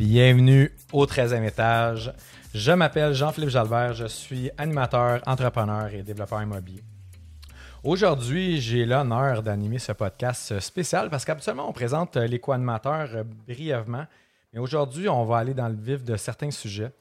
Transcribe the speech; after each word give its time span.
Bienvenue 0.00 0.72
au 0.94 1.04
13e 1.04 1.46
étage. 1.46 2.10
Je 2.54 2.72
m'appelle 2.72 3.12
Jean-Philippe 3.12 3.50
Jalbert, 3.50 3.92
je 3.92 4.06
suis 4.06 4.50
animateur, 4.56 5.20
entrepreneur 5.26 5.92
et 5.92 6.02
développeur 6.02 6.40
immobilier. 6.40 6.82
Aujourd'hui, 7.84 8.62
j'ai 8.62 8.86
l'honneur 8.86 9.42
d'animer 9.42 9.78
ce 9.78 9.92
podcast 9.92 10.58
spécial 10.60 11.10
parce 11.10 11.26
qu'habituellement, 11.26 11.68
on 11.68 11.74
présente 11.74 12.16
les 12.16 12.38
co-animateurs 12.38 13.10
brièvement, 13.46 14.06
mais 14.54 14.58
aujourd'hui, 14.58 15.06
on 15.06 15.26
va 15.26 15.36
aller 15.36 15.52
dans 15.52 15.68
le 15.68 15.76
vif 15.76 16.02
de 16.02 16.16
certains 16.16 16.50
sujets. 16.50 16.92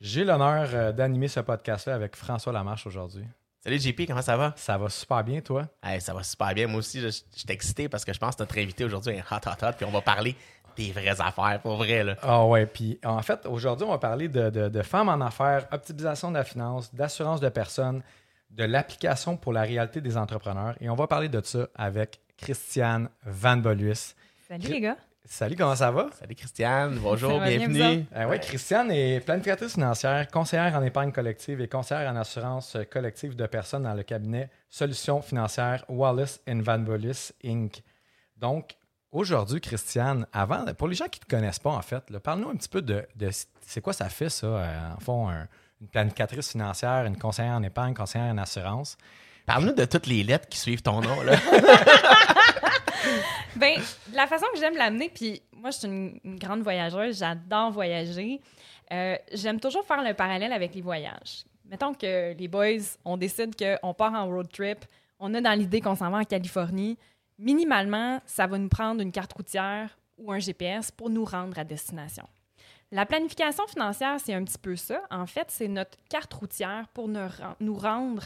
J'ai 0.00 0.24
l'honneur 0.24 0.70
euh, 0.72 0.92
d'animer 0.92 1.28
ce 1.28 1.40
podcast-là 1.40 1.94
avec 1.96 2.16
François 2.16 2.54
Lamarche 2.54 2.86
aujourd'hui. 2.86 3.24
Salut 3.62 3.78
JP, 3.78 4.06
comment 4.06 4.22
ça 4.22 4.38
va? 4.38 4.54
Ça 4.56 4.78
va 4.78 4.88
super 4.88 5.22
bien, 5.22 5.42
toi? 5.42 5.66
Hey, 5.82 6.00
ça 6.00 6.14
va 6.14 6.22
super 6.22 6.54
bien. 6.54 6.66
Moi 6.66 6.78
aussi, 6.78 7.00
je, 7.00 7.08
je 7.08 7.40
suis 7.40 7.50
excité 7.50 7.90
parce 7.90 8.06
que 8.06 8.14
je 8.14 8.18
pense 8.18 8.36
que 8.36 8.42
notre 8.42 8.56
invité 8.56 8.84
aujourd'hui 8.84 9.12
est 9.12 9.24
hot, 9.30 9.40
hot, 9.46 9.66
hot. 9.66 9.72
Puis 9.76 9.84
on 9.84 9.90
va 9.90 10.00
parler 10.00 10.34
des 10.78 10.92
vraies 10.92 11.20
affaires, 11.20 11.60
pour 11.62 11.76
vrai. 11.76 12.04
Là. 12.04 12.16
Ah 12.22 12.44
ouais, 12.46 12.64
puis 12.66 12.98
en 13.04 13.20
fait, 13.20 13.44
aujourd'hui, 13.46 13.84
on 13.86 13.90
va 13.90 13.98
parler 13.98 14.28
de, 14.28 14.48
de- 14.48 14.68
de 14.68 14.82
femmes 14.82 15.08
en 15.10 15.20
affaires, 15.20 15.66
optimisation 15.72 16.30
de 16.30 16.36
la 16.36 16.44
finance, 16.44 16.94
d'assurance 16.94 17.40
de 17.40 17.48
personnes, 17.50 18.02
de 18.50 18.64
l'application 18.64 19.36
pour 19.36 19.52
la 19.52 19.62
réalité 19.62 20.00
des 20.00 20.16
entrepreneurs. 20.16 20.74
Et 20.80 20.88
on 20.88 20.94
va 20.94 21.06
parler 21.06 21.28
de 21.28 21.40
ça 21.44 21.68
avec 21.74 22.20
Christiane 22.38 23.10
Van 23.26 23.56
Boluis. 23.58 24.14
Salut 24.48 24.68
les 24.68 24.80
gars. 24.80 24.96
Salut, 25.30 25.56
comment 25.56 25.76
ça 25.76 25.90
va? 25.90 26.06
Salut 26.18 26.34
Christiane, 26.34 26.98
bonjour, 27.02 27.32
Ça 27.32 27.38
va 27.40 27.48
bien, 27.48 27.68
bienvenue. 27.68 28.06
Euh, 28.16 28.26
ouais, 28.28 28.38
Christiane 28.40 28.90
est 28.90 29.20
planificatrice 29.20 29.74
financière, 29.74 30.26
conseillère 30.28 30.74
en 30.74 30.82
épargne 30.82 31.12
collective 31.12 31.60
et 31.60 31.68
conseillère 31.68 32.10
en 32.10 32.16
assurance 32.16 32.78
collective 32.90 33.36
de 33.36 33.44
personnes 33.46 33.82
dans 33.82 33.92
le 33.92 34.04
cabinet 34.04 34.48
Solutions 34.70 35.20
financières 35.20 35.84
Wallace 35.90 36.40
Van 36.46 36.78
Boluis 36.78 37.32
Inc. 37.44 37.82
Donc, 38.38 38.77
aujourd'hui, 39.12 39.60
Christiane, 39.60 40.26
avant, 40.32 40.64
pour 40.74 40.88
les 40.88 40.94
gens 40.94 41.06
qui 41.06 41.20
ne 41.20 41.24
te 41.24 41.30
connaissent 41.30 41.58
pas, 41.58 41.70
en 41.70 41.82
fait, 41.82 42.04
parle-nous 42.18 42.50
un 42.50 42.56
petit 42.56 42.68
peu 42.68 42.82
de, 42.82 43.06
de 43.16 43.30
c'est 43.60 43.80
quoi 43.80 43.92
ça 43.92 44.08
fait, 44.08 44.28
ça, 44.28 44.46
euh, 44.46 44.92
en 44.96 45.00
fond, 45.00 45.28
un- 45.28 45.46
une 45.80 45.86
planificatrice 45.88 46.50
financière, 46.50 47.04
une 47.06 47.16
conseillère 47.16 47.52
en 47.54 47.62
épargne, 47.62 47.94
conseillère 47.94 48.32
en 48.32 48.38
assurance? 48.38 48.96
Parle-nous 49.46 49.72
de 49.72 49.84
toutes 49.84 50.06
les 50.06 50.22
lettres 50.24 50.48
qui 50.48 50.58
suivent 50.58 50.82
ton 50.82 51.00
nom. 51.00 51.22
Là. 51.22 51.36
Ben, 53.56 53.80
la 54.12 54.26
façon 54.26 54.46
que 54.52 54.58
j'aime 54.60 54.76
l'amener, 54.76 55.08
puis 55.12 55.42
moi, 55.56 55.70
je 55.70 55.78
suis 55.78 55.88
une, 55.88 56.20
une 56.24 56.38
grande 56.38 56.62
voyageuse, 56.62 57.18
j'adore 57.18 57.70
voyager. 57.72 58.40
Euh, 58.92 59.16
j'aime 59.32 59.58
toujours 59.58 59.84
faire 59.84 60.02
le 60.02 60.14
parallèle 60.14 60.52
avec 60.52 60.74
les 60.74 60.80
voyages. 60.80 61.44
Mettons 61.68 61.92
que 61.92 62.34
les 62.34 62.48
boys, 62.48 62.78
on 63.04 63.16
décide 63.16 63.54
qu'on 63.56 63.94
part 63.94 64.12
en 64.14 64.26
road 64.26 64.48
trip, 64.52 64.84
on 65.18 65.34
a 65.34 65.40
dans 65.40 65.58
l'idée 65.58 65.80
qu'on 65.80 65.96
s'en 65.96 66.10
va 66.10 66.18
en 66.18 66.24
Californie. 66.24 66.96
Minimalement, 67.38 68.20
ça 68.26 68.46
va 68.46 68.58
nous 68.58 68.68
prendre 68.68 69.00
une 69.00 69.12
carte 69.12 69.32
routière 69.32 69.96
ou 70.16 70.32
un 70.32 70.38
GPS 70.38 70.90
pour 70.90 71.08
nous 71.10 71.24
rendre 71.24 71.58
à 71.58 71.64
destination. 71.64 72.26
La 72.90 73.06
planification 73.06 73.66
financière, 73.66 74.16
c'est 74.18 74.34
un 74.34 74.42
petit 74.44 74.58
peu 74.58 74.74
ça. 74.74 75.02
En 75.10 75.26
fait, 75.26 75.46
c'est 75.48 75.68
notre 75.68 75.96
carte 76.08 76.32
routière 76.34 76.88
pour 76.94 77.06
nous, 77.06 77.20
ren- 77.20 77.54
nous 77.60 77.76
rendre 77.76 78.24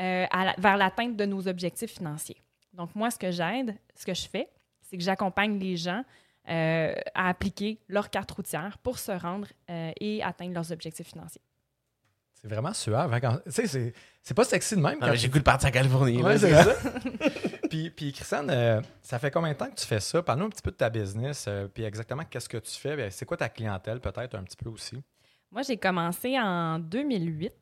euh, 0.00 0.26
à 0.30 0.44
la- 0.46 0.54
vers 0.58 0.76
l'atteinte 0.76 1.16
de 1.16 1.24
nos 1.24 1.46
objectifs 1.46 1.92
financiers. 1.92 2.40
Donc, 2.72 2.94
moi, 2.94 3.10
ce 3.10 3.18
que 3.18 3.30
j'aide, 3.30 3.76
ce 3.94 4.04
que 4.04 4.14
je 4.14 4.28
fais, 4.28 4.48
c'est 4.82 4.96
que 4.96 5.02
j'accompagne 5.02 5.58
les 5.58 5.76
gens 5.76 6.02
euh, 6.48 6.94
à 7.14 7.28
appliquer 7.28 7.78
leur 7.88 8.10
carte 8.10 8.30
routière 8.32 8.78
pour 8.78 8.98
se 8.98 9.12
rendre 9.12 9.46
euh, 9.70 9.92
et 10.00 10.22
atteindre 10.22 10.54
leurs 10.54 10.72
objectifs 10.72 11.08
financiers. 11.08 11.42
C'est 12.34 12.48
vraiment 12.48 12.72
suave. 12.72 13.12
hein, 13.12 13.20
quand- 13.20 13.38
Tu 13.44 13.52
sais, 13.52 13.66
c'est- 14.22 14.34
pas 14.34 14.44
sexy 14.44 14.74
de 14.74 14.80
même. 14.80 14.98
Quand 14.98 15.06
de 15.12 15.38
partir 15.40 15.68
en 15.68 15.72
Californie. 15.72 16.22
Ouais, 16.22 16.36
là. 16.36 16.38
c'est 16.38 16.50
ça. 16.64 16.74
puis, 17.70 17.88
puis, 17.88 18.12
Christiane, 18.12 18.50
euh, 18.50 18.80
ça 19.00 19.18
fait 19.18 19.30
combien 19.30 19.52
de 19.52 19.56
temps 19.56 19.70
que 19.70 19.76
tu 19.76 19.86
fais 19.86 20.00
ça? 20.00 20.22
Parle-nous 20.22 20.46
un 20.46 20.50
petit 20.50 20.60
peu 20.60 20.72
de 20.72 20.76
ta 20.76 20.90
business, 20.90 21.46
euh, 21.48 21.68
puis 21.72 21.84
exactement 21.84 22.24
qu'est-ce 22.28 22.48
que 22.48 22.58
tu 22.58 22.72
fais? 22.72 22.96
Ben, 22.96 23.10
c'est 23.10 23.24
quoi 23.24 23.36
ta 23.36 23.48
clientèle, 23.48 24.00
peut-être, 24.00 24.34
un 24.34 24.42
petit 24.42 24.56
peu 24.56 24.68
aussi? 24.68 24.96
Moi, 25.50 25.62
j'ai 25.62 25.76
commencé 25.76 26.38
en 26.38 26.78
2008. 26.78 27.52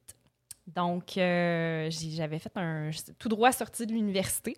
Donc, 0.66 1.16
euh, 1.16 1.88
j'avais 1.90 2.38
fait 2.38 2.56
un 2.56 2.90
tout 3.18 3.28
droit 3.28 3.52
sorti 3.52 3.86
de 3.86 3.92
l'université. 3.92 4.56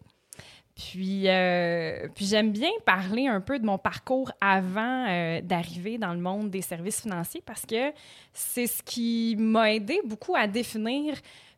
Puis, 0.74 1.28
euh, 1.28 2.08
puis 2.14 2.24
j'aime 2.24 2.52
bien 2.52 2.70
parler 2.86 3.26
un 3.26 3.40
peu 3.40 3.58
de 3.58 3.66
mon 3.66 3.76
parcours 3.76 4.32
avant 4.40 5.40
d'arriver 5.42 5.98
dans 5.98 6.14
le 6.14 6.20
monde 6.20 6.48
des 6.50 6.62
services 6.62 7.02
financiers 7.02 7.42
parce 7.44 7.66
que 7.66 7.92
c'est 8.32 8.66
ce 8.66 8.82
qui 8.82 9.36
m'a 9.38 9.72
aidé 9.72 10.00
beaucoup 10.04 10.34
à 10.34 10.46
définir 10.46 11.14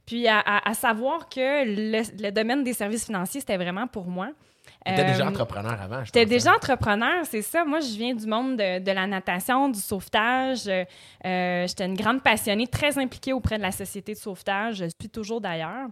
puis 0.06 0.26
à, 0.28 0.38
à- 0.40 0.68
à 0.70 0.74
savoir 0.74 1.28
que 1.28 1.64
le, 1.64 2.02
le 2.22 2.30
domaine 2.30 2.64
des 2.64 2.72
services 2.72 3.06
financiers, 3.06 3.40
c'était 3.40 3.56
vraiment 3.56 3.86
pour 3.86 4.06
moi. 4.06 4.30
T'étais 4.84 5.04
déjà 5.04 5.24
Euh, 5.24 5.28
entrepreneur 5.28 5.80
avant. 5.80 6.00
je 6.00 6.06
J'étais 6.06 6.26
déjà 6.26 6.50
hein? 6.50 6.54
entrepreneur, 6.56 7.24
c'est 7.24 7.42
ça. 7.42 7.64
Moi, 7.64 7.80
je 7.80 7.96
viens 7.96 8.14
du 8.14 8.26
monde 8.26 8.56
de, 8.56 8.78
de 8.80 8.90
la 8.92 9.06
natation, 9.06 9.68
du 9.68 9.78
sauvetage. 9.80 10.66
Euh, 10.68 10.84
euh, 11.24 11.66
J'étais 11.66 11.86
une 11.86 11.94
grande 11.96 12.22
passionnée, 12.22 12.66
très 12.66 12.96
impliquée 12.98 13.32
auprès 13.32 13.58
de 13.58 13.62
la 13.62 13.72
société 13.72 14.12
de 14.14 14.18
sauvetage. 14.18 14.76
Je 14.76 14.84
suis 15.00 15.10
toujours 15.10 15.40
d'ailleurs. 15.40 15.88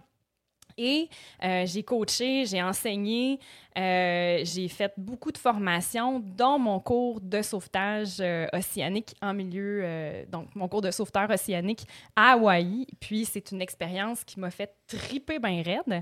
Et 0.81 1.09
euh, 1.43 1.63
j'ai 1.67 1.83
coaché, 1.83 2.47
j'ai 2.47 2.63
enseigné, 2.63 3.39
euh, 3.77 4.39
j'ai 4.43 4.67
fait 4.67 4.91
beaucoup 4.97 5.31
de 5.31 5.37
formations, 5.37 6.19
dont 6.19 6.57
mon 6.57 6.79
cours 6.79 7.21
de 7.21 7.43
sauvetage 7.43 8.17
euh, 8.19 8.47
océanique 8.51 9.13
en 9.21 9.35
milieu, 9.35 9.85
donc 10.27 10.47
mon 10.55 10.67
cours 10.67 10.81
de 10.81 10.89
sauveteur 10.89 11.29
océanique 11.29 11.85
à 12.15 12.31
Hawaï. 12.31 12.87
Puis 12.99 13.25
c'est 13.25 13.51
une 13.51 13.61
expérience 13.61 14.23
qui 14.23 14.39
m'a 14.39 14.49
fait 14.49 14.73
triper 14.87 15.37
bien 15.37 15.61
raide. 15.61 16.01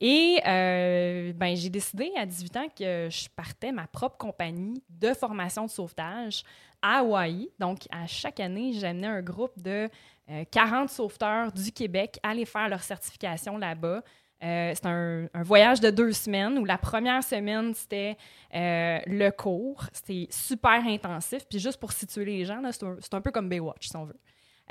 Et 0.00 0.38
ben, 0.44 1.56
j'ai 1.56 1.70
décidé 1.70 2.12
à 2.16 2.24
18 2.24 2.56
ans 2.56 2.68
que 2.68 3.08
je 3.10 3.28
partais 3.34 3.72
ma 3.72 3.88
propre 3.88 4.16
compagnie 4.16 4.80
de 4.88 5.12
formation 5.12 5.66
de 5.66 5.70
sauvetage 5.70 6.44
à 6.82 6.98
Hawaï. 6.98 7.50
Donc, 7.58 7.80
à 7.90 8.06
chaque 8.06 8.38
année, 8.38 8.72
j'amenais 8.74 9.08
un 9.08 9.22
groupe 9.22 9.60
de 9.60 9.88
euh, 10.30 10.44
40 10.50 10.88
sauveteurs 10.88 11.52
du 11.52 11.72
Québec 11.72 12.18
aller 12.22 12.44
faire 12.44 12.68
leur 12.68 12.82
certification 12.82 13.58
là-bas. 13.58 14.02
Euh, 14.42 14.72
c'est 14.74 14.86
un, 14.86 15.26
un 15.34 15.42
voyage 15.42 15.80
de 15.80 15.90
deux 15.90 16.12
semaines 16.12 16.56
où 16.58 16.64
la 16.64 16.78
première 16.78 17.22
semaine, 17.22 17.74
c'était 17.74 18.16
euh, 18.54 18.98
le 19.06 19.30
cours. 19.30 19.84
C'était 19.92 20.26
super 20.30 20.82
intensif. 20.86 21.44
Puis 21.48 21.58
juste 21.58 21.78
pour 21.78 21.92
situer 21.92 22.24
les 22.24 22.44
gens, 22.46 22.60
là, 22.60 22.70
c'est 22.72 22.84
un, 22.84 22.96
un 23.12 23.20
peu 23.20 23.30
comme 23.30 23.48
Baywatch, 23.48 23.88
si 23.88 23.96
on 23.96 24.04
veut. 24.06 24.18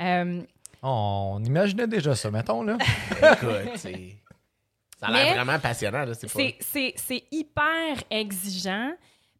Euh, 0.01 0.41
On 0.81 1.41
imaginait 1.43 1.87
déjà 1.87 2.15
ça, 2.15 2.31
mettons, 2.31 2.63
là. 2.63 2.77
Écoute, 3.33 3.75
c'est- 3.77 4.15
ça 4.99 5.07
a 5.07 5.11
l'air 5.11 5.35
vraiment 5.43 5.59
passionnant. 5.59 6.03
là, 6.03 6.13
C'est 6.13 6.27
pas... 6.27 6.33
C'est- 6.39 6.55
C'est 6.61 6.93
c'est 6.97 7.23
hyper 7.31 8.03
exigeant. 8.09 8.91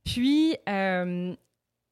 Puis, 0.06 0.56
euh, 0.68 1.34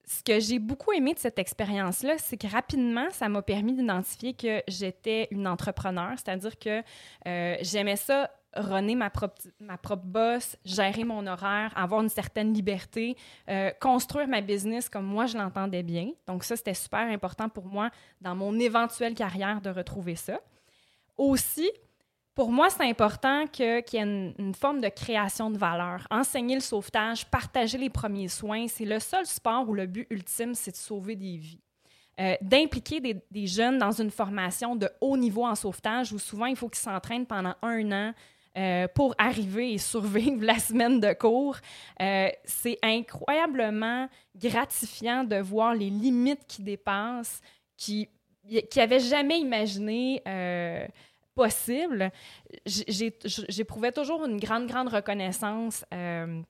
ce 0.08 0.24
que 0.24 0.40
j'ai 0.40 0.58
beaucoup 0.58 0.94
aimé 0.94 1.14
de 1.14 1.20
cette 1.20 1.38
expérience-là, 1.38 2.18
c'est 2.18 2.38
que 2.38 2.48
rapidement, 2.48 3.08
ça 3.12 3.28
m'a 3.28 3.42
permis 3.42 3.74
d'identifier 3.74 4.34
que 4.34 4.64
j'étais 4.68 5.28
une 5.32 5.48
entrepreneur, 5.48 6.12
c'est-à-dire 6.16 6.58
que 6.58 6.82
euh, 7.28 7.58
j'aimais 7.62 7.98
ça 7.98 8.32
runner 8.56 8.96
ma 8.96 9.10
propre, 9.10 9.42
ma 9.60 9.78
propre 9.78 10.06
boss, 10.06 10.56
gérer 10.64 11.04
mon 11.04 11.28
horaire, 11.28 11.74
avoir 11.76 12.02
une 12.02 12.10
certaine 12.10 12.54
liberté, 12.54 13.18
euh, 13.50 13.72
construire 13.82 14.30
ma 14.30 14.40
business 14.40 14.88
comme 14.88 15.06
moi 15.06 15.26
je 15.26 15.38
l'entendais 15.38 15.84
bien. 15.84 16.12
Donc 16.26 16.46
ça, 16.46 16.56
c'était 16.56 16.74
super 16.74 17.02
important 17.02 17.50
pour 17.50 17.66
moi 17.66 17.90
dans 18.22 18.34
mon 18.34 18.58
éventuelle 18.60 19.14
carrière 19.14 19.60
de 19.60 19.70
retrouver 19.70 20.16
ça. 20.16 20.40
Aussi, 21.18 21.70
pour 22.38 22.52
moi, 22.52 22.70
c'est 22.70 22.84
important 22.84 23.48
qu'il 23.48 23.66
y 23.66 23.98
ait 23.98 24.34
une, 24.38 24.54
forme 24.54 24.80
de 24.80 24.90
création 24.90 25.50
de 25.50 25.58
valeur. 25.58 26.06
Enseigner 26.12 26.54
le 26.54 26.62
sauvetage, 26.62 27.26
partager 27.26 27.80
les 27.80 27.90
premiers 27.90 28.28
soins, 28.28 28.68
c'est 28.68 28.86
le 28.86 29.00
seul 29.00 29.26
sport 29.26 29.68
où 29.68 29.74
le 29.74 29.88
but 29.88 30.06
ultime, 30.12 30.54
c'est 30.54 30.70
de 30.70 30.76
sauver 30.76 31.16
des 31.16 31.38
vies. 31.38 31.60
Euh, 32.20 32.36
D'impliquer 32.40 33.02
des, 33.02 33.48
jeunes 33.48 33.80
dans 33.80 33.92
une 33.92 34.12
formation 34.12 34.76
de 34.76 34.88
haut 35.02 35.18
niveau 35.18 35.48
en 35.48 35.56
sauvetage 35.56 36.14
où 36.14 36.20
souvent 36.20 36.46
il 36.46 36.56
faut 36.56 36.70
qu'ils 36.70 36.78
s'entraînent 36.78 37.26
pendant 37.26 37.56
un 37.64 37.92
an 37.92 38.14
euh, 38.56 38.88
pour 38.94 39.16
arriver 39.18 39.74
et 39.74 39.80
survivre 39.80 40.38
la 40.46 40.60
semaine 40.60 41.00
de 41.00 41.14
cours. 41.14 41.58
Euh, 42.00 42.30
c'est 42.46 42.78
incroyablement 42.84 44.10
gratifiant 44.36 45.24
de 45.24 45.38
voir 45.38 45.74
les 45.74 45.90
limites 45.90 46.46
qui 46.48 46.62
dépassent, 46.62 47.42
qui 47.76 48.08
n'avaient 48.76 49.00
jamais 49.00 49.40
imaginé 49.40 50.22
possible. 51.38 52.12
J'éprouvais 52.66 53.92
toujours 53.92 54.26
une 54.26 54.40
grande, 54.40 54.68
grande 54.68 54.90
reconnaissance 54.90 55.86
euh, 55.94 56.42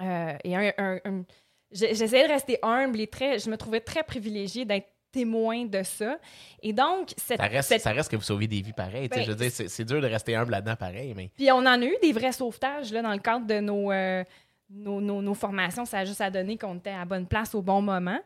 euh, 0.00 0.32
et 0.44 0.56
un- 0.56 0.72
un- 0.78 1.22
j'essayais 1.70 2.26
de 2.26 2.32
rester 2.32 2.58
humble 2.62 3.00
et 3.00 3.06
très, 3.06 3.38
je 3.38 3.50
me 3.50 3.56
trouvais 3.56 3.80
très 3.80 4.02
privilégiée 4.02 4.64
d'être 4.64 4.88
témoin 5.12 5.64
de 5.64 5.82
ça. 5.82 6.18
Et 6.62 6.72
donc, 6.72 7.10
cette, 7.16 7.40
Ça 7.40 7.46
reste, 7.46 7.68
cette- 7.68 7.80
ça 7.82 7.92
reste 7.92 8.10
que 8.10 8.16
vous 8.16 8.22
sauvez 8.22 8.46
des 8.46 8.60
vies 8.60 8.72
pareil. 8.74 9.08
tu 9.08 9.14
sais, 9.14 9.20
Ben, 9.20 9.26
je 9.26 9.30
veux 9.30 9.36
dire, 9.36 9.50
c'est 9.50 9.68
c'est 9.68 9.84
dur 9.84 10.00
de 10.00 10.06
rester 10.06 10.34
humble 10.34 10.50
là-dedans 10.52 10.76
pareil, 10.76 11.14
mais 11.16 11.30
Puis 11.36 11.50
on 11.52 11.58
en 11.58 11.66
a 11.66 11.84
eu 11.84 11.96
des 12.02 12.12
vrais 12.12 12.32
sauvetages 12.32 12.92
là, 12.92 13.00
dans 13.02 13.12
le 13.12 13.18
cadre 13.20 13.46
de 13.46 13.60
nos, 13.60 13.90
euh, 13.92 14.24
nos, 14.68 15.00
nos- 15.00 15.22
nos 15.22 15.34
formations. 15.34 15.84
Ça 15.84 16.00
a 16.00 16.04
juste 16.04 16.20
à 16.20 16.30
donner 16.30 16.56
qu'on 16.58 16.76
était 16.76 16.90
à 16.90 17.04
bonne 17.04 17.26
place 17.26 17.54
au 17.54 17.62
bon 17.62 17.80
moment. 17.82 18.18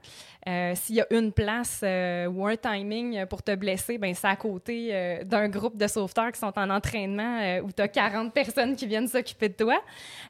Euh, 0.48 0.72
S'il 0.74 0.96
y 0.96 1.00
a 1.00 1.06
une 1.10 1.32
place 1.32 1.80
euh, 1.84 2.26
ou 2.26 2.46
un 2.46 2.56
timing 2.56 3.26
pour 3.26 3.42
te 3.42 3.54
blesser, 3.54 3.98
ben 3.98 4.14
c'est 4.14 4.26
à 4.26 4.36
côté 4.36 4.88
euh, 4.94 5.24
d'un 5.24 5.48
groupe 5.48 5.76
de 5.76 5.86
sauveteurs 5.86 6.32
qui 6.32 6.38
sont 6.40 6.58
en 6.58 6.70
entraînement 6.70 7.40
euh, 7.42 7.60
où 7.60 7.72
tu 7.72 7.82
as 7.82 7.88
40 7.88 8.32
personnes 8.32 8.74
qui 8.74 8.86
viennent 8.86 9.08
s'occuper 9.08 9.50
de 9.50 9.54
toi. 9.54 9.82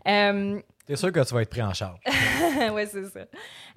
Euh, 0.09 0.61
T'es 0.87 0.97
sûr 0.97 1.12
que 1.12 1.21
tu 1.25 1.33
vas 1.35 1.43
être 1.43 1.51
pris 1.51 1.62
en 1.62 1.73
charge. 1.73 2.01
oui, 2.73 2.83
c'est 2.89 3.05
ça. 3.05 3.21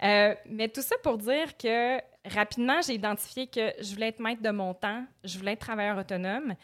Euh, 0.01 0.33
mais 0.49 0.67
tout 0.69 0.81
ça 0.81 0.95
pour 1.03 1.19
dire 1.19 1.55
que 1.55 1.97
rapidement, 2.27 2.81
j'ai 2.81 2.93
identifié 2.95 3.45
que 3.45 3.71
je 3.79 3.93
voulais 3.93 4.07
être 4.07 4.19
maître 4.19 4.41
de 4.41 4.49
mon 4.49 4.73
temps, 4.73 5.05
je 5.23 5.37
voulais 5.37 5.51
être 5.53 5.59
travailleur 5.59 5.99
autonome, 5.99 6.55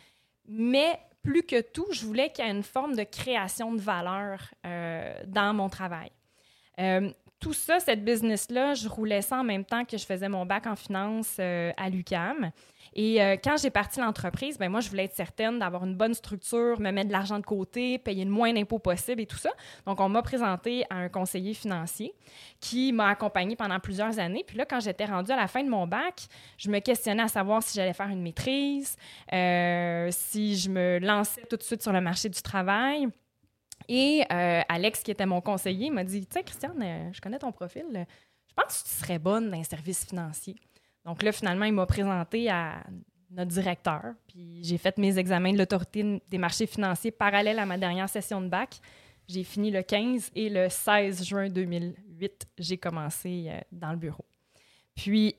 mais 0.48 1.00
plus 1.22 1.44
que 1.44 1.62
tout, 1.62 1.88
je 1.92 2.06
voulais 2.06 2.32
qu'il 2.32 2.46
y 2.46 2.48
ait 2.48 2.52
une 2.52 2.64
forme 2.64 2.96
de 2.96 3.04
création 3.04 3.74
de 3.74 3.82
valeur 3.82 4.40
euh, 4.66 5.14
dans 5.28 5.54
mon 5.54 5.70
travail. 5.70 6.12
Euh, 6.80 7.12
tout 7.40 7.54
ça, 7.54 7.80
cette 7.80 8.04
business-là, 8.04 8.74
je 8.74 8.88
roulais 8.88 9.22
ça 9.22 9.38
en 9.38 9.44
même 9.44 9.64
temps 9.64 9.86
que 9.86 9.98
je 9.98 10.06
faisais 10.06 10.30
mon 10.30 10.46
bac 10.46 10.68
en 10.68 10.76
finance 10.76 11.38
euh, 11.40 11.72
à 11.78 11.90
l'UCAM. 11.90 12.52
Et 12.94 13.22
euh, 13.22 13.36
quand 13.42 13.58
j'ai 13.62 13.70
parti 13.70 14.00
l'entreprise, 14.00 14.58
ben 14.58 14.70
moi, 14.70 14.80
je 14.80 14.90
voulais 14.90 15.06
être 15.06 15.16
certaine 15.16 15.60
d'avoir 15.60 15.86
une 15.86 15.96
bonne 15.96 16.14
structure, 16.14 16.80
me 16.80 16.92
mettre 16.92 17.08
de 17.08 17.14
l'argent 17.14 17.40
de 17.40 17.46
côté, 17.46 17.98
payer 17.98 18.26
le 18.26 18.32
moins 18.32 18.54
d'impôts 18.54 18.80
possible 18.80 19.22
et 19.22 19.26
tout 19.26 19.38
ça. 19.38 19.52
Donc, 19.86 20.00
on 20.00 20.10
m'a 20.10 20.22
présenté 20.22 20.86
à 20.90 20.96
un 20.96 21.10
conseiller 21.10 21.54
financier 21.54 22.14
qui 22.60 22.92
m'a 22.92 23.10
accompagné 23.10 23.56
pendant 23.56 23.80
plusieurs 23.80 24.20
années. 24.20 24.44
Puis 24.46 24.58
là, 24.58 24.66
quand 24.66 24.80
j'étais 24.80 25.06
rendue 25.06 25.32
à 25.32 25.36
la 25.36 25.48
fin 25.48 25.64
de 25.64 25.70
mon 25.70 25.88
bac, 25.88 26.28
je 26.58 26.70
me 26.70 26.80
questionnais 26.80 27.24
à 27.24 27.28
savoir 27.28 27.64
si 27.64 27.76
j'allais 27.76 27.94
faire 27.94 28.10
une 28.10 28.22
maîtrise, 28.22 28.96
euh, 29.34 30.10
si 30.12 30.58
je 30.58 30.70
me 30.70 31.00
lançais 31.00 31.42
tout 31.50 31.58
de 31.58 31.64
suite 31.64 31.82
sur 31.82 31.94
le 31.94 32.02
marché 32.02 32.30
du 32.30 32.42
travail. 32.42 33.08
Et 33.88 34.24
euh, 34.32 34.62
Alex, 34.68 35.02
qui 35.02 35.12
était 35.12 35.26
mon 35.26 35.42
conseiller, 35.42 35.90
m'a 35.90 36.04
dit 36.04 36.26
Tu 36.26 36.34
sais, 36.34 36.44
Christiane, 36.44 37.12
je 37.14 37.22
connais 37.22 37.40
ton 37.40 37.52
profil. 37.52 37.86
Je 38.48 38.54
pense 38.54 38.84
que 38.84 38.90
tu 38.90 38.96
serais 38.96 39.20
bonne 39.20 39.50
dans 39.50 39.58
les 39.58 39.64
services 39.64 40.06
financiers. 40.06 40.56
Donc 41.06 41.24
là, 41.24 41.32
finalement, 41.32 41.66
il 41.66 41.74
m'a 41.74 41.86
présenté 41.86 42.50
à 42.50 42.84
notre 43.32 43.52
directeur. 43.52 44.14
Puis 44.28 44.64
j'ai 44.64 44.78
fait 44.78 44.98
mes 44.98 45.18
examens 45.18 45.54
de 45.54 45.58
l'autorité 45.58 46.22
des 46.30 46.38
marchés 46.38 46.68
financiers 46.68 47.12
parallèles 47.12 47.60
à 47.60 47.66
ma 47.66 47.78
dernière 47.78 48.10
session 48.10 48.42
de 48.42 48.48
bac. 48.48 48.80
J'ai 49.28 49.44
fini 49.44 49.70
le 49.70 49.84
15 49.84 50.32
et 50.36 50.50
le 50.50 50.70
16 50.70 51.24
juin 51.26 51.50
2008, 51.50 52.48
j'ai 52.58 52.78
commencé 52.78 53.46
euh, 53.48 53.60
dans 53.72 53.92
le 53.92 53.98
bureau. 53.98 54.26
Puis 54.96 55.36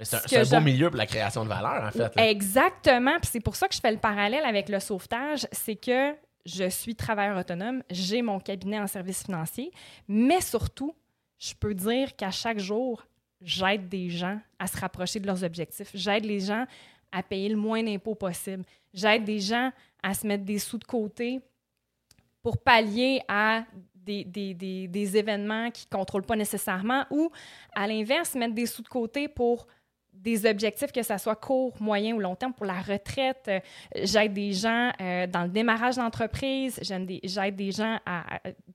c'est 0.00 0.16
un, 0.16 0.44
Ce 0.44 0.54
un 0.54 0.58
beau 0.58 0.64
milieu 0.64 0.88
pour 0.90 0.96
la 0.98 1.06
création 1.06 1.44
de 1.44 1.48
valeur, 1.48 1.84
en 1.84 1.90
fait. 1.90 2.14
là. 2.16 2.28
Exactement. 2.28 3.18
Puis 3.20 3.30
c'est 3.32 3.40
pour 3.40 3.56
ça 3.56 3.68
que 3.68 3.74
je 3.74 3.80
fais 3.80 3.92
le 3.92 3.98
parallèle 3.98 4.44
avec 4.44 4.68
le 4.68 4.80
sauvetage. 4.80 5.46
C'est 5.52 5.76
que 5.76 6.14
je 6.46 6.68
suis 6.68 6.94
travailleur 6.96 7.36
autonome, 7.36 7.82
j'ai 7.90 8.22
mon 8.22 8.40
cabinet 8.40 8.80
en 8.80 8.86
services 8.86 9.24
financiers, 9.24 9.70
mais 10.08 10.40
surtout, 10.40 10.94
je 11.38 11.52
peux 11.54 11.74
dire 11.74 12.16
qu'à 12.16 12.30
chaque 12.30 12.58
jour, 12.58 13.04
j'aide 13.40 13.88
des 13.88 14.10
gens 14.10 14.38
à 14.58 14.66
se 14.66 14.76
rapprocher 14.76 15.20
de 15.20 15.26
leurs 15.26 15.44
objectifs. 15.44 15.90
J'aide 15.94 16.24
les 16.24 16.40
gens 16.40 16.64
à 17.12 17.22
payer 17.22 17.48
le 17.48 17.56
moins 17.56 17.82
d'impôts 17.82 18.14
possible. 18.14 18.64
J'aide 18.92 19.24
des 19.24 19.40
gens 19.40 19.70
à 20.02 20.14
se 20.14 20.26
mettre 20.26 20.44
des 20.44 20.58
sous 20.58 20.78
de 20.78 20.84
côté 20.84 21.40
pour 22.42 22.58
pallier 22.58 23.20
à 23.28 23.64
des, 23.94 24.24
des- 24.24 24.54
des- 24.54 24.88
des 24.88 25.16
événements 25.16 25.70
qu'ils 25.70 25.88
ne 25.92 25.96
contrôlent 25.98 26.22
pas 26.26 26.36
nécessairement 26.36 27.04
ou, 27.10 27.30
à 27.74 27.86
l'inverse, 27.86 28.34
mettre 28.34 28.54
des 28.54 28.66
sous 28.66 28.82
de 28.82 28.88
côté 28.88 29.28
pour 29.28 29.66
des 30.12 30.46
objectifs, 30.46 30.90
que 30.90 31.02
ce 31.02 31.16
soit 31.18 31.36
court, 31.36 31.74
moyen 31.80 32.14
ou 32.14 32.18
long 32.18 32.34
terme, 32.34 32.52
pour 32.52 32.66
la 32.66 32.80
retraite. 32.80 33.50
J'aide 33.94 34.32
des 34.32 34.52
gens 34.52 34.90
euh, 35.00 35.26
dans 35.28 35.42
le 35.44 35.48
démarrage 35.48 35.96
d'entreprise, 35.96 36.78
j'aide 36.82 37.54
des 37.56 37.70
gens 37.70 37.98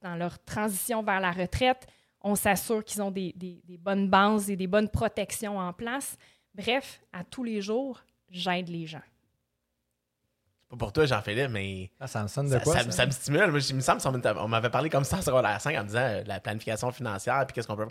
dans 0.02 0.16
leur 0.16 0.42
transition 0.46 1.04
vers 1.04 1.20
la 1.20 1.32
retraite. 1.32 1.86
On 2.24 2.36
s'assure 2.36 2.84
qu'ils 2.84 3.02
ont 3.02 3.12
des, 3.12 3.34
des- 3.36 3.62
des 3.66 3.78
bonnes 3.78 4.10
bases 4.10 4.50
et 4.50 4.56
des 4.56 4.68
bonnes 4.68 4.90
protections 4.90 5.58
en 5.60 5.74
place. 5.74 6.18
Bref, 6.56 7.02
à 7.12 7.24
tous 7.24 7.44
les 7.44 7.62
jours, 7.62 8.00
j'aide 8.30 8.70
les 8.70 8.86
gens. 8.88 9.02
Pas 10.70 10.78
pour 10.78 10.94
toi, 10.94 11.06
Jean-Philippe, 11.06 11.52
mais 11.52 11.92
Ah, 12.00 12.08
ça 12.08 12.24
me 12.24 12.28
sonne 12.28 12.48
de 12.48 12.54
ça, 12.54 12.60
quoi? 12.62 12.74
ça- 12.78 12.84
ça? 12.86 12.92
ça 12.92 13.06
me 13.06 13.12
stimule. 13.12 13.52
Moi, 13.52 13.60
il 13.70 13.76
me 13.76 13.82
semble 13.82 14.22
qu'on 14.22 14.48
m'avait 14.48 14.70
parlé 14.70 14.90
comme 14.90 15.04
ça 15.04 15.18
en 15.18 15.22
secondaire 15.22 15.60
5 15.62 15.78
en 15.78 15.82
me 15.84 15.88
disant 15.88 16.00
euh, 16.00 16.24
la 16.26 16.40
planification 16.40 16.92
financière, 16.92 17.46
puis 17.46 17.54
qu'est-ce 17.54 17.68
qu'on 17.68 17.76
peut. 17.76 17.88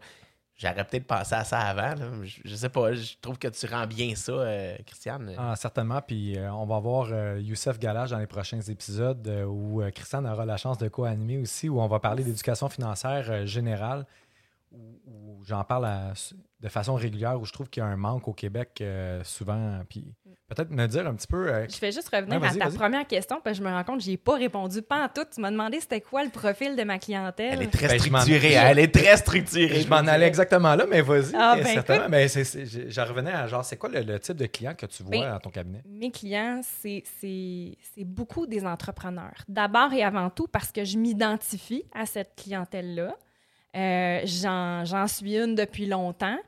J'aurais 0.57 0.85
peut-être 0.85 1.07
pensé 1.07 1.35
à 1.35 1.45
ça 1.45 1.59
avant. 1.61 1.95
là. 1.95 2.11
Je, 2.25 2.41
je 2.45 2.55
sais 2.55 2.69
pas, 2.69 2.93
je 2.93 3.15
trouve 3.21 3.39
que 3.39 3.49
tu 3.49 3.67
rends 3.67 3.87
bien 3.87 4.15
ça, 4.15 4.33
euh, 4.33 4.77
Christiane. 4.87 5.33
Ah, 5.39 5.55
certainement. 5.57 6.01
Puis 6.03 6.37
euh, 6.37 6.53
on 6.53 6.67
va 6.67 6.79
voir 6.79 7.09
euh, 7.11 7.41
Youssef 7.41 7.79
Galage 7.79 8.11
dans 8.11 8.19
les 8.19 8.27
prochains 8.27 8.61
épisodes 8.61 9.27
euh, 9.29 9.45
où 9.45 9.81
euh, 9.81 9.91
Christiane 9.91 10.27
aura 10.27 10.45
la 10.45 10.57
chance 10.59 10.77
de 10.79 10.89
co-animer 10.89 11.39
aussi, 11.39 11.69
où 11.69 11.81
on 11.81 11.89
va 11.89 12.01
parler 12.01 12.23
d'éducation 12.23 12.69
financière 12.69 13.31
euh, 13.31 13.47
générale, 13.47 14.07
où, 14.73 15.01
où 15.07 15.45
j'en 15.45 15.65
parle 15.65 15.87
à- 15.87 16.13
de 16.61 16.69
façon 16.69 16.95
régulière, 16.95 17.41
où 17.41 17.45
je 17.45 17.53
trouve 17.53 17.69
qu'il 17.69 17.83
y 17.83 17.87
a 17.87 17.89
un 17.89 17.97
manque 17.97 18.29
au 18.29 18.33
Québec 18.33 18.79
euh, 18.81 19.23
souvent. 19.25 19.81
Puis 19.89 20.15
peut-être 20.49 20.71
me 20.71 20.87
dire 20.87 21.07
un 21.07 21.15
petit 21.15 21.27
peu. 21.27 21.49
euh, 21.53 21.67
Je 21.69 21.79
vais 21.81 21.91
juste 21.91 22.09
revenir 22.15 22.41
Ouais, 22.41 22.47
à 22.49 22.55
ta 22.55 22.71
première 22.71 23.07
question, 23.07 23.41
parce 23.43 23.59
que 23.59 23.65
je 23.65 23.69
me 23.69 23.73
rends 23.75 23.83
compte 23.83 23.99
que 23.99 24.05
je 24.05 24.09
n'y 24.09 24.15
ai 24.15 24.19
pas 24.19 24.37
répondu 24.37 24.81
pas 24.83 25.05
en 25.05 25.09
tout. 25.09 25.25
Tu 25.35 25.41
m'as 25.41 25.51
demandé 25.51 25.81
c'était 25.81 26.01
quoi 26.01 26.23
le 26.23 26.31
profil 26.31 26.77
de 26.77 26.83
ma 26.85 26.99
clientèle. 27.01 27.55
Elle 27.55 27.63
est 27.63 27.67
très 27.73 27.89
Ben, 27.99 28.11
m'en- 28.13 28.21
structurée. 28.21 28.53
Elle 28.53 28.79
est 28.79 28.95
très 28.95 29.17
structurée. 29.17 29.81
je 29.81 29.89
m'en 29.89 29.97
allais 29.97 30.27
exactement 30.29 30.75
là, 30.77 30.87
mais 30.89 31.03
vas-y. 31.03 31.35
Ah, 31.35 31.57
ben, 31.57 31.67
certainement. 31.67 32.09
Ben, 32.09 32.29
c'est- 32.29 32.45
c'est- 32.45 32.67
je 32.67 32.89
je 32.89 33.01
revenais 33.01 33.33
à 33.33 33.47
genre, 33.49 33.65
c'est 33.65 33.77
quoi 33.77 33.89
le, 33.89 34.01
le 34.03 34.21
type 34.21 34.37
de 34.37 34.47
client 34.47 34.75
que 34.77 34.87
tu 34.87 35.03
vois 35.03 35.11
Ben, 35.11 35.33
dans 35.33 35.41
ton 35.41 35.51
cabinet? 35.51 35.83
Mes 35.87 36.11
clients, 36.13 36.61
c'est 36.63 37.03
beaucoup 38.05 38.47
des 38.47 38.65
entrepreneurs. 38.65 39.35
D'abord 39.49 39.93
et 39.93 40.05
avant 40.05 40.31
tout 40.31 40.47
parce 40.47 40.71
que 40.71 40.85
je 40.85 40.97
m'identifie 40.99 41.85
à 41.93 42.07
cette 42.07 42.35
clientèle-là. 42.37 43.17
Euh, 43.77 44.21
J'en 44.25 45.07
suis 45.07 45.37
une 45.37 45.55
depuis 45.55 45.87
longtemps. 45.87 46.39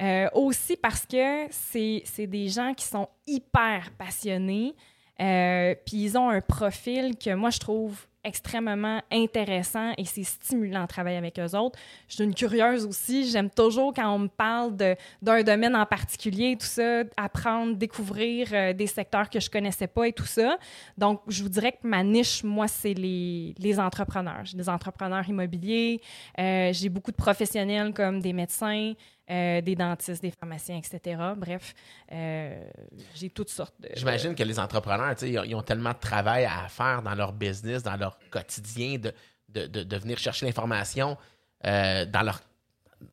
Euh, 0.00 0.30
aussi 0.32 0.76
parce 0.76 1.04
que 1.04 1.46
c'est 1.50 2.00
c'est 2.06 2.26
des 2.26 2.48
gens 2.48 2.72
qui 2.72 2.86
sont 2.86 3.06
hyper 3.26 3.90
passionnés, 3.98 4.74
euh, 5.20 5.74
puis 5.84 5.98
ils 5.98 6.16
ont 6.16 6.30
un 6.30 6.40
profil 6.40 7.18
que 7.18 7.34
moi, 7.34 7.50
je 7.50 7.58
trouve 7.58 8.06
extrêmement 8.24 9.00
intéressant 9.10 9.92
et 9.96 10.04
c'est 10.04 10.24
stimulant 10.24 10.82
de 10.82 10.88
travailler 10.88 11.16
avec 11.16 11.38
eux 11.38 11.56
autres. 11.56 11.78
Je 12.08 12.16
suis 12.16 12.24
une 12.24 12.34
curieuse 12.34 12.84
aussi. 12.84 13.30
J'aime 13.30 13.50
toujours 13.50 13.94
quand 13.94 14.14
on 14.14 14.20
me 14.20 14.28
parle 14.28 14.76
d'un 14.76 15.42
domaine 15.42 15.74
en 15.74 15.86
particulier, 15.86 16.56
tout 16.58 16.66
ça, 16.66 17.02
apprendre, 17.16 17.76
découvrir 17.76 18.48
euh, 18.52 18.72
des 18.72 18.86
secteurs 18.86 19.30
que 19.30 19.40
je 19.40 19.48
connaissais 19.48 19.86
pas 19.86 20.08
et 20.08 20.12
tout 20.12 20.26
ça. 20.26 20.58
Donc, 20.98 21.22
je 21.28 21.42
vous 21.42 21.48
dirais 21.48 21.72
que 21.72 21.86
ma 21.86 22.02
niche, 22.02 22.44
moi, 22.44 22.68
c'est 22.68 22.94
les, 22.94 23.54
les 23.58 23.80
entrepreneurs. 23.80 24.44
J'ai 24.44 24.56
des 24.56 24.68
entrepreneurs 24.68 25.28
immobiliers, 25.28 26.00
euh, 26.38 26.72
j'ai 26.72 26.88
beaucoup 26.88 27.10
de 27.10 27.16
professionnels 27.16 27.92
comme 27.94 28.20
des 28.20 28.32
médecins, 28.32 28.92
euh, 29.30 29.60
des 29.60 29.76
dentistes, 29.76 30.22
des 30.22 30.30
pharmaciens, 30.32 30.76
etc. 30.78 31.20
Bref, 31.36 31.74
euh, 32.12 32.68
j'ai 33.14 33.30
toutes 33.30 33.50
sortes 33.50 33.80
de... 33.80 33.88
J'imagine 33.94 34.34
que 34.34 34.42
les 34.42 34.58
entrepreneurs, 34.58 35.14
ils 35.22 35.54
ont- 35.54 35.62
tellement 35.62 35.92
de 35.92 35.98
travail 36.00 36.44
à 36.46 36.68
faire 36.68 37.00
dans 37.02 37.14
leur 37.14 37.32
business, 37.32 37.82
dans 37.82 37.96
leur 37.96 38.18
quotidien, 38.30 38.98
de, 38.98 39.12
de, 39.48 39.66
de- 39.66 39.82
de 39.84 39.96
venir 39.96 40.18
chercher 40.18 40.46
l'information 40.46 41.16
euh, 41.64 42.04
dans, 42.06 42.22
leur, 42.22 42.40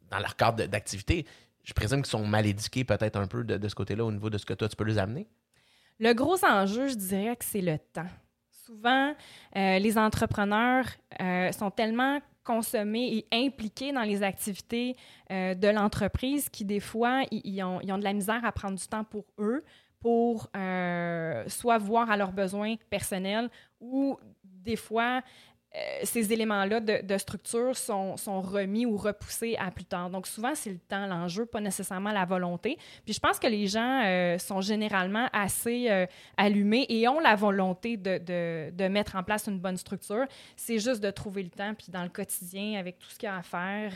dans 0.10 0.20
leur 0.20 0.36
cadre 0.36 0.66
d'activité. 0.66 1.26
Je 1.64 1.74
présume 1.74 2.02
qu'ils 2.02 2.10
sont 2.12 2.26
mal 2.26 2.46
éduqués 2.46 2.84
peut-être 2.84 3.18
un 3.18 3.28
peu 3.28 3.44
de, 3.44 3.58
de 3.58 3.68
ce 3.68 3.76
côté-là 3.76 4.04
au 4.06 4.12
niveau 4.12 4.30
de 4.30 4.38
ce 4.38 4.46
que 4.46 4.54
toi, 4.54 4.68
tu 4.70 4.76
peux 4.76 4.86
les 4.86 4.98
amener. 4.98 5.28
Le 6.00 6.14
gros 6.14 6.44
enjeu, 6.46 6.88
je 6.88 6.96
dirais 6.96 7.36
que 7.36 7.44
c'est 7.46 7.62
le 7.62 7.78
temps. 7.94 8.08
Souvent, 8.66 9.14
les 9.56 9.98
entrepreneurs 9.98 10.86
sont 11.54 11.72
tellement 11.72 12.20
consommés 12.48 13.18
et 13.18 13.46
impliqués 13.46 13.92
dans 13.92 14.04
les 14.04 14.24
activités 14.24 14.96
euh, 15.32 15.54
de 15.54 15.68
l'entreprise 15.68 16.48
qui, 16.48 16.64
des 16.64 16.80
fois, 16.80 17.24
ils, 17.30 17.42
ils 17.44 17.62
ont, 17.62 17.82
ils 17.82 17.92
ont 17.92 17.98
de 17.98 18.06
la 18.06 18.14
misère 18.14 18.46
à 18.46 18.54
prendre 18.54 18.78
du 18.78 18.88
temps 18.88 19.04
pour 19.04 19.26
eux, 19.38 19.64
pour 20.00 20.50
euh, 20.56 21.44
soit 21.48 21.78
voir 21.78 22.10
à 22.10 22.16
leurs 22.16 22.32
besoins 22.32 22.76
personnels 22.90 23.50
ou 23.82 24.18
des 24.44 24.78
fois, 24.78 25.22
euh, 25.76 25.80
ces 26.04 26.32
éléments-là 26.34 26.80
de, 26.80 27.18
structure 27.18 27.76
sont, 27.76 28.16
sont 28.18 28.42
remis 28.42 28.86
ou 28.86 28.96
repoussés 28.98 29.56
à 29.60 29.70
plus 29.70 29.84
tard. 29.86 30.10
Donc, 30.10 30.26
souvent, 30.26 30.56
c'est 30.56 30.72
le 30.72 30.80
temps, 30.80 31.06
l'enjeu, 31.06 31.46
pas 31.46 31.60
nécessairement 31.62 32.12
la 32.12 32.26
volonté. 32.26 32.78
Puis, 33.06 33.14
je 33.14 33.20
pense 33.20 33.38
que 33.38 33.48
les 33.48 33.68
gens 33.68 34.02
euh, 34.06 34.38
sont 34.38 34.62
généralement 34.62 35.28
assez 35.34 35.92
euh, 35.92 36.06
allumés 36.38 36.86
et 36.90 37.08
ont 37.08 37.20
la 37.20 37.36
volonté 37.36 37.98
de, 37.98 38.18
de- 38.18 38.72
de 38.72 38.88
mettre 38.88 39.16
en 39.18 39.24
place 39.24 39.48
une 39.48 39.60
bonne 39.60 39.78
structure. 39.78 40.26
C'est 40.56 40.80
juste 40.80 41.02
de 41.04 41.12
trouver 41.12 41.44
le 41.44 41.50
temps. 41.50 41.74
Puis, 41.74 41.92
dans 41.92 42.04
le 42.04 42.10
quotidien, 42.10 42.80
avec 42.80 42.98
tout 42.98 43.10
ce 43.10 43.20
qu'il 43.20 43.28
y 43.28 43.32
a 43.32 43.36
à 43.38 43.44
faire, 43.44 43.92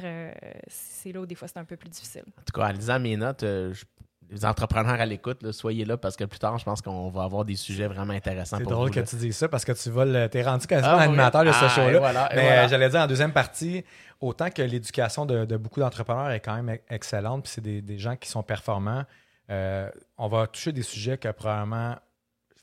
c'est 0.67 1.11
là 1.11 1.21
où 1.21 1.25
des 1.25 1.35
fois 1.35 1.47
c'est 1.47 1.57
un 1.59 1.65
peu 1.65 1.77
plus 1.77 1.89
difficile. 1.89 2.23
En 2.37 2.43
tout 2.43 2.53
cas, 2.59 2.67
en 2.67 2.71
lisant 2.71 2.99
mes 2.99 3.15
notes, 3.17 3.41
je- 3.41 3.85
les 4.31 4.45
entrepreneurs 4.45 5.00
à 5.00 5.05
l'écoute, 5.05 5.51
soyez 5.51 5.83
là 5.85 5.97
parce 5.97 6.15
que 6.15 6.23
plus 6.23 6.39
tard, 6.39 6.57
je 6.57 6.63
pense 6.63 6.81
qu'on 6.81 7.09
va 7.09 7.23
avoir 7.23 7.43
des 7.45 7.55
sujets 7.57 7.88
vraiment 7.88 8.13
intéressants 8.13 8.57
C'est 8.57 8.63
pour 8.63 8.71
drôle 8.71 8.88
vous. 8.88 8.93
que 8.93 9.00
là. 9.01 9.05
tu 9.05 9.17
dises 9.17 9.35
ça 9.35 9.50
parce 9.50 9.65
que 9.65 9.73
tu 9.73 9.89
vas 9.89 10.05
le- 10.05 10.29
t'es 10.29 10.41
rendu 10.41 10.65
quasiment 10.67 10.93
Ah, 10.93 10.97
oui. 11.00 11.03
animateur 11.03 11.43
de 11.43 11.51
ce 11.51 11.65
Ah, 11.65 11.69
show-là. 11.69 12.00
voilà, 12.00 12.29
Mais 12.33 12.41
voilà. 12.41 12.63
euh, 12.63 12.67
j'allais 12.69 12.89
dire 12.89 13.01
en 13.01 13.07
deuxième 13.07 13.33
partie, 13.33 13.83
autant 14.21 14.50
que 14.50 14.61
l'éducation 14.61 15.25
de, 15.25 15.43
de 15.45 15.57
beaucoup 15.57 15.81
d'entrepreneurs 15.81 16.31
est 16.31 16.39
quand 16.39 16.55
même 16.61 16.77
excellente, 16.89 17.43
puis 17.43 17.51
c'est 17.53 17.61
des, 17.61 17.81
des 17.81 17.97
gens 17.97 18.15
qui 18.15 18.29
sont 18.29 18.41
performants, 18.41 19.03
euh, 19.50 19.89
on 20.17 20.29
va 20.29 20.47
toucher 20.47 20.71
des 20.71 20.81
sujets 20.83 21.17
que 21.17 21.27
probablement 21.29 21.95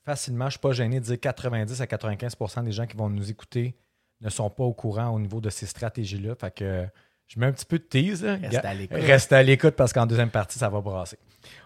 facilement, 0.05 0.45
je 0.45 0.47
ne 0.47 0.51
suis 0.53 0.61
pas 0.61 0.73
gêné 0.73 1.01
de 1.01 1.05
dire 1.05 1.21
90 1.21 1.81
à 1.83 1.85
95% 1.87 2.63
des 2.65 2.73
gens 2.73 2.87
qui 2.87 2.97
vont 2.97 3.11
nous 3.11 3.31
écouter 3.31 3.77
ne 4.23 4.31
sont 4.31 4.49
pas 4.49 4.65
au 4.65 4.73
courant 4.73 5.09
au 5.11 5.21
niveau 5.21 5.41
de 5.41 5.51
ces 5.51 5.67
stratégies-là. 5.67 6.35
Fait 6.41 6.51
que 6.55 6.65
euh, 6.65 6.85
je 7.27 7.39
mets 7.39 7.47
un 7.47 7.53
petit 7.53 7.67
peu 7.67 7.79
de 7.79 7.85
tease. 7.85 8.25
là. 8.25 8.37
Reste 8.43 8.65
à 8.65 8.73
l'écoute. 8.75 8.99
Reste 9.03 9.33
à 9.35 9.43
l'écoute 9.43 9.75
parce 9.77 9.93
qu'en 9.93 10.07
deuxième 10.07 10.31
partie, 10.31 10.59
ça 10.59 10.69
va 10.71 10.81
brasser. 10.81 11.19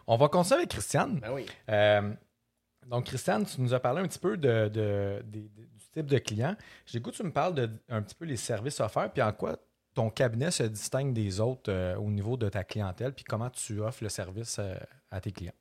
On 0.07 0.17
va 0.17 0.29
continuer 0.29 0.59
avec 0.59 0.71
Christiane. 0.71 1.21
Ben 1.21 1.33
oui. 1.33 1.47
Euh, 1.69 2.12
donc, 2.87 3.07
Christiane, 3.07 3.45
tu 3.45 3.61
nous 3.61 3.75
as 3.75 3.81
parlé 3.81 4.01
un 4.01 4.09
petit 4.09 4.19
peu 4.19 4.37
de, 4.37 5.23
du 5.25 5.49
type 5.93 6.07
de 6.07 6.19
client. 6.19 6.57
J'ai 6.87 7.01
goût 7.01 7.11
que 7.11 7.17
tu 7.17 7.23
me 7.23 7.33
parles 7.33 7.55
de 7.55 7.71
un 7.89 8.03
petit 8.03 8.15
peu 8.15 8.25
les 8.25 8.37
services 8.37 8.81
offerts, 8.81 9.12
puis 9.12 9.23
en 9.23 9.33
quoi 9.33 9.57
ton 9.95 10.11
cabinet 10.11 10.51
se 10.51 10.62
distingue 10.62 11.12
des 11.12 11.41
autres 11.41 11.71
euh, 11.71 11.97
au 11.97 12.11
niveau 12.11 12.37
de 12.37 12.49
ta 12.49 12.65
clientèle, 12.65 13.12
puis 13.12 13.25
comment 13.25 13.51
tu 13.51 13.81
offres 13.81 14.03
le 14.03 14.09
service 14.09 14.59
euh, 14.59 14.75
à 15.11 15.21
tes 15.21 15.33
clients. 15.33 15.53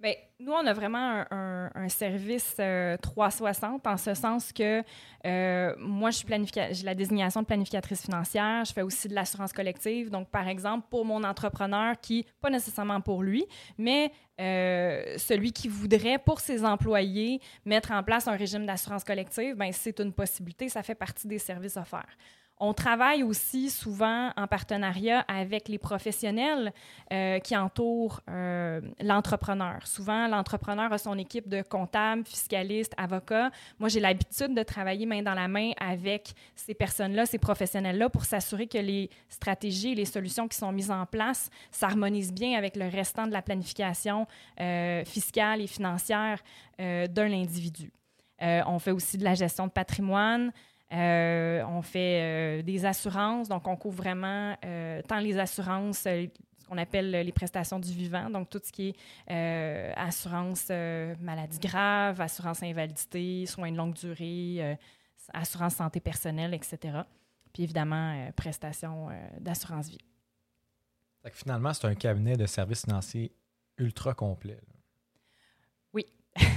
Bien, 0.00 0.14
nous, 0.38 0.52
on 0.52 0.66
a 0.66 0.72
vraiment 0.72 1.24
un, 1.30 1.88
service 1.90 2.56
euh, 2.58 2.96
360 2.96 3.86
en 3.86 3.96
ce 3.98 4.14
sens 4.14 4.50
que 4.50 4.82
euh, 5.26 5.74
moi, 5.78 6.10
je 6.10 6.22
j'ai 6.70 6.84
la 6.84 6.94
désignation 6.94 7.42
de 7.42 7.46
planificatrice 7.46 8.02
financière. 8.02 8.64
Je 8.64 8.72
fais 8.72 8.80
aussi 8.80 9.08
de 9.08 9.14
l'assurance 9.14 9.52
collective. 9.52 10.08
Donc, 10.08 10.30
par 10.30 10.48
exemple, 10.48 10.86
pour 10.88 11.04
mon 11.04 11.22
entrepreneur 11.22 12.00
qui, 12.00 12.24
pas 12.40 12.48
nécessairement 12.48 13.02
pour 13.02 13.22
lui, 13.22 13.44
mais 13.76 14.10
euh, 14.40 15.18
celui 15.18 15.52
qui 15.52 15.68
voudrait 15.68 16.18
pour 16.18 16.40
ses 16.40 16.64
employés 16.64 17.42
mettre 17.66 17.92
en 17.92 18.02
place 18.02 18.26
un 18.26 18.36
régime 18.36 18.64
d'assurance 18.64 19.04
collective, 19.04 19.54
ben 19.56 19.70
c'est 19.70 20.00
une 20.00 20.14
possibilité. 20.14 20.70
Ça 20.70 20.82
fait 20.82 20.94
partie 20.94 21.28
des 21.28 21.38
services 21.38 21.76
offerts. 21.76 22.16
On 22.62 22.74
travaille 22.74 23.22
aussi 23.22 23.70
souvent 23.70 24.32
en 24.36 24.46
partenariat 24.46 25.24
avec 25.28 25.66
les 25.66 25.78
professionnels 25.78 26.74
euh, 27.10 27.38
qui 27.38 27.56
entourent 27.56 28.20
euh, 28.28 28.82
l'entrepreneur. 29.00 29.86
Souvent, 29.86 30.28
l'entrepreneur 30.28 30.92
a 30.92 30.98
son 30.98 31.16
équipe 31.16 31.48
de 31.48 31.62
comptables, 31.62 32.26
fiscalistes, 32.26 32.92
avocats. 32.98 33.50
Moi, 33.78 33.88
j'ai 33.88 34.00
l'habitude 34.00 34.54
de 34.54 34.62
travailler 34.62 35.06
main 35.06 35.22
dans 35.22 35.32
la 35.32 35.48
main 35.48 35.70
avec 35.80 36.34
ces 36.54 36.74
personnes-là, 36.74 37.24
ces 37.24 37.38
professionnels-là, 37.38 38.10
pour 38.10 38.26
s'assurer 38.26 38.66
que 38.66 38.76
les 38.76 39.08
stratégies 39.30 39.92
et 39.92 39.94
les 39.94 40.04
solutions 40.04 40.46
qui 40.46 40.58
sont 40.58 40.70
mises 40.70 40.90
en 40.90 41.06
place 41.06 41.48
s'harmonisent 41.70 42.34
bien 42.34 42.58
avec 42.58 42.76
le 42.76 42.88
restant 42.88 43.26
de 43.26 43.32
la 43.32 43.40
planification 43.40 44.26
euh, 44.60 45.02
fiscale 45.06 45.62
et 45.62 45.66
financière 45.66 46.42
d'un 46.78 47.32
individu. 47.32 47.92
On 48.40 48.78
fait 48.78 48.90
aussi 48.90 49.18
de 49.18 49.24
la 49.24 49.34
gestion 49.34 49.66
de 49.66 49.70
patrimoine. 49.70 50.50
Euh, 50.92 51.62
on 51.68 51.82
fait 51.82 52.20
euh, 52.20 52.62
des 52.62 52.84
assurances, 52.84 53.48
donc 53.48 53.68
on 53.68 53.76
couvre 53.76 53.96
vraiment 54.02 54.56
euh, 54.64 55.00
tant 55.02 55.20
les 55.20 55.38
assurances, 55.38 55.98
ce 55.98 56.28
qu'on 56.68 56.78
appelle 56.78 57.10
les 57.10 57.32
prestations 57.32 57.78
du 57.78 57.92
vivant, 57.92 58.28
donc 58.28 58.50
tout 58.50 58.60
ce 58.62 58.72
qui 58.72 58.94
est 59.28 59.92
assurance 59.96 60.68
maladie 61.20 61.58
grave, 61.58 62.20
assurance 62.20 62.62
invalidité, 62.62 63.46
soins 63.46 63.70
de 63.72 63.76
longue 63.76 63.94
durée, 63.94 64.78
assurance 65.32 65.76
santé 65.76 66.00
personnelle, 66.00 66.54
etc. 66.54 67.00
Puis 67.52 67.64
évidemment, 67.64 68.30
prestations 68.36 69.08
d'assurance 69.40 69.88
vie. 69.88 69.98
Finalement, 71.32 71.72
c'est 71.72 71.86
un 71.86 71.94
cabinet 71.96 72.36
de 72.36 72.46
services 72.46 72.84
financiers 72.84 73.32
ultra 73.78 74.14
complet. 74.14 74.60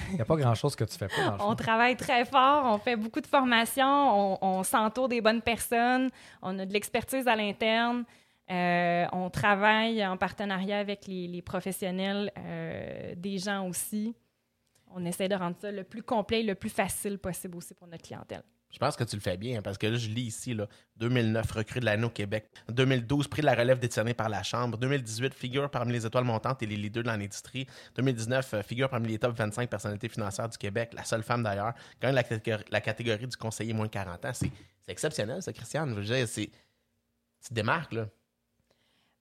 Il 0.10 0.16
n'y 0.16 0.22
a 0.22 0.26
pas 0.26 0.36
grand-chose 0.36 0.76
que 0.76 0.84
tu 0.84 0.98
fais 0.98 1.08
pas 1.08 1.38
dans. 1.38 1.50
On 1.50 1.56
travaille 1.56 1.96
très 1.96 2.26
fort, 2.26 2.66
on 2.66 2.78
fait 2.78 2.96
beaucoup 2.96 3.22
de 3.22 3.28
formations, 3.28 4.34
on, 4.34 4.38
on 4.42 4.64
s'entoure 4.64 5.10
des 5.10 5.22
bonnes 5.22 5.42
personnes, 5.42 6.10
on 6.42 6.58
a 6.60 6.66
de 6.66 6.74
l'expertise 6.74 7.28
à 7.28 7.36
l'interne, 7.36 8.04
euh, 8.52 9.06
on 9.12 9.30
travaille 9.30 10.06
en 10.06 10.18
partenariat 10.18 10.80
avec 10.80 11.08
les, 11.08 11.28
les 11.28 11.42
professionnels, 11.42 12.32
euh, 12.38 13.14
des 13.16 13.38
gens 13.38 13.68
aussi. 13.68 14.16
On 14.96 15.06
essaie 15.06 15.28
de 15.28 15.36
rendre 15.36 15.56
ça 15.60 15.72
le 15.72 15.84
plus 15.84 16.04
complet 16.04 16.42
et 16.42 16.44
le 16.44 16.56
plus 16.56 16.70
facile 16.70 17.18
possible 17.18 17.58
aussi 17.58 17.74
pour 17.74 17.88
notre 17.88 18.04
clientèle. 18.04 18.44
Je 18.74 18.80
pense 18.80 18.96
que 18.96 19.04
tu 19.04 19.16
le 19.16 19.22
fais 19.22 19.38
bien, 19.38 19.62
parce 19.62 19.78
que 19.78 19.86
là, 19.86 19.96
je 19.98 20.10
lis 20.10 20.24
ici, 20.24 20.56
là, 20.56 20.68
2009, 20.98 21.52
recrue 21.52 21.80
de 21.80 21.86
l'année 21.86 22.06
au 22.06 22.10
Québec. 22.10 22.50
2012, 22.70 23.28
prix 23.28 23.42
de 23.42 23.46
la 23.46 23.54
relève 23.54 23.78
décerné 23.80 24.16
par 24.16 24.30
la 24.30 24.42
Chambre. 24.42 24.80
2018, 24.80 25.34
figure 25.36 25.70
parmi 25.70 25.94
les 25.94 26.06
étoiles 26.08 26.24
montantes 26.24 26.64
et 26.64 26.66
les 26.66 26.76
leaders 26.76 27.04
de 27.04 27.08
l'industrie. 27.08 27.68
2019, 27.96 28.54
euh, 28.56 28.64
figure 28.64 28.90
parmi 28.90 29.10
les 29.10 29.20
top 29.20 29.38
25 29.38 29.70
personnalités 29.70 30.10
financières 30.10 30.50
du 30.50 30.58
Québec, 30.58 30.92
la 30.94 31.04
seule 31.04 31.22
femme 31.22 31.44
d'ailleurs. 31.44 31.74
Gagne 32.02 32.16
la, 32.16 32.24
la 32.72 32.82
catégorie 32.82 33.28
du 33.28 33.38
conseiller 33.38 33.74
moins 33.74 33.86
de 33.86 33.92
40 33.92 34.26
ans. 34.26 34.34
C'est 34.34 34.50
c'est 34.86 34.92
exceptionnel, 34.92 35.42
ça, 35.42 35.54
Christiane. 35.54 35.90
Je 35.92 35.96
veux 35.96 36.04
dire, 36.04 36.28
c'est- 36.28 36.50
tu 37.42 37.50
te 37.50 37.54
démarques, 37.54 37.94
là. 37.94 38.08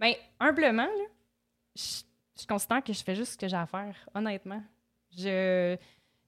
Bien, 0.00 0.14
humblement, 0.40 0.86
là, 0.86 1.04
je, 1.76 2.02
je 2.40 2.46
considère 2.46 2.82
que 2.82 2.92
je 2.92 3.02
fais 3.04 3.14
juste 3.14 3.32
ce 3.34 3.38
que 3.38 3.46
j'ai 3.46 3.56
à 3.56 3.66
faire, 3.66 3.94
honnêtement. 4.14 4.62
Je, 5.16 5.76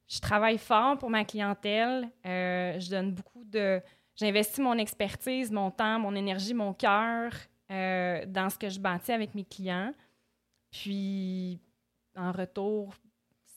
je 0.09 0.21
travaille 0.21 0.59
fort 0.59 0.99
pour 0.99 1.11
ma 1.11 1.25
clientèle. 1.25 2.09
euh, 2.27 2.79
je 2.79 2.91
donne 2.91 3.13
beaucoup 3.13 3.45
de. 3.45 3.81
J'investis 4.17 4.59
mon 4.59 4.79
expertise, 4.79 5.51
mon 5.51 5.71
temps, 5.71 5.99
mon 5.99 6.15
énergie, 6.15 6.55
mon 6.55 6.73
cœur 6.73 7.33
euh, 7.71 8.25
dans 8.27 8.49
ce 8.51 8.59
que 8.59 8.69
je 8.69 8.79
bâtis 8.79 9.11
avec 9.13 9.35
mes 9.35 9.45
clients. 9.45 9.93
Puis, 10.71 11.59
en 12.17 12.33
retour, 12.33 12.95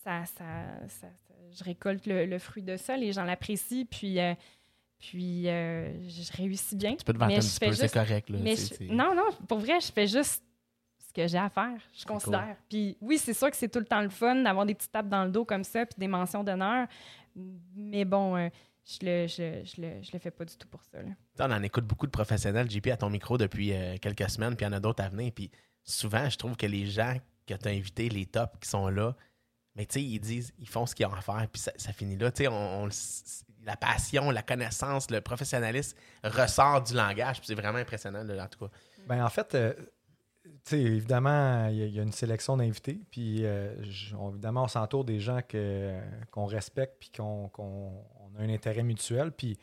ça, 0.03 0.25
ça, 0.25 0.43
ça- 0.87 1.07
ça- 1.27 1.33
je 1.51 1.63
récolte 1.63 2.05
le, 2.05 2.25
le 2.25 2.39
fruit 2.39 2.63
de 2.63 2.77
ça. 2.77 2.95
Les 2.97 3.11
gens 3.11 3.23
l'apprécient. 3.23 3.85
Puis, 3.89 4.19
euh, 4.19 4.33
puis 4.99 5.43
je 5.43 6.37
réussis 6.37 6.75
bien. 6.75 6.95
Tu 6.95 7.03
peux 7.03 7.13
te 7.13 7.17
vanter 7.19 7.35
un 7.35 7.39
petit 7.39 7.59
peu, 7.59 7.73
c'est 7.73 7.93
correct. 7.93 8.29
Là. 8.29 8.37
mais 8.41 8.55
C'est- 8.55 8.87
je- 8.87 8.93
non, 8.93 9.13
non, 9.15 9.29
pour 9.47 9.59
vrai, 9.59 9.79
je 9.79 9.91
fais 9.91 10.07
juste 10.07 10.43
que 11.17 11.27
j'ai 11.27 11.37
à 11.37 11.49
faire, 11.49 11.79
je 11.93 12.05
considère. 12.05 12.55
Puis 12.69 12.95
oui, 13.01 13.17
c'est 13.17 13.33
sûr 13.33 13.49
que 13.49 13.57
c'est 13.57 13.69
tout 13.69 13.79
le 13.79 13.85
temps 13.85 14.01
le 14.01 14.09
fun 14.09 14.35
d'avoir 14.35 14.65
des 14.65 14.75
petites 14.75 14.91
tapes 14.91 15.09
dans 15.09 15.25
le 15.25 15.31
dos 15.31 15.45
comme 15.45 15.63
ça, 15.63 15.85
puis 15.85 15.97
des 15.97 16.07
mentions 16.07 16.43
d'honneur. 16.43 16.87
Mais 17.75 18.05
bon, 18.05 18.37
euh, 18.37 18.49
je 18.85 19.05
le, 19.05 19.27
je, 19.27 19.63
je 19.65 19.81
le, 19.81 20.03
je 20.03 20.11
le 20.13 20.19
fais 20.19 20.29
pas 20.31 20.45
du 20.45 20.55
tout 20.55 20.67
pour 20.67 20.83
ça. 20.83 21.01
là. 21.01 21.09
On 21.39 21.51
en 21.51 21.63
écoute 21.63 21.85
beaucoup 21.85 22.05
de 22.05 22.11
professionnels, 22.11 22.69
JP, 22.69 22.87
à 22.87 22.97
ton 22.97 23.09
micro 23.09 23.37
depuis 23.37 23.73
euh, 23.73 23.97
quelques 23.99 24.29
semaines, 24.29 24.55
puis 24.55 24.65
il 24.65 24.69
y 24.69 24.71
en 24.71 24.77
a 24.77 24.79
d'autres 24.79 25.03
à 25.03 25.09
venir. 25.09 25.31
Puis 25.33 25.49
souvent, 25.83 26.29
je 26.29 26.37
trouve 26.37 26.55
que 26.55 26.67
les 26.67 26.85
gens 26.85 27.15
que 27.47 27.55
tu 27.55 27.67
as 27.67 27.71
invités, 27.71 28.09
les 28.09 28.27
tops 28.27 28.53
qui 28.61 28.69
sont 28.69 28.87
là, 28.89 29.15
mais 29.75 29.85
tu 29.85 29.93
sais, 29.99 30.03
ils 30.03 30.19
disent, 30.19 30.53
ils 30.59 30.69
font 30.69 30.85
ce 30.85 30.93
qu'ils 30.93 31.05
ont 31.07 31.13
à 31.13 31.21
faire, 31.21 31.47
puis 31.51 31.61
ça, 31.61 31.71
ça 31.77 31.93
finit 31.93 32.17
là. 32.17 32.31
Tu 32.31 32.43
sais, 32.43 32.47
on, 32.47 32.89
la 33.63 33.75
passion, 33.75 34.31
la 34.31 34.41
connaissance, 34.43 35.09
le 35.11 35.21
professionnalisme 35.21 35.97
ressort 36.23 36.83
du 36.83 36.93
langage, 36.93 37.37
puis 37.37 37.47
c'est 37.47 37.55
vraiment 37.55 37.77
impressionnant, 37.79 38.23
là, 38.23 38.43
en 38.43 38.47
tout 38.47 38.59
cas. 38.65 38.71
Ben, 39.07 39.23
en 39.23 39.29
fait, 39.29 39.55
euh, 39.55 39.73
sais, 40.63 40.81
évidemment, 40.81 41.67
il 41.67 41.89
y, 41.89 41.99
a- 41.99 42.03
une 42.03 42.11
sélection 42.11 42.57
d'invités. 42.57 42.99
Puis, 43.11 43.45
euh, 43.45 43.75
évidemment, 44.31 44.63
on 44.63 44.67
s'entoure 44.67 45.05
des 45.05 45.19
gens 45.19 45.39
qu'on 46.31 46.45
respecte 46.45 46.97
puis 46.99 47.11
qu'on 47.15 47.49
qu'on- 47.49 48.03
on 48.19 48.35
a 48.39 48.43
un 48.43 48.49
intérêt 48.49 48.83
mutuel. 48.83 49.31
Puis, 49.31 49.57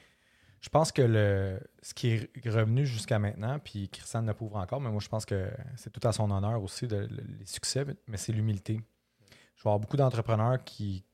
je 0.61 0.69
pense 0.71 0.93
que 0.93 1.03
le, 1.03 1.61
ce 1.83 1.93
qui 1.95 2.09
est 2.09 2.31
revenu 2.49 2.87
jusqu'à 2.87 3.19
maintenant, 3.19 3.59
puis 3.59 3.89
Christiane 3.89 4.25
ne 4.25 4.33
prouve 4.33 4.57
encore, 4.57 4.81
mais 4.81 4.91
moi, 4.91 5.01
je 5.01 5.09
pense 5.09 5.27
que 5.27 5.51
c'est 5.77 5.91
tout 5.91 6.07
à 6.07 6.13
son 6.13 6.31
honneur 6.31 6.63
aussi, 6.63 6.87
le- 6.87 7.07
les 7.07 7.47
succès, 7.47 7.85
mais 8.07 8.17
c'est 8.17 8.33
l'humilité. 8.33 8.81
Je 9.57 9.61
avoir 9.69 9.79
beaucoup 9.79 9.97
d'entrepreneurs 9.97 10.63
qui, 10.65 11.05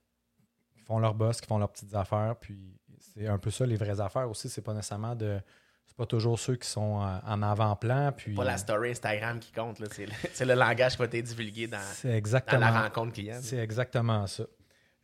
qui 0.73 0.81
font 0.81 0.99
leur 0.99 1.15
boss, 1.15 1.41
qui 1.41 1.47
font 1.47 1.59
leurs 1.59 1.71
petites 1.73 1.95
affaires. 1.95 2.37
Puis, 2.41 2.79
c'est 2.99 3.27
un 3.27 3.39
peu 3.39 3.50
ça, 3.50 3.67
les 3.67 3.77
vraies 3.77 4.00
affaires 4.00 4.29
aussi. 4.31 4.49
C'est 4.49 4.62
pas 4.62 4.73
nécessairement 4.75 5.15
de. 5.17 5.41
C'est 5.90 5.97
pas 5.97 6.06
toujours 6.06 6.38
ceux 6.38 6.54
qui 6.56 6.68
sont 6.68 7.02
euh, 7.02 7.18
en 7.26 7.42
avant-plan. 7.42 8.12
Puis, 8.16 8.35
Pas 8.35 8.44
la 8.44 8.56
story 8.56 8.90
Instagram 8.92 9.40
qui 9.40 9.50
compte, 9.52 9.80
là, 9.80 9.87
c'est 9.90 10.06
le, 10.06 10.47
le 10.47 10.54
langage 10.54 10.92
qui 10.92 10.99
va 10.99 11.04
être 11.06 11.20
divulgué 11.23 11.66
dans, 11.66 11.78
exactement, 12.09 12.61
la 12.61 12.82
rencontre 12.85 13.12
client. 13.12 13.38
c'est 13.42 13.59
exactement 13.59 14.26
ça. 14.26 14.44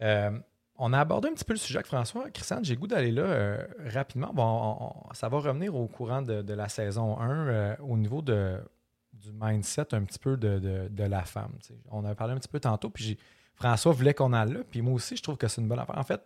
Euh, 0.03 0.39
on 0.79 0.93
a 0.93 1.01
abordé 1.01 1.29
un 1.29 1.33
petit 1.35 1.45
peu 1.45 1.55
le 1.55 1.59
sujet 1.59 1.79
avec 1.79 1.87
François. 1.87 2.31
Christiane, 2.31 2.65
j'ai 2.65 2.77
goût 2.77 2.87
d'aller 2.87 3.11
là 3.11 3.23
euh, 3.23 3.67
rapidement. 3.93 4.31
Bon, 4.33 4.45
on- 4.45 5.09
on- 5.11 5.15
ça 5.15 5.29
va 5.29 5.39
revenir 5.39 5.75
au 5.75 5.89
courant 5.89 6.23
de, 6.23 6.41
de 6.43 6.55
la 6.55 6.69
saison 6.69 7.19
1 7.19 7.47
euh, 7.49 7.77
au 7.81 7.97
niveau 7.97 8.23
de, 8.23 8.59
du 9.13 9.33
mindset 9.33 9.93
un 9.95 10.05
petit 10.05 10.19
peu 10.21 10.37
de, 10.37 10.59
de- 10.59 10.89
de 10.89 11.05
la 11.05 11.23
femme. 11.23 11.53
On 11.91 12.05
avait 12.05 12.15
parlé 12.15 12.33
un 12.35 12.39
petit 12.39 12.49
peu 12.49 12.61
tantôt, 12.61 12.91
puis 12.91 13.19
François 13.55 13.93
voulait 13.93 14.15
qu'on 14.15 14.33
aille 14.35 14.53
là, 14.53 14.61
puis 14.71 14.83
moi 14.83 14.93
aussi, 14.95 15.17
je 15.17 15.23
trouve 15.23 15.37
que 15.37 15.49
c'est 15.49 15.61
une 15.61 15.69
bonne 15.69 15.79
affaire. 15.81 15.99
En 15.99 16.05
fait, 16.05 16.21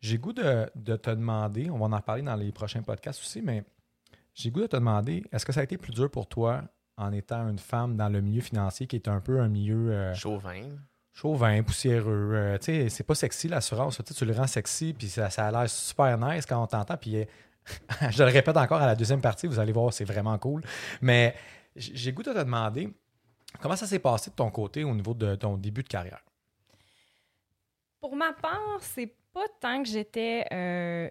j'ai 0.00 0.16
goût 0.18 0.32
de, 0.32 0.68
de 0.74 0.96
te 0.96 1.10
demander, 1.10 1.68
on 1.70 1.78
va 1.78 1.94
en 1.94 2.00
parler 2.00 2.22
dans 2.22 2.36
les 2.36 2.50
prochains 2.52 2.82
podcasts 2.82 3.20
aussi, 3.20 3.42
mais 3.42 3.64
j'ai 4.40 4.50
goût 4.50 4.60
de 4.60 4.66
te 4.66 4.76
demander, 4.76 5.24
est-ce 5.32 5.44
que 5.44 5.52
ça 5.52 5.60
a 5.60 5.62
été 5.62 5.76
plus 5.76 5.92
dur 5.92 6.10
pour 6.10 6.26
toi 6.28 6.62
en 6.96 7.12
étant 7.12 7.48
une 7.48 7.58
femme 7.58 7.96
dans 7.96 8.08
le 8.08 8.20
milieu 8.20 8.40
financier 8.40 8.86
qui 8.86 8.96
est 8.96 9.08
un 9.08 9.20
peu 9.20 9.40
un 9.40 9.48
milieu... 9.48 9.90
euh, 9.92 10.14
Chauvin. 10.14 10.62
chauvin, 11.12 11.62
poussiéreux. 11.62 12.32
euh, 12.34 12.58
tu 12.58 12.66
sais, 12.66 12.88
c'est 12.88 13.04
pas 13.04 13.14
sexy 13.14 13.48
l'assurance. 13.48 14.00
Tu 14.16 14.24
le 14.24 14.32
rends 14.32 14.46
sexy, 14.46 14.92
puis 14.92 15.08
ça, 15.08 15.30
ça 15.30 15.46
a 15.46 15.50
l'air 15.50 15.68
super 15.68 16.18
nice 16.18 16.46
quand 16.46 16.62
on 16.62 16.66
t'entend. 16.66 16.96
Puis 16.96 17.16
euh, 17.16 17.24
je 18.10 18.22
le 18.22 18.30
répète 18.30 18.56
encore 18.56 18.80
à 18.80 18.86
la 18.86 18.94
deuxième 18.94 19.20
partie, 19.20 19.46
vous 19.46 19.58
allez 19.58 19.72
voir, 19.72 19.92
c'est 19.92 20.04
vraiment 20.04 20.36
cool. 20.38 20.62
Mais 21.00 21.34
j'ai 21.76 22.12
goût 22.12 22.22
de 22.22 22.32
te 22.32 22.38
demander, 22.38 22.92
Comment 23.58 23.76
ça 23.76 23.86
s'est 23.86 23.98
passé 23.98 24.30
de 24.30 24.36
ton 24.36 24.50
côté 24.50 24.84
au 24.84 24.94
niveau 24.94 25.14
de 25.14 25.34
ton 25.34 25.56
début 25.56 25.82
de 25.82 25.88
carrière? 25.88 26.22
Pour 28.00 28.14
ma 28.16 28.32
part, 28.32 28.78
c'est 28.80 29.12
pas 29.32 29.44
tant 29.60 29.82
que 29.82 29.88
j'étais 29.88 30.44
euh, 30.52 31.10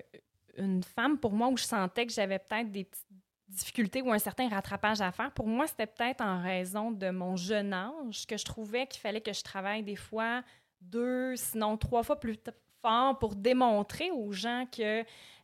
une 0.58 0.82
femme, 0.84 1.18
pour 1.18 1.34
moi, 1.34 1.50
où 1.50 1.58
je 1.58 1.64
sentais 1.64 2.06
que 2.06 2.14
j'avais 2.14 2.40
peut-être 2.40 2.72
des 2.72 2.86
petites 2.86 3.09
difficultés 3.50 4.02
ou 4.02 4.12
un 4.12 4.20
certain 4.20 4.48
rattrapage 4.48 5.02
à 5.02 5.12
faire. 5.12 5.32
Pour 5.32 5.48
moi, 5.48 5.68
c'était 5.68 5.88
peut-être 5.88 6.22
en 6.22 6.42
raison 6.42 6.92
de 6.92 7.10
mon 7.10 7.36
jeune 7.36 7.74
âge 7.74 8.26
que 8.28 8.38
je 8.38 8.46
trouvais 8.46 8.88
qu'il 8.88 9.02
fallait 9.02 9.22
que 9.22 9.34
je 9.34 9.44
travaille 9.44 9.84
des 9.84 9.96
fois 9.96 10.44
deux, 10.82 11.36
sinon 11.36 11.78
trois 11.78 12.04
fois 12.04 12.20
plus 12.20 12.38
fort 12.82 13.18
pour 13.20 13.36
démontrer 13.36 14.12
aux 14.12 14.32
gens 14.32 14.66
que 14.72 15.04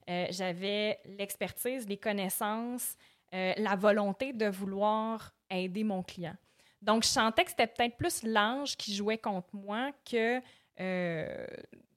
euh, 0.09 0.27
j'avais 0.29 0.99
l'expertise, 1.17 1.87
les 1.87 1.97
connaissances, 1.97 2.95
euh, 3.33 3.53
la 3.57 3.75
volonté 3.75 4.33
de 4.33 4.45
vouloir 4.45 5.33
aider 5.49 5.83
mon 5.83 6.03
client. 6.03 6.35
Donc, 6.81 7.03
je 7.03 7.09
sentais 7.09 7.43
que 7.43 7.49
c'était 7.49 7.67
peut-être 7.67 7.97
plus 7.97 8.21
l'âge 8.23 8.77
qui 8.77 8.93
jouait 8.93 9.17
contre 9.17 9.49
moi 9.53 9.91
que 10.09 10.39
euh, 10.79 11.47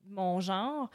mon 0.07 0.41
genre. 0.41 0.91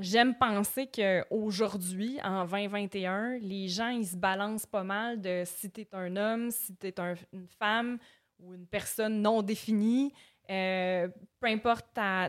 J'aime 0.00 0.34
penser 0.34 0.88
qu'aujourd'hui, 0.88 2.18
en 2.24 2.44
2021, 2.44 3.38
les 3.38 3.68
gens, 3.68 3.90
ils 3.90 4.06
se 4.06 4.16
balancent 4.16 4.66
pas 4.66 4.82
mal 4.82 5.20
de 5.20 5.44
si 5.46 5.70
tu 5.70 5.82
es 5.82 5.88
un 5.92 6.16
homme, 6.16 6.50
si 6.50 6.74
tu 6.74 6.88
es 6.88 6.94
une 7.32 7.46
femme 7.46 7.98
ou 8.40 8.54
une 8.54 8.66
personne 8.66 9.22
non 9.22 9.40
définie. 9.42 10.12
Euh, 10.50 11.08
peu 11.38 11.46
importe 11.46 11.86
ta, 11.94 12.28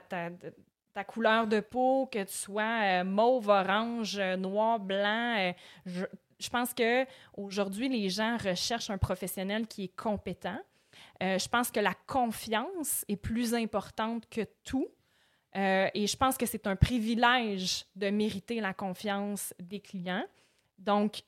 ta, 0.93 1.03
couleur 1.03 1.47
de 1.47 1.59
peau, 1.59 2.05
que 2.05 2.23
tu 2.23 2.33
sois 2.33 3.01
euh, 3.01 3.03
mauve, 3.03 3.49
orange, 3.49 4.17
euh, 4.19 4.37
noir, 4.37 4.79
blanc. 4.79 5.51
je, 5.87 6.05
je 6.39 6.49
pense 6.49 6.71
que 6.71 7.05
aujourd'hui, 7.35 7.89
les 7.89 8.09
gens 8.09 8.37
recherchent 8.37 8.91
un 8.91 8.99
professionnel 8.99 9.67
qui 9.67 9.85
est 9.85 9.95
compétent. 9.95 10.59
Je 11.19 11.47
pense 11.47 11.71
que 11.71 11.79
la 11.79 11.93
confiance 12.07 13.05
est 13.07 13.15
plus 13.15 13.53
importante 13.53 14.29
que 14.29 14.41
tout. 14.63 14.87
Euh, 15.55 15.87
et 15.93 16.05
je 16.05 16.17
pense 16.17 16.37
que 16.37 16.45
c'est 16.45 16.67
un 16.67 16.75
privilège 16.75 17.85
de 17.95 18.09
mériter 18.09 18.59
la 18.59 18.73
confiance 18.73 19.53
des 19.59 19.79
clients. 19.79 20.25
Donc, 20.77 21.21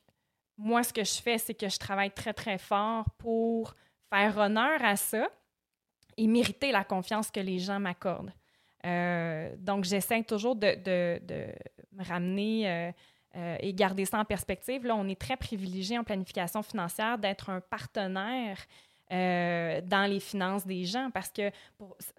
moi, 0.58 0.82
ce 0.82 0.92
que 0.92 1.04
je 1.04 1.22
fais, 1.22 1.38
c'est 1.38 1.54
que 1.54 1.68
je 1.68 1.78
travaille 1.78 2.10
très, 2.10 2.34
très 2.34 2.58
fort 2.58 3.08
pour 3.16 3.74
faire 4.10 4.36
honneur 4.36 4.84
à 4.84 4.96
ça 4.96 5.28
et 6.16 6.26
mériter 6.26 6.72
la 6.72 6.84
confiance 6.84 7.30
que 7.30 7.40
les 7.40 7.58
gens 7.58 7.80
m'accordent. 7.80 8.32
Euh, 8.84 9.54
donc, 9.58 9.84
j'essaie 9.84 10.22
toujours 10.24 10.56
de, 10.56 10.76
me 11.92 12.04
ramener 12.04 12.92
euh, 13.34 13.56
et 13.60 13.72
garder 13.72 14.04
ça 14.04 14.18
en 14.18 14.24
perspective. 14.24 14.84
Là, 14.84 14.94
on 14.94 15.08
est 15.08 15.18
très 15.18 15.36
privilégié 15.36 15.98
en 15.98 16.04
planification 16.04 16.62
financière 16.62 17.16
d'être 17.18 17.48
un 17.48 17.60
partenaire 17.60 18.58
euh, 19.10 19.80
dans 19.80 20.10
les 20.10 20.20
finances 20.20 20.66
des 20.66 20.84
gens 20.84 21.10
parce 21.10 21.30
que 21.30 21.50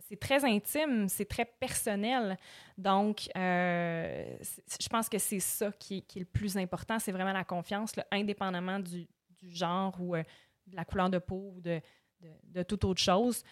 c'est 0.08 0.20
très 0.20 0.44
intime, 0.44 1.08
c'est 1.08 1.26
très 1.26 1.46
personnel. 1.46 2.38
Donc, 2.78 3.30
euh, 3.38 4.38
je 4.80 4.90
pense 4.90 5.08
que 5.08 5.20
c'est 5.20 5.40
ça 5.40 5.72
qui 5.74 5.98
est, 5.98 6.16
le 6.16 6.26
plus 6.26 6.58
important, 6.58 6.98
c'est 6.98 7.12
vraiment 7.12 7.34
la 7.34 7.44
confiance, 7.44 7.94
indépendamment 8.12 8.80
du, 8.80 9.08
genre 9.44 9.96
ou 10.00 10.16
euh, 10.16 10.24
de 10.66 10.76
la 10.76 10.84
couleur 10.84 11.10
de 11.10 11.20
peau 11.20 11.54
ou 11.56 11.62
de, 11.62 11.80
de, 12.22 12.30
de 12.44 12.64
toute 12.64 12.84
autre 12.84 13.02
chose. 13.02 13.44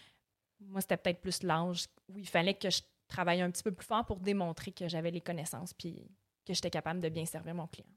Moi, 0.59 0.81
c'était 0.81 0.97
peut-être 0.97 1.21
plus 1.21 1.43
l'âge 1.43 1.85
où 2.07 2.17
il 2.17 2.27
fallait 2.27 2.55
que 2.55 2.69
je 2.69 2.81
travaille 3.07 3.41
un 3.41 3.51
petit 3.51 3.63
peu 3.63 3.71
plus 3.71 3.85
fort 3.85 4.05
pour 4.05 4.19
démontrer 4.19 4.71
que 4.71 4.87
j'avais 4.87 5.11
les 5.11 5.21
connaissances 5.21 5.73
puis 5.73 6.09
que 6.45 6.53
j'étais 6.53 6.71
capable 6.71 6.99
de 6.99 7.09
bien 7.09 7.25
servir 7.25 7.53
mon 7.53 7.67
client. 7.67 7.87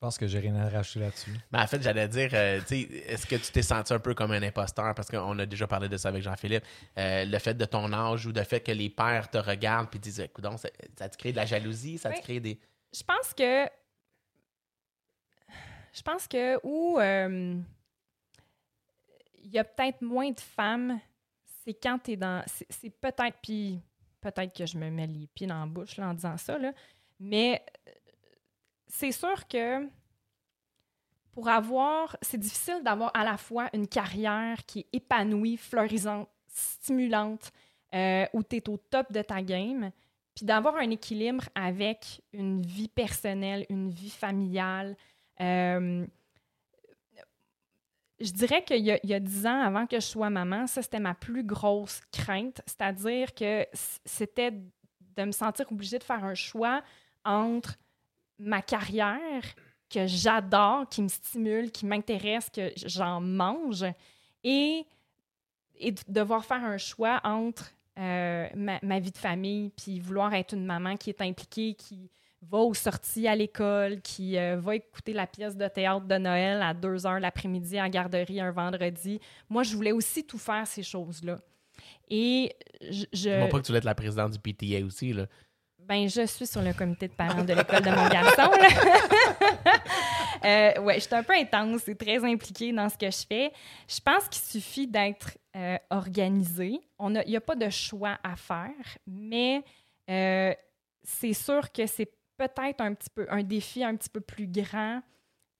Je 0.00 0.06
pense 0.06 0.16
que 0.16 0.26
j'ai 0.26 0.38
rien 0.38 0.56
à 0.56 0.66
rajouter 0.70 1.00
là-dessus. 1.00 1.30
Ben, 1.50 1.62
en 1.62 1.66
fait, 1.66 1.82
j'allais 1.82 2.08
dire, 2.08 2.30
euh, 2.32 2.58
tu 2.60 2.66
sais, 2.68 2.80
est-ce 3.06 3.26
que 3.26 3.36
tu 3.36 3.52
t'es 3.52 3.60
senti 3.60 3.92
un 3.92 3.98
peu 3.98 4.14
comme 4.14 4.30
un 4.30 4.42
imposteur? 4.42 4.94
Parce 4.94 5.08
qu'on 5.10 5.38
a 5.38 5.44
déjà 5.44 5.66
parlé 5.66 5.90
de 5.90 5.96
ça 5.98 6.08
avec 6.08 6.22
Jean-Philippe. 6.22 6.64
Euh, 6.96 7.26
le 7.26 7.38
fait 7.38 7.52
de 7.52 7.66
ton 7.66 7.92
âge 7.92 8.24
ou 8.24 8.32
le 8.32 8.42
fait 8.44 8.60
que 8.60 8.72
les 8.72 8.88
pères 8.88 9.28
te 9.28 9.36
regardent 9.36 9.94
et 9.94 9.98
disent, 9.98 10.20
écoute, 10.20 10.42
ça, 10.56 10.70
ça 10.98 11.06
te 11.10 11.18
crée 11.18 11.32
de 11.32 11.36
la 11.36 11.44
jalousie, 11.44 11.98
ça 11.98 12.10
te 12.12 12.18
crée 12.22 12.40
des. 12.40 12.58
Je 12.94 13.02
pense 13.02 13.34
que. 13.34 13.66
Je 15.92 16.00
pense 16.00 16.26
que 16.26 16.58
où 16.62 16.98
euh, 16.98 17.60
il 19.42 19.50
y 19.50 19.58
a 19.58 19.64
peut-être 19.64 20.00
moins 20.00 20.30
de 20.30 20.40
femmes, 20.40 20.98
c'est 21.62 21.74
quand 21.74 21.98
tu 21.98 22.12
es 22.12 22.16
dans. 22.16 22.42
c'est- 22.46 22.88
peut-être. 22.88 23.36
Puis 23.42 23.82
peut-être 24.22 24.56
que 24.56 24.64
je 24.64 24.78
me 24.78 24.88
mets 24.88 25.06
les 25.08 25.26
pieds 25.26 25.46
dans 25.46 25.60
la 25.60 25.66
bouche 25.66 25.98
là, 25.98 26.08
en 26.08 26.14
disant 26.14 26.38
ça, 26.38 26.56
là, 26.56 26.72
mais 27.18 27.62
euh, 27.86 27.90
c'est 28.86 29.12
sûr 29.12 29.46
que 29.46 29.86
pour 31.40 31.48
avoir. 31.48 32.18
C'est 32.20 32.36
difficile 32.38 32.82
d'avoir 32.84 33.10
à 33.14 33.24
la 33.24 33.38
fois 33.38 33.70
une 33.72 33.88
carrière 33.88 34.58
qui 34.66 34.80
est 34.80 34.86
épanouie, 34.92 35.56
fleurisante, 35.56 36.28
stimulante, 36.46 37.50
euh, 37.94 38.26
où 38.34 38.42
tu 38.42 38.56
es 38.56 38.68
au 38.68 38.76
top 38.76 39.10
de 39.10 39.22
ta 39.22 39.40
game, 39.40 39.90
puis 40.34 40.44
d'avoir 40.44 40.76
un 40.76 40.90
équilibre 40.90 41.44
avec 41.54 42.20
une 42.34 42.60
vie 42.60 42.88
personnelle, 42.88 43.64
une 43.70 43.88
vie 43.88 44.10
familiale. 44.10 44.96
Euh, 45.40 46.06
je 48.20 48.32
dirais 48.32 48.62
qu'il 48.62 48.84
y, 48.84 49.14
a- 49.14 49.20
dix 49.20 49.46
ans, 49.46 49.62
avant 49.62 49.86
que 49.86 49.96
je 49.98 50.04
sois 50.04 50.28
maman, 50.28 50.66
ça, 50.66 50.82
c'était 50.82 51.00
ma 51.00 51.14
plus 51.14 51.42
grosse 51.42 52.02
crainte. 52.12 52.60
C'est-à-dire 52.66 53.32
que 53.34 53.66
c'était 54.04 54.50
de 54.50 55.24
me 55.24 55.32
sentir 55.32 55.72
obligée 55.72 55.98
de 55.98 56.04
faire 56.04 56.22
un 56.22 56.34
choix 56.34 56.82
entre 57.24 57.76
ma 58.38 58.60
carrière, 58.60 59.42
que 59.90 60.06
j'adore, 60.06 60.88
qui 60.88 61.02
me 61.02 61.08
stimule, 61.08 61.70
qui 61.70 61.84
m'intéresse, 61.84 62.48
que 62.48 62.70
j'en 62.86 63.20
mange, 63.20 63.84
et, 64.44 64.86
et 65.78 65.92
de 65.92 66.00
devoir 66.08 66.44
faire 66.44 66.64
un 66.64 66.78
choix 66.78 67.20
entre 67.24 67.72
euh, 67.98 68.48
ma, 68.54 69.00
vie 69.00 69.10
de 69.10 69.18
famille, 69.18 69.70
puis 69.70 70.00
vouloir 70.00 70.32
être 70.34 70.54
une 70.54 70.64
maman 70.64 70.96
qui 70.96 71.10
est 71.10 71.20
impliquée, 71.20 71.74
qui 71.74 72.08
va 72.42 72.58
aux 72.58 72.72
sorties 72.72 73.28
à 73.28 73.36
l'école, 73.36 74.00
qui 74.00 74.38
euh, 74.38 74.56
va 74.58 74.76
écouter 74.76 75.12
la 75.12 75.26
pièce 75.26 75.56
de 75.56 75.68
théâtre 75.68 76.06
de 76.06 76.16
Noël 76.16 76.62
à 76.62 76.72
2 76.72 77.06
heures 77.06 77.20
l'après-midi 77.20 77.74
la 77.74 77.90
garderie 77.90 78.40
un 78.40 78.52
vendredi. 78.52 79.20
Moi, 79.50 79.62
je 79.62 79.76
voulais 79.76 79.92
aussi 79.92 80.24
tout 80.24 80.38
faire 80.38 80.66
ces 80.66 80.82
choses-là. 80.82 81.38
Et 82.08 82.54
je, 82.80 83.04
je- 83.12 83.48
pas 83.50 83.58
que 83.58 83.62
tu 83.62 83.68
voulais 83.68 83.78
être 83.78 83.84
la 83.84 83.94
présidente 83.94 84.32
du 84.32 84.38
PTA 84.38 84.84
aussi, 84.84 85.12
là. 85.12 85.26
Ben, 85.86 86.08
je 86.08 86.26
suis 86.26 86.46
sur 86.46 86.62
le 86.62 86.72
comité 86.72 87.08
de 87.08 87.12
parents 87.12 87.44
de 87.44 87.52
l'école 87.52 87.82
de 87.82 87.90
mon 87.90 88.08
garçon. 88.08 88.50
Euh, 90.42 90.80
ouais, 90.80 90.94
je 90.94 91.00
suis 91.00 91.14
un 91.14 91.22
peu 91.22 91.34
intense 91.34 91.86
et 91.86 91.94
très 91.94 92.24
impliquée 92.24 92.72
dans 92.72 92.88
ce 92.88 92.96
que 92.96 93.10
je 93.10 93.26
fais. 93.28 93.52
Je 93.86 94.00
pense 94.00 94.26
qu'il 94.26 94.42
suffit 94.42 94.86
d'être 94.86 95.36
euh, 95.54 95.76
organisé. 95.90 96.80
Il 96.98 97.24
n'y 97.26 97.36
a 97.36 97.42
pas 97.42 97.56
de 97.56 97.68
choix 97.68 98.18
à 98.22 98.36
faire, 98.36 98.70
mais 99.06 99.62
euh, 100.08 100.54
c'est 101.02 101.34
sûr 101.34 101.70
que 101.70 101.86
c'est 101.86 102.10
peut-être 102.38 102.80
un 102.80 102.94
petit 102.94 103.10
peu 103.10 103.26
un 103.28 103.42
défi 103.42 103.84
un 103.84 103.94
petit 103.96 104.08
peu 104.08 104.22
plus 104.22 104.46
grand 104.46 105.02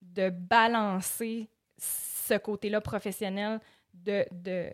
de 0.00 0.30
balancer 0.30 1.50
ce 1.76 2.38
côté-là 2.38 2.80
professionnel 2.80 3.60
de, 3.92 4.24
de, 4.32 4.70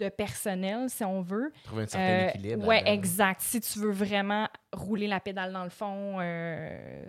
de 0.00 0.08
personnel, 0.08 0.88
si 0.90 1.04
on 1.04 1.20
veut. 1.22 1.52
Trouver 1.64 1.82
un 1.84 1.86
certain 1.86 2.06
Euh, 2.06 2.28
équilibre. 2.30 2.66
là-dedans. 2.66 2.92
exact. 2.92 3.40
Si 3.42 3.60
tu 3.60 3.78
veux 3.78 3.90
vraiment 3.92 4.48
rouler 4.72 5.06
la 5.06 5.20
pédale 5.20 5.52
dans 5.52 5.64
le 5.64 5.70
fond, 5.70 6.16
euh, 6.20 7.04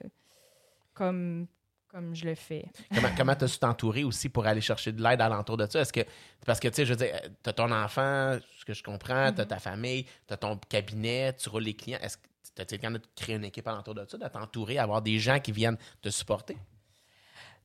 comme, 0.94 1.48
comme 1.88 2.14
je 2.16 2.26
le 2.26 2.36
fais. 2.36 2.66
Comment 2.94 3.10
comment 3.18 3.36
t'as 3.36 3.48
su 3.48 3.60
t'entourer 3.60 4.04
aussi 4.04 4.30
pour 4.30 4.46
aller 4.46 4.62
chercher 4.62 4.92
de 4.92 5.02
l'aide 5.02 5.22
alentour 5.22 5.58
de 5.58 5.66
ça? 5.70 5.82
Est-ce 5.82 5.94
que. 5.94 6.02
Parce 6.46 6.60
que, 6.60 6.68
tu 6.68 6.76
sais, 6.76 6.86
je 6.86 6.94
veux 6.94 6.98
dire, 7.06 7.20
t'as 7.44 7.54
ton 7.54 7.72
enfant, 7.72 8.38
ce 8.60 8.66
que 8.66 8.74
je 8.74 8.84
comprends, 8.84 9.32
t'as 9.34 9.46
ta 9.46 9.60
famille, 9.60 10.06
t'as 10.28 10.38
ton 10.38 10.58
cabinet, 10.70 11.34
tu 11.34 11.50
roules 11.50 11.64
les 11.64 11.74
clients. 11.76 12.00
Est-ce 12.02 12.18
que 12.18 12.24
le 12.58 12.78
temps 12.78 12.92
de 12.92 13.02
créer 13.16 13.36
une 13.38 13.46
équipe 13.46 13.68
alentour 13.68 13.96
de 13.96 14.06
ça, 14.06 14.18
de 14.18 14.28
t'entourer, 14.28 14.78
avoir 14.78 15.02
des 15.02 15.18
gens 15.20 15.40
qui 15.40 15.52
viennent 15.52 15.78
te 16.02 16.10
supporter? 16.10 16.58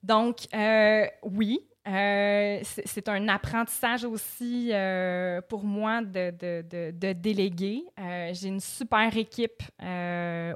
Donc, 0.02 0.46
euh, 0.54 1.06
oui, 1.22 1.66
euh, 1.86 2.60
c'est 2.62 3.08
un 3.08 3.28
apprentissage 3.28 4.04
aussi 4.04 4.70
euh, 4.72 5.40
pour 5.42 5.64
moi 5.64 6.02
de, 6.02 6.30
de, 6.30 6.64
de- 6.68 6.90
de 6.90 7.12
déléguer. 7.12 7.84
Euh, 8.00 8.30
J'ai 8.34 8.48
une 8.48 8.60
super 8.60 9.16
équipe 9.16 9.62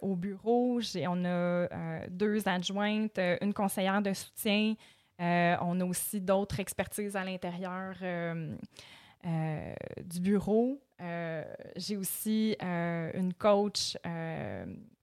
au 0.02 0.16
bureau. 0.16 0.80
On 1.08 1.24
a 1.24 1.68
deux 2.08 2.48
adjointes, 2.48 3.18
une 3.40 3.54
conseillère 3.54 4.02
de 4.02 4.12
soutien. 4.12 4.74
On 5.20 5.80
a 5.80 5.84
aussi 5.84 6.20
d'autres 6.20 6.58
expertises 6.60 7.14
à 7.14 7.24
l'intérieur 7.24 7.94
du 9.24 10.20
bureau. 10.20 10.80
J'ai 11.76 11.96
aussi 11.96 12.56
une 12.60 13.32
coach 13.38 13.96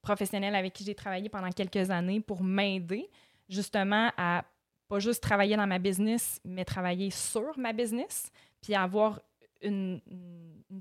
professionnelle 0.01 0.55
avec 0.55 0.73
qui 0.73 0.83
j'ai 0.83 0.95
travaillé 0.95 1.29
pendant 1.29 1.49
quelques 1.51 1.89
années 1.89 2.19
pour 2.19 2.43
m'aider 2.43 3.09
justement 3.49 4.11
à 4.17 4.43
pas 4.87 4.99
juste 4.99 5.21
travailler 5.21 5.55
dans 5.55 5.67
ma 5.67 5.79
business, 5.79 6.39
mais 6.45 6.65
travailler 6.65 7.09
sur 7.11 7.57
ma 7.57 7.73
business, 7.73 8.31
puis 8.61 8.75
avoir 8.75 9.21
une, 9.61 10.01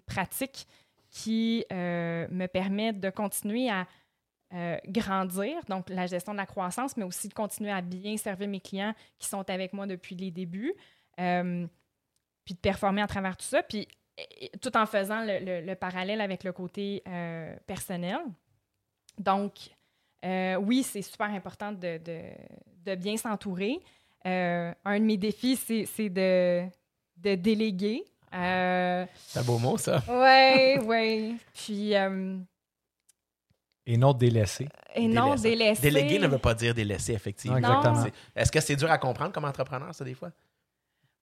pratique 0.06 0.66
qui 1.10 1.64
euh, 1.72 2.26
me 2.30 2.46
permet 2.46 2.92
de 2.92 3.10
continuer 3.10 3.70
à 3.70 3.86
euh, 4.52 4.76
grandir, 4.88 5.64
donc 5.68 5.88
la 5.88 6.06
gestion 6.06 6.32
de 6.32 6.38
la 6.38 6.46
croissance, 6.46 6.96
mais 6.96 7.04
aussi 7.04 7.28
de 7.28 7.34
continuer 7.34 7.70
à 7.70 7.80
bien 7.80 8.16
servir 8.16 8.48
mes 8.48 8.60
clients 8.60 8.94
qui 9.18 9.28
sont 9.28 9.48
avec 9.50 9.72
moi 9.72 9.86
depuis 9.86 10.14
les 10.14 10.30
débuts, 10.30 10.74
euh, 11.20 11.66
puis 12.44 12.54
de 12.54 12.60
performer 12.60 13.02
à 13.02 13.06
travers 13.06 13.36
tout 13.36 13.44
ça, 13.46 13.62
puis 13.62 13.88
tout 14.60 14.76
en 14.76 14.86
faisant 14.86 15.20
le, 15.24 15.38
le- 15.44 15.66
le 15.66 15.74
parallèle 15.74 16.20
avec 16.20 16.42
le 16.44 16.52
côté 16.52 17.02
personnel. 17.66 18.18
Donc, 19.18 19.70
oui, 20.22 20.82
c'est 20.82 21.02
super 21.02 21.26
important 21.30 21.72
de- 21.72 21.98
de 22.84 22.94
bien 22.94 23.16
s'entourer. 23.16 23.80
Euh, 24.26 24.72
un 24.84 24.98
de 24.98 25.04
mes 25.04 25.16
défis, 25.16 25.56
c'est 25.56 25.86
c'est 25.86 26.08
de, 26.08 26.64
de 27.16 27.34
déléguer. 27.36 28.04
Euh, 28.34 29.06
C'est 29.26 29.38
un 29.38 29.42
beau 29.44 29.58
mot, 29.58 29.78
ça. 29.78 30.02
oui, 30.08 30.78
oui. 30.84 31.36
Puis, 31.54 31.94
euh, 31.94 32.36
Et 33.86 33.96
non 33.96 34.12
délaissé. 34.12 34.68
et 34.94 35.06
non, 35.06 35.36
délaisser. 35.36 35.80
Déléguer 35.82 36.18
ne 36.18 36.26
veut 36.26 36.38
pas 36.38 36.54
dire 36.54 36.74
délaisser, 36.74 37.12
effectivement. 37.12 37.60
Non, 37.60 37.68
exactement. 37.80 38.02
C'est- 38.04 38.40
Est-ce 38.40 38.50
que 38.52 38.60
c'est 38.60 38.76
dur 38.76 38.90
à 38.90 38.98
comprendre 38.98 39.32
comme 39.32 39.44
entrepreneur, 39.44 39.94
ça, 39.94 40.04
des 40.04 40.14
fois? 40.14 40.32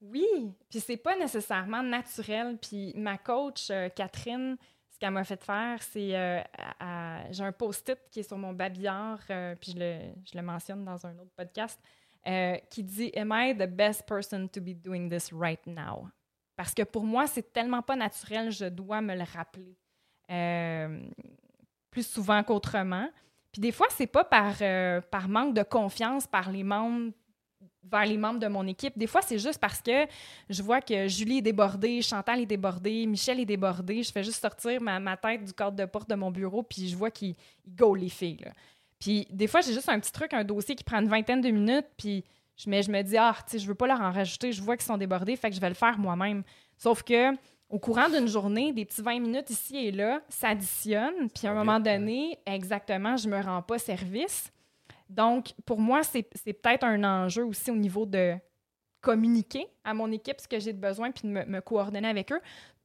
Oui, 0.01 0.27
puis 0.71 0.81
c'est 0.81 0.97
pas 0.97 1.17
nécessairement 1.17 1.83
naturel. 1.83 2.59
Puis 2.61 2.93
ma 2.97 3.19
coach, 3.19 3.69
euh, 3.71 3.89
Catherine, 3.91 4.57
ce 4.91 4.99
qu'elle 4.99 5.11
m'a 5.13 5.25
fait 5.25 5.43
faire, 5.43 5.83
c'est... 5.83 6.17
euh, 6.17 6.41
à- 6.81 7.19
à- 7.21 7.33
J'ai 7.33 7.45
un 7.45 7.53
post-it 7.53 7.99
qui 8.11 8.21
est 8.21 8.29
sur 8.29 8.39
mon 8.39 8.53
babillard, 8.55 9.21
euh, 9.31 9.55
puis 9.61 9.73
je 9.73 9.79
le, 9.79 9.99
je 10.31 10.37
le 10.37 10.43
mentionne 10.43 10.85
dans 10.85 11.07
un 11.07 11.13
autre 11.19 11.31
podcast, 11.37 11.79
euh, 12.27 12.57
qui 12.71 12.83
dit 12.83 13.13
«Am 13.17 13.33
I 13.35 13.55
the 13.55 13.69
best 13.69 14.07
person 14.07 14.49
to 14.49 14.61
be 14.61 14.75
doing 14.75 15.09
this 15.09 15.33
right 15.33 15.65
now?» 15.67 16.09
Parce 16.57 16.73
que 16.73 16.83
pour 16.83 17.05
moi, 17.05 17.27
c'est 17.27 17.53
tellement 17.53 17.83
pas 17.83 17.97
naturel, 17.97 18.51
je 18.51 18.67
dois 18.67 19.01
me 19.01 19.15
le 19.15 19.25
rappeler 19.25 19.77
euh, 20.31 21.01
plus 21.91 22.07
souvent 22.07 22.43
qu'autrement. 22.43 23.09
Puis 23.53 23.61
des 23.61 23.73
fois, 23.73 23.87
c'est 23.91 24.07
pas 24.07 24.25
par, 24.25 24.55
euh, 24.61 25.01
par 25.01 25.29
manque 25.29 25.55
de 25.55 25.63
confiance 25.63 26.27
par 26.27 26.51
les 26.51 26.65
membres 26.65 27.13
vers 27.91 28.07
les 28.07 28.17
membres 28.17 28.41
de 28.41 28.47
mon 28.47 28.67
équipe. 28.67 28.97
Des 28.99 29.07
fois, 29.07 29.23
c'est 29.23 29.39
juste 29.39 29.59
parce 29.59 29.81
que 29.81 30.07
je 30.49 30.63
vois 30.63 30.81
que 30.81 31.07
Julie 31.07 31.39
est 31.39 31.43
débordée, 31.43 32.01
Chantal 32.03 32.41
est 32.41 32.47
débordée, 32.47 33.07
Michel 33.07 33.41
est 33.41 33.45
débordé. 33.45 34.03
Je 34.03 34.11
fais 34.11 34.25
juste 34.25 34.41
sortir 34.41 34.81
ma, 34.81 35.17
tête 35.17 35.45
du 35.45 35.53
cadre 35.53 35.77
de 35.77 35.85
porte 35.85 36.09
de 36.09 36.15
mon 36.15 36.31
bureau, 36.31 36.63
puis 36.63 36.89
je 36.89 36.97
vois 36.97 37.11
qu'ils 37.11 37.35
ils 37.67 37.75
go 37.75 37.95
les 37.95 38.09
filles. 38.09 38.45
Puis 39.05 39.27
des 39.29 39.49
fois, 39.49 39.61
j'ai 39.61 39.75
juste 39.75 39.91
un 39.91 40.01
petit 40.01 40.13
truc, 40.13 40.33
un 40.33 40.45
dossier 40.45 40.75
qui 40.75 40.83
prend 40.83 40.99
une 40.99 41.09
vingtaine 41.09 41.43
de 41.43 41.51
minutes, 41.51 41.85
puis 41.99 42.25
je, 42.57 42.71
mais 42.71 42.83
je 42.83 42.91
me 42.91 43.03
dis, 43.03 43.19
ah, 43.19 43.37
tu 43.47 43.51
sais, 43.53 43.59
je 43.59 43.69
veux 43.69 43.75
pas 43.75 43.87
leur 43.87 44.01
en 44.01 44.11
rajouter, 44.11 44.51
je 44.51 44.63
vois 44.63 44.79
qu'ils 44.79 44.87
sont 44.87 44.97
débordés, 44.97 45.37
fait 45.37 45.51
que 45.51 45.57
je 45.57 45.61
vais 45.61 45.69
le 45.69 45.75
faire 45.75 45.99
moi-même. 45.99 46.43
Sauf 46.79 47.03
que 47.03 47.35
au 47.69 47.79
courant 47.79 48.09
d'une 48.09 48.29
journée, 48.29 48.73
des 48.73 48.87
petits 48.87 49.03
20 49.03 49.21
minutes 49.21 49.51
ici 49.51 49.77
et 49.77 49.93
là 49.93 50.23
s'additionnent, 50.31 51.29
puis 51.35 51.47
à 51.47 51.51
un 51.51 51.55
moment 51.55 51.81
donné, 51.81 52.39
exactement, 52.47 53.19
je 53.19 53.29
me 53.29 53.39
rends 53.43 53.61
pas 53.61 53.79
service. 53.79 54.51
Donc, 55.11 55.53
pour 55.67 55.81
moi, 55.81 56.03
c'est 56.03 56.27
c'est 56.43 56.55
peut-être 56.55 56.85
un 56.85 57.05
enjeu 57.05 57.45
aussi 57.45 57.71
au 57.71 57.77
niveau 57.77 58.07
de 58.07 58.37
communiquer 59.03 59.67
à 59.85 59.93
mon 59.93 60.11
équipe 60.13 60.41
ce 60.41 60.49
que 60.49 60.59
j'ai 60.59 60.73
de 60.73 60.81
besoin 60.81 61.11
puis 61.11 61.29
de 61.29 61.33
me, 61.33 61.45
me 61.45 61.61
coordonner 61.61 62.09
avec 62.09 62.33
eux. 62.33 62.41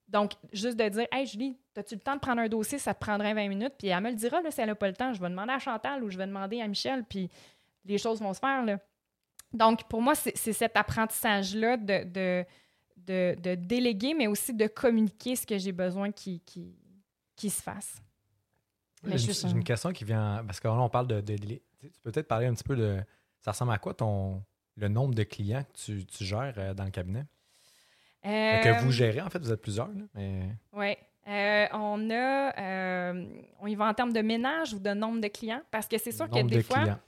Donc, 0.10 0.34
juste 0.52 0.78
de 0.78 0.90
dire 0.90 1.08
Hey 1.12 1.26
Julie, 1.28 1.58
as-tu 1.78 1.96
le 1.96 2.02
temps 2.02 2.16
de 2.16 2.20
prendre 2.20 2.42
un 2.42 2.50
dossier? 2.50 2.80
Ça 2.80 2.94
te 2.94 3.00
prendrait 3.00 3.34
20 3.34 3.48
minutes. 3.48 3.74
Puis 3.78 3.88
elle 3.88 4.02
me 4.02 4.10
le 4.10 4.16
dira 4.16 4.42
là, 4.42 4.52
si 4.52 4.60
elle 4.60 4.68
n'a 4.68 4.76
pas 4.76 4.88
le 4.88 4.96
temps. 4.96 5.14
Je 5.14 5.22
vais 5.22 5.30
demander 5.30 5.54
à 5.54 5.60
Chantal 5.60 6.04
ou 6.04 6.10
je 6.10 6.18
vais 6.18 6.26
demander 6.28 6.62
à 6.62 6.68
Michel. 6.68 7.04
Puis 7.04 7.30
les 7.86 7.98
choses 7.98 8.20
vont 8.20 8.34
se 8.34 8.40
faire. 8.40 8.66
Là. 8.66 8.80
Donc, 9.54 9.88
pour 9.88 10.02
moi, 10.02 10.16
c'est 10.16 10.54
cet 10.54 10.76
apprentissage-là 10.76 11.78
de, 11.78 12.04
de, 12.04 12.46
de, 12.98 13.36
de 13.40 13.56
déléguer, 13.56 14.14
mais 14.14 14.28
aussi 14.28 14.54
de 14.54 14.68
communiquer 14.68 15.36
ce 15.36 15.46
que 15.46 15.58
j'ai 15.58 15.72
besoin 15.72 16.12
qui, 16.12 16.40
qui, 16.42 16.76
qui 17.36 17.50
se 17.50 17.62
fasse. 17.62 18.02
J'ai 19.04 19.48
une, 19.48 19.64
question 19.64 19.92
qui 19.94 20.04
vient. 20.04 20.44
Parce 20.46 20.60
que 20.60 20.68
là, 20.68 20.74
on 20.74 20.90
parle 20.90 21.08
de, 21.08 21.22
de- 21.22 21.36
Tu 21.36 21.62
peux 22.04 22.12
peut-être 22.12 22.28
parler 22.28 22.48
un 22.48 22.54
petit 22.54 22.64
peu 22.64 22.76
de. 22.76 23.00
Ça 23.40 23.52
ressemble 23.52 23.72
à 23.72 23.78
quoi 23.78 23.94
ton 23.94 24.44
le 24.76 24.88
nombre 24.88 25.14
de 25.14 25.24
clients 25.24 25.64
que 25.64 25.78
tu, 25.78 26.06
tu 26.06 26.24
gères 26.24 26.54
euh, 26.58 26.74
dans 26.74 26.86
le 26.86 26.92
cabinet? 26.92 27.26
Euh, 28.26 28.60
Que 28.62 28.84
vous 28.84 28.92
gérez, 28.92 29.22
en 29.22 29.30
fait, 29.30 29.40
vous 29.40 29.52
êtes 29.52 29.62
plusieurs. 29.62 29.88
là, 29.88 30.04
mais... 30.14 30.44
Oui. 30.74 30.96
Euh, 31.28 31.68
on 31.74 32.10
a. 32.10 32.60
euh, 32.60 33.26
on 33.60 33.68
y 33.68 33.76
va 33.76 33.86
en 33.86 33.94
termes 33.94 34.14
de 34.14 34.22
ménage 34.22 34.74
ou 34.74 34.80
de 34.80 34.90
nombre 34.92 35.22
de 35.22 35.28
clients? 35.28 35.62
Parce 35.70 35.88
que 35.88 35.98
c'est 36.00 36.12
sûr 36.12 36.28
que 36.28 36.36
nombre 36.36 36.50
des 36.50 36.58
de 36.58 36.62
fois. 36.64 36.80
clients. 36.80 37.00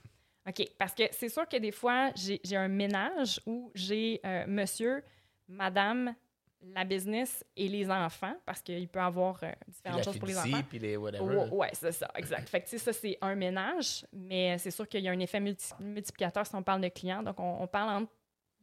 OK. 0.48 0.62
Parce 0.78 0.94
que 0.94 1.02
c'est 1.10 1.28
sûr 1.28 1.48
que 1.48 1.56
des 1.56 1.72
fois, 1.72 2.10
j'ai 2.14 2.56
un 2.56 2.68
ménage 2.68 3.40
où 3.46 3.70
j'ai 3.74 4.20
euh, 4.24 4.44
monsieur, 4.46 5.02
madame, 5.48 6.14
la 6.62 6.84
business 6.84 7.44
et 7.56 7.66
les 7.68 7.90
enfants, 7.90 8.34
parce 8.46 8.62
qu'il 8.62 8.86
peut 8.86 9.00
y 9.00 9.02
avoir 9.02 9.42
euh, 9.42 9.50
différentes 9.66 9.98
la 9.98 10.04
choses 10.04 10.18
pour 10.18 10.28
les 10.28 10.38
enfants. 10.38 10.62
puis 10.68 10.78
les 10.78 10.96
whatever. 10.96 11.24
Oui, 11.24 11.58
ouais, 11.58 11.70
c'est 11.72 11.90
ça, 11.90 12.08
exact. 12.14 12.48
Fait 12.48 12.60
que, 12.60 12.78
ça, 12.78 12.92
c'est 12.92 13.18
un 13.20 13.34
ménage, 13.34 14.06
mais 14.12 14.56
c'est 14.58 14.70
sûr 14.70 14.88
qu'il 14.88 15.00
y 15.02 15.08
a 15.08 15.10
un 15.10 15.18
effet 15.18 15.40
multi- 15.40 15.72
multiplicateur 15.80 16.46
si 16.46 16.54
on 16.54 16.62
parle 16.62 16.80
de 16.80 16.88
clients. 16.88 17.24
Donc, 17.24 17.40
on, 17.40 17.60
on 17.60 17.66
parle 17.66 18.02
entre 18.02 18.12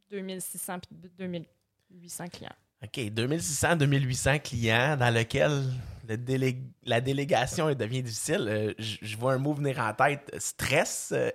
2600 0.09 0.77
et 0.91 1.41
2800 1.89 2.28
clients. 2.30 2.49
OK, 2.84 3.10
2600, 3.12 3.75
2800 3.75 4.39
clients 4.39 4.95
dans 4.97 5.13
lequel 5.13 5.52
le 6.08 6.15
délé- 6.17 6.62
la 6.84 7.02
délégation 7.02 7.73
devient 7.73 8.02
difficile. 8.02 8.45
Euh, 8.47 8.73
je 8.78 9.17
vois 9.17 9.34
un 9.34 9.38
mot 9.38 9.54
venir 9.54 9.80
en 9.80 9.93
tête. 9.93 10.34
Stress. 10.39 11.12
euh, 11.15 11.30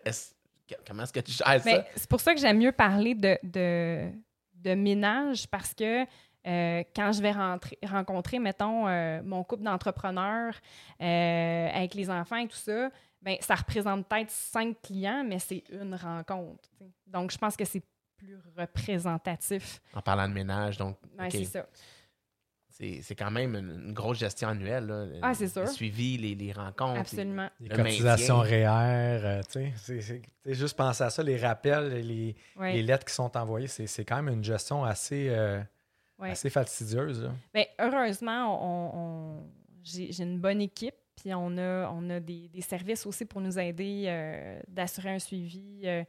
comment 0.87 1.03
est-ce 1.03 1.13
que 1.13 1.21
tu 1.21 1.33
gères 1.33 1.61
Mais 1.65 1.73
ça? 1.77 1.85
c'est 1.97 2.09
pour 2.09 2.21
ça 2.21 2.35
que 2.35 2.41
j'aime 2.41 2.59
mieux 2.59 2.73
parler 2.73 3.15
de, 3.15 3.39
de, 3.43 4.11
de 4.55 4.75
ménage 4.75 5.47
parce 5.49 5.75
que 5.75 6.03
euh, 6.47 6.83
quand 6.97 7.13
je 7.13 7.21
vais 7.23 7.33
rentrer, 7.33 7.79
rencontrer, 7.87 8.39
mettons, 8.39 8.87
mon 9.23 9.45
couple 9.45 9.63
d'entrepreneurs 9.65 10.55
avec 10.99 11.95
les 11.95 12.09
enfants 12.11 12.37
et 12.37 12.49
tout 12.49 12.57
ça, 12.57 12.91
ben, 13.23 13.37
ça 13.41 13.55
représente 13.55 14.07
peut-être 14.09 14.31
cinq 14.31 14.77
clients, 14.83 15.25
mais 15.27 15.39
c'est 15.39 15.65
une 15.71 15.95
rencontre. 15.95 16.69
Donc, 17.07 17.31
je 17.31 17.39
pense 17.39 17.57
que 17.57 17.65
c'est 17.65 17.83
plus 18.25 18.39
représentatif. 18.57 19.81
En 19.95 20.01
parlant 20.03 20.29
de 20.29 20.35
ménage, 20.35 20.77
donc 20.79 20.97
Ouais. 21.19 21.31
C'est 21.31 21.45
ça. 21.45 21.67
c'est 22.71 23.15
quand 23.17 23.31
même 23.31 23.55
une, 23.55 23.71
une 23.89 23.93
grosse 23.93 24.19
gestion 24.19 24.49
annuelle. 24.49 24.87
Là. 24.87 25.07
Ah, 25.23 25.35
c'est 25.35 25.47
sûr. 25.49 25.63
Le 25.63 25.69
suivi, 25.69 26.17
les, 26.19 26.35
les 26.35 26.53
rencontres. 26.53 27.01
Absolument. 27.01 27.49
Les 27.61 27.69
Le 27.69 27.77
cotisations. 27.77 28.41
REER, 28.41 29.21
euh, 29.25 29.41
tu 29.51 29.71
sais, 29.77 30.23
juste 30.47 30.77
penser 30.77 31.05
à 31.05 31.11
ça, 31.11 31.23
les 31.23 31.37
rappels, 31.37 31.89
les, 32.01 32.35
Ouais. 32.57 32.73
les 32.73 32.83
lettres 32.83 33.05
qui 33.05 33.15
sont 33.15 33.37
envoyées, 33.37 33.69
c'est 33.69 33.87
c'est 33.87 34.05
quand 34.05 34.21
même 34.23 34.35
une 34.35 34.45
gestion 34.45 34.85
assez, 34.85 35.29
euh, 35.29 35.61
Ouais. 36.19 36.31
assez 36.31 36.51
fastidieuse. 36.51 37.23
là. 37.23 37.31
Ben, 37.53 37.65
heureusement, 37.81 38.59
on, 38.61 38.99
on- 38.99 39.51
j'ai 39.83 40.11
j'ai 40.13 40.25
une 40.25 40.39
bonne 40.41 40.61
équipe, 40.61 40.95
puis 41.17 41.33
on 41.35 41.57
a, 41.59 41.89
on 41.91 42.09
a 42.11 42.19
des, 42.21 42.49
des 42.49 42.61
services 42.63 43.05
aussi 43.07 43.25
pour 43.25 43.41
nous 43.41 43.59
aider 43.59 44.05
euh, 44.09 44.59
d'assurer 44.69 45.11
un 45.11 45.19
suivi, 45.19 45.83
euh, 45.85 46.03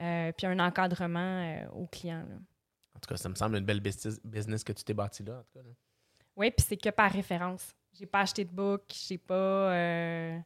euh, 0.00 0.32
puis 0.32 0.46
un 0.46 0.58
encadrement 0.58 1.18
euh, 1.18 1.68
aux 1.70 1.86
clients. 1.86 2.24
là. 2.28 2.36
En 2.94 3.00
tout 3.00 3.08
cas, 3.08 3.16
ça 3.16 3.28
me 3.28 3.34
semble 3.34 3.56
une 3.56 3.64
belle 3.64 3.80
business, 3.80 4.64
que 4.64 4.72
tu 4.72 4.84
t'es 4.84 4.94
bâti 4.94 5.22
là. 5.22 5.38
En 5.38 5.42
tout 5.42 5.52
cas. 5.54 5.60
Oui, 6.36 6.50
puis 6.50 6.64
c'est 6.66 6.76
que 6.76 6.90
par 6.90 7.10
référence. 7.10 7.74
J'ai 7.92 8.06
pas 8.06 8.20
acheté 8.20 8.44
de 8.44 8.50
book, 8.50 8.84
j'ai 9.06 9.18
pas. 9.18 9.34
euh, 9.34 10.38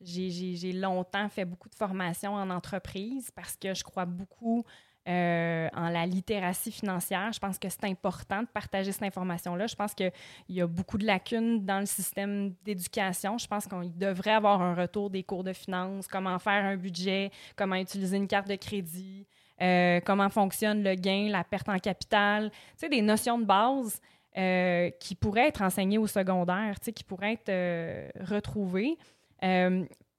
j'ai 0.00 0.72
longtemps 0.72 1.28
fait 1.28 1.44
beaucoup 1.44 1.68
de 1.68 1.74
formations 1.74 2.34
en 2.34 2.50
entreprise 2.50 3.30
parce 3.30 3.56
que 3.56 3.72
je 3.72 3.84
crois 3.84 4.04
beaucoup 4.04 4.64
euh, 5.08 5.68
en 5.74 5.88
la 5.88 6.06
littératie 6.06 6.70
financière. 6.70 7.32
Je 7.32 7.40
pense 7.40 7.58
que 7.58 7.68
c'est 7.68 7.84
important 7.84 8.42
de 8.42 8.46
partager 8.46 8.92
cette 8.92 9.02
information-là. 9.02 9.66
Je 9.66 9.74
pense 9.74 9.94
qu'il 9.94 10.12
y 10.48 10.60
a 10.60 10.66
beaucoup 10.68 10.96
de 10.96 11.04
lacunes 11.04 11.64
dans 11.64 11.80
le 11.80 11.86
système 11.86 12.54
d'éducation. 12.64 13.36
Je 13.36 13.48
pense 13.48 13.66
qu'on 13.66 13.82
devrait 13.96 14.30
avoir 14.30 14.62
un 14.62 14.76
retour 14.76 15.10
des 15.10 15.24
cours 15.24 15.42
de 15.42 15.52
finance, 15.52 16.06
comment 16.06 16.38
faire 16.38 16.64
un 16.64 16.76
budget, 16.76 17.32
comment 17.56 17.74
utiliser 17.74 18.16
une 18.16 18.28
carte 18.28 18.46
de 18.46 18.54
crédit, 18.54 19.26
euh, 19.60 19.98
comment 20.04 20.28
fonctionne 20.28 20.84
le 20.84 20.94
gain, 20.94 21.28
la 21.30 21.42
perte 21.42 21.68
en 21.68 21.78
capital. 21.80 22.50
Tu 22.50 22.56
sais, 22.76 22.88
des 22.88 23.02
notions 23.02 23.40
de 23.40 23.44
base 23.44 24.00
euh, 24.38 24.88
qui 25.00 25.16
pourraient 25.16 25.48
être 25.48 25.62
enseignées 25.62 25.98
au 25.98 26.06
secondaire, 26.06 26.76
qui 26.78 27.02
pourraient 27.02 27.38
être 27.44 28.24
retrouvées. 28.24 28.96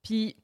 Puis, 0.04 0.36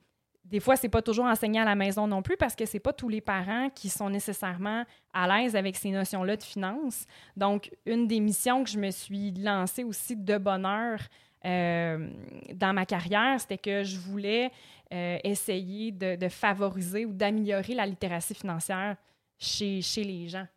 des 0.50 0.60
fois, 0.60 0.76
c'est 0.76 0.90
pas 0.90 1.02
toujours 1.02 1.26
enseigné 1.26 1.60
à 1.60 1.66
la 1.66 1.76
maison 1.76 2.08
non 2.08 2.22
plus 2.22 2.36
parce 2.36 2.56
que 2.56 2.66
c'est 2.66 2.80
pas 2.80 2.94
tous 2.94 3.10
les 3.10 3.22
parents 3.22 3.70
qui 3.70 3.88
sont 3.88 4.10
nécessairement 4.10 4.84
à 5.14 5.28
l'aise 5.28 5.56
avec 5.56 5.76
ces 5.76 5.92
notions-là 5.92 6.38
de 6.38 6.44
finances. 6.44 7.06
Donc, 7.38 7.72
une 7.86 8.08
des 8.08 8.20
missions 8.20 8.64
que 8.64 8.70
je 8.70 8.80
me 8.80 8.90
suis 8.90 9.32
lancée 9.32 9.84
aussi 9.84 10.16
de 10.16 10.38
bonheur 10.38 11.00
euh, 11.46 12.10
dans 12.54 12.74
ma 12.74 12.86
carrière, 12.86 13.40
c'était 13.40 13.58
que 13.58 13.84
je 13.84 13.98
voulais 13.98 14.52
euh, 14.92 15.18
essayer 15.24 15.92
de, 15.92 16.28
favoriser 16.30 17.06
ou 17.06 17.14
d'améliorer 17.14 17.76
la 17.76 17.86
littératie 17.86 18.34
financière 18.34 18.98
chez, 19.38 19.82
chez 19.82 20.04
les 20.04 20.28
gens. 20.28 20.48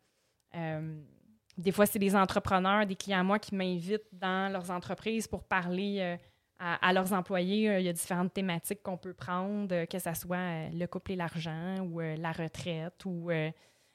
Euh, 0.55 1.03
des 1.59 1.71
fois, 1.71 1.85
c'est 1.85 1.99
des 1.99 2.17
entrepreneurs, 2.17 2.87
des 2.87 2.97
clients 2.97 3.21
à 3.21 3.23
moi 3.23 3.39
qui 3.39 3.55
m'invitent 3.55 4.09
dans 4.13 4.51
leurs 4.51 4.71
entreprises 4.71 5.29
pour 5.29 5.45
parler 5.45 5.99
euh, 6.01 6.17
à, 6.63 6.93
leurs 6.93 7.13
employés. 7.13 7.69
Euh, 7.69 7.81
Il 7.81 7.87
y 7.87 7.89
a 7.89 7.93
différentes 7.93 8.33
thématiques 8.33 8.83
qu'on 8.83 8.97
peut 8.97 9.15
prendre, 9.15 9.75
euh, 9.75 9.87
que 9.87 9.99
ce 9.99 10.15
soit 10.15 10.37
euh, 10.37 10.69
le 10.73 10.87
couple 10.87 11.13
et 11.13 11.17
l'argent 11.17 11.79
ou 11.81 12.01
la 12.01 12.33
retraite 12.33 13.05
ou 13.05 13.31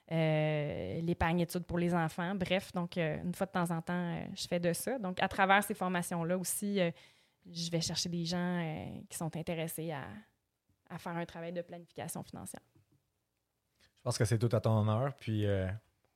l'épargne 0.09 1.39
études 1.39 1.65
pour 1.65 1.79
les 1.79 1.93
enfants. 1.93 2.35
Bref, 2.35 2.71
donc 2.73 2.97
une 2.97 3.33
fois 3.33 3.45
de 3.45 3.51
temps 3.51 3.71
en 3.71 3.81
temps, 3.81 4.19
je 4.35 4.47
fais 4.47 4.59
de 4.59 4.73
ça. 4.73 4.97
Donc, 4.99 5.21
à 5.21 5.27
travers 5.27 5.63
ces 5.63 5.73
formations-là 5.73 6.37
aussi, 6.37 6.79
je 7.45 7.71
vais 7.71 7.81
chercher 7.81 8.09
des 8.09 8.25
gens 8.25 9.03
qui 9.09 9.17
sont 9.17 9.35
intéressés 9.35 9.91
à, 9.91 10.97
faire 10.97 11.17
un 11.17 11.25
travail 11.25 11.51
de 11.51 11.61
planification 11.61 12.23
financière. 12.23 12.61
Je 13.81 14.01
pense 14.03 14.17
que 14.17 14.23
c'est 14.23 14.39
tout 14.39 14.53
à 14.55 14.61
ton 14.61 14.77
honneur. 14.79 15.13
Puis 15.15 15.45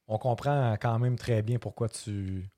on 0.08 0.18
comprend 0.18 0.74
quand 0.80 0.98
même 1.00 1.18
très 1.18 1.42
bien 1.42 1.60
pourquoi 1.60 1.90
tu 1.90 2.50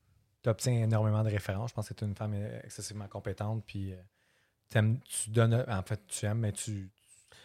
obtiens 0.50 0.72
énormément 0.74 1.22
de 1.24 1.30
références. 1.30 1.70
Je 1.70 1.74
pense 1.74 1.88
que 1.88 1.94
tu 1.94 2.04
es 2.04 2.06
une 2.08 2.14
femme 2.14 2.34
excessivement 2.62 3.06
compétente. 3.08 3.62
Puis 3.66 3.92
euh, 3.92 3.96
tu 5.08 5.30
donnes. 5.30 5.64
En 5.68 5.82
fait, 5.82 6.00
tu 6.08 6.26
aimes, 6.26 6.38
mais 6.40 6.52
tu, 6.52 6.90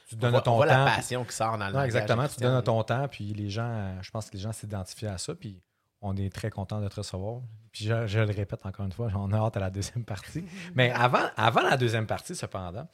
tu 0.07 0.15
On 0.15 0.17
donnes 0.17 0.31
voit, 0.31 0.41
ton 0.41 0.53
on 0.53 0.55
voit 0.57 0.67
temps. 0.67 0.85
la 0.85 0.95
passion 0.95 1.23
qui 1.23 1.33
sort 1.35 1.57
dans 1.57 1.67
le 1.67 1.73
Non, 1.73 1.83
exactement. 1.83 2.27
Tu 2.27 2.39
donnes 2.41 2.63
ton 2.63 2.83
temps. 2.83 3.07
Puis 3.07 3.33
les 3.33 3.49
gens, 3.49 3.69
euh, 3.69 4.01
je 4.01 4.11
pense 4.11 4.29
que 4.29 4.35
les 4.37 4.41
gens 4.43 4.51
s'identifient 4.51 5.07
à 5.07 5.17
ça. 5.17 5.35
Puis 5.35 5.61
on 6.01 6.15
est 6.15 6.33
très 6.33 6.49
content 6.49 6.79
de 6.81 6.87
te 6.87 6.95
recevoir. 6.95 7.41
Puis 7.71 7.85
je, 7.85 8.07
je 8.07 8.19
le 8.19 8.33
répète 8.33 8.65
encore 8.65 8.85
une 8.85 8.91
fois, 8.91 9.11
on 9.15 9.31
a 9.31 9.37
hâte 9.37 9.57
à 9.57 9.59
la 9.59 9.69
deuxième 9.69 10.03
partie. 10.05 10.43
Mais 10.75 10.91
avant, 10.91 11.27
avant 11.37 11.61
la 11.61 11.77
deuxième 11.77 12.07
partie, 12.07 12.35
cependant, 12.35 12.87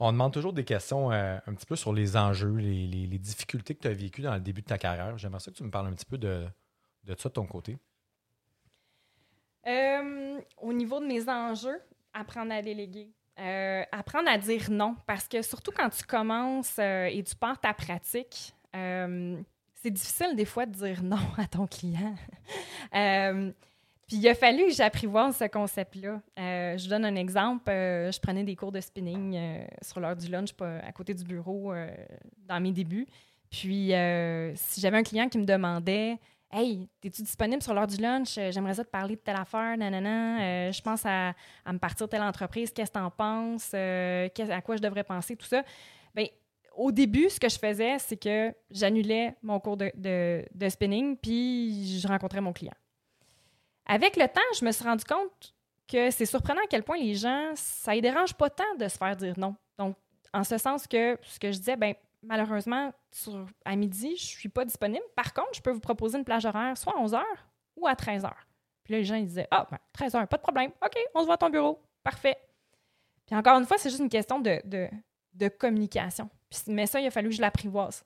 on 0.00 0.12
demande 0.12 0.32
toujours 0.32 0.52
des 0.54 0.64
questions 0.64 1.12
euh, 1.12 1.36
un 1.46 1.54
petit 1.54 1.66
peu 1.66 1.76
sur 1.76 1.92
les 1.92 2.16
enjeux, 2.16 2.54
les, 2.56 2.86
les- 2.86 3.06
les 3.06 3.18
difficultés 3.18 3.74
que 3.74 3.80
tu 3.82 3.88
as 3.88 3.92
vécues 3.92 4.22
dans 4.22 4.34
le 4.34 4.40
début 4.40 4.62
de 4.62 4.66
ta 4.66 4.78
carrière. 4.78 5.18
J'aimerais 5.18 5.40
ça 5.40 5.50
que 5.50 5.56
tu 5.56 5.62
me 5.64 5.70
parles 5.70 5.88
un 5.88 5.92
petit 5.92 6.06
peu 6.06 6.16
de, 6.16 6.46
de 7.04 7.14
ça 7.18 7.28
de 7.28 7.34
ton 7.34 7.44
côté. 7.46 7.76
Au 10.56 10.72
niveau 10.72 11.00
de 11.00 11.06
mes 11.06 11.28
enjeux, 11.28 11.80
apprendre 12.12 12.52
à 12.52 12.62
déléguer. 12.62 13.10
Euh, 13.40 13.82
apprendre 13.90 14.28
à 14.28 14.38
dire 14.38 14.70
non, 14.70 14.94
parce 15.06 15.26
que 15.26 15.42
surtout 15.42 15.72
quand 15.72 15.90
tu 15.90 16.04
commences 16.04 16.76
euh, 16.78 17.06
et 17.06 17.22
tu 17.24 17.34
pars 17.34 17.58
ta 17.58 17.74
pratique, 17.74 18.54
euh, 18.76 19.36
c'est 19.74 19.90
difficile 19.90 20.36
des 20.36 20.44
fois 20.44 20.66
de 20.66 20.72
dire 20.72 21.02
non 21.02 21.18
à 21.36 21.46
ton 21.46 21.66
client. 21.66 22.14
Euh, 22.94 23.50
puis 24.06 24.18
il 24.18 24.28
a 24.28 24.34
fallu 24.34 24.66
que 24.66 24.72
j'apprivoise 24.72 25.38
ce 25.38 25.44
concept-là. 25.46 26.20
Je 26.36 26.88
donne 26.88 27.04
un 27.04 27.16
exemple. 27.16 27.64
Je 27.68 28.20
prenais 28.20 28.44
des 28.44 28.54
cours 28.54 28.70
de 28.70 28.80
spinning 28.80 29.66
sur 29.82 29.98
l'heure 29.98 30.14
du 30.14 30.28
lunch, 30.28 30.50
à 30.60 30.92
côté 30.92 31.12
du 31.12 31.24
bureau, 31.24 31.72
dans 32.46 32.60
mes 32.60 32.70
débuts. 32.70 33.06
Puis 33.50 33.92
si 34.54 34.80
j'avais 34.80 34.98
un 34.98 35.02
client 35.02 35.28
qui 35.28 35.38
me 35.38 35.46
demandait 35.46 36.20
Hey, 36.56 36.88
es-tu 37.02 37.22
disponible 37.22 37.60
sur 37.60 37.74
l'heure 37.74 37.88
du 37.88 37.96
lunch? 37.96 38.38
Euh, 38.38 38.52
J'aimerais 38.52 38.76
te 38.76 38.82
parler 38.82 39.16
de 39.16 39.20
telle 39.20 39.34
affaire, 39.34 39.76
nanana. 39.76 40.40
Euh, 40.40 40.70
je 40.70 40.80
pense 40.80 41.04
à, 41.04 41.34
me 41.66 41.78
partir 41.78 42.08
telle 42.08 42.22
entreprise. 42.22 42.70
Qu'est-ce 42.70 42.92
que 42.92 42.96
tu 42.96 43.04
en 43.04 43.10
penses? 43.10 43.72
Euh, 43.74 44.28
à 44.38 44.62
quoi 44.62 44.76
je 44.76 44.80
devrais 44.80 45.02
penser? 45.02 45.34
Tout 45.34 45.48
ça. 45.48 45.64
Bien, 46.14 46.26
au 46.76 46.92
début, 46.92 47.28
ce 47.28 47.40
que 47.40 47.48
je 47.48 47.58
faisais, 47.58 47.98
c'est 47.98 48.16
que 48.16 48.54
j'annulais 48.70 49.34
mon 49.42 49.58
cours 49.58 49.76
de 49.76 50.44
spinning, 50.68 51.16
puis 51.16 51.98
je 51.98 52.06
rencontrais 52.06 52.40
mon 52.40 52.52
client. 52.52 52.74
Avec 53.86 54.14
le 54.14 54.28
temps, 54.28 54.40
je 54.56 54.64
me 54.64 54.70
suis 54.70 54.84
rendu 54.84 55.04
compte 55.04 55.56
que 55.88 56.12
c'est 56.12 56.24
surprenant 56.24 56.62
à 56.62 56.68
quel 56.70 56.84
point 56.84 56.98
les 56.98 57.16
gens, 57.16 57.50
ça 57.56 57.90
ne 57.90 57.96
les 57.96 58.02
dérange 58.02 58.32
pas 58.32 58.48
tant 58.48 58.76
de 58.78 58.86
se 58.86 58.96
faire 58.96 59.16
dire 59.16 59.34
non. 59.36 59.56
Donc, 59.76 59.96
en 60.32 60.44
ce 60.44 60.56
sens 60.58 60.86
que 60.86 61.18
ce 61.22 61.40
que 61.40 61.50
je 61.50 61.58
disais, 61.58 61.74
ben 61.74 61.94
malheureusement, 62.26 62.92
à 63.64 63.76
midi, 63.76 64.16
je 64.16 64.24
suis 64.24 64.48
pas 64.48 64.64
disponible. 64.64 65.04
Par 65.16 65.32
contre, 65.32 65.50
je 65.54 65.60
peux 65.60 65.70
vous 65.70 65.80
proposer 65.80 66.18
une 66.18 66.24
plage 66.24 66.44
horaire 66.44 66.76
soit 66.76 66.94
à 66.96 67.02
11h 67.02 67.22
ou 67.76 67.86
à 67.86 67.94
13h. 67.94 68.30
Puis 68.84 68.92
là, 68.92 68.98
les 68.98 69.04
gens, 69.04 69.16
ils 69.16 69.26
disaient 69.26 69.48
Ah, 69.50 69.66
ben, 69.70 69.78
13h, 69.96 70.26
pas 70.26 70.36
de 70.36 70.42
problème. 70.42 70.70
OK, 70.84 70.96
on 71.14 71.20
se 71.20 71.24
voit 71.26 71.34
à 71.34 71.38
ton 71.38 71.50
bureau. 71.50 71.80
Parfait. 72.02 72.36
Puis 73.26 73.34
encore 73.34 73.58
une 73.58 73.66
fois, 73.66 73.78
c'est 73.78 73.88
juste 73.88 74.02
une 74.02 74.10
question 74.10 74.40
de, 74.40 75.48
communication. 75.58 76.28
Puis, 76.50 76.60
mais 76.68 76.86
ça, 76.86 77.00
il 77.00 77.06
a 77.06 77.10
fallu 77.10 77.30
que 77.30 77.36
je 77.36 77.40
l'apprivoise. 77.40 78.04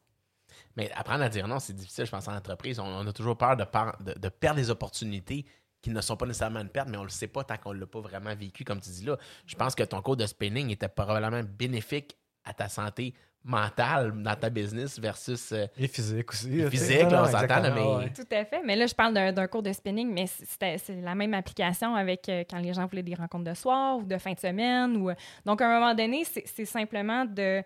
Mais 0.77 0.91
apprendre 0.93 1.25
à 1.25 1.29
dire 1.29 1.47
non, 1.47 1.59
c'est 1.59 1.75
difficile, 1.75 2.07
je 2.07 2.11
pense, 2.11 2.29
en 2.29 2.35
entreprise. 2.35 2.79
On, 2.79 3.07
a 3.07 3.13
toujours 3.13 3.37
peur 3.37 3.57
de 3.57 4.29
perdre 4.29 4.57
des 4.57 4.71
opportunités 4.71 5.45
qui 5.81 5.91
ne 5.91 6.01
sont 6.01 6.17
pas 6.17 6.27
nécessairement 6.27 6.61
une 6.61 6.69
perte, 6.69 6.89
mais 6.89 6.97
on 6.97 7.03
ne 7.03 7.07
le 7.07 7.13
sait 7.13 7.29
pas 7.29 7.45
tant 7.45 7.57
qu'on 7.57 7.73
ne 7.73 7.81
l'a 7.81 7.87
pas 7.87 8.01
vraiment 8.01 8.35
vécu, 8.35 8.65
comme 8.65 8.81
tu 8.81 8.91
dis 8.91 9.05
là. 9.05 9.17
Je 9.47 9.55
pense 9.55 9.75
que 9.75 9.83
ton 9.83 10.03
cours 10.03 10.17
de 10.17 10.27
spinning 10.27 10.71
était 10.71 10.89
probablement 10.89 11.43
bénéfique 11.43 12.17
à 12.45 12.53
ta 12.53 12.69
santé 12.69 13.15
mentale 13.45 14.13
dans 14.23 14.35
ta 14.37 14.51
business 14.51 14.99
versus. 14.99 15.53
euh, 15.53 15.67
Et 15.79 15.89
physique 15.89 16.31
aussi. 16.33 16.61
Et 16.61 16.71
physique, 16.71 17.01
là, 17.11 17.23
on 17.23 17.27
non, 17.27 17.31
s'entend, 17.31 17.63
mais- 17.75 18.05
ouais. 18.05 18.13
Tout 18.13 18.27
à 18.31 18.45
fait. 18.45 18.63
Mais 18.65 18.77
là, 18.77 18.87
je 18.87 18.95
parle 18.95 19.15
d'un 19.15 19.47
cours 19.47 19.63
de 19.63 19.73
spinning, 19.73 20.13
mais 20.13 20.27
c'était- 20.27 20.79
c'est 20.79 21.01
la 21.01 21.15
même 21.15 21.35
application 21.35 21.95
avec 21.95 22.29
euh, 22.29 22.45
quand 22.49 22.59
les 22.59 22.75
gens 22.75 22.87
voulaient 22.87 23.03
des 23.03 23.15
rencontres 23.15 23.45
de 23.51 23.55
soir 23.55 23.99
ou 23.99 24.03
de 24.05 24.19
fin 24.19 24.33
de 24.33 24.39
semaine. 24.41 24.97
Ou, 24.97 25.11
euh, 25.11 25.15
donc, 25.47 25.63
à 25.63 25.69
un 25.69 25.81
moment 25.81 25.95
donné, 25.95 26.25
c'est 26.25 26.65
simplement 26.65 27.25
de, 27.25 27.63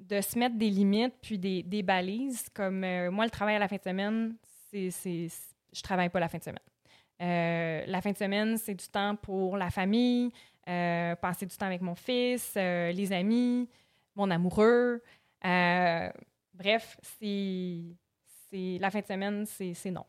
de 0.00 0.20
se 0.20 0.38
mettre 0.38 0.56
des 0.56 0.70
limites 0.70 1.14
puis 1.20 1.38
des, 1.38 1.62
des 1.62 1.82
balises. 1.82 2.46
Comme 2.54 2.84
euh, 2.84 3.10
moi, 3.10 3.24
le 3.24 3.30
travail 3.30 3.56
à 3.56 3.58
la 3.58 3.68
fin 3.68 3.76
de 3.76 3.82
semaine, 3.82 4.34
c'est 4.70 4.90
c'est- 4.90 5.28
je 5.74 5.82
travaille 5.82 6.08
pas 6.08 6.20
la 6.20 6.28
fin 6.28 6.38
de 6.38 6.44
semaine. 6.44 6.58
Euh, 7.22 7.84
la 7.86 8.00
fin 8.00 8.12
de 8.12 8.16
semaine, 8.16 8.56
c'est 8.58 8.74
du 8.74 8.86
temps 8.88 9.16
pour 9.16 9.56
la 9.56 9.70
famille, 9.70 10.30
euh, 10.68 11.14
passer 11.16 11.46
du 11.46 11.56
temps 11.56 11.66
avec 11.66 11.80
mon 11.80 11.94
fils, 11.94 12.52
euh, 12.56 12.92
les 12.92 13.12
amis, 13.12 13.68
mon 14.14 14.30
amoureux. 14.30 15.02
Euh, 15.46 16.10
bref, 16.54 16.96
c'est 17.20 18.78
la 18.78 18.90
fin 18.90 19.00
de 19.00 19.06
semaine, 19.06 19.46
c'est 19.46 19.90
non. 19.90 20.04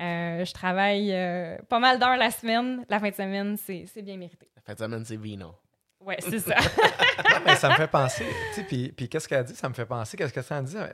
Euh, 0.00 0.44
je 0.44 0.52
travaille 0.52 1.12
euh, 1.12 1.58
pas 1.68 1.80
mal 1.80 1.98
d'heures 1.98 2.16
la 2.16 2.30
semaine. 2.30 2.84
La 2.88 3.00
fin 3.00 3.10
de 3.10 3.14
semaine, 3.14 3.56
c'est 3.56 4.02
bien 4.02 4.16
mérité. 4.16 4.48
la 4.56 4.62
fin 4.62 4.74
de 4.74 4.78
semaine, 4.78 5.04
c'est 5.04 5.16
vino. 5.16 5.54
Ouais, 6.00 6.16
c'est 6.20 6.38
ça. 6.38 6.54
Non, 7.18 7.40
mais 7.44 7.56
ça 7.56 7.70
me 7.70 7.74
fait 7.74 7.88
penser, 7.88 8.24
tu 8.50 8.54
sais, 8.54 8.62
puis, 8.64 8.92
puis 8.92 9.08
qu'est-ce 9.08 9.28
qu'elle 9.28 9.44
dit? 9.44 9.54
Ça 9.56 9.68
me 9.68 9.74
fait 9.74 9.84
penser, 9.84 10.16
qu'est-ce 10.16 10.32
que 10.32 10.40
ça 10.40 10.62
dit? 10.62 10.76
euh, 10.76 10.86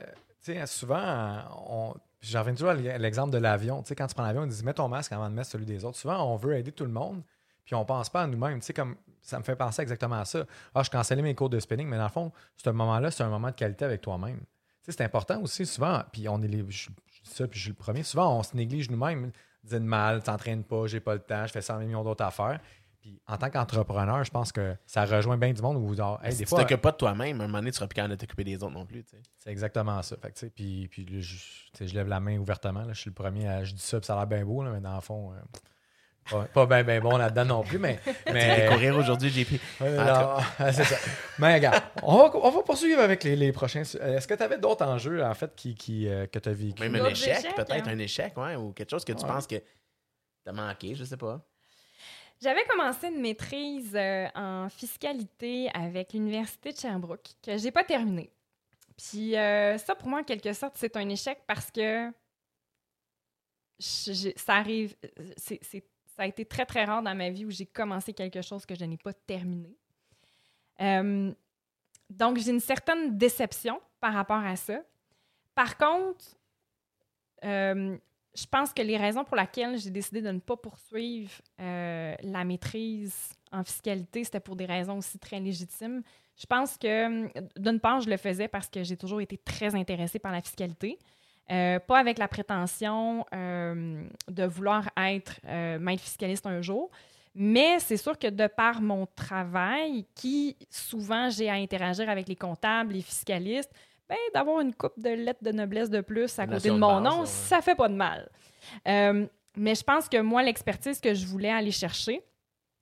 Tu 0.43 0.53
sais, 0.53 0.65
souvent, 0.65 1.37
on, 1.69 1.93
j'en 2.19 2.39
reviens 2.39 2.53
toujours 2.55 2.69
à 2.69 2.73
l'exemple 2.73 3.31
de 3.31 3.37
l'avion. 3.37 3.83
Tu 3.83 3.89
sais, 3.89 3.95
quand 3.95 4.07
tu 4.07 4.15
prends 4.15 4.23
l'avion, 4.23 4.41
on 4.41 4.47
dit 4.47 4.63
mets 4.63 4.73
ton 4.73 4.87
masque 4.87 5.11
avant 5.11 5.29
de 5.29 5.35
mettre 5.35 5.51
celui 5.51 5.67
des 5.67 5.85
autres. 5.85 5.97
Souvent, 5.99 6.23
on 6.33 6.35
veut 6.35 6.57
aider 6.57 6.71
tout 6.71 6.83
le 6.85 6.91
monde, 6.91 7.21
puis 7.65 7.75
on 7.75 7.83
pense 7.85 8.09
pas 8.09 8.23
à 8.23 8.27
nous-mêmes. 8.27 8.59
Tu 8.59 8.67
sais, 8.67 8.73
comme 8.73 8.95
ça 9.21 9.39
me 9.39 9.43
fait 9.43 9.55
penser 9.55 9.81
exactement 9.81 10.17
à 10.17 10.25
ça. 10.25 10.45
Ah, 10.73 10.83
je 10.83 10.89
cancellais 10.89 11.21
mes 11.21 11.33
cours 11.33 11.49
de 11.49 11.59
spinning, 11.59 11.87
mais 11.87 11.97
dans 11.97 12.03
le 12.03 12.09
fond, 12.09 12.31
ce 12.57 12.69
moment-là, 12.69 13.11
c'est 13.11 13.23
un 13.23 13.29
moment 13.29 13.49
de 13.49 13.55
qualité 13.55 13.85
avec 13.85 14.01
toi-même. 14.01 14.37
Tu 14.37 14.45
sais, 14.83 14.97
c'est 14.97 15.03
important 15.03 15.41
aussi, 15.41 15.65
souvent, 15.65 16.03
puis 16.11 16.29
on 16.29 16.41
est 16.43 16.47
les. 16.47 16.63
Je, 16.69 16.89
je 16.89 17.21
dis 17.23 17.35
ça, 17.35 17.47
puis 17.47 17.57
je 17.57 17.63
suis 17.63 17.71
le 17.71 17.75
premier. 17.75 18.03
Souvent, 18.03 18.37
on 18.37 18.43
se 18.43 18.55
néglige 18.55 18.89
nous-mêmes. 18.89 19.31
Dire 19.63 19.81
mal, 19.81 20.21
t'entraînes 20.21 20.63
pas, 20.63 20.85
j'ai 20.85 20.99
pas 20.99 21.15
le 21.15 21.21
temps, 21.21 21.47
je 21.47 21.51
fais 21.51 21.61
100 21.61 21.79
millions 21.79 22.03
d'autres 22.03 22.23
affaires. 22.23 22.59
Puis 23.05 23.21
en 23.27 23.37
tant 23.37 23.51
qu'entrepreneur, 23.51 24.23
je 24.23 24.31
pense 24.31 24.51
que 24.51 24.75
ça 24.87 25.05
rejoint 25.05 25.37
bien 25.37 25.53
du 25.53 25.61
monde 25.61 25.77
où 25.77 25.87
vous 25.87 26.01
hey, 26.01 26.31
si 26.31 26.39
des 26.39 26.45
tu 26.45 26.55
t'occupes 26.55 26.81
pas 26.81 26.91
de 26.91 26.97
toi-même, 26.97 27.39
à 27.39 27.43
un 27.43 27.47
moment 27.47 27.59
donné, 27.59 27.69
tu 27.69 27.77
seras 27.77 27.87
plus 27.87 27.93
capable 27.93 28.15
de 28.15 28.19
t'occuper 28.19 28.43
des 28.43 28.55
autres 28.55 28.73
non 28.73 28.85
plus. 28.85 29.03
tu 29.03 29.11
sais. 29.11 29.21
c'est 29.37 29.51
exactement 29.51 30.01
ça. 30.01 30.17
Fait 30.17 30.29
que, 30.29 30.33
tu 30.33 30.39
sais, 30.39 30.49
puis, 30.49 30.87
puis 30.87 31.21
je, 31.21 31.37
tu 31.73 31.83
lève 31.93 32.07
la 32.07 32.19
main 32.19 32.39
ouvertement. 32.39 32.81
là. 32.81 32.93
Je 32.93 33.01
suis 33.01 33.11
le 33.11 33.13
premier 33.13 33.47
à. 33.47 33.63
Je 33.63 33.73
dis 33.73 33.81
ça, 33.81 33.99
puis 33.99 34.07
ça 34.07 34.13
a 34.13 34.17
l'air 34.17 34.27
bien 34.27 34.43
beau, 34.43 34.63
là, 34.63 34.71
mais 34.71 34.81
dans 34.81 34.95
le 34.95 35.01
fond, 35.01 35.33
euh, 35.33 35.35
pas, 36.29 36.45
pas 36.45 36.65
bien 36.65 36.83
ben 36.83 37.01
bon 37.01 37.17
là-dedans 37.17 37.45
non 37.45 37.63
plus. 37.63 37.77
Mais, 37.79 37.99
Tu 38.25 38.33
mais 38.33 38.65
vas 38.67 38.73
courir 38.73 38.97
aujourd'hui, 38.97 39.29
JP. 39.29 39.59
Ouais, 39.81 39.91
non, 39.91 40.37
c'est 40.71 40.83
ça. 40.83 40.95
Mais 41.39 41.55
regarde, 41.55 41.83
on 42.03 42.17
va, 42.17 42.31
on 42.37 42.49
va 42.49 42.61
poursuivre 42.63 43.01
avec 43.01 43.23
les, 43.23 43.35
les 43.35 43.51
prochains. 43.51 43.83
euh, 43.95 44.17
Est-ce 44.17 44.27
que 44.27 44.33
tu 44.33 44.43
avais 44.43 44.57
d'autres 44.57 44.85
enjeux, 44.85 45.23
en 45.23 45.33
fait, 45.33 45.55
qui, 45.55 45.75
qui, 45.75 46.07
euh, 46.07 46.25
que 46.27 46.39
tu 46.39 46.49
as 46.49 46.53
vécu? 46.53 46.81
Même 46.87 46.95
un 47.03 47.09
échec, 47.09 47.55
peut-être 47.55 47.71
hein? 47.87 47.91
un 47.93 47.99
échec, 47.99 48.35
ouais, 48.37 48.55
ou 48.55 48.71
quelque 48.73 48.89
chose 48.91 49.05
que 49.05 49.13
tu 49.13 49.23
Ouais. 49.23 49.29
penses 49.31 49.47
que 49.47 49.61
t'as 50.43 50.51
manqué, 50.51 50.95
je 50.95 51.03
sais 51.03 51.17
pas. 51.17 51.41
J'avais 52.41 52.63
commencé 52.65 53.07
une 53.07 53.21
maîtrise 53.21 53.95
euh, 53.95 54.27
en 54.35 54.67
fiscalité 54.69 55.69
avec 55.73 56.11
l'Université 56.13 56.73
de 56.73 56.77
Sherbrooke 56.77 57.29
que 57.41 57.57
j'ai 57.57 57.71
pas 57.71 57.83
terminée. 57.83 58.29
Puis 58.97 59.37
euh, 59.37 59.77
ça, 59.77 59.95
pour 59.95 60.09
moi, 60.09 60.19
en 60.19 60.23
quelque 60.23 60.51
sorte, 60.53 60.73
c'est 60.75 60.95
un 60.97 61.07
échec 61.09 61.39
parce 61.47 61.71
que 61.71 62.11
je- 63.79 64.31
ça 64.35 64.55
arrive. 64.55 64.95
c'est- 65.37 65.59
c'est- 65.61 65.85
ça 66.15 66.23
a 66.23 66.27
été 66.27 66.45
très, 66.45 66.65
très 66.65 66.85
rare 66.85 67.03
dans 67.03 67.15
ma 67.15 67.29
vie 67.29 67.45
où 67.45 67.51
j'ai 67.51 67.65
commencé 67.65 68.13
quelque 68.13 68.41
chose 68.41 68.65
que 68.65 68.75
je 68.75 68.85
n'ai 68.85 68.97
pas 68.97 69.13
terminé. 69.13 69.75
Euh, 70.81 71.33
donc, 72.09 72.37
j'ai 72.37 72.51
une 72.51 72.59
certaine 72.59 73.17
déception 73.17 73.81
par 73.99 74.13
rapport 74.13 74.43
à 74.43 74.55
ça. 74.55 74.79
Par 75.53 75.77
contre, 75.77 76.25
euh, 77.43 77.97
je 78.33 78.45
pense 78.45 78.73
que 78.73 78.81
les 78.81 78.97
raisons 78.97 79.23
pour 79.23 79.35
lesquelles 79.35 79.77
j'ai 79.77 79.89
décidé 79.89 80.21
de 80.21 80.31
ne 80.31 80.39
pas 80.39 80.55
poursuivre 80.55 81.31
euh, 81.59 82.15
la 82.21 82.43
maîtrise 82.43 83.33
en 83.51 83.63
fiscalité, 83.63 84.23
c'était 84.23 84.39
pour 84.39 84.55
des 84.55 84.65
raisons 84.65 84.97
aussi 84.97 85.19
très 85.19 85.39
légitimes. 85.39 86.01
Je 86.37 86.45
pense 86.45 86.77
que, 86.77 87.59
d'une 87.59 87.79
part, 87.79 88.01
je 88.01 88.09
le 88.09 88.17
faisais 88.17 88.47
parce 88.47 88.67
que 88.67 88.83
j'ai 88.83 88.97
toujours 88.97 89.21
été 89.21 89.37
très 89.37 89.73
intéressée 89.73 90.19
par 90.19 90.33
la 90.33 90.41
fiscalité. 90.41 90.99
Euh, 91.51 91.79
pas 91.79 91.99
avec 91.99 92.17
la 92.17 92.27
prétention 92.27 93.25
euh, 93.33 94.03
de 94.27 94.43
vouloir 94.45 94.89
être 94.97 95.39
euh, 95.47 95.77
maître 95.77 96.01
fiscaliste 96.01 96.47
un 96.47 96.61
jour, 96.61 96.89
mais 97.35 97.79
c'est 97.79 97.97
sûr 97.97 98.17
que 98.17 98.27
de 98.27 98.47
par 98.47 98.81
mon 98.81 99.05
travail, 99.15 100.05
qui 100.15 100.55
souvent 100.71 101.29
j'ai 101.29 101.49
à 101.49 101.53
interagir 101.53 102.09
avec 102.09 102.27
les 102.27 102.35
comptables, 102.35 102.93
les 102.93 103.01
fiscalistes, 103.01 103.71
ben, 104.09 104.17
d'avoir 104.33 104.61
une 104.61 104.73
coupe 104.73 104.99
de 104.99 105.09
lettres 105.09 105.43
de 105.43 105.51
noblesse 105.51 105.89
de 105.89 106.01
plus 106.01 106.37
à 106.39 106.47
côté 106.47 106.69
de 106.69 106.75
mon 106.75 106.99
nom, 106.99 107.21
ouais. 107.21 107.25
ça 107.25 107.61
fait 107.61 107.75
pas 107.75 107.89
de 107.89 107.95
mal. 107.95 108.29
Euh, 108.87 109.27
mais 109.57 109.75
je 109.75 109.83
pense 109.83 110.09
que 110.09 110.21
moi, 110.21 110.43
l'expertise 110.43 110.99
que 110.99 111.13
je 111.13 111.25
voulais 111.25 111.49
aller 111.49 111.71
chercher, 111.71 112.21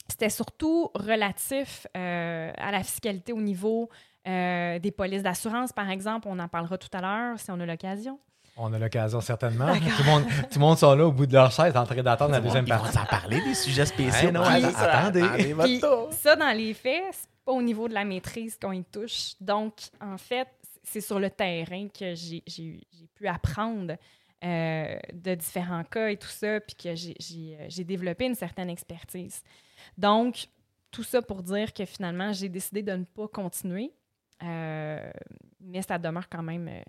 c'était 0.10 0.30
surtout 0.30 0.90
relatif 0.96 1.88
euh, 1.96 2.52
à 2.58 2.72
la 2.72 2.84
fiscalité 2.84 3.32
au 3.32 3.42
niveau 3.42 3.90
euh, 4.28 4.80
des 4.80 4.92
polices 4.92 5.24
d'assurance, 5.24 5.72
par 5.72 5.90
exemple. 5.90 6.28
On 6.30 6.40
en 6.40 6.48
parlera 6.48 6.78
tout 6.78 6.90
à 6.94 7.02
l'heure 7.02 7.40
si 7.40 7.52
on 7.52 7.60
a 7.60 7.66
l'occasion. 7.66 8.20
On 8.56 8.72
a 8.74 8.78
l'occasion, 8.80 9.20
certainement. 9.22 9.74
tout, 9.74 9.82
le 10.00 10.06
monde, 10.06 10.24
tout 10.28 10.56
le 10.56 10.60
monde 10.60 10.78
sont 10.78 10.94
là 10.96 11.06
au 11.08 11.12
bout 11.12 11.26
de 11.26 11.34
leur 11.34 11.52
chaise 11.52 11.76
en 11.76 11.86
train 11.86 12.02
d'attendre 12.04 12.32
la 12.34 12.40
deuxième 12.42 12.66
Ils 12.68 12.74
vont 12.74 12.80
partie. 12.80 12.94
s'en 12.98 13.06
parler 13.06 13.42
des 13.42 13.56
sujets 13.56 13.86
spéciaux. 13.86 14.32
Non, 14.32 14.44
attendez. 14.44 15.24
Puis 15.64 15.80
tour. 15.80 16.10
ça, 16.12 16.36
dans 16.36 16.56
les 16.56 16.74
faits, 16.76 17.04
c'est 17.14 17.30
pas 17.44 17.52
au 17.52 17.62
niveau 17.64 17.88
de 17.88 17.94
la 17.96 18.06
maîtrise 18.06 18.58
qu'on 18.62 18.72
y 18.74 18.84
touche. 18.84 19.34
Donc, 19.42 19.74
en 20.00 20.18
fait, 20.18 20.48
c'est 20.84 21.02
sur 21.02 21.20
le 21.20 21.30
terrain 21.32 21.88
que 21.88 22.14
j'ai 22.14 22.44
pu 23.16 23.28
apprendre 23.28 23.96
euh, 24.44 24.98
de 25.14 25.36
différents 25.36 25.84
cas 25.86 26.10
et 26.10 26.18
tout 26.18 26.28
ça, 26.28 26.60
puis 26.60 26.76
que 26.76 26.96
j'ai- 26.96 27.16
j'ai 27.18 27.58
euh, 27.60 27.66
j'ai 27.70 27.84
développé 27.86 28.26
une 28.26 28.36
certaine 28.36 28.70
expertise. 28.70 29.42
Donc, 29.98 30.48
tout 30.92 31.04
ça 31.04 31.22
pour 31.22 31.42
dire 31.42 31.74
que 31.74 31.86
finalement, 31.86 32.34
j'ai 32.34 32.50
décidé 32.50 32.84
de 32.84 32.92
ne 32.92 33.06
pas 33.06 33.28
continuer, 33.30 33.94
euh, 34.44 35.12
mais 35.62 35.82
ça 35.82 35.98
demeure 35.98 36.28
quand 36.30 36.44
même 36.44 36.68
euh, 36.68 36.82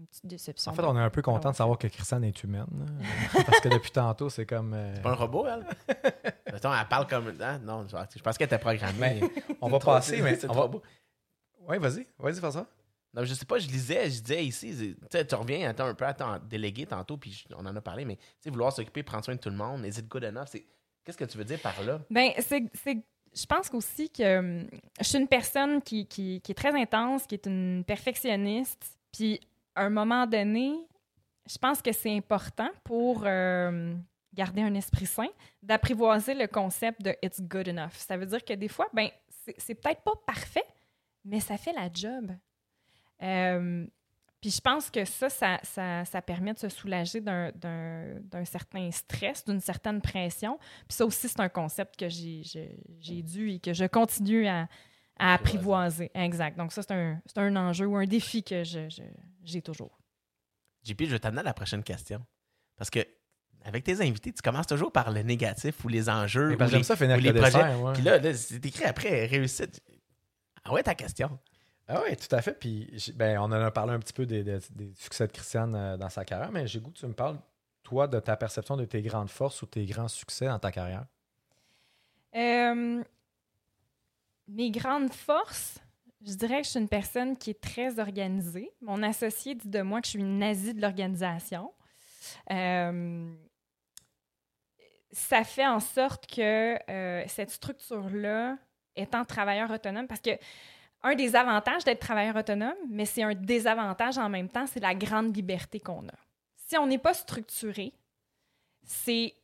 une 0.00 0.06
petite 0.06 0.26
déception. 0.26 0.72
En 0.72 0.74
fait, 0.74 0.82
on 0.82 0.96
est 0.96 1.00
un 1.00 1.10
peu 1.10 1.22
content 1.22 1.50
de 1.50 1.56
savoir 1.56 1.78
que 1.78 1.86
Christiane 1.86 2.24
est 2.24 2.42
humaine. 2.42 2.66
là. 2.72 3.42
Parce 3.46 3.60
que 3.60 3.68
depuis 3.68 3.90
tantôt, 3.90 4.28
c'est 4.30 4.46
comme. 4.46 4.74
euh, 4.74 4.94
C'est 4.96 5.02
pas 5.02 5.10
un 5.10 5.14
robot, 5.14 5.46
elle? 5.46 5.66
Mettons, 6.52 6.72
elle 6.74 6.88
parle 6.88 7.06
comme. 7.06 7.32
Ah, 7.40 7.58
non, 7.58 7.86
je 7.88 8.20
pense 8.22 8.36
qu'elle 8.38 8.46
était 8.46 8.58
programmée. 8.58 9.20
Mais 9.20 9.20
on 9.60 9.68
va 9.68 9.78
passer, 9.78 10.20
mais. 10.22 10.36
C'est 10.36 10.48
on 10.48 10.52
trop 10.52 10.62
va... 10.62 10.68
beau. 10.68 10.82
Oui, 11.68 11.78
vas-y. 11.78 12.06
Vas-y, 12.18 12.40
fais 12.40 12.50
ça. 12.50 12.66
Non, 13.12 13.24
je 13.24 13.34
sais 13.34 13.44
pas, 13.44 13.58
je 13.58 13.66
lisais, 13.68 14.08
je 14.08 14.20
disais 14.22 14.44
ici, 14.44 14.72
tu 14.76 14.96
sais, 15.10 15.26
tu 15.26 15.34
reviens 15.34 15.68
attends, 15.68 15.86
un 15.86 15.94
peu 15.94 16.06
à 16.06 16.14
ton 16.14 16.38
délégué 16.48 16.86
tantôt, 16.86 17.16
puis 17.16 17.44
on 17.56 17.66
en 17.66 17.74
a 17.74 17.80
parlé, 17.80 18.04
mais 18.04 18.14
tu 18.16 18.22
sais, 18.38 18.50
vouloir 18.50 18.72
s'occuper, 18.72 19.02
prendre 19.02 19.24
soin 19.24 19.34
de 19.34 19.40
tout 19.40 19.50
le 19.50 19.56
monde, 19.56 19.84
is 19.84 19.98
it 19.98 20.06
good 20.06 20.22
enough? 20.24 20.46
C'est- 20.46 20.64
Qu'est-ce 21.04 21.18
que 21.18 21.24
tu 21.24 21.36
veux 21.36 21.44
dire 21.44 21.58
par 21.60 21.74
là? 21.82 21.98
Ben, 22.08 22.30
c'est, 22.38 22.70
c'est- 22.72 23.02
je 23.34 23.46
pense 23.46 23.68
aussi 23.72 24.10
que 24.10 24.38
hum, 24.38 24.68
je 25.00 25.04
suis 25.04 25.18
une 25.18 25.26
personne 25.26 25.82
qui, 25.82 26.06
qui- 26.06 26.40
qui 26.40 26.52
est 26.52 26.54
très 26.54 26.72
intense, 26.80 27.26
qui 27.26 27.34
est 27.34 27.46
une 27.46 27.82
perfectionniste. 27.84 28.96
Puis, 29.12 29.40
à 29.80 29.84
un 29.84 29.90
moment 29.90 30.26
donné, 30.26 30.74
je 31.48 31.56
pense 31.56 31.80
que 31.80 31.90
c'est 31.92 32.14
important 32.14 32.68
pour 32.84 33.22
euh, 33.24 33.94
garder 34.34 34.60
un 34.60 34.74
esprit 34.74 35.06
sain 35.06 35.28
d'apprivoiser 35.62 36.34
le 36.34 36.46
concept 36.46 37.02
de 37.02 37.16
it's 37.22 37.40
good 37.40 37.66
enough. 37.66 37.94
Ça 37.94 38.18
veut 38.18 38.26
dire 38.26 38.44
que 38.44 38.52
des 38.52 38.68
fois, 38.68 38.88
ben, 38.92 39.08
c'est, 39.56 39.74
peut-être 39.74 40.02
pas 40.02 40.12
parfait, 40.26 40.66
mais 41.24 41.40
ça 41.40 41.56
fait 41.56 41.72
la 41.72 41.88
job. 41.92 42.30
Euh, 43.22 43.86
puis 44.42 44.50
je 44.50 44.60
pense 44.60 44.90
que 44.90 45.04
ça, 45.06 45.30
ça, 45.30 45.58
ça, 45.62 46.04
ça 46.04 46.20
permet 46.20 46.52
de 46.52 46.58
se 46.58 46.68
soulager 46.68 47.22
d'un, 47.22 47.50
certain 48.44 48.90
stress, 48.90 49.44
d'une 49.46 49.60
certaine 49.60 50.02
pression. 50.02 50.58
Puis 50.88 50.96
ça 50.96 51.06
aussi, 51.06 51.26
c'est 51.26 51.40
un 51.40 51.48
concept 51.48 51.98
que 51.98 52.08
j'ai, 52.10 52.42
dû 53.22 53.52
et 53.52 53.60
que 53.60 53.72
je 53.72 53.86
continue 53.86 54.46
à, 54.46 54.68
à 55.18 55.34
apprivoiser. 55.34 56.10
Exact. 56.14 56.56
Donc 56.58 56.72
ça, 56.72 56.82
c'est 56.82 56.92
un, 56.92 57.20
un 57.36 57.56
enjeu 57.56 57.86
ou 57.86 57.96
un 57.96 58.06
défi 58.06 58.42
que 58.42 58.62
je, 58.62 58.90
je- 58.90 59.02
j'ai 59.44 59.62
toujours. 59.62 59.98
JP, 60.84 61.02
je 61.04 61.10
vais 61.12 61.18
t'amener 61.18 61.40
à 61.40 61.44
la 61.44 61.54
prochaine 61.54 61.82
question. 61.82 62.24
Parce 62.76 62.90
que 62.90 63.00
avec 63.64 63.84
tes 63.84 64.00
invités, 64.00 64.32
tu 64.32 64.40
commences 64.40 64.66
toujours 64.66 64.90
par 64.90 65.10
le 65.10 65.20
négatif 65.22 65.84
ou 65.84 65.88
les 65.88 66.08
enjeux. 66.08 66.56
Mais 66.56 66.66
ou 66.66 66.70
les- 66.76 66.82
ça 66.82 66.96
finir 66.96 67.16
ou 67.16 67.20
les 67.20 67.32
projets. 67.32 67.46
dessert. 67.58 67.82
ouais. 67.82 67.92
Puis 67.92 68.02
là, 68.02 68.18
là, 68.18 68.34
c'est 68.34 68.64
écrit 68.64 68.84
après 68.84 69.26
réussite. 69.26 69.82
Ah 70.64 70.72
ouais, 70.72 70.82
ta 70.82 70.94
question. 70.94 71.38
Ah 71.86 72.02
oui, 72.06 72.16
tout 72.16 72.34
à 72.34 72.40
fait. 72.40 72.54
Puis, 72.58 73.12
ben, 73.16 73.38
on 73.38 73.44
en 73.44 73.52
a 73.52 73.70
parlé 73.70 73.92
un 73.92 73.98
petit 73.98 74.12
peu 74.12 74.24
des, 74.24 74.42
des- 74.44 74.58
des 74.70 74.94
succès 74.94 75.26
de 75.26 75.32
Christiane 75.32 75.74
euh, 75.74 75.96
dans 75.96 76.08
sa 76.08 76.24
carrière, 76.24 76.52
mais 76.52 76.66
j'ai 76.66 76.80
goût 76.80 76.90
que 76.90 76.98
tu 76.98 77.06
me 77.06 77.12
parles, 77.12 77.38
toi, 77.82 78.06
de 78.06 78.18
ta 78.20 78.36
perception 78.36 78.76
de 78.76 78.84
tes 78.84 79.02
grandes 79.02 79.28
forces 79.30 79.60
ou 79.62 79.66
tes 79.66 79.84
grands 79.84 80.08
succès 80.08 80.46
dans 80.46 80.58
ta 80.58 80.70
carrière. 80.72 81.04
Euh, 82.36 83.02
mes 84.48 84.70
grandes 84.70 85.12
forces, 85.12 85.78
je 86.24 86.34
dirais 86.34 86.60
que 86.60 86.64
je 86.64 86.70
suis 86.70 86.80
une 86.80 86.88
personne 86.88 87.36
qui 87.36 87.50
est 87.50 87.60
très 87.60 87.98
organisée. 87.98 88.70
Mon 88.82 89.02
associé 89.02 89.54
dit 89.54 89.68
de 89.68 89.82
moi 89.82 90.00
que 90.00 90.06
je 90.06 90.10
suis 90.10 90.18
une 90.18 90.38
nazie 90.38 90.74
de 90.74 90.80
l'organisation. 90.80 91.72
Euh, 92.50 93.32
ça 95.12 95.44
fait 95.44 95.66
en 95.66 95.80
sorte 95.80 96.26
que 96.26 96.78
euh, 96.90 97.24
cette 97.26 97.50
structure-là, 97.50 98.58
étant 98.96 99.24
travailleur 99.24 99.70
autonome, 99.70 100.06
parce 100.06 100.20
que 100.20 100.38
un 101.02 101.14
des 101.14 101.34
avantages 101.34 101.84
d'être 101.84 102.00
travailleur 102.00 102.36
autonome, 102.36 102.76
mais 102.90 103.06
c'est 103.06 103.22
un 103.22 103.34
désavantage 103.34 104.18
en 104.18 104.28
même 104.28 104.48
temps, 104.48 104.66
c'est 104.66 104.80
la 104.80 104.94
grande 104.94 105.34
liberté 105.34 105.80
qu'on 105.80 106.06
a. 106.08 106.18
Si 106.56 106.76
on 106.76 106.86
n'est 106.86 106.98
pas 106.98 107.14
structuré, 107.14 107.94
c'est 108.82 109.34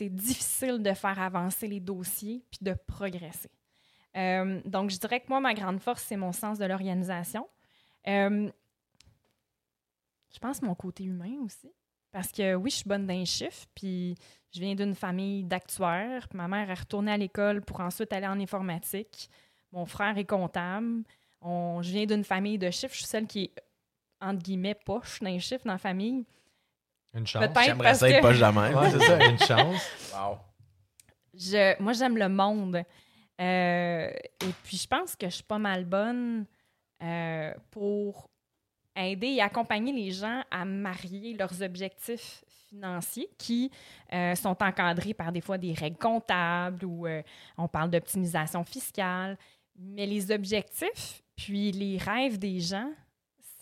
difficile 0.00 0.82
de 0.82 0.92
faire 0.92 1.20
avancer 1.20 1.68
les 1.68 1.80
dossiers 1.80 2.44
puis 2.50 2.58
de 2.62 2.74
progresser. 2.86 3.50
Euh, 4.16 4.60
donc, 4.64 4.90
je 4.90 4.98
dirais 4.98 5.20
que 5.20 5.28
moi, 5.28 5.40
ma 5.40 5.54
grande 5.54 5.80
force, 5.80 6.02
c'est 6.02 6.16
mon 6.16 6.32
sens 6.32 6.58
de 6.58 6.64
l'organisation. 6.64 7.48
Euh, 8.08 8.50
je 10.34 10.38
pense 10.38 10.62
mon 10.62 10.74
côté 10.74 11.04
humain 11.04 11.36
aussi. 11.44 11.70
Parce 12.10 12.30
que 12.30 12.54
oui, 12.54 12.70
je 12.70 12.76
suis 12.76 12.88
bonne 12.88 13.06
d'un 13.06 13.24
chiffre, 13.24 13.66
puis 13.74 14.16
je 14.54 14.60
viens 14.60 14.74
d'une 14.74 14.94
famille 14.94 15.44
d'actuaires. 15.44 16.28
puis 16.28 16.36
Ma 16.36 16.46
mère 16.48 16.68
est 16.70 16.74
retournée 16.74 17.12
à 17.12 17.16
l'école 17.16 17.62
pour 17.62 17.80
ensuite 17.80 18.12
aller 18.12 18.26
en 18.26 18.38
informatique. 18.38 19.30
Mon 19.72 19.86
frère 19.86 20.16
est 20.18 20.26
comptable. 20.26 21.04
On, 21.40 21.80
je 21.80 21.90
viens 21.90 22.04
d'une 22.04 22.24
famille 22.24 22.58
de 22.58 22.70
chiffres. 22.70 22.92
Je 22.92 22.98
suis 22.98 23.06
celle 23.08 23.26
qui 23.26 23.44
est, 23.44 23.54
entre 24.20 24.42
guillemets, 24.42 24.74
poche 24.74 25.20
d'un 25.20 25.38
chiffre 25.38 25.64
dans 25.64 25.72
la 25.72 25.78
famille. 25.78 26.26
Une 27.14 27.26
chance. 27.26 27.42
Peut-être 27.46 27.62
J'aimerais 27.64 27.84
parce 27.88 27.98
ça 27.98 28.10
être 28.10 28.16
que- 28.18 28.22
pas 28.22 28.34
jamais. 28.34 28.74
Ouais, 28.74 28.90
c'est 28.90 29.00
ça, 29.00 29.24
une 29.26 29.38
chance. 29.38 29.90
Wow. 30.14 30.38
Je, 31.34 31.82
moi, 31.82 31.94
j'aime 31.94 32.16
le 32.18 32.28
monde. 32.28 32.82
Euh, 33.40 34.10
et 34.10 34.52
puis, 34.62 34.76
je 34.76 34.86
pense 34.86 35.16
que 35.16 35.26
je 35.26 35.34
suis 35.36 35.44
pas 35.44 35.58
mal 35.58 35.84
bonne 35.84 36.46
euh, 37.02 37.52
pour 37.70 38.28
aider 38.94 39.28
et 39.28 39.40
accompagner 39.40 39.92
les 39.92 40.10
gens 40.10 40.42
à 40.50 40.64
marier 40.64 41.34
leurs 41.34 41.62
objectifs 41.62 42.44
financiers 42.68 43.28
qui 43.38 43.70
euh, 44.12 44.34
sont 44.34 44.56
encadrés 44.62 45.14
par 45.14 45.32
des 45.32 45.40
fois 45.40 45.58
des 45.58 45.72
règles 45.72 45.96
comptables 45.98 46.84
ou 46.84 47.06
on 47.56 47.68
parle 47.68 47.90
d'optimisation 47.90 48.64
fiscale. 48.64 49.38
Mais 49.76 50.06
les 50.06 50.30
objectifs, 50.30 51.22
puis 51.36 51.72
les 51.72 51.96
rêves 51.96 52.38
des 52.38 52.60
gens, 52.60 52.90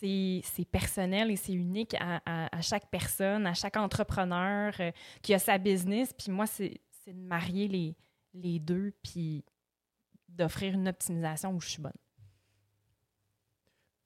c'est 0.01 0.65
personnel 0.71 1.29
et 1.31 1.35
c'est 1.35 1.53
unique 1.53 1.95
à, 1.99 2.21
à- 2.25 2.61
chaque 2.61 2.89
personne, 2.89 3.45
à 3.45 3.53
chaque 3.53 3.77
entrepreneur 3.77 4.73
qui 5.21 5.33
a 5.33 5.39
sa 5.39 5.57
business. 5.57 6.11
Puis 6.13 6.31
moi, 6.31 6.47
c'est 6.47 6.81
de 7.07 7.13
marier 7.13 7.67
les, 7.67 7.95
les 8.33 8.59
deux, 8.59 8.93
puis 9.03 9.43
d'offrir 10.35 10.73
une 10.73 10.87
optimisation 10.87 11.51
où 11.53 11.61
je 11.61 11.69
suis 11.69 11.81
bonne. 11.81 11.91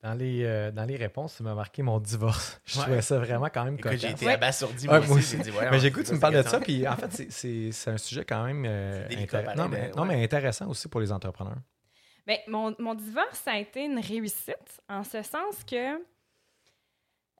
Dans 0.02 0.14
les, 0.14 0.44
euh, 0.44 0.70
dans 0.70 0.84
les 0.84 0.96
réponses, 0.96 1.36
tu 1.36 1.42
m'as 1.42 1.54
marqué 1.54 1.82
mon 1.82 1.98
divorce. 1.98 2.60
Je 2.64 2.76
Ouais. 2.78 2.82
trouvais 2.84 3.02
ça 3.02 3.18
vraiment 3.18 3.46
quand 3.48 3.64
même 3.64 3.76
Écoute, 3.78 3.92
j'ai 3.96 4.10
été 4.10 4.26
Ouais. 4.26 4.34
abasourdi. 4.34 4.86
Ouais, 4.88 4.98
moi 4.98 5.06
moi 5.08 5.16
aussi. 5.18 5.36
dit, 5.38 5.50
Mais 5.50 5.90
que 5.90 6.00
tu 6.02 6.12
me 6.12 6.20
parles 6.20 6.36
de 6.36 6.42
ça, 6.42 6.60
puis 6.60 6.86
en 6.86 6.96
fait, 6.96 7.30
c'est- 7.30 7.88
un 7.90 7.96
sujet 7.98 8.24
quand 8.24 8.44
même 8.44 8.64
euh, 8.66 9.02
C'est 9.08 9.16
délicat, 9.16 9.40
intér- 9.40 9.44
parler 9.44 9.62
non, 9.62 9.68
mais, 9.68 9.90
non, 9.90 10.02
ouais. 10.02 10.08
mais 10.16 10.24
intéressant 10.24 10.68
aussi 10.68 10.86
pour 10.88 11.00
les 11.00 11.10
entrepreneurs. 11.10 11.56
Bien, 12.26 12.36
mon, 12.46 12.74
mon 12.78 12.94
divorce, 12.94 13.38
ça 13.40 13.52
a 13.52 13.58
été 13.58 13.84
une 13.84 13.98
réussite, 13.98 14.80
en 14.88 15.02
ce 15.02 15.22
sens 15.22 15.64
que 15.64 15.98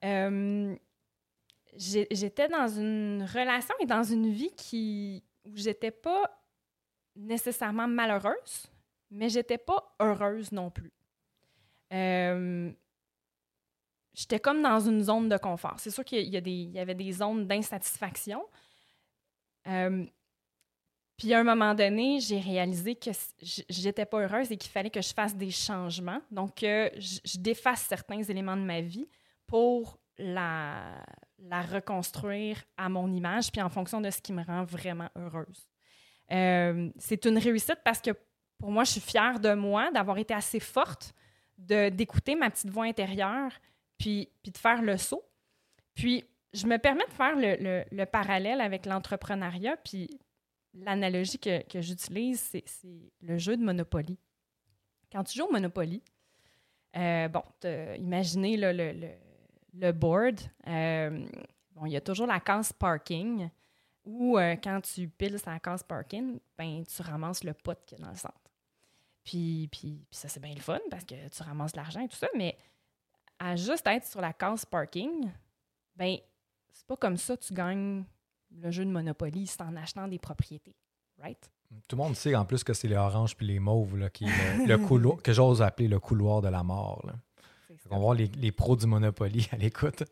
euh, 0.05 0.77
j'étais 1.77 2.49
dans 2.49 2.69
une 2.69 3.23
relation 3.33 3.75
et 3.81 3.87
dans 3.87 4.03
une 4.03 4.31
vie 4.33 4.55
qui, 4.57 5.23
où 5.45 5.51
j'étais 5.55 5.91
pas 5.91 6.43
nécessairement 7.15 7.87
malheureuse, 7.89 8.67
mais 9.11 9.29
j'étais 9.29 9.59
pas 9.59 9.95
heureuse 10.01 10.53
non 10.53 10.71
plus. 10.71 10.93
Euh, 11.93 12.73
j'étais 14.15 14.41
comme 14.41 14.63
dans 14.63 14.81
une 14.81 15.03
zone 15.03 15.29
de 15.29 15.37
confort. 15.37 15.77
C'est 15.79 15.91
sûr 15.91 16.05
qu'il 16.05 16.21
y, 16.21 16.71
y 16.73 16.79
avait 16.79 16.95
des 16.95 17.13
zones 17.13 17.47
d'insatisfaction. 17.47 18.45
Euh, 19.69 20.07
puis 21.17 21.33
à 21.33 21.41
un 21.41 21.45
moment 21.45 21.75
donné, 21.75 22.21
j'ai 22.21 22.39
réalisé 22.39 22.95
que 22.95 23.11
j'étais 23.41 24.05
pas 24.05 24.21
heureuse 24.21 24.53
et 24.53 24.57
qu'il 24.57 24.71
fallait 24.71 24.91
que 24.91 25.01
je 25.01 25.15
fasse 25.15 25.35
des 25.35 25.51
changements. 25.51 26.21
Donc, 26.31 26.57
que 26.57 26.91
je 26.99 27.39
défasse 27.39 27.83
certains 27.83 28.23
éléments 28.23 28.57
de 28.57 28.63
ma 28.63 28.83
vie 28.83 29.09
pour 29.47 29.99
la, 30.19 31.03
la 31.39 31.63
reconstruire 31.63 32.63
à 32.77 32.89
mon 32.89 33.11
image, 33.13 33.51
puis 33.51 33.63
en 33.63 33.71
fonction 33.71 34.01
de 34.01 34.11
ce 34.11 34.21
qui 34.21 34.33
me 34.33 34.43
rend 34.43 34.65
vraiment 34.65 35.09
heureuse. 35.17 35.69
Euh, 36.33 36.91
c'est 36.99 37.25
une 37.25 37.39
réussite 37.39 37.79
parce 37.85 38.01
que 38.01 38.11
pour 38.59 38.71
moi, 38.71 38.85
je 38.85 38.93
suis 38.93 39.01
fière 39.01 39.39
de 39.41 39.53
moi, 39.55 39.91
d'avoir 39.91 40.19
été 40.19 40.35
assez 40.35 40.61
forte, 40.61 41.15
de- 41.59 41.89
d'écouter 41.89 42.35
ma 42.35 42.51
petite 42.51 42.71
voix 42.71 42.85
intérieure, 42.85 43.53
puis, 43.99 44.29
puis 44.43 44.53
de 44.53 44.59
faire 44.59 44.83
le 44.83 44.97
saut. 44.97 45.25
Puis, 45.95 46.25
je 46.53 46.67
me 46.67 46.79
permets 46.79 47.07
de 47.07 47.13
faire 47.13 47.37
le, 47.37 47.57
le- 47.61 47.85
le 47.91 48.05
parallèle 48.07 48.61
avec 48.61 48.87
l'entrepreneuriat, 48.87 49.77
puis 49.79 50.09
l'analogie 50.75 51.39
que, 51.39 51.63
que 51.67 51.81
j'utilise, 51.81 52.41
c'est, 52.41 52.65
c'est 52.67 53.13
le 53.23 53.39
jeu 53.39 53.57
de 53.57 53.63
Monopoly. 53.63 54.19
Quand 55.13 55.25
tu 55.25 55.39
joues 55.39 55.47
au 55.47 55.53
Monopoly, 55.53 56.03
euh, 56.97 57.29
bon, 57.29 57.43
imaginez 57.99 58.57
le, 58.57 58.73
le, 58.73 59.11
le 59.75 59.93
board. 59.93 60.41
euh, 60.67 61.27
bon, 61.73 61.87
il 61.87 61.93
y 61.93 61.97
a 61.97 62.01
toujours 62.01 62.27
la 62.27 62.41
case 62.41 62.73
parking, 62.73 63.49
où 64.05 64.39
euh, 64.39 64.55
quand 64.63 64.81
tu 64.83 65.09
piles 65.09 65.39
sa 65.39 65.59
case 65.59 65.83
parking, 65.83 66.39
ben, 66.57 66.85
tu 66.85 67.03
ramasses 67.03 67.43
le 67.45 67.53
pot 67.55 67.79
qu'il 67.87 67.99
y 67.99 68.03
a 68.03 68.05
dans 68.05 68.11
le 68.13 68.17
centre. 68.17 68.46
Puis, 69.27 69.69
puis, 69.71 70.07
puis 70.09 70.19
ça, 70.19 70.29
c'est 70.29 70.41
bien 70.41 70.55
le 70.55 70.61
fun 70.61 70.79
parce 70.91 71.05
que 71.05 71.29
tu 71.29 71.43
ramasses 71.43 71.73
de 71.73 71.77
l'argent 71.79 72.01
et 72.01 72.09
tout 72.09 72.17
ça, 72.17 72.29
mais 72.35 72.57
à 73.39 73.57
juste 73.57 73.87
être 73.87 74.07
sur 74.07 74.21
la 74.23 74.33
case 74.33 74.65
parking, 74.65 75.31
ben, 75.97 76.17
c'est 76.73 76.87
pas 76.87 76.97
comme 76.97 77.17
ça 77.17 77.37
que 77.37 77.43
tu 77.43 77.53
gagnes 77.53 78.05
le 78.63 78.71
jeu 78.71 78.85
de 78.85 78.91
Monopoly, 78.91 79.47
c'est 79.49 79.61
en 79.63 79.75
achetant 79.77 80.07
des 80.09 80.19
propriétés. 80.19 80.77
Right? 81.19 81.51
Tout 81.89 81.97
le 81.97 82.03
monde 82.03 82.15
sait 82.15 82.35
en 82.37 82.45
plus 82.45 82.63
que 82.63 82.73
c'est 82.73 82.87
les 82.87 82.97
oranges 82.97 83.37
puis 83.37 83.47
les 83.47 83.59
mauves 83.59 83.97
là, 83.99 84.09
qui 84.09 84.25
est 84.27 84.59
le, 84.59 84.67
le 84.67 84.79
couloir, 84.87 85.21
que 85.21 85.33
j'ose 85.33 85.61
appeler 85.61 85.89
le 85.89 85.99
couloir 85.99 86.41
de 86.41 86.49
la 86.49 86.63
mort. 86.63 87.05
là. 87.05 87.15
On 87.91 87.97
va 87.97 88.01
voir 88.01 88.15
les, 88.15 88.27
les 88.27 88.53
pros 88.53 88.77
du 88.77 88.87
Monopoly 88.87 89.49
à 89.53 89.57
l'écoute. 89.57 90.05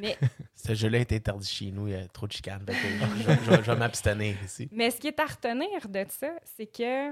Mais, 0.00 0.16
Ce 0.54 0.74
jeu-là 0.74 0.98
est 0.98 1.12
interdit 1.12 1.48
chez 1.48 1.70
nous, 1.70 1.88
il 1.88 1.92
y 1.92 1.96
a 1.96 2.06
trop 2.08 2.26
de 2.26 2.32
chicanes. 2.32 2.64
Je, 2.68 3.54
je 3.62 3.70
vais 3.70 3.76
m'abstenir 3.76 4.36
ici. 4.44 4.68
mais 4.72 4.90
ce 4.90 4.98
qui 4.98 5.08
est 5.08 5.20
à 5.20 5.26
retenir 5.26 5.88
de 5.88 6.06
ça, 6.08 6.30
c'est 6.44 6.66
que 6.66 7.10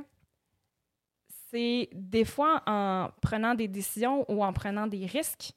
c'est 1.51 1.89
des 1.93 2.25
fois 2.25 2.63
en 2.67 3.11
prenant 3.23 3.55
des 3.55 3.69
décisions 3.69 4.25
ou 4.31 4.45
en 4.45 4.53
prenant 4.53 4.87
des 4.87 5.07
risques 5.07 5.53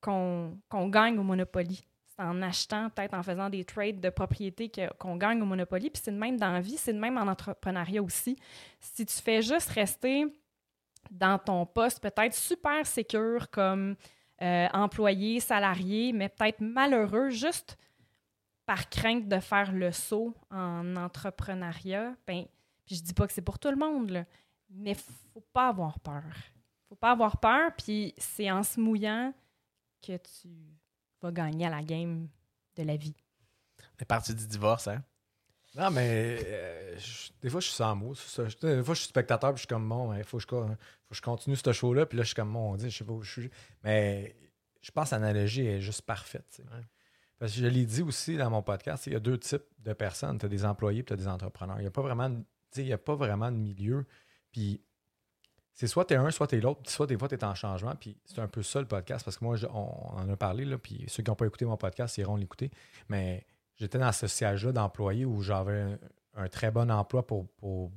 qu'on 0.00 0.58
gagne 0.88 1.18
au 1.18 1.22
Monopoly. 1.22 1.84
C'est 2.06 2.22
en 2.22 2.42
achetant, 2.42 2.90
peut-être 2.90 3.14
en 3.14 3.22
faisant 3.22 3.50
des 3.50 3.64
trades 3.64 4.00
de 4.00 4.10
propriété 4.10 4.68
que- 4.68 4.92
qu'on 4.98 5.16
gagne 5.16 5.42
au 5.42 5.46
Monopoly. 5.46 5.90
Puis 5.90 6.02
c'est 6.04 6.12
de 6.12 6.16
même 6.18 6.36
dans 6.36 6.52
la 6.52 6.60
vie, 6.60 6.76
c'est 6.76 6.92
de 6.92 6.98
même 6.98 7.18
en 7.18 7.26
entrepreneuriat 7.26 8.02
aussi. 8.02 8.36
Si 8.80 9.04
tu 9.04 9.14
fais 9.16 9.42
juste 9.42 9.70
rester 9.70 10.26
dans 11.10 11.38
ton 11.38 11.66
poste, 11.66 12.00
peut-être 12.00 12.34
super 12.34 12.86
sécure 12.86 13.50
comme 13.50 13.96
euh, 14.42 14.68
employé, 14.72 15.40
salarié, 15.40 16.12
mais 16.12 16.28
peut-être 16.28 16.60
malheureux 16.60 17.30
juste 17.30 17.76
par 18.66 18.88
crainte 18.88 19.28
de 19.28 19.38
faire 19.40 19.72
le 19.72 19.92
saut 19.92 20.34
en 20.50 20.96
entrepreneuriat, 20.96 22.14
ben, 22.26 22.44
puis 22.84 22.96
je 22.96 23.02
dis 23.02 23.14
pas 23.14 23.26
que 23.26 23.32
c'est 23.32 23.42
pour 23.42 23.58
tout 23.58 23.70
le 23.70 23.76
monde, 23.76 24.24
mais 24.74 24.94
faut 24.94 25.44
pas 25.52 25.68
avoir 25.68 25.98
peur. 26.00 26.22
Faut 26.88 26.96
pas 26.96 27.10
avoir 27.12 27.38
peur, 27.40 27.72
puis 27.76 28.14
c'est 28.18 28.50
en 28.50 28.62
se 28.62 28.78
mouillant 28.80 29.32
que 30.02 30.16
tu 30.16 30.48
vas 31.22 31.32
gagner 31.32 31.66
à 31.66 31.70
la 31.70 31.82
game 31.82 32.28
de 32.76 32.82
la 32.82 32.96
vie. 32.96 33.14
On 33.80 34.02
est 34.02 34.04
parti 34.04 34.34
du 34.34 34.46
divorce, 34.46 34.88
hein? 34.88 35.02
Non, 35.76 35.90
mais 35.90 36.38
euh, 36.44 36.98
je- 36.98 37.30
des 37.40 37.50
fois, 37.50 37.60
je 37.60 37.66
suis 37.66 37.74
sans 37.74 37.96
mots. 37.96 38.14
ça. 38.14 38.44
Des 38.44 38.82
fois, 38.84 38.94
je 38.94 39.00
suis 39.00 39.08
spectateur 39.08 39.50
puis 39.52 39.56
je 39.58 39.60
suis 39.62 39.66
comme, 39.68 39.88
bon, 39.88 40.14
il 40.14 40.22
faut, 40.22 40.36
que 40.36 40.42
je 40.42 40.46
co- 40.46 40.66
faut 40.68 41.10
que 41.10 41.16
je 41.16 41.22
continue 41.22 41.56
ce 41.56 41.72
show-là. 41.72 42.06
Puis 42.06 42.16
là, 42.16 42.22
je 42.22 42.28
suis 42.28 42.34
comme, 42.36 42.50
mon 42.50 42.76
Dieu, 42.76 42.88
je 42.90 42.96
sais 42.98 43.04
pas 43.04 43.12
où 43.12 43.22
je 43.22 43.40
suis. 43.40 43.50
Mais 43.82 44.36
je 44.82 44.90
pense 44.92 45.10
que 45.10 45.14
l'analogie 45.16 45.66
est 45.66 45.80
juste 45.80 46.02
parfaite. 46.02 46.62
Ouais. 46.72 46.82
Parce 47.38 47.52
que 47.52 47.58
je 47.58 47.66
l'ai 47.66 47.84
dit 47.86 48.02
aussi 48.02 48.36
dans 48.36 48.50
mon 48.50 48.62
podcast, 48.62 49.06
il 49.08 49.14
y 49.14 49.16
a 49.16 49.20
deux 49.20 49.36
types 49.38 49.64
de 49.78 49.92
personnes. 49.94 50.38
Tu 50.38 50.46
as 50.46 50.48
des 50.48 50.64
employés 50.64 51.02
puis 51.02 51.08
tu 51.08 51.12
as 51.14 51.16
des 51.24 51.28
entrepreneurs. 51.28 51.78
Il 51.78 51.82
n'y 51.82 51.88
a 51.88 51.90
pas 51.90 52.02
vraiment 52.02 52.30
de, 52.30 52.36
tu 52.36 52.44
sais, 52.70 52.82
il 52.82 52.88
y 52.88 52.92
a 52.92 52.98
pas 52.98 53.16
vraiment 53.16 53.50
de 53.50 53.56
milieu. 53.56 54.06
Puis 54.54 54.80
c'est 55.72 55.88
soit 55.88 56.04
tu 56.04 56.14
es 56.14 56.16
un, 56.16 56.30
soit 56.30 56.46
tu 56.46 56.56
es 56.56 56.60
l'autre. 56.60 56.88
Soit 56.88 57.06
des 57.08 57.18
fois, 57.18 57.26
tu 57.28 57.34
es 57.34 57.42
en 57.44 57.54
changement. 57.56 57.94
Puis 57.96 58.16
c'est 58.24 58.38
un 58.40 58.46
peu 58.46 58.62
ça 58.62 58.80
le 58.80 58.86
podcast. 58.86 59.24
Parce 59.24 59.36
que 59.36 59.44
moi, 59.44 59.56
je- 59.56 59.66
on, 59.66 60.14
on 60.14 60.20
en 60.20 60.28
a 60.30 60.36
parlé. 60.36 60.64
Là, 60.64 60.78
puis 60.78 61.04
ceux 61.08 61.22
qui 61.24 61.30
n'ont 61.30 61.34
pas 61.36 61.46
écouté 61.46 61.64
mon 61.64 61.76
podcast, 61.76 62.16
ils 62.16 62.20
iront 62.20 62.36
l'écouter. 62.36 62.70
Mais 63.08 63.44
j'étais 63.76 63.98
dans 63.98 64.12
ce 64.12 64.28
siège-là 64.28 64.70
d'employé 64.72 65.24
où 65.24 65.42
j'avais 65.42 65.80
un, 65.80 65.98
un 66.34 66.48
très 66.48 66.70
bon 66.70 66.88
emploi 66.92 67.26
pour, 67.26 67.48
pour 67.56 67.90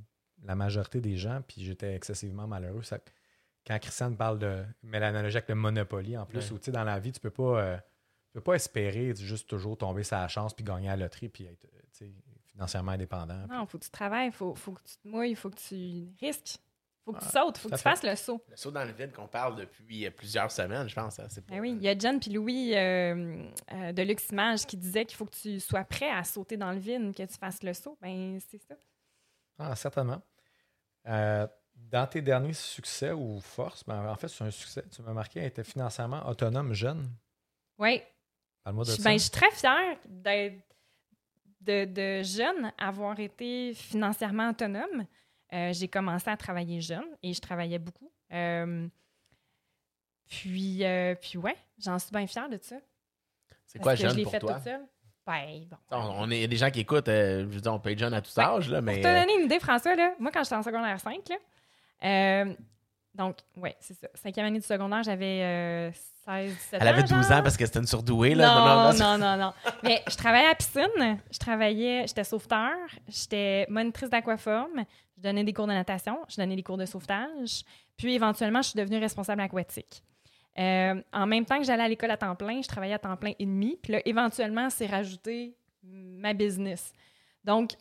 la 0.43 0.55
majorité 0.55 0.99
des 1.01 1.17
gens, 1.17 1.41
puis 1.47 1.63
j'étais 1.63 1.93
excessivement 1.95 2.47
malheureux. 2.47 2.81
Ça- 2.83 2.99
quand 3.67 3.77
Christiane 3.79 4.15
parle 4.17 4.39
de. 4.39 4.63
met 4.81 4.99
l'analogie 4.99 5.37
avec 5.37 5.49
le 5.49 5.55
Monopoly 5.55 6.17
en 6.17 6.25
plus, 6.25 6.39
Ouais. 6.49 6.51
où 6.53 6.57
tu 6.57 6.65
sais, 6.65 6.71
dans 6.71 6.83
la 6.85 6.99
vie, 6.99 7.11
tu 7.11 7.19
peux 7.19 7.29
pas. 7.29 7.61
euh, 7.61 7.77
tu 7.77 8.33
peux 8.33 8.41
pas 8.41 8.53
espérer 8.55 9.13
juste 9.15 9.49
toujours 9.49 9.77
tomber 9.77 10.03
sur 10.03 10.15
la 10.17 10.27
chance 10.27 10.53
puis 10.53 10.63
gagner 10.63 10.89
à 10.89 10.95
la 10.95 11.03
loterie 11.05 11.27
puis 11.29 11.45
être 11.45 11.65
financièrement 12.57 12.91
indépendant. 12.93 13.45
Non, 13.47 13.65
faut 13.67 13.77
que 13.77 13.83
tu 13.85 13.91
travailles, 13.91 14.31
faut, 14.31 14.55
faut 14.55 14.71
que 14.71 14.81
tu 14.81 14.97
te 14.97 15.07
mouilles, 15.07 15.35
faut 15.35 15.49
que 15.51 15.59
tu 15.59 16.07
risques, 16.19 16.57
faut 17.05 17.13
que 17.13 17.19
tu 17.19 17.25
Ouais, 17.25 17.31
sautes, 17.31 17.57
faut 17.59 17.69
tout 17.69 17.75
que 17.75 17.79
tu 17.79 17.83
fasses 17.83 18.01
le 18.03 18.15
saut. 18.15 18.43
Le 18.49 18.55
saut 18.55 18.71
dans 18.71 18.83
le 18.83 18.91
vide 18.91 19.13
qu'on 19.13 19.27
parle 19.27 19.55
depuis 19.55 20.05
euh, 20.07 20.09
plusieurs 20.11 20.51
semaines, 20.51 20.89
je 20.89 20.95
pense. 20.95 21.19
hein, 21.19 21.27
pas- 21.27 21.41
Ben 21.53 21.59
oui, 21.61 21.73
il 21.73 21.83
y 21.83 21.87
a 21.87 21.95
John 21.97 22.19
puis 22.19 22.31
Louis 22.31 22.73
euh, 22.75 23.43
euh, 23.73 23.91
de 23.91 24.01
Lux 24.01 24.29
Image 24.31 24.65
qui 24.65 24.75
disait 24.75 25.05
qu'il 25.05 25.15
faut 25.17 25.25
que 25.25 25.35
tu 25.35 25.59
sois 25.59 25.83
prêt 25.83 26.09
à 26.09 26.23
sauter 26.23 26.57
dans 26.57 26.71
le 26.71 26.79
vide, 26.79 27.13
que 27.15 27.23
tu 27.23 27.37
fasses 27.37 27.61
le 27.61 27.73
saut. 27.73 27.95
Ben, 28.01 28.39
c'est 28.49 28.57
ça. 28.57 28.75
Ah, 29.59 29.75
certainement. 29.75 30.21
Euh, 31.07 31.47
dans 31.75 32.07
tes 32.07 32.21
derniers 32.23 32.53
succès 32.53 33.11
ou 33.11 33.39
forces, 33.39 33.83
ben, 33.85 34.09
en 34.09 34.15
fait, 34.15 34.27
c'est 34.29 34.43
un 34.43 34.49
succès. 34.51 34.83
Tu 34.93 35.01
m'as 35.03 35.13
marqué, 35.13 35.39
elle 35.41 35.45
était 35.45 35.63
financièrement 35.63 36.27
autonome 36.27 36.73
jeune. 36.73 37.07
Oui, 37.77 38.01
Parle-moi 38.63 38.83
de 38.85 38.89
je, 38.91 38.95
ça. 38.95 39.03
ben, 39.03 39.13
je 39.13 39.21
suis 39.23 39.31
très 39.31 39.51
fière 39.51 39.97
d'être 40.07 40.63
de, 41.67 41.85
de 41.85 42.23
jeune, 42.23 42.71
avoir 42.77 43.19
été 43.19 43.73
financièrement 43.75 44.49
autonome. 44.49 45.05
Euh, 45.53 45.71
j'ai 45.73 45.87
commencé 45.87 46.29
à 46.29 46.37
travailler 46.37 46.81
jeune 46.81 47.05
et 47.21 47.33
je 47.33 47.39
travaillais 47.41 47.79
beaucoup. 47.79 48.11
Euh, 48.33 48.87
puis, 50.29 50.83
euh, 50.83 51.15
puis 51.15 51.37
ouais, 51.37 51.55
j'en 51.79 51.99
suis 51.99 52.11
bien 52.11 52.27
fière 52.27 52.49
de 52.49 52.57
ça. 52.61 52.75
C'est 53.65 53.79
quoi 53.79 53.93
que 53.93 53.99
je 54.01 54.07
jeune 54.07 54.17
l'ai 54.17 54.23
pour 54.23 54.31
fait 54.31 54.39
toi? 54.39 54.53
toute 54.55 54.63
seule. 54.63 54.85
Ben, 55.25 55.65
bon. 55.69 55.77
On, 55.91 56.23
on 56.23 56.31
est, 56.31 56.37
il 56.37 56.41
y 56.41 56.45
a 56.45 56.47
des 56.47 56.55
gens 56.57 56.71
qui 56.71 56.79
écoutent, 56.81 57.07
je 57.07 57.43
veux 57.43 57.59
dire, 57.61 57.73
on 57.73 57.79
peut 57.79 57.91
être 57.91 57.99
jeune 57.99 58.13
à 58.13 58.21
tout 58.21 58.31
Ouais. 58.37 58.43
âge, 58.43 58.69
là, 58.69 58.79
mais... 58.81 58.93
Pour 59.01 59.03
te 59.11 59.19
donner 59.19 59.35
une 59.39 59.45
idée, 59.45 59.59
François, 59.59 59.95
là, 59.95 60.13
moi, 60.19 60.31
quand 60.33 60.43
j'étais 60.43 60.55
en 60.55 60.63
secondaire 60.63 60.99
5, 60.99 61.17
là, 61.29 61.35
euh, 62.03 62.53
donc, 63.17 63.37
ouais, 63.55 63.75
c'est 63.79 63.95
ça. 63.95 64.07
Cinquième 64.13 64.45
année 64.45 64.59
du 64.59 64.65
secondaire, 64.65 65.01
j'avais 65.01 65.41
euh, 65.41 65.91
16, 65.91 66.53
17 66.53 66.81
elle 66.81 66.87
avait 66.87 67.01
ans, 67.01 67.17
12 67.17 67.27
genre. 67.27 67.37
ans 67.39 67.43
parce 67.43 67.57
que 67.57 67.65
c'était 67.65 67.79
une 67.79 67.87
surdouée, 67.87 68.35
là. 68.35 68.93
Non, 68.93 68.93
non, 68.93 69.17
non, 69.17 69.37
non. 69.37 69.53
Mais 69.81 70.03
je 70.07 70.15
travaillais 70.15 70.45
à 70.45 70.49
la 70.49 70.55
piscine, 70.55 71.19
je 71.31 71.39
travaillais, 71.39 72.05
j'étais 72.07 72.23
sauveteur, 72.23 72.75
j'étais 73.07 73.65
monitrice 73.69 74.09
d'aquaforme, 74.11 74.85
je 75.17 75.21
donnais 75.23 75.43
des 75.43 75.51
cours 75.53 75.65
de 75.65 75.73
natation, 75.73 76.19
je 76.29 76.35
donnais 76.37 76.55
des 76.55 76.61
cours 76.63 76.77
de 76.77 76.85
sauvetage, 76.85 77.63
puis 77.97 78.13
éventuellement, 78.13 78.61
je 78.61 78.69
suis 78.69 78.79
devenue 78.79 78.99
responsable 78.99 79.41
aquatique. 79.41 80.03
Euh, 80.59 81.01
en 81.11 81.25
même 81.25 81.45
temps 81.45 81.57
que 81.57 81.65
j'allais 81.65 81.83
à 81.83 81.87
l'école 81.87 82.11
à 82.11 82.17
temps 82.17 82.35
plein, 82.35 82.61
je 82.61 82.67
travaillais 82.67 82.93
à 82.93 82.99
temps 82.99 83.15
plein 83.17 83.31
et 83.39 83.45
demi, 83.45 83.79
puis 83.81 83.93
là, 83.93 84.01
éventuellement, 84.05 84.69
c'est 84.69 84.87
rajouté 84.87 85.55
ma 85.83 86.33
business. 86.33 86.93
Donc, 87.43 87.71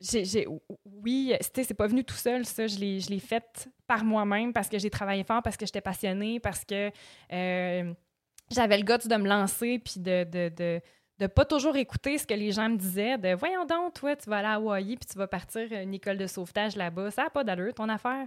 j'ai, 0.00 0.24
j'ai- 0.24 0.46
oui, 0.84 1.32
c'est 1.54 1.74
pas 1.74 1.86
venu 1.86 2.04
tout 2.04 2.14
seul, 2.14 2.44
ça. 2.44 2.66
Je 2.66 2.78
l'ai, 2.78 3.00
je 3.00 3.10
l'ai 3.10 3.18
fait 3.20 3.68
par 3.86 4.04
moi-même 4.04 4.52
parce 4.52 4.68
que 4.68 4.78
j'ai 4.78 4.90
travaillé 4.90 5.24
fort, 5.24 5.42
parce 5.42 5.56
que 5.56 5.66
j'étais 5.66 5.80
passionnée, 5.80 6.40
parce 6.40 6.64
que 6.64 6.90
euh, 7.32 7.94
j'avais 8.50 8.78
le 8.78 8.84
goût 8.84 9.08
de 9.08 9.16
me 9.16 9.28
lancer, 9.28 9.78
puis 9.78 10.00
de, 10.00 10.24
de, 10.24 10.48
de, 10.54 10.80
de 11.18 11.26
pas 11.26 11.44
toujours 11.44 11.76
écouter 11.76 12.18
ce 12.18 12.26
que 12.26 12.34
les 12.34 12.52
gens 12.52 12.68
me 12.68 12.76
disaient, 12.76 13.18
de 13.18 13.34
voyons 13.34 13.64
donc, 13.64 13.94
toi, 13.94 14.14
tu 14.16 14.28
vas 14.28 14.38
aller 14.38 14.48
à 14.48 14.52
Hawaï, 14.54 14.96
puis 14.96 15.08
tu 15.10 15.18
vas 15.18 15.26
partir 15.26 15.72
à 15.72 15.82
une 15.82 15.94
école 15.94 16.18
de 16.18 16.26
sauvetage 16.26 16.76
là-bas. 16.76 17.10
Ça 17.10 17.24
n'a 17.24 17.30
pas 17.30 17.44
d'allure, 17.44 17.74
ton 17.74 17.88
affaire. 17.88 18.26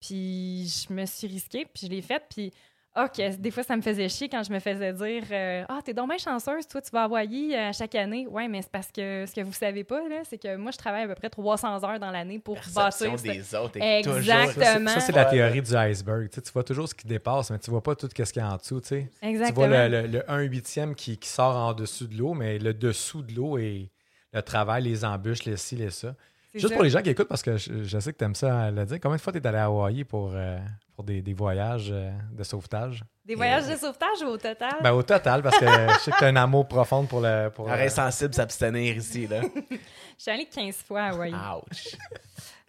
Puis 0.00 0.68
je 0.88 0.92
me 0.92 1.04
suis 1.06 1.26
risquée, 1.26 1.64
puis 1.66 1.86
je 1.86 1.90
l'ai 1.90 2.02
faite, 2.02 2.24
puis 2.30 2.52
OK, 2.96 3.20
des 3.38 3.50
fois, 3.52 3.62
ça 3.62 3.76
me 3.76 3.82
faisait 3.82 4.08
chier 4.08 4.28
quand 4.28 4.42
je 4.42 4.52
me 4.52 4.58
faisais 4.58 4.92
dire 4.92 5.22
euh, 5.30 5.64
Ah, 5.68 5.78
t'es 5.84 5.94
donc 5.94 6.08
bien 6.08 6.18
chanceuse, 6.18 6.66
toi, 6.66 6.80
tu 6.80 6.90
vas 6.90 7.02
à 7.02 7.04
Hawaï 7.04 7.54
euh, 7.54 7.70
chaque 7.72 7.94
année. 7.94 8.26
Ouais, 8.26 8.48
mais 8.48 8.60
c'est 8.62 8.72
parce 8.72 8.90
que 8.90 9.24
ce 9.24 9.32
que 9.32 9.40
vous 9.42 9.52
savez 9.52 9.84
pas, 9.84 10.00
là, 10.08 10.22
c'est 10.28 10.38
que 10.38 10.56
moi, 10.56 10.72
je 10.72 10.78
travaille 10.78 11.04
à 11.04 11.06
peu 11.08 11.14
près 11.14 11.30
300 11.30 11.84
heures 11.84 12.00
dans 12.00 12.10
l'année 12.10 12.40
pour 12.40 12.54
Perception 12.56 13.12
bâtir. 13.12 13.32
des 13.32 13.54
autres 13.54 13.76
est 13.80 14.00
Exactement. 14.00 14.90
Ça, 14.90 15.00
c'est- 15.00 15.12
la 15.12 15.26
théorie 15.26 15.62
du 15.62 15.76
iceberg. 15.76 16.28
Tu, 16.28 16.34
sais, 16.36 16.42
tu 16.42 16.50
vois 16.52 16.64
toujours 16.64 16.88
ce 16.88 16.94
qui 16.94 17.06
dépasse, 17.06 17.50
mais 17.52 17.58
tu 17.60 17.70
vois 17.70 17.82
pas 17.82 17.94
tout 17.94 18.08
ce 18.08 18.32
qu'il 18.32 18.42
y 18.42 18.44
a 18.44 18.50
en 18.52 18.56
dessous. 18.56 18.80
Tu, 18.80 18.88
sais. 18.88 19.10
tu 19.22 19.28
Exactement. 19.28 19.68
vois 19.68 19.88
le, 19.88 20.02
le, 20.02 20.06
le 20.08 20.30
1 20.30 20.40
huitième 20.40 20.94
qui, 20.96 21.18
qui 21.18 21.28
sort 21.28 21.54
en 21.56 21.74
dessous 21.74 22.08
de 22.08 22.16
l'eau, 22.16 22.34
mais 22.34 22.58
le 22.58 22.74
dessous 22.74 23.22
de 23.22 23.32
l'eau 23.32 23.58
est 23.58 23.90
le 24.32 24.42
travail, 24.42 24.82
les 24.82 25.04
embûches, 25.04 25.44
les 25.44 25.56
ci, 25.56 25.76
les 25.76 25.90
ça. 25.90 26.14
Juste 26.58 26.68
ça. 26.68 26.74
pour 26.74 26.82
les 26.84 26.90
gens 26.90 27.02
qui 27.02 27.10
écoutent, 27.10 27.28
parce 27.28 27.42
que 27.42 27.56
je, 27.56 27.82
je 27.84 27.98
sais 27.98 28.12
que 28.12 28.18
tu 28.18 28.24
aimes 28.24 28.34
ça 28.34 28.70
le 28.70 28.84
dire, 28.84 28.98
combien 29.00 29.16
de 29.16 29.20
fois 29.20 29.32
tu 29.32 29.38
es 29.38 29.46
allé 29.46 29.58
à 29.58 29.64
Hawaï 29.66 30.04
pour, 30.04 30.32
euh, 30.34 30.58
pour 30.94 31.04
des, 31.04 31.22
des 31.22 31.32
voyages 31.34 31.88
euh, 31.90 32.10
de 32.32 32.42
sauvetage? 32.44 33.02
Des 33.24 33.34
voyages 33.34 33.66
de 33.68 33.76
sauvetage 33.76 34.22
au 34.26 34.36
total? 34.36 34.76
Ben, 34.82 34.92
au 34.92 35.02
total, 35.02 35.42
parce 35.42 35.58
que 35.58 35.66
je 35.94 35.98
sais 36.00 36.10
que 36.10 36.18
tu 36.18 36.24
as 36.24 36.28
un 36.28 36.36
amour 36.36 36.66
profond 36.68 37.04
pour 37.06 37.20
le. 37.20 37.50
Pour, 37.54 37.70
Arrêt 37.70 37.86
euh, 37.86 37.90
sensible 37.90 38.34
s'abstenir 38.34 38.96
ici, 38.96 39.26
là. 39.26 39.40
Je 40.18 40.22
suis 40.22 40.30
allée 40.32 40.46
15 40.46 40.74
fois 40.78 41.02
à 41.02 41.08
Hawaï. 41.10 41.32
Ouch. 41.32 41.96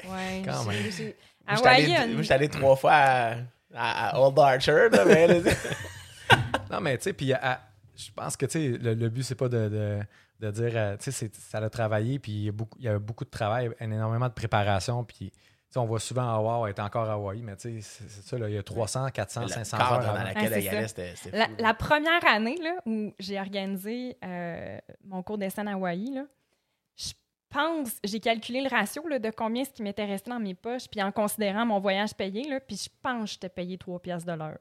Ouais, 0.07 0.43
Quand 0.45 0.63
j'ai- 0.63 0.67
même. 0.69 0.91
j'étais 0.91 1.15
Hawaï, 1.47 2.31
allé- 2.31 2.47
trois 2.49 2.75
fois 2.75 2.91
à, 2.93 3.31
à- 3.73 4.09
à 4.15 4.19
Old 4.19 4.37
Archer, 4.37 4.87
là, 4.91 5.03
mais... 5.05 5.41
Non, 6.71 6.79
mais 6.79 6.97
tu 6.97 7.05
sais, 7.05 7.13
puis 7.13 7.33
je 7.95 8.11
pense 8.15 8.37
que 8.37 8.45
tu 8.45 8.51
sais, 8.73 8.77
le, 8.79 8.93
le 8.93 9.09
but, 9.09 9.23
c'est 9.23 9.33
pas 9.35 9.49
de, 9.49 9.67
de, 9.69 9.99
de 10.39 10.51
dire, 10.51 10.71
euh, 10.75 10.97
tu 10.97 11.05
sais, 11.05 11.11
c'est- 11.11 11.35
ça 11.35 11.57
a 11.59 11.69
travaillé, 11.69 12.17
puis 12.19 12.31
il 12.31 12.43
y, 12.45 12.49
a 12.49 12.51
beaucoup, 12.51 12.77
il 12.79 12.85
y 12.85 12.87
a 12.89 12.97
beaucoup 12.99 13.25
de 13.25 13.29
travail, 13.29 13.69
énormément 13.79 14.27
de 14.27 14.33
préparation, 14.33 15.03
puis 15.03 15.31
tu 15.31 15.37
sais, 15.73 15.79
on 15.79 15.85
voit 15.85 15.99
souvent, 15.99 16.23
ah, 16.27 16.39
wow, 16.41 16.67
est 16.67 16.79
encore 16.79 17.09
à 17.09 17.13
Hawaii, 17.13 17.43
mais 17.43 17.55
tu 17.57 17.81
sais, 17.81 17.99
c'est 18.07 18.21
ça, 18.23 18.37
là, 18.37 18.47
il 18.49 18.55
y 18.55 18.57
a 18.57 18.63
300, 18.63 19.09
400, 19.11 19.41
le 19.41 19.47
500 19.49 19.77
cadre 19.77 19.91
heures 19.91 19.99
dans 20.03 20.09
avant. 20.15 20.23
laquelle 20.23 20.45
Ah, 20.53 20.55
c'est 20.61 20.65
elle 20.65 20.75
allait, 20.75 21.37
La, 21.37 21.45
fou. 21.47 21.51
la 21.59 21.73
première 21.73 22.25
année 22.27 22.57
là, 22.61 22.73
où 22.85 23.13
j'ai 23.19 23.39
organisé 23.39 24.17
euh, 24.23 24.79
mon 25.05 25.21
cours 25.23 25.37
d'essai 25.37 25.61
à 25.61 25.71
Hawaï, 25.73 26.09
là, 26.11 26.23
je 26.95 27.11
pense, 27.49 27.97
j'ai 28.03 28.19
calculé 28.19 28.61
le 28.61 28.69
ratio 28.69 29.07
là, 29.07 29.19
de 29.19 29.29
combien 29.31 29.63
ce 29.65 29.69
qui 29.71 29.83
m'était 29.83 30.05
resté 30.05 30.29
dans 30.31 30.39
mes 30.39 30.53
poches, 30.55 30.87
puis 30.89 31.01
en 31.03 31.11
considérant 31.11 31.65
mon 31.65 31.79
voyage 31.79 32.13
payé, 32.15 32.47
là, 32.47 32.59
puis 32.59 32.77
je 32.77 32.89
pense 33.01 33.23
que 33.23 33.33
j'étais 33.33 33.49
payé 33.49 33.77
3 33.77 33.99
piastres 33.99 34.31
de 34.31 34.37
l'heure. 34.37 34.59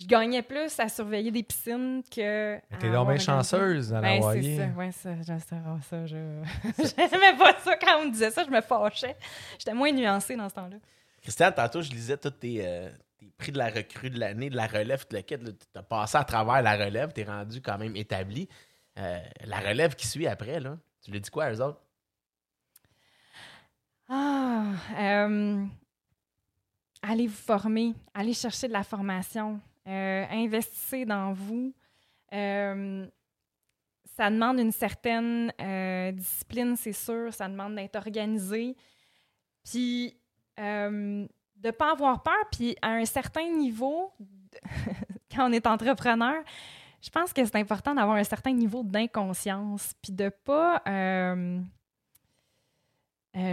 Je 0.00 0.06
gagnais 0.06 0.42
plus 0.42 0.78
à 0.80 0.88
surveiller 0.88 1.30
des 1.30 1.42
piscines 1.42 2.02
que. 2.10 2.58
T'es 2.58 2.76
donc 2.76 2.84
avoir 2.84 3.06
bien 3.06 3.18
chanceuse 3.18 3.90
dans 3.90 4.00
Ben, 4.00 4.20
Hawaï. 4.20 4.42
c'est 4.42 4.56
ça, 4.56 4.66
ouais, 4.76 4.92
ça, 4.92 5.14
je, 5.20 5.38
ça, 5.38 5.56
ça, 5.88 6.06
je... 6.06 6.16
J'aimais 7.10 7.36
pas 7.38 7.56
ça 7.60 7.76
quand 7.76 8.00
on 8.00 8.06
me 8.06 8.10
disait 8.10 8.30
ça, 8.30 8.44
je 8.44 8.50
me 8.50 8.60
fâchais. 8.60 9.16
J'étais 9.58 9.74
moins 9.74 9.92
nuancée 9.92 10.34
dans 10.34 10.48
ce 10.48 10.54
temps-là. 10.54 10.76
Christiane, 11.20 11.54
tantôt, 11.54 11.82
je 11.82 11.90
lisais 11.90 12.16
tous 12.16 12.30
tes, 12.30 12.66
euh, 12.66 12.90
tes 13.18 13.30
prix 13.38 13.52
de 13.52 13.58
la 13.58 13.68
recrue 13.68 14.10
de 14.10 14.18
l'année, 14.18 14.50
de 14.50 14.56
la 14.56 14.66
relève, 14.66 15.06
tout 15.06 15.14
le 15.14 15.22
kit. 15.22 15.38
Tu 15.38 15.52
as 15.76 15.82
passé 15.84 16.16
à 16.18 16.24
travers 16.24 16.62
la 16.62 16.76
relève, 16.76 17.12
tu 17.12 17.20
es 17.20 17.24
rendu 17.24 17.60
quand 17.60 17.78
même 17.78 17.94
établi. 17.94 18.48
Euh, 18.98 19.20
la 19.44 19.60
relève 19.60 19.94
qui 19.94 20.06
suit 20.08 20.26
après, 20.26 20.58
là, 20.58 20.76
tu 21.04 21.12
lui 21.12 21.20
dis 21.20 21.30
quoi 21.30 21.44
à 21.44 21.52
eux 21.52 21.60
autres? 21.62 21.80
Ah, 24.08 24.64
euh, 24.98 25.64
allez 27.02 27.26
vous 27.28 27.34
former, 27.34 27.94
allez 28.14 28.34
chercher 28.34 28.66
de 28.68 28.72
la 28.72 28.82
formation. 28.82 29.60
Euh, 29.88 30.24
investissez 30.30 31.04
dans 31.04 31.32
vous. 31.32 31.74
Euh, 32.32 33.06
ça 34.16 34.30
demande 34.30 34.58
une 34.58 34.72
certaine 34.72 35.52
euh, 35.60 36.12
discipline, 36.12 36.76
c'est 36.76 36.92
sûr. 36.92 37.32
Ça 37.32 37.48
demande 37.48 37.74
d'être 37.74 37.96
organisé. 37.96 38.76
Puis, 39.64 40.16
euh, 40.58 41.26
de 41.56 41.66
ne 41.66 41.70
pas 41.70 41.92
avoir 41.92 42.22
peur. 42.22 42.34
Puis, 42.50 42.76
à 42.82 42.90
un 42.90 43.04
certain 43.04 43.48
niveau, 43.50 44.12
quand 45.34 45.48
on 45.48 45.52
est 45.52 45.66
entrepreneur, 45.66 46.42
je 47.00 47.10
pense 47.10 47.32
que 47.32 47.44
c'est 47.44 47.56
important 47.56 47.94
d'avoir 47.94 48.16
un 48.16 48.24
certain 48.24 48.52
niveau 48.52 48.82
d'inconscience. 48.82 49.94
Puis, 50.02 50.12
de 50.12 50.24
ne 50.24 50.28
pas 50.30 50.82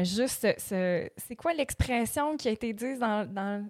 juste. 0.03 0.47
c'est 0.59 1.35
quoi 1.37 1.53
l'expression 1.53 2.37
qui 2.37 2.47
a 2.47 2.51
été 2.51 2.73
dite 2.73 2.99
dans 2.99 3.67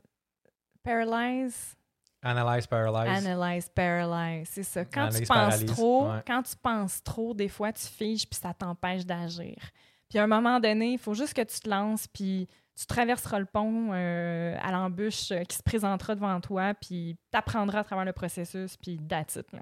Paralyze? 0.84 1.79
Analyze, 2.22 2.68
paralyze. 2.68 3.26
Analyze, 3.26 3.70
paralyze. 3.70 4.50
C'est 4.50 4.64
ça. 4.64 4.84
Quand 4.84 5.04
Analyse, 5.04 5.22
tu 5.22 5.28
penses 5.28 5.38
paralyse, 5.38 5.72
trop, 5.72 6.12
ouais. 6.12 6.24
quand 6.28 6.44
tu 6.44 6.56
penses 6.58 7.04
trop, 7.04 7.34
des 7.34 7.48
fois, 7.48 7.72
tu 7.72 7.86
figes 7.86 8.28
puis 8.28 8.40
ça 8.40 8.54
t'empêche 8.54 9.06
d'agir. 9.06 9.56
Puis 10.10 10.20
à 10.20 10.24
un 10.24 10.28
moment 10.28 10.60
donné, 10.60 10.94
il 10.94 10.98
faut 11.00 11.14
juste 11.14 11.34
que 11.34 11.44
tu 11.44 11.60
te 11.60 11.70
lances 11.70 12.08
puis 12.08 12.48
tu 12.76 12.86
traverseras 12.86 13.40
le 13.40 13.46
pont 13.46 13.92
euh, 13.94 14.58
à 14.62 14.72
l'embûche 14.72 15.32
euh, 15.32 15.44
qui 15.44 15.56
se 15.56 15.64
présentera 15.64 16.16
devant 16.16 16.40
toi 16.42 16.74
puis 16.74 17.18
tu 17.32 17.38
apprendras 17.38 17.80
à 17.80 17.84
travers 17.84 18.06
le 18.06 18.14
processus 18.14 18.76
puis 18.76 19.00
that's 19.08 19.36
it, 19.36 19.52
là. 19.54 19.62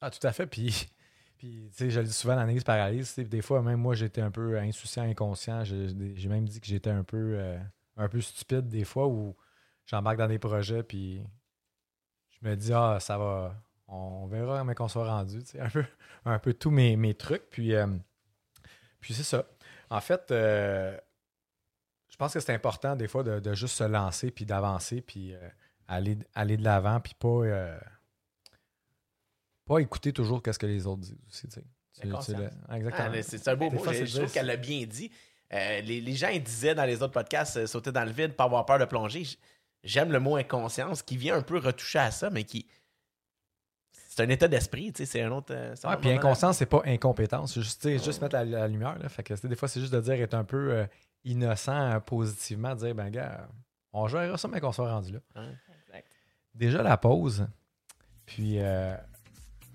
Ah, 0.00 0.10
tout 0.10 0.24
à 0.24 0.32
fait. 0.32 0.46
Puis, 0.46 0.86
puis 1.36 1.68
tu 1.70 1.76
sais, 1.76 1.90
je 1.90 2.00
le 2.00 2.06
dis 2.06 2.12
souvent, 2.12 2.36
l'analyse 2.36 2.62
paralyse. 2.62 3.16
Des 3.16 3.42
fois, 3.42 3.62
même 3.62 3.80
moi, 3.80 3.94
j'étais 3.94 4.20
un 4.20 4.30
peu 4.30 4.58
insouciant, 4.58 5.02
inconscient. 5.02 5.64
J'ai 5.64 5.88
j'ai 6.14 6.28
même 6.28 6.46
dit 6.46 6.60
que 6.60 6.66
j'étais 6.66 6.90
un 6.90 7.02
peu, 7.02 7.34
euh, 7.38 7.58
un 7.96 8.08
peu 8.08 8.20
stupide 8.20 8.68
des 8.68 8.84
fois 8.84 9.08
où 9.08 9.36
j'embarque 9.88 10.18
dans 10.18 10.28
des 10.28 10.38
projets, 10.38 10.82
puis 10.84 11.22
je 12.30 12.48
me 12.48 12.54
dis, 12.54 12.72
ah, 12.72 12.98
ça 13.00 13.18
va, 13.18 13.60
on 13.88 14.26
verra 14.26 14.58
comment 14.60 14.74
on 14.78 14.88
soit 14.88 15.06
rendu. 15.08 15.42
tu 15.42 15.50
sais, 15.52 15.60
Un 15.60 15.70
peu, 15.70 15.84
un 16.24 16.38
peu 16.38 16.54
tous 16.54 16.70
mes, 16.70 16.94
mes 16.96 17.14
trucs. 17.14 17.48
Puis, 17.50 17.74
euh, 17.74 17.86
puis 19.00 19.14
c'est 19.14 19.22
ça. 19.24 19.44
En 19.90 20.00
fait, 20.00 20.30
euh, 20.30 20.96
je 22.08 22.16
pense 22.16 22.34
que 22.34 22.40
c'est 22.40 22.52
important 22.54 22.94
des 22.94 23.08
fois 23.08 23.22
de, 23.22 23.40
de 23.40 23.54
juste 23.54 23.74
se 23.76 23.84
lancer, 23.84 24.30
puis 24.30 24.44
d'avancer, 24.44 25.00
puis 25.00 25.34
euh, 25.34 25.48
aller, 25.88 26.18
aller 26.34 26.56
de 26.56 26.64
l'avant, 26.64 27.00
puis 27.00 27.14
pas. 27.14 27.78
pas 29.66 29.78
écouter 29.80 30.12
toujours 30.12 30.42
qu'est-ce 30.42 30.58
que 30.58 30.66
les 30.66 30.86
autres 30.86 31.00
disent 31.00 31.16
aussi. 31.28 31.48
tu 31.48 31.54
sais. 31.54 31.64
Tu- 31.94 32.02
tu 32.02 32.08
Inconscience. 32.08 32.38
le- 32.40 32.50
Ah, 32.68 32.76
exactement. 32.76 33.10
mais 33.10 33.22
c'est 33.22 33.48
un 33.48 33.56
beau 33.56 33.70
mot. 33.70 33.82
Je, 33.92 34.16
trouve 34.18 34.32
qu'elle 34.32 34.46
l'a 34.46 34.56
bien 34.56 34.84
dit. 34.86 35.10
Les, 35.50 35.82
les 36.00 36.14
gens 36.14 36.28
ils 36.28 36.42
disaient 36.42 36.74
dans 36.74 36.84
les 36.84 37.02
autres 37.02 37.12
podcasts 37.14 37.66
sauter 37.66 37.90
dans 37.90 38.04
le 38.04 38.12
vide, 38.12 38.34
pas 38.34 38.44
avoir 38.44 38.64
peur 38.66 38.78
de 38.78 38.84
plonger. 38.84 39.24
J'aime 39.84 40.10
le 40.12 40.20
mot 40.20 40.36
inconscience 40.36 41.02
qui 41.02 41.16
vient 41.16 41.36
un 41.36 41.42
peu 41.42 41.58
retoucher 41.58 41.98
à 42.00 42.10
ça, 42.10 42.30
mais 42.30 42.44
qui. 42.44 42.66
C'est 43.92 44.24
un 44.24 44.28
état 44.30 44.48
d'esprit, 44.48 44.92
tu 44.92 45.04
sais, 45.04 45.06
c'est 45.06 45.22
un 45.22 45.30
autre. 45.30 45.54
euh, 45.54 45.74
Ouais, 45.84 45.96
puis 45.96 46.10
inconscience, 46.10 46.56
c'est 46.58 46.66
pas 46.66 46.82
incompétence. 46.84 47.54
C'est 47.54 47.62
juste, 47.62 47.88
juste 48.04 48.20
mettre 48.20 48.34
la, 48.34 48.44
la 48.44 48.66
lumière. 48.68 48.98
Là. 48.98 49.08
Fait 49.08 49.22
que, 49.22 49.34
des 49.46 49.54
fois, 49.54 49.68
c'est 49.68 49.80
juste 49.80 49.92
de 49.92 50.00
dire 50.00 50.14
être 50.14 50.34
un 50.34 50.42
peu 50.44 50.72
euh, 50.72 50.86
innocent 51.24 51.72
euh, 51.92 52.00
positivement, 52.00 52.74
dire 52.74 52.94
ben 52.96 53.10
gars, 53.10 53.46
on 53.92 54.08
gérera 54.08 54.36
ça, 54.36 54.48
mais 54.48 54.60
qu'on 54.60 54.72
soit 54.72 54.90
rendu 54.90 55.12
là. 55.12 55.20
Exact. 55.86 56.08
Déjà 56.54 56.82
la 56.82 56.96
pause. 56.96 57.46
Puis 58.26 58.56
euh, 58.58 58.96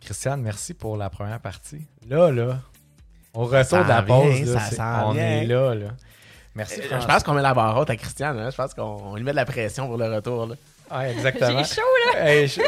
Christiane, 0.02 0.42
merci 0.42 0.74
pour 0.74 0.98
la 0.98 1.10
première 1.10 1.40
partie. 1.40 1.88
Là, 2.08 2.30
là, 2.30 2.60
au 3.34 3.46
retour 3.46 3.64
s'en 3.66 3.84
de 3.84 3.88
la 3.88 4.02
vient, 4.02 4.20
pause, 4.22 4.54
là, 4.54 4.60
ça 4.60 5.04
on 5.08 5.14
vient. 5.14 5.24
est 5.24 5.46
là, 5.46 5.74
là. 5.74 5.88
Merci. 6.56 6.82
Euh, 6.82 7.00
Je 7.02 7.08
pense 7.08 7.24
qu'on 7.24 7.34
met 7.34 7.42
la 7.42 7.54
barre 7.54 7.78
haute 7.78 7.90
à 7.90 7.96
Christiane. 7.96 8.38
hein. 8.40 8.50
Je 8.52 8.56
pense 8.56 8.74
qu'on 8.74 8.82
on 8.84 9.16
lui 9.16 9.24
met 9.24 9.32
de 9.32 9.36
la 9.38 9.46
pression 9.46 9.88
pour 9.88 9.98
le 9.98 10.14
retour. 10.14 10.46
là. 10.48 10.56
Ouais, 10.92 11.12
exactement. 11.14 11.64
J'ai 11.64 11.76
chaud, 11.76 11.82
là! 12.14 12.30
Hey, 12.30 12.48
chaud. 12.48 12.62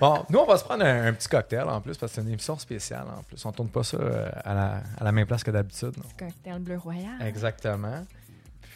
Bon, 0.00 0.24
nous, 0.30 0.38
on 0.38 0.46
va 0.46 0.56
se 0.56 0.64
prendre 0.64 0.84
un, 0.84 1.06
un 1.08 1.12
petit 1.12 1.28
cocktail 1.28 1.64
en 1.68 1.80
plus 1.80 1.96
parce 1.98 2.12
que 2.12 2.16
c'est 2.16 2.22
une 2.26 2.32
émission 2.32 2.56
spéciale 2.58 3.04
en 3.18 3.22
plus. 3.24 3.44
On 3.44 3.52
tourne 3.52 3.68
pas 3.68 3.82
ça 3.82 3.96
euh, 3.96 4.28
à 4.44 4.54
la, 4.54 4.80
à 4.98 5.04
la 5.04 5.12
même 5.12 5.26
place 5.26 5.42
que 5.42 5.50
d'habitude. 5.50 5.94
Cocktail 6.18 6.58
bleu 6.60 6.78
royal. 6.78 7.20
Exactement. 7.26 8.06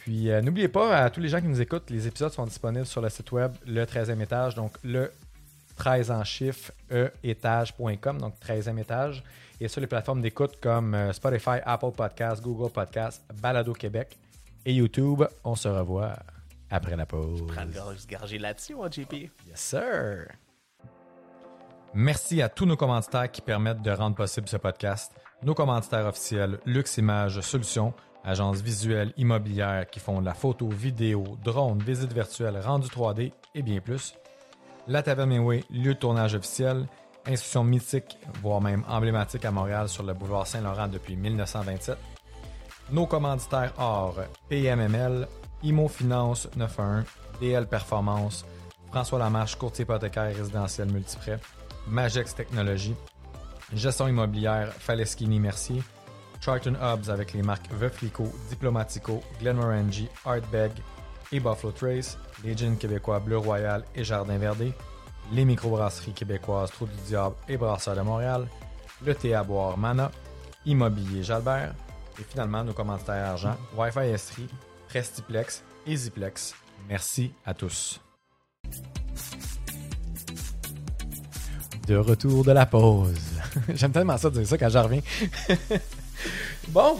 Puis 0.03 0.29
euh, 0.29 0.41
n'oubliez 0.41 0.67
pas, 0.67 0.97
à 0.97 1.09
tous 1.09 1.21
les 1.21 1.29
gens 1.29 1.39
qui 1.39 1.47
nous 1.47 1.61
écoutent, 1.61 1.89
les 1.89 2.07
épisodes 2.07 2.33
sont 2.33 2.45
disponibles 2.45 2.85
sur 2.85 3.01
le 3.01 3.09
site 3.09 3.31
web 3.31 3.53
le 3.65 3.85
13e 3.85 4.21
étage, 4.21 4.53
donc 4.53 4.73
le 4.83 5.11
13 5.77 6.11
en 6.11 6.23
chiffre 6.25 6.71
e 6.91 7.09
étage.com, 7.23 8.19
donc 8.19 8.33
13e 8.45 8.77
étage, 8.79 9.23
et 9.61 9.67
sur 9.69 9.79
les 9.79 9.87
plateformes 9.87 10.21
d'écoute 10.21 10.57
comme 10.61 10.93
euh, 10.93 11.13
Spotify, 11.13 11.59
Apple 11.65 11.91
Podcasts, 11.95 12.43
Google 12.43 12.69
Podcasts, 12.71 13.21
Balado 13.41 13.71
Québec 13.73 14.17
et 14.65 14.73
YouTube. 14.73 15.23
On 15.43 15.55
se 15.55 15.67
revoit 15.67 16.15
après 16.69 16.95
la 16.95 17.05
pause. 17.05 17.45
Prends 17.47 17.65
le 17.65 17.71
gorge 17.71 18.07
gargé 18.07 18.37
là-dessus, 18.39 18.75
mon 18.75 18.89
JP. 18.89 19.13
Yes, 19.13 19.31
sir. 19.55 20.27
Merci 21.93 22.41
à 22.41 22.49
tous 22.49 22.65
nos 22.65 22.75
commanditaires 22.75 23.31
qui 23.31 23.41
permettent 23.41 23.83
de 23.83 23.91
rendre 23.91 24.15
possible 24.15 24.49
ce 24.49 24.57
podcast. 24.57 25.13
Nos 25.43 25.53
commanditaires 25.53 26.07
officiels, 26.07 26.59
Lux 26.65 26.97
Images 26.97 27.39
Solutions, 27.41 27.93
agence 28.23 28.61
visuelle 28.61 29.13
immobilière 29.17 29.87
qui 29.87 29.99
font 29.99 30.19
de 30.19 30.25
la 30.25 30.33
photo, 30.33 30.67
vidéo, 30.69 31.37
drone, 31.43 31.79
visite 31.79 32.11
virtuelle, 32.11 32.57
rendu 32.59 32.87
3D 32.87 33.31
et 33.53 33.61
bien 33.61 33.79
plus. 33.79 34.15
La 34.87 35.03
Taverne 35.03 35.29
Mainway, 35.29 35.63
lieu 35.69 35.93
de 35.93 35.99
tournage 35.99 36.33
officiel, 36.33 36.87
institution 37.27 37.63
mythique, 37.63 38.17
voire 38.41 38.59
même 38.59 38.83
emblématique 38.87 39.45
à 39.45 39.51
Montréal 39.51 39.87
sur 39.87 40.03
le 40.03 40.13
boulevard 40.13 40.47
Saint-Laurent 40.47 40.87
depuis 40.87 41.15
1927. 41.15 41.97
Nos 42.91 43.07
commanditaires 43.07 43.73
or 43.77 44.15
PMML, 44.49 45.27
Imo 45.63 45.87
Finance 45.87 46.49
91, 46.55 47.05
DL 47.39 47.65
Performance, 47.67 48.45
François 48.91 49.19
Lamarche, 49.19 49.55
courtier 49.55 49.83
hypothécaire 49.83 50.35
résidentiel 50.35 50.91
multiprêt, 50.91 51.39
Magex 51.87 52.35
Technologies, 52.35 52.95
gestion 53.73 54.07
immobilière 54.07 54.71
Faleschini 54.73 55.39
Mercier, 55.39 55.81
Charlton 56.41 56.75
Hubs 56.75 57.09
avec 57.09 57.33
les 57.33 57.41
marques 57.41 57.71
Veuflico, 57.71 58.25
Diplomatico, 58.49 59.23
Glenmorangie, 59.39 60.09
Artbeg 60.25 60.73
et 61.31 61.39
Buffalo 61.39 61.71
Trace, 61.71 62.17
les 62.43 62.55
jeans 62.55 62.77
québécois 62.77 63.19
Bleu 63.19 63.37
Royal 63.37 63.83
et 63.95 64.03
Jardin 64.03 64.37
Verdé, 64.37 64.73
les 65.31 65.45
microbrasseries 65.45 66.13
québécoises 66.13 66.71
Trou 66.71 66.85
du 66.85 67.01
Diable 67.07 67.35
et 67.47 67.57
Brasseur 67.57 67.95
de 67.95 68.01
Montréal, 68.01 68.47
le 69.03 69.15
thé 69.15 69.33
à 69.33 69.43
boire 69.43 69.77
Mana, 69.77 70.11
Immobilier 70.65 71.23
Jalbert 71.23 71.73
et 72.19 72.23
finalement 72.23 72.63
nos 72.63 72.73
commanditaires 72.73 73.25
argent 73.31 73.57
Wi-Fi 73.75 73.99
Estrie, 73.99 74.47
Prestiplex 74.87 75.63
et 75.85 75.95
Ziplex. 75.95 76.55
Merci 76.87 77.33
à 77.45 77.53
tous. 77.53 78.01
De 81.87 81.95
retour 81.95 82.43
de 82.43 82.51
la 82.51 82.65
pause. 82.65 83.19
J'aime 83.73 83.91
tellement 83.91 84.17
ça 84.17 84.29
de 84.29 84.35
dire 84.39 84.47
ça 84.47 84.57
quand 84.57 84.69
je 84.69 84.77
reviens. 84.77 85.01
bon. 86.69 86.97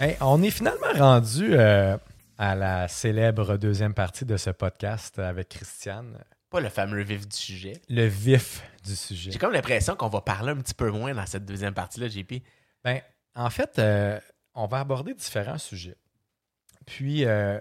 Hey, 0.00 0.16
on 0.20 0.42
est 0.42 0.50
finalement 0.50 0.92
rendu 0.94 1.48
euh, 1.52 1.96
à 2.38 2.54
la 2.54 2.88
célèbre 2.88 3.56
deuxième 3.56 3.94
partie 3.94 4.24
de 4.24 4.36
ce 4.36 4.50
podcast 4.50 5.18
avec 5.18 5.50
Christiane. 5.50 6.18
Pas 6.50 6.60
le 6.60 6.70
fameux 6.70 7.02
vif 7.02 7.28
du 7.28 7.36
sujet. 7.36 7.74
Le 7.88 8.06
vif 8.06 8.62
du 8.84 8.96
sujet. 8.96 9.30
J'ai 9.32 9.38
comme 9.38 9.52
l'impression 9.52 9.96
qu'on 9.96 10.08
va 10.08 10.22
parler 10.22 10.52
un 10.52 10.56
petit 10.56 10.74
peu 10.74 10.90
moins 10.90 11.12
dans 11.14 11.26
cette 11.26 11.44
deuxième 11.44 11.74
partie-là, 11.74 12.08
JP. 12.08 12.42
Ben, 12.84 13.00
en 13.38 13.50
fait, 13.50 13.78
euh, 13.78 14.20
on 14.54 14.66
va 14.66 14.80
aborder 14.80 15.14
différents 15.14 15.58
sujets. 15.58 15.96
Puis, 16.86 17.24
euh, 17.24 17.58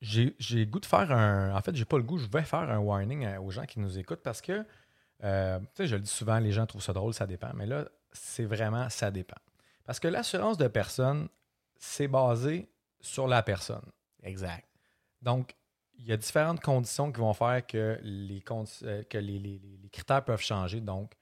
j'ai 0.00 0.34
le 0.50 0.64
goût 0.66 0.80
de 0.80 0.86
faire 0.86 1.10
un. 1.12 1.54
En 1.56 1.60
fait, 1.62 1.74
j'ai 1.74 1.84
pas 1.84 1.96
le 1.96 2.02
goût, 2.02 2.18
je 2.18 2.26
vais 2.28 2.42
faire 2.42 2.70
un 2.70 2.78
warning 2.78 3.24
euh, 3.24 3.40
aux 3.40 3.50
gens 3.50 3.64
qui 3.64 3.80
nous 3.80 3.98
écoutent 3.98 4.22
parce 4.22 4.40
que, 4.42 4.64
euh, 5.22 5.58
tu 5.60 5.66
sais, 5.76 5.86
je 5.86 5.96
le 5.96 6.02
dis 6.02 6.10
souvent, 6.10 6.38
les 6.38 6.52
gens 6.52 6.66
trouvent 6.66 6.82
ça 6.82 6.92
drôle, 6.92 7.14
ça 7.14 7.26
dépend. 7.26 7.52
Mais 7.54 7.66
là, 7.66 7.88
c'est 8.12 8.44
vraiment 8.44 8.88
ça 8.90 9.10
dépend. 9.10 9.38
Parce 9.84 9.98
que 10.00 10.08
l'assurance 10.08 10.58
de 10.58 10.68
personne, 10.68 11.28
c'est 11.78 12.08
basé 12.08 12.70
sur 13.00 13.26
la 13.26 13.42
personne. 13.42 13.84
Exact. 14.22 14.66
Donc, 15.22 15.54
il 15.96 16.06
y 16.06 16.12
a 16.12 16.16
différentes 16.16 16.60
conditions 16.60 17.12
qui 17.12 17.20
vont 17.20 17.32
faire 17.32 17.66
que 17.66 17.98
les, 18.02 18.40
que 18.42 19.18
les, 19.18 19.38
les- 19.38 19.58
les- 19.58 19.78
les 19.82 19.88
critères 19.90 20.24
peuvent 20.24 20.40
changer. 20.42 20.80
Donc, 20.80 21.12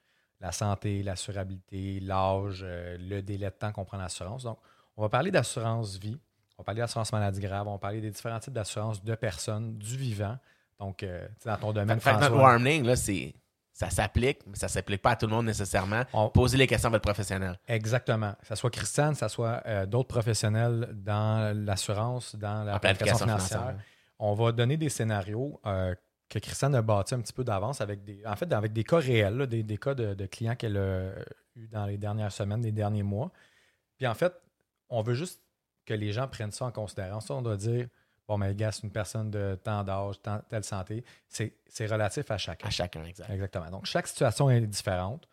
la 0.43 0.51
santé, 0.51 1.01
l'assurabilité, 1.01 1.99
l'âge, 2.01 2.61
euh, 2.63 2.97
le 2.99 3.21
délai 3.21 3.47
de 3.47 3.51
temps 3.55 3.71
qu'on 3.71 3.85
prend 3.85 3.97
l'assurance. 3.97 4.43
Donc, 4.43 4.59
on 4.97 5.01
va 5.01 5.09
parler 5.09 5.31
d'assurance 5.31 5.97
vie, 5.97 6.19
on 6.57 6.61
va 6.61 6.65
parler 6.65 6.81
d'assurance 6.81 7.11
maladie 7.11 7.39
grave, 7.39 7.67
on 7.67 7.71
va 7.71 7.77
parler 7.79 8.01
des 8.01 8.11
différents 8.11 8.39
types 8.39 8.53
d'assurance 8.53 9.03
de 9.03 9.15
personnes, 9.15 9.77
du 9.77 9.97
vivant. 9.97 10.37
Donc, 10.79 11.01
euh, 11.01 11.27
dans 11.45 11.57
ton 11.57 11.71
domaine, 11.71 11.99
Fait 11.99 12.09
que 12.11 12.15
notre 12.17 12.27
François, 12.27 12.43
warning, 12.43 12.83
là, 12.85 12.95
c'est. 12.95 13.33
Ça 13.75 13.89
s'applique, 13.89 14.37
mais 14.45 14.55
ça 14.55 14.67
s'applique 14.67 15.01
pas 15.01 15.11
à 15.11 15.15
tout 15.15 15.25
le 15.25 15.31
monde 15.33 15.47
nécessairement. 15.47 16.03
on- 16.13 16.29
Posez 16.29 16.57
les 16.57 16.67
questions 16.67 16.89
à 16.89 16.91
votre 16.91 17.01
professionnel. 17.01 17.57
Exactement. 17.67 18.33
Que 18.41 18.45
ce 18.47 18.53
soit 18.53 18.69
Christiane, 18.69 19.13
que 19.13 19.19
ce 19.19 19.27
soit 19.29 19.63
euh, 19.65 19.87
d'autres 19.87 20.09
professionnels 20.09 20.89
dans 20.93 21.57
l'assurance, 21.65 22.35
dans 22.35 22.63
la 22.65 22.77
planification 22.79 23.25
planification 23.25 23.25
financière. 23.25 23.59
financière. 23.61 23.85
On 24.19 24.33
va 24.35 24.51
donner 24.51 24.77
des 24.77 24.89
scénarios 24.89 25.59
euh, 25.65 25.95
que 26.33 26.39
Christiane 26.39 26.75
a 26.75 26.81
bâti 26.81 27.13
un 27.15 27.21
petit 27.21 27.33
peu 27.33 27.43
d'avance 27.43 27.79
avec 27.81 28.03
des, 28.03 28.25
en 28.25 28.35
fait, 28.35 28.51
avec 28.53 28.73
des 28.73 28.83
cas 28.83 28.97
réels, 28.97 29.37
là, 29.37 29.45
des, 29.45 29.63
des 29.63 29.77
cas 29.77 29.93
de, 29.93 30.13
de 30.13 30.25
clients 30.25 30.55
qu'elle 30.55 30.77
a 30.77 31.11
eu 31.55 31.67
dans 31.67 31.85
les 31.85 31.97
dernières 31.97 32.31
semaines, 32.31 32.61
les 32.63 32.71
derniers 32.71 33.03
mois. 33.03 33.31
Puis 33.97 34.07
en 34.07 34.13
fait, 34.15 34.33
on 34.89 35.01
veut 35.01 35.13
juste 35.13 35.41
que 35.85 35.93
les 35.93 36.11
gens 36.11 36.27
prennent 36.27 36.51
ça 36.51 36.65
en 36.65 36.71
considération. 36.71 37.37
On 37.37 37.41
doit 37.41 37.57
dire, 37.57 37.87
bon, 38.27 38.37
mais 38.37 38.55
gars, 38.55 38.71
c'est 38.71 38.83
une 38.83 38.91
personne 38.91 39.29
de 39.29 39.59
tant 39.63 39.83
d'âge, 39.83 40.21
tant- 40.21 40.41
telle 40.49 40.63
santé. 40.63 41.03
C'est 41.27 41.53
c'est 41.67 41.85
relatif 41.85 42.31
à 42.31 42.37
chacun. 42.37 42.67
À 42.67 42.71
chacun, 42.71 43.03
exact. 43.03 43.29
Exactement. 43.29 43.69
Donc, 43.69 43.85
chaque 43.85 44.07
situation 44.07 44.49
est 44.49 44.61
différente. 44.61 45.27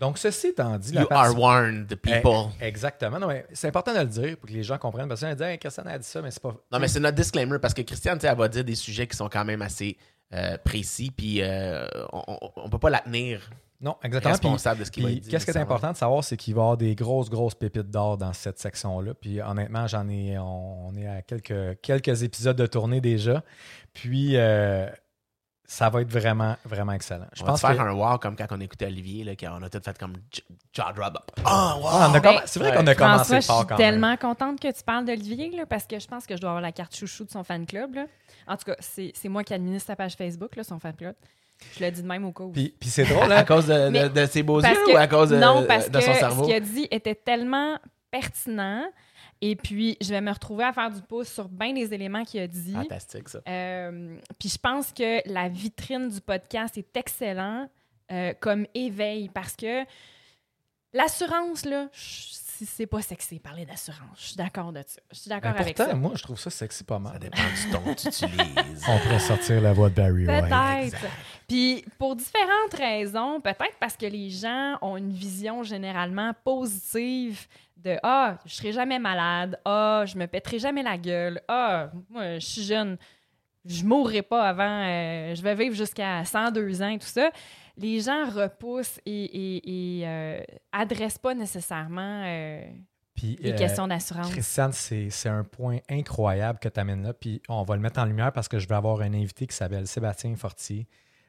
Donc, 0.00 0.18
ceci 0.18 0.48
étant 0.48 0.76
dit, 0.78 0.94
You 0.94 1.06
are 1.10 1.36
warned, 1.38 1.94
people. 1.96 2.50
Eh, 2.60 2.66
Exactement. 2.66 3.18
Non, 3.18 3.26
mais 3.26 3.46
c'est 3.52 3.68
important 3.68 3.92
de 3.94 4.00
le 4.00 4.06
dire 4.06 4.36
pour 4.36 4.48
que 4.48 4.54
les 4.54 4.62
gens 4.62 4.78
comprennent. 4.78 5.08
Parce 5.08 5.20
qu'on 5.22 5.34
dit, 5.34 5.42
hey, 5.42 5.58
Christiane 5.58 5.88
a 5.88 5.98
dit 5.98 6.06
ça, 6.06 6.22
mais 6.22 6.30
c'est 6.30 6.42
pas. 6.42 6.54
Non, 6.72 6.78
mais 6.78 6.88
c'est 6.88 7.00
notre 7.00 7.16
disclaimer 7.16 7.58
parce 7.58 7.74
que 7.74 7.82
Christiane, 7.82 8.18
tu 8.18 8.22
sais, 8.22 8.28
elle 8.32 8.38
va 8.38 8.48
dire 8.48 8.64
des 8.64 8.74
sujets 8.74 9.06
qui 9.06 9.16
sont 9.16 9.28
quand 9.28 9.44
même 9.44 9.62
assez 9.62 9.96
euh, 10.34 10.56
précis, 10.58 11.10
puis 11.10 11.40
euh, 11.42 11.86
on, 12.12 12.38
on 12.56 12.68
peut 12.68 12.78
pas 12.78 12.90
la 12.90 12.98
tenir 13.00 13.48
Non, 13.80 13.96
exactement. 14.02 14.34
Puis- 14.34 14.46
responsable 14.48 14.80
de 14.80 14.84
ce 14.84 14.90
qu'il 14.90 15.02
va 15.04 15.10
dire. 15.10 15.22
qu'est-ce 15.30 15.44
qui 15.46 15.50
est 15.52 15.56
important 15.56 15.90
de 15.92 15.96
savoir, 15.96 16.22
c'est 16.22 16.36
qu'il 16.36 16.54
va 16.54 16.60
y 16.60 16.62
avoir 16.64 16.76
des 16.76 16.94
grosses, 16.94 17.30
grosses 17.30 17.54
pépites 17.54 17.90
d'or 17.90 18.18
dans 18.18 18.32
cette 18.34 18.58
section-là. 18.58 19.14
Puis 19.14 19.40
honnêtement, 19.40 19.86
j'en 19.86 20.06
ai, 20.08 20.36
on, 20.38 20.88
on 20.88 20.94
est 20.96 21.06
à 21.06 21.22
quelques, 21.22 21.80
quelques 21.80 22.22
épisodes 22.22 22.56
de 22.56 22.66
tournée 22.66 23.00
déjà. 23.00 23.42
Puis 23.94 24.36
euh, 24.36 24.86
ça 25.70 25.90
va 25.90 26.00
être 26.00 26.10
vraiment, 26.10 26.56
vraiment 26.64 26.92
excellent. 26.92 27.26
Je 27.34 27.42
On 27.42 27.44
va 27.46 27.52
pense 27.52 27.60
te 27.60 27.66
faire 27.66 27.76
que. 27.76 27.82
un 27.82 27.92
wow 27.92 28.16
comme 28.18 28.34
quand 28.36 28.46
on 28.52 28.60
écoutait 28.60 28.86
Olivier, 28.86 29.22
là, 29.22 29.32
quand 29.36 29.58
on 29.60 29.62
a 29.62 29.68
tout 29.68 29.80
fait 29.84 29.98
comme 29.98 30.14
j- 30.32 30.42
jaw 30.72 30.92
drop. 30.96 31.18
Ah, 31.44 31.76
wow! 31.78 31.86
Ah, 31.90 32.08
on 32.10 32.14
a 32.14 32.20
Ben, 32.20 32.32
comm- 32.36 32.42
c'est 32.46 32.58
vrai 32.58 32.74
qu'on 32.74 32.86
a 32.86 32.94
commencé 32.94 33.24
François, 33.24 33.40
je 33.40 33.46
fort 33.46 33.58
suis 33.58 33.66
quand 33.68 33.78
même. 33.78 33.90
tellement 33.90 34.16
contente 34.16 34.60
que 34.60 34.72
tu 34.72 34.82
parles 34.82 35.04
d'Olivier, 35.04 35.50
là, 35.54 35.66
parce 35.66 35.86
que 35.86 35.98
je 36.00 36.06
pense 36.08 36.26
que 36.26 36.34
je 36.36 36.40
dois 36.40 36.50
avoir 36.50 36.62
la 36.62 36.72
carte 36.72 36.96
chouchou 36.96 37.24
de 37.24 37.30
son 37.30 37.44
fan 37.44 37.66
club. 37.66 37.94
là. 37.96 38.06
En 38.46 38.56
tout 38.56 38.64
cas, 38.64 38.76
c'est 38.80 39.12
c'est 39.14 39.28
moi 39.28 39.44
qui 39.44 39.52
administre 39.52 39.88
sa 39.88 39.94
page 39.96 40.14
Facebook, 40.14 40.56
là, 40.56 40.64
son 40.64 40.78
fan 40.80 40.94
club. 40.96 41.14
Je 41.78 41.84
le 41.84 41.90
dis 41.90 42.02
de 42.02 42.06
même 42.08 42.24
au 42.24 42.32
cas 42.32 42.44
où. 42.44 42.52
Puis, 42.52 42.74
puis 42.80 42.88
c'est 42.88 43.04
drôle, 43.04 43.30
À 43.32 43.40
hein? 43.40 43.44
cause 43.44 43.66
de, 43.66 43.74
de- 43.74 43.88
Mais- 43.90 44.08
de 44.08 44.24
ses 44.26 44.42
beaux 44.42 44.62
yeux 44.62 44.68
que- 44.86 44.94
ou 44.94 44.96
à 44.96 45.06
cause 45.06 45.28
de, 45.30 45.36
non, 45.36 45.64
parce 45.68 45.90
de 45.90 45.98
que 45.98 46.04
son 46.04 46.14
ce 46.40 46.44
qu'il 46.46 46.54
a 46.54 46.60
dit 46.60 46.88
était 46.90 47.14
tellement 47.14 47.78
pertinent. 48.10 48.84
Et 49.40 49.56
puis, 49.56 49.96
je 50.00 50.10
vais 50.10 50.20
me 50.20 50.32
retrouver 50.32 50.64
à 50.64 50.72
faire 50.72 50.90
du 50.90 51.00
pouce 51.02 51.28
sur 51.28 51.48
bien 51.48 51.72
des 51.72 51.94
éléments 51.94 52.24
qu'il 52.24 52.40
a 52.40 52.46
dit. 52.46 52.72
Fantastique, 52.72 53.28
ça. 53.28 53.40
Euh, 53.48 54.16
puis 54.38 54.48
je 54.48 54.58
pense 54.58 54.92
que 54.92 55.20
la 55.30 55.48
vitrine 55.48 56.08
du 56.08 56.20
podcast 56.20 56.76
est 56.76 56.96
excellent 56.96 57.68
euh, 58.10 58.32
comme 58.40 58.66
éveil 58.74 59.28
parce 59.28 59.54
que 59.54 59.84
l'assurance, 60.92 61.64
là, 61.64 61.88
si 62.64 62.66
c'est 62.66 62.86
pas 62.86 63.00
sexy 63.02 63.38
parler 63.38 63.64
d'assurance. 63.64 64.00
Je 64.18 64.26
suis 64.26 64.36
d'accord 64.36 64.72
de 64.72 64.82
ça. 64.86 65.00
Je 65.12 65.16
suis 65.18 65.28
d'accord 65.28 65.52
Mais 65.54 65.60
avec 65.60 65.76
pourtant, 65.76 65.90
ça. 65.92 65.96
moi, 65.96 66.12
je 66.14 66.22
trouve 66.22 66.38
ça 66.38 66.50
sexy 66.50 66.84
pas 66.84 66.96
Ça 66.96 67.00
mal. 67.00 67.18
dépend 67.18 67.36
du 67.36 67.70
ton 67.70 67.94
que 67.94 68.00
tu 68.00 68.08
utilises. 68.08 68.84
On 68.88 68.98
pourrait 68.98 69.18
sortir 69.20 69.60
la 69.60 69.72
voix 69.72 69.88
de 69.90 69.94
Barry 69.94 70.26
White. 70.26 70.44
Peut-être. 70.92 71.06
Puis 71.46 71.84
pour 71.98 72.16
différentes 72.16 72.74
raisons, 72.76 73.40
peut-être 73.40 73.76
parce 73.80 73.96
que 73.96 74.06
les 74.06 74.30
gens 74.30 74.76
ont 74.82 74.96
une 74.96 75.12
vision 75.12 75.62
généralement 75.62 76.32
positive 76.44 77.46
de 77.76 77.96
ah, 78.02 78.36
je 78.44 78.54
serai 78.54 78.72
jamais 78.72 78.98
malade, 78.98 79.58
ah, 79.64 80.02
je 80.06 80.16
me 80.18 80.26
pèterai 80.26 80.58
jamais 80.58 80.82
la 80.82 80.98
gueule, 80.98 81.40
ah, 81.46 81.90
moi 82.10 82.38
je 82.40 82.44
suis 82.44 82.62
jeune, 82.64 82.98
je 83.64 83.84
mourrai 83.84 84.22
pas 84.22 84.48
avant, 84.48 84.82
euh, 84.84 85.34
je 85.34 85.42
vais 85.42 85.54
vivre 85.54 85.76
jusqu'à 85.76 86.24
102 86.24 86.82
ans 86.82 86.88
et 86.88 86.98
tout 86.98 87.06
ça. 87.06 87.30
Les 87.78 88.00
gens 88.00 88.28
repoussent 88.28 89.00
et, 89.06 90.00
et, 90.00 90.06
euh, 90.06 90.40
adressent 90.72 91.18
pas 91.18 91.34
nécessairement 91.34 92.24
euh, 92.26 92.62
Puis, 93.14 93.38
les 93.40 93.52
euh, 93.52 93.56
questions 93.56 93.86
d'assurance. 93.86 94.30
Christiane, 94.30 94.72
c'est 94.72 95.28
un 95.28 95.44
point 95.44 95.78
incroyable 95.88 96.58
que 96.58 96.68
tu 96.68 96.80
amènes 96.80 97.02
là. 97.02 97.12
Puis 97.12 97.40
on 97.48 97.62
va 97.62 97.76
le 97.76 97.82
mettre 97.82 98.00
en 98.00 98.04
lumière 98.04 98.32
parce 98.32 98.48
que 98.48 98.58
je 98.58 98.66
vais 98.66 98.74
avoir 98.74 99.00
un 99.00 99.14
invité 99.14 99.46
qui 99.46 99.54
s'appelle 99.54 99.86
Sébastien 99.86 100.34
Fortier. 100.36 100.88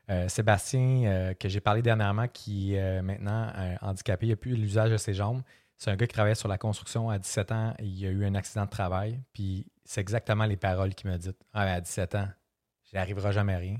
Euh, 0.10 0.28
Sébastien, 0.28 1.04
euh, 1.06 1.34
que 1.36 1.48
j'ai 1.50 1.62
parlé 1.62 1.84
dernièrement, 1.84 2.28
qui 2.28 2.74
est 2.74 3.02
maintenant 3.04 3.52
handicapé, 3.82 4.26
il 4.26 4.30
n'a 4.30 4.36
plus 4.36 4.56
l'usage 4.56 4.90
de 4.90 4.98
ses 4.98 5.14
jambes. 5.14 5.44
C'est 5.78 5.92
un 5.92 5.96
gars 5.96 6.08
qui 6.08 6.14
travaillait 6.14 6.36
sur 6.36 6.50
la 6.50 6.58
construction 6.58 7.10
à 7.10 7.20
17 7.20 7.52
ans. 7.52 7.74
il 7.80 8.06
a 8.06 8.10
eu 8.10 8.26
un 8.26 8.36
accident 8.36 8.66
de 8.66 8.70
travail. 8.70 9.20
Puis 9.34 9.66
c'est 9.86 10.02
exactement 10.02 10.46
les 10.46 10.58
paroles 10.58 10.94
qu'il 10.96 11.10
m'a 11.10 11.18
dites. 11.18 11.38
Ah, 11.54 11.66
mais 11.66 11.72
à 11.72 11.82
17 11.82 12.16
ans, 12.16 12.28
il 12.92 12.96
n'arrivera 12.96 13.32
jamais 13.32 13.54
à 13.54 13.58
rien. 13.60 13.78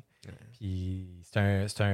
Puis 0.58 1.08
c'est 1.24 1.40
un. 1.40 1.68
c'est 1.68 1.82
un 1.84 1.94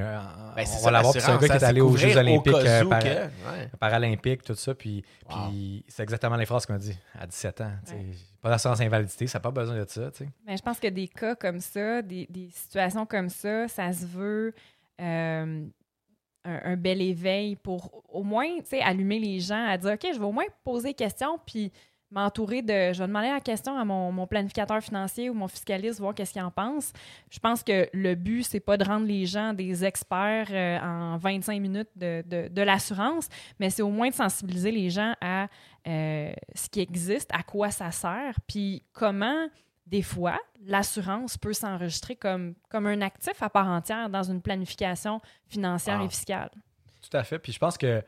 Ben, 0.56 0.62
on 0.62 0.64
c'est 0.66 0.84
va 0.84 0.90
l'avoir. 0.90 1.12
puis 1.12 1.20
C'est 1.22 1.30
un 1.30 1.38
gars 1.38 1.46
qui 1.46 1.52
est 1.52 1.64
hein, 1.64 1.68
allé 1.68 1.80
c'est 1.80 1.86
aux 1.86 1.96
Jeux 1.96 2.16
Olympiques 2.16 2.52
euh, 2.54 2.82
que- 2.84 3.06
ouais. 3.26 3.70
paralympiques, 3.78 4.42
tout 4.42 4.54
ça. 4.54 4.74
Puis, 4.74 5.04
Wow. 5.30 5.48
puis 5.48 5.84
c'est 5.88 6.02
exactement 6.02 6.36
les 6.36 6.46
phrases 6.46 6.66
qu'il 6.66 6.74
m'a 6.74 6.78
dit 6.80 6.96
à 7.18 7.26
17 7.26 7.60
ans. 7.60 7.70
Ouais. 7.88 8.06
Pas 8.42 8.50
d'assurance 8.50 8.80
invalidité, 8.80 9.26
ça 9.26 9.38
n'a 9.38 9.42
pas 9.42 9.50
besoin 9.50 9.76
de 9.78 9.88
ça. 9.88 10.10
Mais 10.46 10.56
je 10.56 10.62
pense 10.62 10.78
que 10.80 10.88
des 10.88 11.08
cas 11.08 11.34
comme 11.36 11.60
ça, 11.60 12.02
des, 12.02 12.26
des 12.30 12.48
situations 12.52 13.06
comme 13.06 13.28
ça, 13.28 13.68
ça 13.68 13.92
se 13.92 14.04
veut 14.06 14.52
euh, 15.00 15.66
un, 16.44 16.60
un 16.64 16.76
bel 16.76 17.00
éveil 17.02 17.56
pour 17.56 18.02
au 18.08 18.22
moins 18.22 18.46
tu 18.60 18.66
sais, 18.66 18.80
allumer 18.80 19.18
les 19.18 19.40
gens 19.40 19.66
à 19.66 19.76
dire 19.76 19.92
OK, 19.92 20.06
je 20.14 20.18
vais 20.18 20.24
au 20.24 20.32
moins 20.32 20.44
poser 20.64 20.88
des 20.88 20.94
questions, 20.94 21.38
puis 21.44 21.72
m'entourer 22.10 22.62
de. 22.62 22.92
Je 22.92 22.98
vais 23.00 23.06
demander 23.06 23.28
la 23.30 23.40
question 23.40 23.76
à 23.78 23.84
mon, 23.84 24.12
mon 24.12 24.26
planificateur 24.26 24.80
financier 24.82 25.28
ou 25.30 25.34
mon 25.34 25.48
fiscaliste, 25.48 25.98
voir 26.00 26.14
qu'est-ce 26.14 26.32
qu'il 26.32 26.42
en 26.42 26.50
pense. 26.50 26.92
Je 27.30 27.38
pense 27.38 27.62
que 27.62 27.88
le 27.92 28.14
but, 28.14 28.42
c'est 28.44 28.60
pas 28.60 28.76
de 28.76 28.84
rendre 28.84 29.06
les 29.06 29.26
gens 29.26 29.52
des 29.52 29.84
experts 29.84 30.48
euh, 30.50 30.78
en 30.80 31.16
25 31.18 31.60
minutes 31.60 31.90
de, 31.96 32.22
de, 32.26 32.48
de 32.48 32.62
l'assurance, 32.62 33.28
mais 33.58 33.70
c'est 33.70 33.82
au 33.82 33.90
moins 33.90 34.08
de 34.08 34.14
sensibiliser 34.14 34.70
les 34.70 34.90
gens 34.90 35.14
à 35.20 35.48
euh, 35.88 36.32
ce 36.54 36.68
qui 36.68 36.80
existe, 36.80 37.30
à 37.32 37.42
quoi 37.42 37.70
ça 37.70 37.90
sert, 37.90 38.36
puis 38.46 38.82
comment 38.92 39.46
des 39.86 40.02
fois, 40.02 40.38
l'assurance 40.64 41.38
peut 41.38 41.52
s'enregistrer 41.52 42.16
comme, 42.16 42.54
comme 42.68 42.88
un 42.88 43.00
actif 43.02 43.40
à 43.40 43.48
part 43.48 43.68
entière 43.68 44.10
dans 44.10 44.24
une 44.24 44.42
planification 44.42 45.20
financière 45.46 45.98
Ah. 46.00 46.04
et 46.04 46.08
fiscale. 46.08 46.50
Tout 47.08 47.16
à 47.16 47.22
fait. 47.22 47.38
Puis 47.38 47.52
je 47.52 47.58
pense 47.60 47.78
que 47.78 48.02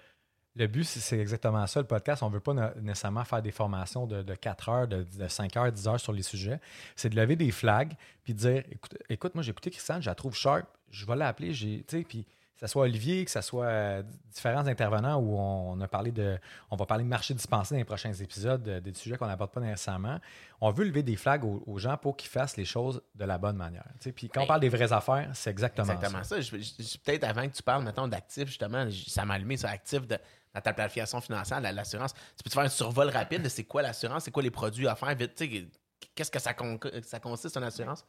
le 0.59 0.67
but, 0.67 0.85
c'est- 0.85 1.19
exactement 1.19 1.67
ça, 1.67 1.81
le 1.81 1.87
podcast. 1.87 2.23
On 2.23 2.29
ne 2.29 2.35
veut 2.35 2.41
pas 2.41 2.53
nécessairement 2.81 3.25
faire 3.25 3.41
des 3.43 3.53
formations 3.53 4.07
de, 4.07 4.23
de 4.23 4.35
4 4.35 4.69
heures, 4.69 4.89
de, 4.89 5.05
de 5.19 5.29
5 5.29 5.57
heures, 5.57 5.71
10 5.73 5.89
heures 5.89 6.01
sur 6.01 6.13
les 6.13 6.23
sujets. 6.23 6.61
C'est 6.97 7.09
de 7.11 7.17
lever 7.17 7.37
des 7.37 7.51
flags 7.51 7.95
puis 8.25 8.35
de 8.35 8.39
dire 8.39 8.65
écoute, 8.71 8.97
écoute, 9.09 9.35
moi, 9.35 9.43
j'ai 9.43 9.51
écouté 9.51 9.71
Christiane, 9.71 10.03
je 10.03 10.11
la 10.11 10.15
trouve 10.15 10.35
sharp, 10.35 10.67
je 10.91 11.07
vais 11.07 11.17
l'appeler. 11.17 11.53
j'ai- 11.53 11.85
tu 11.87 11.99
sais, 11.99 12.05
Puis 12.05 12.25
que 12.25 12.67
ce 12.67 12.73
soit 12.73 12.83
Olivier, 12.83 13.25
que 13.25 13.31
ce 13.31 13.41
soit 13.41 13.67
euh, 13.67 14.03
différents 14.35 14.67
intervenants 14.67 15.15
où 15.21 15.39
on, 15.39 15.81
a 15.81 15.87
parlé 15.87 16.11
de. 16.11 16.37
On 16.73 16.77
va 16.77 16.87
parler 16.87 17.05
de 17.05 17.09
marché 17.09 17.33
dispensé 17.33 17.75
dans 17.75 17.79
les 17.79 17.85
prochains 17.85 18.13
épisodes, 18.13 18.61
de- 18.65 18.81
des 18.81 18.93
sujets 18.95 19.17
qu'on 19.17 19.29
n'aborde 19.29 19.53
pas 19.53 19.61
nécessairement. 19.61 20.19
On 20.61 20.73
veut 20.73 20.85
lever 20.85 21.05
des 21.05 21.15
flags 21.15 21.45
aux, 21.45 21.63
aux 21.69 21.79
gens 21.79 21.97
pour 21.97 22.17
qu'ils 22.17 22.31
fassent 22.31 22.57
les 22.57 22.65
choses 22.65 23.01
de 23.15 23.25
la 23.25 23.39
bonne 23.39 23.55
manière. 23.57 23.85
tu 24.01 24.05
sais. 24.09 24.13
Puis 24.13 24.29
quand 24.29 24.43
on 24.43 24.47
parle 24.49 24.61
des 24.61 24.71
vraies 24.71 24.93
affaires, 24.93 25.31
c'est 25.35 25.51
exactement, 25.51 25.93
Exactement 25.93 26.25
ça. 26.25 26.35
ça. 26.35 26.41
Je- 26.41 26.57
je- 26.57 26.83
je- 26.83 26.99
Peut-être 26.99 27.23
avant 27.23 27.47
que 27.49 27.55
tu 27.55 27.63
parles, 27.63 27.85
mettons, 27.85 28.09
d'actifs, 28.09 28.49
justement, 28.49 28.89
ça 29.07 29.25
m'a 29.25 29.35
allumé 29.35 29.57
sur 29.57 29.69
actifs 29.69 30.09
de, 30.09 30.19
dans 30.55 30.61
ta 30.61 30.73
planification 30.73 31.21
financière, 31.21 31.61
la- 31.61 31.73
l'assurance. 31.73 32.13
Tu 32.15 32.43
peux 32.45 32.51
te 32.51 32.55
faire 32.55 32.65
un 32.65 32.69
survol 32.69 33.09
rapide 33.11 33.43
de 33.43 33.49
c'est 33.49 33.65
quoi 33.65 33.83
l'assurance, 33.83 34.25
c'est 34.25 34.31
quoi 34.31 34.43
les 34.43 34.51
produits 34.51 34.89
à 34.89 34.95
faire, 34.95 35.15
vite, 35.15 35.35
tu 35.35 35.49
sais, 35.51 35.69
qu'est-ce 36.15 36.31
que 36.31 36.39
ça, 36.39 36.55
ça 37.03 37.21
consiste 37.21 37.57
en 37.57 37.63
assurance? 37.63 38.05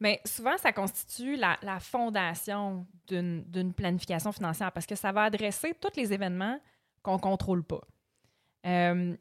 Mais 0.00 0.20
souvent, 0.24 0.56
ça 0.58 0.72
constitue 0.72 1.36
la, 1.36 1.56
la 1.62 1.80
fondation 1.80 2.86
d'une 3.06 3.72
planification 3.74 4.32
financière 4.32 4.72
parce 4.72 4.86
que 4.86 4.94
ça 4.94 5.12
va 5.12 5.24
adresser 5.24 5.74
tous 5.80 5.96
les 5.96 6.12
événements 6.12 6.58
qu'on 7.02 7.14
ne 7.14 7.20
contrôle 7.20 7.62
pas. 7.64 7.80
Euh, 8.66 9.16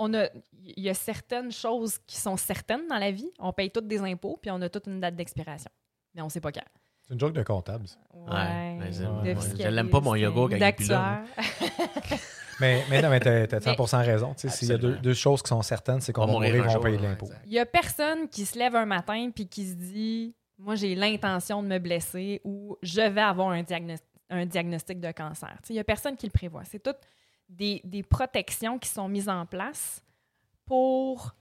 il 0.00 0.82
y 0.82 0.88
a 0.88 0.94
certaines 0.94 1.52
choses 1.52 1.98
qui 2.06 2.16
sont 2.16 2.36
certaines 2.36 2.86
dans 2.88 2.98
la 2.98 3.10
vie. 3.12 3.30
On 3.38 3.52
paye 3.52 3.70
toutes 3.70 3.86
des 3.86 4.00
impôts, 4.00 4.38
puis 4.40 4.50
on 4.50 4.60
a 4.60 4.68
toute 4.68 4.86
une 4.86 5.00
date 5.00 5.14
d'expiration. 5.14 5.70
Mais 6.14 6.22
on 6.22 6.26
ne 6.26 6.30
sait 6.30 6.40
pas 6.40 6.50
quand. 6.52 6.64
C'est 7.06 7.14
une 7.14 7.20
joke 7.20 7.34
de 7.34 7.42
comptable. 7.42 7.86
ça. 7.86 7.96
Ouais, 8.14 8.78
c'est- 8.90 9.62
je 9.62 9.68
l'aime 9.68 9.90
pas, 9.90 10.00
mon 10.00 10.14
yoga, 10.14 10.34
quand 10.34 10.56
il 10.56 10.62
est 10.62 10.72
plus 10.72 10.88
là, 10.88 11.22
d'actuaire. 11.36 12.18
Mais, 12.60 12.84
mais 12.88 13.02
non, 13.02 13.10
mais 13.10 13.20
t'as 13.20 13.46
t'as 13.46 13.58
100% 13.60 14.04
raison. 14.04 14.32
Tu 14.34 14.48
sais, 14.48 14.56
S'il 14.56 14.68
y 14.68 14.72
a 14.72 14.76
deux, 14.78 14.86
Absolument. 14.88 15.02
deux 15.02 15.14
choses 15.14 15.42
qui 15.42 15.48
sont 15.48 15.60
certaines, 15.62 16.00
c'est 16.00 16.12
qu'on 16.12 16.22
On 16.22 16.26
va 16.26 16.32
mourir, 16.32 16.54
mourir 16.54 16.70
un 16.70 16.74
on 16.74 16.78
va 16.78 16.84
payer 16.84 16.96
de 16.98 17.02
l'impôt. 17.02 17.28
Il 17.46 17.52
y 17.52 17.58
a 17.58 17.66
personne 17.66 18.28
qui 18.28 18.46
se 18.46 18.58
lève 18.58 18.76
un 18.76 18.86
matin 18.86 19.30
puis 19.34 19.48
qui 19.48 19.66
se 19.66 19.74
dit 19.74 20.34
Moi, 20.56 20.76
j'ai 20.76 20.94
l'intention 20.94 21.62
de 21.62 21.68
me 21.68 21.78
blesser 21.78 22.40
ou 22.44 22.76
je 22.80 23.00
vais 23.00 23.20
avoir 23.20 23.48
un, 23.50 23.62
diagnos- 23.62 23.98
un 24.30 24.46
diagnostic 24.46 25.00
de 25.00 25.10
cancer. 25.12 25.50
Tu 25.62 25.66
sais, 25.68 25.74
il 25.74 25.76
y 25.76 25.80
a 25.80 25.84
personne 25.84 26.16
qui 26.16 26.26
le 26.26 26.32
prévoit. 26.32 26.62
C'est 26.64 26.78
toutes 26.82 27.00
des, 27.48 27.80
des 27.84 28.02
protections 28.04 28.78
qui 28.78 28.88
sont 28.88 29.08
mises 29.08 29.28
en 29.28 29.44
place 29.46 30.02
pour 30.64 31.34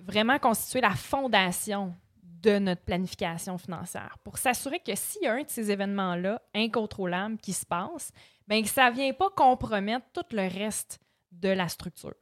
vraiment 0.00 0.38
constituer 0.40 0.80
la 0.80 0.90
fondation 0.90 1.94
de 2.42 2.58
notre 2.58 2.82
planification 2.82 3.56
financière, 3.56 4.16
pour 4.24 4.36
s'assurer 4.36 4.80
que 4.80 4.94
s'il 4.94 5.22
y 5.22 5.26
a 5.26 5.34
un 5.34 5.42
de 5.42 5.48
ces 5.48 5.70
événements-là 5.70 6.42
incontrôlables 6.54 7.38
qui 7.38 7.52
se 7.52 7.64
passe, 7.64 8.10
bien 8.48 8.62
que 8.62 8.68
ça 8.68 8.90
ne 8.90 8.96
vient 8.96 9.12
pas 9.12 9.30
compromettre 9.30 10.06
tout 10.12 10.26
le 10.32 10.48
reste 10.48 10.98
de 11.30 11.48
la 11.50 11.68
structure. 11.68 12.14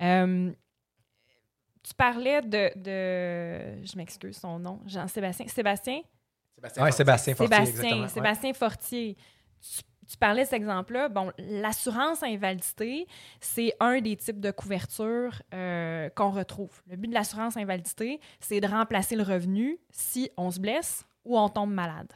Euh, 0.00 0.52
tu 1.82 1.94
parlais 1.94 2.40
de, 2.42 2.70
de- 2.76 3.84
je 3.84 3.96
m'excuse 3.96 4.36
son 4.36 4.58
nom, 4.60 4.80
Jean-Sébastien. 4.86 5.48
Sébastien? 5.48 6.02
Ouais, 6.78 6.92
Sébastien 6.92 7.34
Fortier, 7.34 7.66
Sébastien. 7.66 8.02
Ouais. 8.02 8.08
Sébastien 8.08 8.52
Fortier. 8.52 9.16
Tu, 9.60 9.82
tu 10.08 10.16
parlais 10.16 10.42
de 10.42 10.48
cet 10.48 10.54
exemple-là. 10.54 11.08
Bon, 11.08 11.32
l'assurance 11.38 12.22
invalidité, 12.22 13.06
c'est 13.40 13.74
un 13.80 14.00
des 14.00 14.16
types 14.16 14.40
de 14.40 14.50
couverture 14.50 15.42
euh, 15.54 16.08
qu'on 16.10 16.30
retrouve. 16.30 16.82
Le 16.90 16.96
but 16.96 17.08
de 17.08 17.14
l'assurance 17.14 17.56
invalidité, 17.56 18.20
c'est 18.40 18.60
de 18.60 18.66
remplacer 18.66 19.16
le 19.16 19.22
revenu 19.22 19.78
si 19.90 20.30
on 20.36 20.50
se 20.50 20.60
blesse 20.60 21.04
ou 21.24 21.38
on 21.38 21.48
tombe 21.48 21.72
malade. 21.72 22.12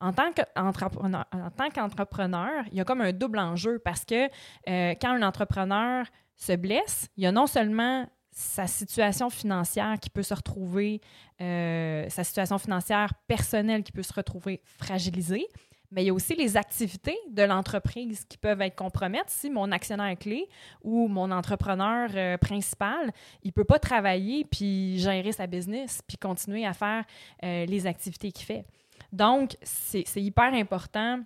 En 0.00 0.12
tant 0.12 0.30
qu'entrepreneur, 0.32 2.64
il 2.70 2.76
y 2.76 2.80
a 2.80 2.84
comme 2.84 3.00
un 3.00 3.12
double 3.12 3.38
enjeu 3.38 3.78
parce 3.78 4.04
que 4.04 4.26
euh, 4.68 4.94
quand 5.00 5.10
un 5.10 5.22
entrepreneur 5.22 6.06
se 6.36 6.52
blesse, 6.52 7.08
il 7.16 7.24
y 7.24 7.26
a 7.26 7.32
non 7.32 7.46
seulement 7.46 8.06
sa 8.30 8.66
situation 8.66 9.30
financière 9.30 9.98
qui 9.98 10.10
peut 10.10 10.22
se 10.22 10.34
retrouver, 10.34 11.00
euh, 11.40 12.06
sa 12.10 12.24
situation 12.24 12.58
financière 12.58 13.14
personnelle 13.26 13.82
qui 13.82 13.92
peut 13.92 14.02
se 14.02 14.12
retrouver 14.12 14.60
fragilisée, 14.66 15.46
mais 15.90 16.02
il 16.02 16.06
y 16.06 16.10
a 16.10 16.14
aussi 16.14 16.34
les 16.34 16.56
activités 16.56 17.18
de 17.30 17.42
l'entreprise 17.42 18.24
qui 18.24 18.38
peuvent 18.38 18.60
être 18.60 18.76
compromettes 18.76 19.28
si 19.30 19.50
mon 19.50 19.70
actionnaire 19.72 20.16
clé 20.18 20.48
ou 20.82 21.08
mon 21.08 21.30
entrepreneur 21.30 22.08
euh, 22.14 22.36
principal, 22.38 23.12
il 23.42 23.52
peut 23.52 23.64
pas 23.64 23.78
travailler 23.78 24.44
puis 24.44 24.98
gérer 24.98 25.32
sa 25.32 25.46
business 25.46 26.02
puis 26.06 26.16
continuer 26.16 26.66
à 26.66 26.72
faire 26.72 27.04
euh, 27.44 27.66
les 27.66 27.86
activités 27.86 28.32
qu'il 28.32 28.46
fait. 28.46 28.64
Donc, 29.12 29.56
c'est 29.62 30.04
c'est 30.06 30.22
hyper 30.22 30.52
important 30.54 31.20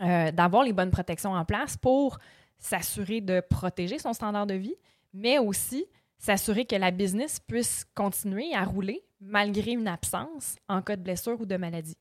euh, 0.00 0.30
d'avoir 0.32 0.64
les 0.64 0.72
bonnes 0.72 0.90
protections 0.90 1.32
en 1.32 1.44
place 1.44 1.76
pour 1.76 2.18
s'assurer 2.58 3.20
de 3.20 3.40
protéger 3.40 3.98
son 3.98 4.12
standard 4.12 4.46
de 4.46 4.54
vie, 4.54 4.74
mais 5.12 5.38
aussi 5.38 5.84
s'assurer 6.18 6.64
que 6.64 6.76
la 6.76 6.90
business 6.90 7.38
puisse 7.38 7.84
continuer 7.94 8.54
à 8.54 8.64
rouler 8.64 9.04
malgré 9.20 9.72
une 9.72 9.88
absence 9.88 10.56
en 10.68 10.82
cas 10.82 10.96
de 10.96 11.02
blessure 11.02 11.40
ou 11.40 11.46
de 11.46 11.56
maladie. 11.56 11.96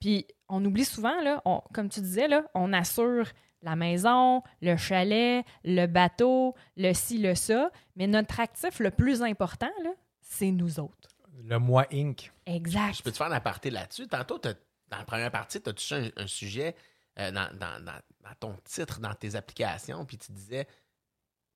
Puis 0.00 0.26
on 0.52 0.64
oublie 0.64 0.84
souvent, 0.84 1.20
là, 1.22 1.40
on- 1.44 1.62
comme 1.72 1.88
tu 1.88 2.00
disais, 2.00 2.28
là, 2.28 2.44
on 2.54 2.72
assure 2.72 3.26
la 3.62 3.76
maison, 3.76 4.42
le 4.60 4.76
chalet, 4.76 5.44
le 5.64 5.86
bateau, 5.86 6.54
le 6.76 6.92
ci, 6.94 7.18
le 7.18 7.34
ça, 7.34 7.70
mais 7.96 8.06
notre 8.06 8.40
actif 8.40 8.78
le 8.80 8.90
plus 8.90 9.22
important, 9.22 9.70
là, 9.82 9.90
c'est 10.20 10.50
nous 10.50 10.78
autres. 10.80 11.08
Le 11.44 11.58
mois 11.58 11.86
Inc. 11.92 12.32
Exact. 12.46 12.94
Je 12.98 13.02
peux 13.02 13.10
te 13.10 13.16
faire 13.16 13.28
un 13.28 13.32
aparté 13.32 13.70
là-dessus. 13.70 14.06
Tantôt, 14.08 14.38
dans 14.38 14.52
la 14.98 15.04
première 15.04 15.30
partie, 15.30 15.60
tu 15.60 15.70
as 15.70 15.72
touché 15.72 15.94
un, 16.16 16.22
un 16.22 16.26
sujet 16.26 16.74
euh, 17.18 17.30
dans, 17.30 17.48
dans- 17.56 17.84
dans- 17.84 18.00
dans 18.22 18.34
ton 18.40 18.56
titre, 18.64 19.00
dans 19.00 19.14
tes 19.14 19.34
applications, 19.36 20.04
puis 20.06 20.16
tu 20.18 20.32
disais, 20.32 20.66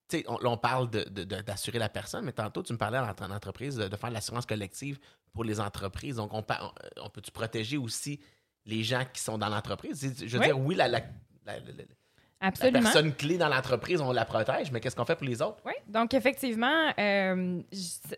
tu 0.09 0.19
sais, 0.19 0.25
on, 0.29 0.39
là, 0.39 0.51
on 0.51 0.57
parle 0.59 0.91
de- 0.91 1.05
de- 1.05 1.25
de- 1.25 1.41
d'assurer 1.41 1.79
la 1.79 1.89
personne, 1.89 2.25
mais 2.25 2.33
tantôt, 2.33 2.63
tu 2.63 2.73
me 2.73 2.79
parlais 2.79 2.99
en, 2.99 3.09
en 3.09 3.31
entreprise 3.31 3.77
de, 3.77 3.89
de 3.89 3.97
faire 3.97 4.11
de 4.11 4.15
l'assurance 4.15 4.47
collective 4.47 4.99
pour 5.33 5.45
les 5.45 5.59
entreprises. 5.61 6.17
Donc, 6.17 6.33
on, 6.33 6.45
on, 6.61 6.73
on 7.05 7.09
peut-tu 7.11 7.31
protéger 7.31 7.77
aussi 7.79 8.21
les 8.67 8.83
gens 8.83 9.03
qui 9.13 9.21
sont 9.21 9.39
dans 9.39 9.49
l'entreprise? 9.49 10.01
Je 10.19 10.27
veux 10.37 10.41
Oui. 10.41 10.47
dire, 10.47 10.59
oui, 10.59 10.75
la, 10.75 10.89
la- 10.89 11.01
la- 11.47 11.59
la- 11.61 11.61
la- 12.51 12.71
personne 12.71 13.13
clé 13.15 13.39
dans 13.39 13.49
l'entreprise, 13.49 14.01
on 14.01 14.13
la 14.13 14.25
protège, 14.25 14.71
mais 14.71 14.81
qu'est-ce 14.81 14.95
qu'on 14.97 15.05
fait 15.07 15.17
pour 15.17 15.27
les 15.27 15.41
autres? 15.41 15.59
Oui, 15.65 15.73
donc 15.89 16.13
effectivement, 16.13 16.93
euh, 16.99 17.63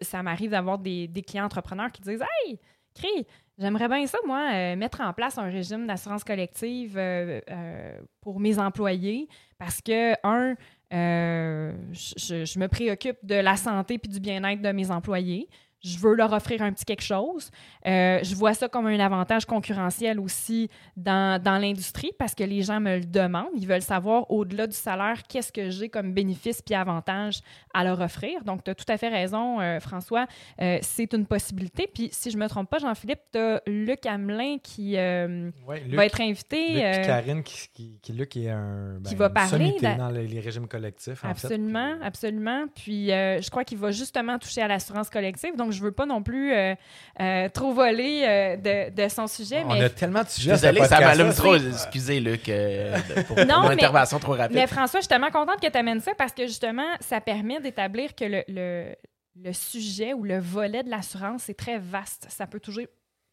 ça 0.03 0.23
m'arrive 0.23 0.51
d'avoir 0.51 0.79
des, 0.79 1.07
des 1.07 1.23
clients 1.23 1.45
entrepreneurs 1.45 1.93
qui 1.93 2.03
disent 2.03 2.23
Hey, 2.45 2.59
Cri, 2.95 3.27
j'aimerais 3.59 3.87
bien 3.89 4.05
ça, 4.09 4.19
moi, 4.27 4.51
euh, 4.53 4.77
mettre 4.77 5.01
en 5.03 5.13
place 5.13 5.39
un 5.39 5.49
régime 5.49 5.87
d'assurance 5.87 6.25
collective 6.25 6.95
euh, 6.99 8.01
pour 8.21 8.41
mes 8.41 8.59
employés 8.59 9.29
parce 9.57 9.81
que, 9.81 10.15
un, 10.27 10.57
je, 10.91 12.45
je 12.45 12.59
me 12.59 12.67
préoccupe 12.67 13.19
de 13.23 13.37
la 13.37 13.57
santé 13.57 13.99
puis 13.99 14.11
du 14.11 14.21
bien-être 14.21 14.63
de 14.63 14.73
mes 14.73 14.91
employés. 14.91 15.49
Je 15.81 15.97
veux 15.99 16.15
leur 16.15 16.33
offrir 16.33 16.61
un 16.63 16.73
petit 16.73 16.85
quelque 16.85 17.03
chose. 17.05 17.51
Euh, 17.87 18.19
je 18.23 18.35
vois 18.35 18.53
ça 18.55 18.69
comme 18.69 18.87
un 18.87 18.99
avantage 18.99 19.45
concurrentiel 19.47 20.19
aussi 20.19 20.69
dans, 20.97 21.41
dans 21.41 21.57
l'industrie 21.59 22.11
parce 22.19 22.35
que 22.35 22.43
les 22.43 22.63
gens 22.63 22.81
me 22.81 22.97
le 22.99 23.05
demandent. 23.05 23.47
Ils 23.55 23.67
veulent 23.67 23.81
savoir, 23.83 24.29
au-delà 24.31 24.67
du 24.67 24.75
salaire, 24.77 25.23
qu'est-ce 25.29 25.53
que 25.53 25.71
j'ai 25.71 25.89
comme 25.89 26.13
bénéfice 26.13 26.63
puis 26.63 26.75
avantage 26.75 27.41
à 27.73 27.85
leur 27.85 28.01
offrir. 28.01 28.43
Donc, 28.45 28.65
tu 28.65 28.71
as 28.71 28.75
tout 28.75 28.85
à 28.89 28.97
fait 28.97 29.09
raison, 29.09 29.61
euh, 29.61 29.79
François. 29.79 30.27
Euh, 30.61 30.79
c'est 30.83 31.13
une 31.13 31.27
possibilité. 31.27 31.89
Puis, 31.93 32.09
si 32.13 32.31
je 32.33 32.37
ne 32.37 32.43
me 32.43 32.49
trompe 32.49 32.69
pas, 32.69 32.79
Jean-Philippe, 32.79 33.21
tu 33.33 33.39
as 33.39 33.63
Luc 33.69 34.05
Hamelin 34.05 34.57
qui 34.63 34.95
Ouais, 34.95 35.81
Luc, 35.87 35.95
va 35.95 36.07
être 36.07 36.21
invité. 36.21 36.73
Luc 36.75 36.93
puis 36.99 37.07
Karine, 37.07 37.43
qui, 37.45 37.69
qui, 37.73 37.99
qui- 38.03 38.13
Luc 38.13 38.37
est 38.37 38.51
un 38.51 38.99
ben, 39.01 39.09
qui 39.09 39.15
va 39.15 39.31
parler 39.31 39.77
dans 39.81 40.09
les, 40.11 40.27
les 40.27 40.41
régimes 40.41 40.67
collectifs. 40.67 41.25
en. 41.25 41.29
Absolument, 41.31 41.97
absolument. 42.03 42.65
Puis 42.75 43.09
je 43.09 43.49
crois 43.51 43.63
qu'il 43.63 43.79
va 43.79 43.93
justement 43.93 44.39
toucher 44.39 44.63
à 44.63 44.67
l'assurance 44.69 45.09
collective. 45.09 45.55
Donc, 45.57 45.68
je 45.73 45.83
veux 45.83 45.93
pas 45.93 46.07
non 46.07 46.23
plus 46.23 46.53
euh, 46.53 46.75
euh, 47.21 47.49
trop 47.49 47.73
voler 47.73 48.23
euh, 48.25 48.57
de, 48.57 48.95
de 49.03 49.09
son 49.09 49.27
sujet. 49.27 49.63
On 49.65 49.75
mais, 49.75 49.85
a 49.85 49.91
tellement 49.91 50.23
de 50.23 50.29
sujets. 50.29 50.53
Désolé, 50.53 50.85
ça 50.85 51.01
m'allume 51.01 51.33
trop. 51.33 51.55
Excusez, 51.57 52.21
Luc, 52.21 52.49
euh, 52.49 52.97
de- 53.17 53.23
pour 53.23 53.37
Non, 53.47 53.63
mon 53.63 53.69
mais- 53.69 53.75
intervention 53.75 54.19
trop 54.19 54.33
rapide. 54.35 54.57
mais 54.57 54.67
François, 54.67 55.01
je 55.01 55.05
suis 55.05 55.09
tellement 55.09 55.31
contente 55.31 55.61
que 55.61 55.69
tu 55.69 55.79
amènes 55.79 56.01
ça 56.01 56.13
parce 56.17 56.33
que 56.33 56.47
justement, 56.47 56.87
ça 57.01 57.21
permet 57.21 57.61
d'établir 57.61 58.15
que 58.15 58.25
le, 58.25 58.43
le, 58.49 58.95
le 59.43 59.53
sujet 59.53 60.13
ou 60.15 60.25
le 60.25 60.39
volet 60.39 60.83
de 60.83 60.91
l'assurance 60.91 61.49
est 61.49 61.59
très 61.59 61.79
vaste. 61.79 62.27
Ça 62.29 62.47
peut 62.47 62.61
toucher, 62.61 62.89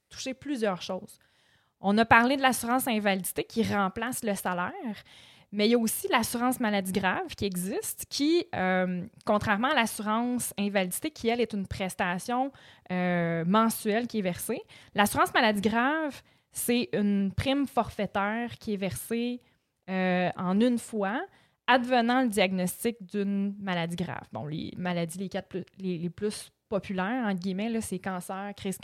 toucher 0.10 0.34
plusieurs 0.34 0.82
choses. 0.82 1.18
On 1.82 1.98
a 1.98 2.06
parlé 2.06 2.38
de 2.38 2.42
l'assurance 2.42 2.88
invalidité 2.88 3.44
qui 3.44 3.62
remplace 3.64 4.24
le 4.24 4.34
salaire, 4.34 4.72
mais 5.56 5.68
il 5.68 5.72
y 5.72 5.76
a 5.76 5.80
aussi 5.80 6.08
l'assurance 6.10 6.60
maladie 6.60 6.92
grave 6.92 7.34
qui 7.36 7.46
existe, 7.46 8.06
qui, 8.10 8.46
euh, 8.54 9.06
contrairement 9.26 9.70
à 9.70 9.74
l'assurance 9.74 10.54
invalidité, 10.60 11.12
qui, 11.12 11.30
elle, 11.30 11.40
est 11.40 11.54
une 11.54 11.66
prestation 11.66 12.52
euh, 12.92 13.46
mensuelle 13.46 14.08
qui 14.08 14.20
est 14.20 14.22
versée, 14.22 14.62
l'assurance 14.94 15.34
maladie 15.34 15.62
grave, 15.62 16.22
c'est 16.52 16.90
une 16.94 17.32
prime 17.32 17.68
forfaitaire 17.68 18.58
qui 18.60 18.74
est 18.74 18.78
versée 18.78 19.42
euh, 19.90 20.30
en 20.36 20.60
une 20.60 20.78
fois, 20.78 21.22
advenant 21.68 22.22
le 22.22 22.28
diagnostic 22.28 22.98
d'une 23.02 23.56
maladie 23.60 23.96
grave. 23.96 24.28
Bon, 24.32 24.46
les 24.46 24.74
maladies 24.78 25.20
les, 25.20 25.30
quatre 25.30 25.48
plus, 25.48 25.64
les, 25.80 26.10
plus 26.10 26.52
populaires, 26.70 27.26
entre 27.26 27.40
guillemets, 27.40 27.82
c'est 27.82 28.00
cancer, 28.00 28.54
crise, 28.56 28.78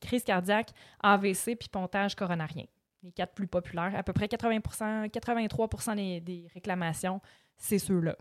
crise 0.00 0.24
cardiaque, 0.24 0.70
AVC 1.02 1.56
puis 1.56 1.68
pontage 1.70 2.14
coronarien. 2.14 2.64
Les 3.04 3.12
quatre 3.12 3.34
plus 3.34 3.46
populaires. 3.46 3.92
À 3.94 4.02
peu 4.02 4.14
près 4.14 4.28
80 4.28 5.08
83 5.10 5.94
des, 5.94 6.20
des 6.20 6.46
réclamations, 6.54 7.20
c'est 7.58 7.78
ceux-là. 7.78 8.16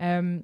Euh, 0.00 0.38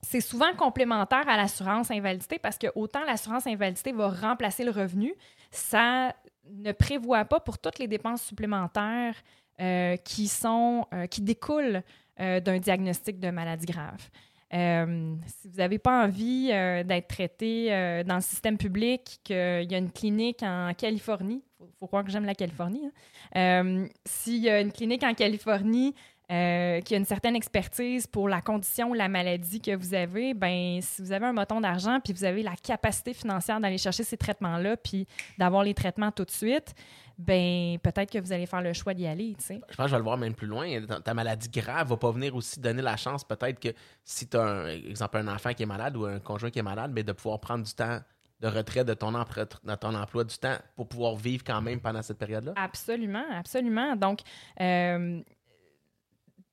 c'est 0.00 0.20
souvent 0.20 0.54
complémentaire 0.56 1.28
à 1.28 1.36
l'assurance 1.36 1.90
invalidité 1.90 2.38
parce 2.38 2.56
que 2.56 2.68
autant 2.76 3.02
l'assurance 3.04 3.48
invalidité 3.48 3.90
va 3.90 4.10
remplacer 4.10 4.62
le 4.62 4.70
revenu, 4.70 5.12
ça 5.50 6.14
ne 6.48 6.70
prévoit 6.70 7.24
pas 7.24 7.40
pour 7.40 7.58
toutes 7.58 7.80
les 7.80 7.88
dépenses 7.88 8.22
supplémentaires 8.22 9.16
euh, 9.60 9.96
qui 9.96 10.28
sont 10.28 10.86
euh, 10.94 11.06
qui 11.06 11.20
découlent 11.20 11.82
d'un 12.20 12.58
diagnostic 12.58 13.20
de 13.20 13.30
maladie 13.30 13.66
grave. 13.66 14.10
Euh, 14.54 15.14
si 15.26 15.48
vous 15.48 15.56
n'avez 15.56 15.78
pas 15.78 16.04
envie 16.04 16.48
euh, 16.52 16.82
d'être 16.82 17.08
traité 17.08 17.72
euh, 17.72 18.02
dans 18.02 18.14
le 18.14 18.20
système 18.22 18.56
public, 18.56 19.20
qu'il 19.22 19.36
y 19.36 19.74
a 19.74 19.78
une 19.78 19.92
clinique 19.92 20.42
en 20.42 20.72
Californie, 20.76 21.42
il 21.60 21.66
faut, 21.78 21.86
croire 21.86 22.04
que 22.04 22.10
j'aime 22.10 22.24
la 22.24 22.34
Californie, 22.34 22.90
hein. 23.34 23.86
S'il 24.06 24.38
y 24.38 24.48
a 24.48 24.60
une 24.60 24.72
clinique 24.72 25.02
en 25.02 25.14
Californie 25.14 25.94
qui 26.30 26.34
a 26.34 26.96
une 26.96 27.06
certaine 27.06 27.34
expertise 27.34 28.06
pour 28.06 28.28
la 28.28 28.42
condition 28.42 28.90
ou 28.90 28.94
la 28.94 29.08
maladie 29.08 29.62
que 29.62 29.74
vous 29.74 29.94
avez, 29.94 30.34
ben 30.34 30.78
si 30.82 31.00
vous 31.00 31.12
avez 31.12 31.24
un 31.24 31.32
moton 31.32 31.58
d'argent 31.58 32.00
puis 32.04 32.12
vous 32.12 32.24
avez 32.24 32.42
la 32.42 32.54
capacité 32.54 33.14
financière 33.14 33.60
d'aller 33.60 33.78
chercher 33.78 34.04
ces 34.04 34.18
traitements-là 34.18 34.76
puis 34.76 35.06
d'avoir 35.38 35.62
les 35.62 35.72
traitements 35.72 36.12
tout 36.12 36.26
de 36.26 36.30
suite, 36.30 36.74
ben 37.18 37.78
peut-être 37.82 38.12
que 38.12 38.18
vous 38.18 38.32
allez 38.32 38.46
faire 38.46 38.62
le 38.62 38.72
choix 38.72 38.94
d'y 38.94 39.06
aller, 39.06 39.34
tu 39.38 39.44
sais. 39.44 39.60
Je 39.68 39.76
pense 39.76 39.86
que 39.86 39.90
je 39.90 39.94
vais 39.94 39.98
le 39.98 40.04
voir 40.04 40.16
même 40.16 40.34
plus 40.34 40.46
loin. 40.46 40.86
Ta, 40.86 41.00
ta 41.00 41.14
maladie 41.14 41.48
grave 41.48 41.88
va 41.88 41.96
pas 41.96 42.12
venir 42.12 42.34
aussi 42.34 42.60
donner 42.60 42.82
la 42.82 42.96
chance, 42.96 43.24
peut-être 43.24 43.58
que 43.58 43.68
si 44.04 44.28
tu 44.28 44.36
as, 44.36 44.42
un, 44.42 44.66
exemple, 44.68 45.18
un 45.18 45.28
enfant 45.28 45.52
qui 45.52 45.64
est 45.64 45.66
malade 45.66 45.96
ou 45.96 46.04
un 46.04 46.20
conjoint 46.20 46.50
qui 46.50 46.60
est 46.60 46.62
malade, 46.62 46.92
mais 46.94 47.02
de 47.02 47.12
pouvoir 47.12 47.40
prendre 47.40 47.64
du 47.64 47.74
temps 47.74 48.00
de 48.40 48.46
retrait 48.46 48.84
de 48.84 48.94
ton, 48.94 49.14
emploi, 49.14 49.46
de 49.46 49.74
ton 49.74 49.94
emploi, 49.94 50.24
du 50.24 50.38
temps 50.38 50.56
pour 50.76 50.88
pouvoir 50.88 51.16
vivre 51.16 51.42
quand 51.44 51.60
même 51.60 51.80
pendant 51.80 52.02
cette 52.02 52.18
période-là. 52.18 52.52
Absolument, 52.56 53.24
absolument. 53.32 53.96
Donc, 53.96 54.20
euh, 54.60 55.20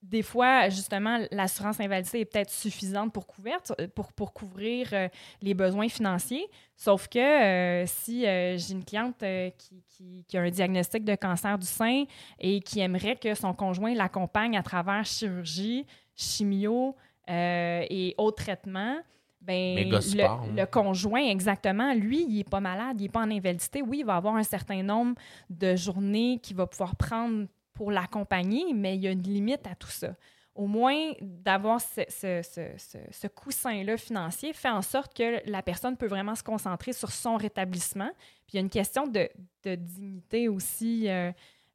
des 0.08 0.22
fois, 0.22 0.70
justement, 0.70 1.18
l'assurance 1.32 1.80
invalidité 1.80 2.20
est 2.20 2.26
peut-être 2.26 2.51
suffisante 2.51 3.12
pour, 3.12 3.26
couverte, 3.26 3.74
pour, 3.95 4.14
pour 4.14 4.34
couvrir 4.34 4.88
euh, 4.93 5.08
les 5.41 5.53
besoins 5.56 5.89
financiers. 5.89 6.47
Sauf 6.76 7.08
que 7.08 7.18
euh, 7.18 7.86
si 7.88 8.26
euh, 8.26 8.56
j'ai 8.58 8.74
une 8.74 8.86
cliente 8.86 9.24
euh, 9.24 9.49
qui, 9.58 9.84
qui- 9.89 10.24
qui 10.28 10.38
a 10.38 10.41
un 10.41 10.49
diagnostic 10.49 11.03
de 11.03 11.16
cancer 11.16 11.58
du 11.58 11.66
sein 11.66 12.03
et 12.39 12.60
qui 12.62 12.80
aimerait 12.82 13.16
que 13.16 13.34
son 13.34 13.53
conjoint 13.53 13.95
l'accompagne 13.95 14.56
à 14.58 14.62
travers 14.64 15.03
chirurgie, 15.06 15.86
chimio 16.16 16.95
euh, 17.30 17.84
et 17.89 18.14
autres 18.18 18.43
traitements, 18.43 18.97
ben, 19.41 19.76
le, 19.89 20.24
hein. 20.32 20.41
le 20.56 20.66
conjoint, 20.66 21.24
exactement, 21.24 21.93
lui, 21.93 22.26
il 22.28 22.38
n'est 22.38 22.43
pas 22.43 22.60
malade, 22.60 22.99
il 22.99 23.03
n'est 23.03 23.10
pas 23.10 23.22
en 23.22 23.32
invalidité. 23.32 23.82
Oui, 23.82 23.99
il 23.99 24.06
va 24.06 24.16
avoir 24.16 24.36
un 24.36 24.43
certain 24.43 24.82
nombre 24.82 25.16
de 25.49 25.76
journées 25.76 26.39
qu'il 26.41 26.56
va 26.56 26.66
pouvoir 26.68 26.95
prendre 26.95 27.45
pour 27.76 27.92
l'accompagner, 27.92 28.74
mais 28.74 28.96
il 28.96 29.02
y 29.04 29.08
a 29.08 29.12
une 29.12 29.22
limite 29.22 29.68
à 29.68 29.76
tout 29.76 29.90
ça. 29.92 30.16
Au 30.56 30.66
moins, 30.68 31.12
d'avoir 31.22 31.82
ce, 31.82 32.02
ce- 32.08 32.42
ce- 32.42 32.78
ce- 32.78 32.98
ce 33.12 33.28
coussin-là 33.28 33.98
financier 33.98 34.54
fait 34.54 34.70
en 34.70 34.82
sorte 34.82 35.14
que 35.14 35.48
la 35.50 35.62
personne 35.62 35.98
peut 35.98 36.08
vraiment 36.08 36.34
se 36.34 36.44
concentrer 36.44 36.94
sur 36.94 37.12
son 37.12 37.36
rétablissement. 37.36 38.10
Puis 38.48 38.54
il 38.54 38.56
y 38.56 38.58
a 38.60 38.62
une 38.62 38.70
question 38.70 39.06
de, 39.06 39.30
de 39.64 39.76
dignité 39.76 40.48
aussi 40.48 41.10
euh, 41.10 41.32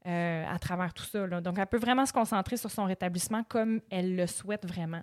euh, 0.07 0.45
à 0.49 0.59
travers 0.59 0.95
tout 0.95 1.05
ça. 1.05 1.27
là. 1.27 1.43
Donc, 1.43 1.59
elle 1.59 1.67
peut 1.67 1.77
vraiment 1.79 2.07
se 2.07 2.13
concentrer 2.15 2.57
sur 2.57 2.71
son 2.71 2.85
rétablissement 2.85 3.45
comme 3.45 3.83
elle 3.91 4.17
le 4.17 4.27
souhaite 4.27 4.67
vraiment. 4.67 5.03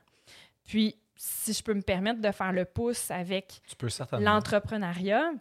Puis, 0.66 0.96
si 1.16 1.54
je 1.54 1.62
peux 1.64 1.74
me 1.76 1.82
permettre 1.84 2.20
de 2.20 2.32
faire 2.32 2.52
le 2.52 2.66
pouce 2.66 3.12
avec 3.12 3.62
l'entrepreneuriat, 4.26 5.32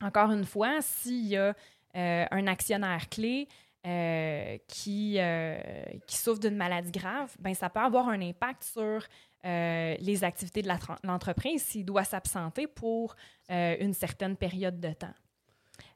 encore 0.00 0.32
une 0.32 0.44
fois, 0.44 0.80
s'il 0.80 1.26
y 1.28 1.36
a 1.36 1.54
euh, 1.94 2.24
un 2.30 2.46
actionnaire 2.48 3.08
clé, 3.08 3.46
euh, 3.84 4.58
qui, 4.68 5.16
euh, 5.18 5.58
qui 6.06 6.16
souffre 6.16 6.38
d'une 6.38 6.54
maladie 6.54 6.92
grave, 6.92 7.34
ben, 7.40 7.52
ça 7.52 7.68
peut 7.68 7.80
avoir 7.80 8.08
un 8.08 8.20
impact 8.22 8.62
sur 8.62 9.04
euh, 9.44 9.96
les 9.98 10.22
activités 10.22 10.62
de 10.62 10.68
l'entreprise 11.02 11.64
s'il 11.64 11.84
doit 11.84 12.04
s'absenter 12.04 12.68
pour 12.68 13.16
euh, 13.50 13.74
une 13.80 13.92
certaine 13.92 14.36
période 14.36 14.78
de 14.78 14.92
temps. 14.92 15.14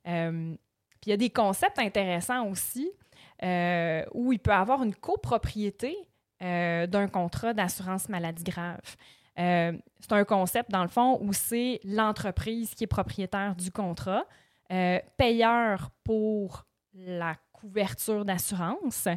Puis 0.02 1.06
il 1.06 1.10
y 1.10 1.12
a 1.12 1.16
des 1.16 1.30
concepts 1.30 1.78
intéressants 1.78 2.48
aussi 2.48 2.90
où 4.14 4.32
il 4.32 4.40
peut 4.40 4.52
avoir 4.52 4.82
une 4.82 4.94
copropriété 4.94 5.96
d'un 6.40 7.08
contrat 7.08 7.54
d'assurance 7.54 8.08
maladie 8.08 8.42
grave. 8.42 8.96
C'est 9.36 10.12
un 10.12 10.24
concept, 10.24 10.72
dans 10.72 10.82
le 10.82 10.88
fond, 10.88 11.18
où 11.20 11.32
c'est 11.32 11.80
l'entreprise 11.84 12.74
qui 12.74 12.84
est 12.84 12.88
propriétaire 12.88 13.54
du 13.54 13.70
contrat, 13.70 14.24
payeur 14.68 15.90
pour 16.02 16.66
la 16.94 17.36
couverture 17.66 18.24
d'assurance 18.24 19.08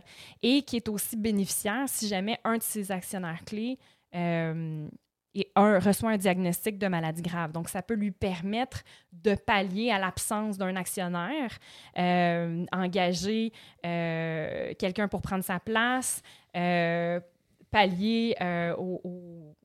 et 0.42 0.62
qui 0.64 0.78
est 0.78 0.90
aussi 0.90 1.16
bénéficiaire 1.18 1.84
si 1.88 2.08
jamais 2.08 2.40
un 2.44 2.58
de 2.58 2.64
ses 2.64 2.92
actionnaires 2.92 3.44
clés 3.46 3.78
euh, 4.16 4.88
et 5.36 5.52
un, 5.56 5.78
reçoit 5.80 6.10
un 6.10 6.18
diagnostic 6.18 6.80
de 6.80 6.88
maladie 6.88 7.22
grave. 7.22 7.52
Donc, 7.52 7.70
ça 7.70 7.84
peut 7.84 7.94
lui 7.94 8.10
permettre 8.12 8.82
de 9.14 9.36
pallier 9.36 9.92
à 9.92 10.00
l'absence 10.00 10.58
d'un 10.58 10.76
actionnaire, 10.76 11.52
euh, 11.98 12.66
engager 12.72 13.54
euh, 13.86 14.74
quelqu'un 14.80 15.08
pour 15.08 15.22
prendre 15.22 15.44
sa 15.44 15.60
place, 15.60 16.24
pallier 17.72 18.36
aux, 18.78 19.02
aux- 19.04 19.56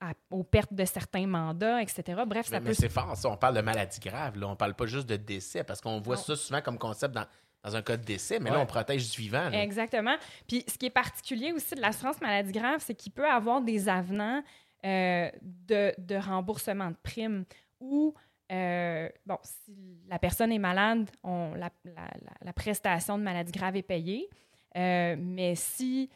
à- 0.00 0.12
aux 0.30 0.44
pertes 0.44 0.72
de 0.72 0.84
certains 0.84 1.26
mandats, 1.26 1.80
etc. 1.82 2.22
Bref, 2.26 2.46
ça 2.46 2.52
Mais, 2.52 2.60
peut... 2.60 2.66
mais 2.68 2.74
c'est 2.74 2.88
fort, 2.88 3.16
ça. 3.16 3.28
On 3.28 3.36
parle 3.36 3.54
de 3.56 3.60
maladie 3.60 4.00
grave. 4.00 4.38
Là. 4.38 4.48
On 4.48 4.56
parle 4.56 4.74
pas 4.74 4.86
juste 4.86 5.08
de 5.08 5.16
décès, 5.16 5.62
parce 5.64 5.80
qu'on 5.80 6.00
voit 6.00 6.16
Non. 6.16 6.22
ça 6.22 6.36
souvent 6.36 6.60
comme 6.62 6.78
concept 6.78 7.14
dans, 7.14 7.26
dans 7.64 7.74
un 7.74 7.82
cas 7.82 7.96
de 7.96 8.04
décès, 8.04 8.38
mais 8.38 8.50
Ouais. 8.50 8.56
là, 8.56 8.62
on 8.62 8.66
protège 8.66 9.10
du 9.10 9.20
vivant. 9.22 9.48
là. 9.48 9.62
Exactement. 9.62 10.14
Puis 10.46 10.64
ce 10.68 10.76
qui 10.78 10.86
est 10.86 10.90
particulier 10.90 11.50
aussi 11.52 11.74
de 11.74 11.80
l'assurance 11.80 12.20
maladie 12.20 12.52
grave, 12.52 12.82
c'est 12.84 12.94
qu'il 12.94 13.10
peut 13.12 13.26
avoir 13.28 13.60
des 13.62 13.88
avenants 13.88 14.42
euh, 14.84 15.30
de, 15.40 15.94
de 15.96 16.14
remboursement 16.16 16.90
de 16.90 16.96
primes 17.02 17.44
ou, 17.80 18.12
euh, 18.52 19.08
bon, 19.24 19.38
si 19.42 19.74
la 20.08 20.18
personne 20.18 20.52
est 20.52 20.58
malade, 20.58 21.08
on, 21.22 21.54
la, 21.54 21.70
la- 21.86 21.92
la- 21.94 22.36
la 22.42 22.52
prestation 22.52 23.16
de 23.16 23.22
maladie 23.22 23.52
grave 23.52 23.76
est 23.76 23.82
payée. 23.82 24.28
Euh, 24.76 25.16
mais 25.18 25.54
si 25.54 26.10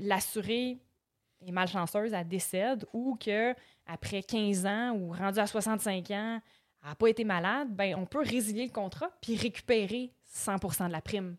l'assurée 0.00 0.78
est 1.46 1.52
malchanceuse, 1.52 2.12
elle 2.12 2.26
décède 2.26 2.86
ou 2.92 3.16
que 3.22 3.54
après 3.86 4.22
15 4.22 4.66
ans 4.66 4.92
ou 4.96 5.12
rendu 5.12 5.38
à 5.38 5.46
65 5.46 6.10
ans, 6.10 6.40
elle 6.82 6.88
n'a 6.88 6.94
pas 6.94 7.08
été 7.08 7.24
malade, 7.24 7.68
ben, 7.70 7.94
on 7.96 8.06
peut 8.06 8.22
résilier 8.22 8.64
le 8.66 8.72
contrat 8.72 9.10
puis 9.20 9.36
récupérer 9.36 10.10
100% 10.32 10.88
de 10.88 10.92
la 10.92 11.00
prime. 11.00 11.36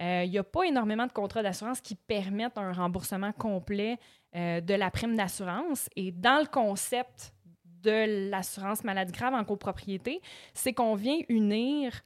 Euh, 0.00 0.22
Il 0.24 0.30
n'y 0.30 0.38
a 0.38 0.44
pas 0.44 0.64
énormément 0.64 1.06
de 1.06 1.12
contrats 1.12 1.42
d'assurance 1.42 1.80
qui 1.80 1.94
permettent 1.94 2.58
un 2.58 2.72
remboursement 2.72 3.32
complet 3.32 3.98
euh, 4.34 4.60
de 4.60 4.74
la 4.74 4.90
prime 4.90 5.16
d'assurance. 5.16 5.88
Et 5.96 6.10
dans 6.10 6.40
le 6.40 6.46
concept 6.46 7.34
de 7.64 8.30
l'assurance 8.30 8.84
maladie 8.84 9.12
grave 9.12 9.34
en 9.34 9.44
copropriété, 9.44 10.20
c'est 10.54 10.72
qu'on 10.72 10.94
vient 10.94 11.18
unir 11.28 12.00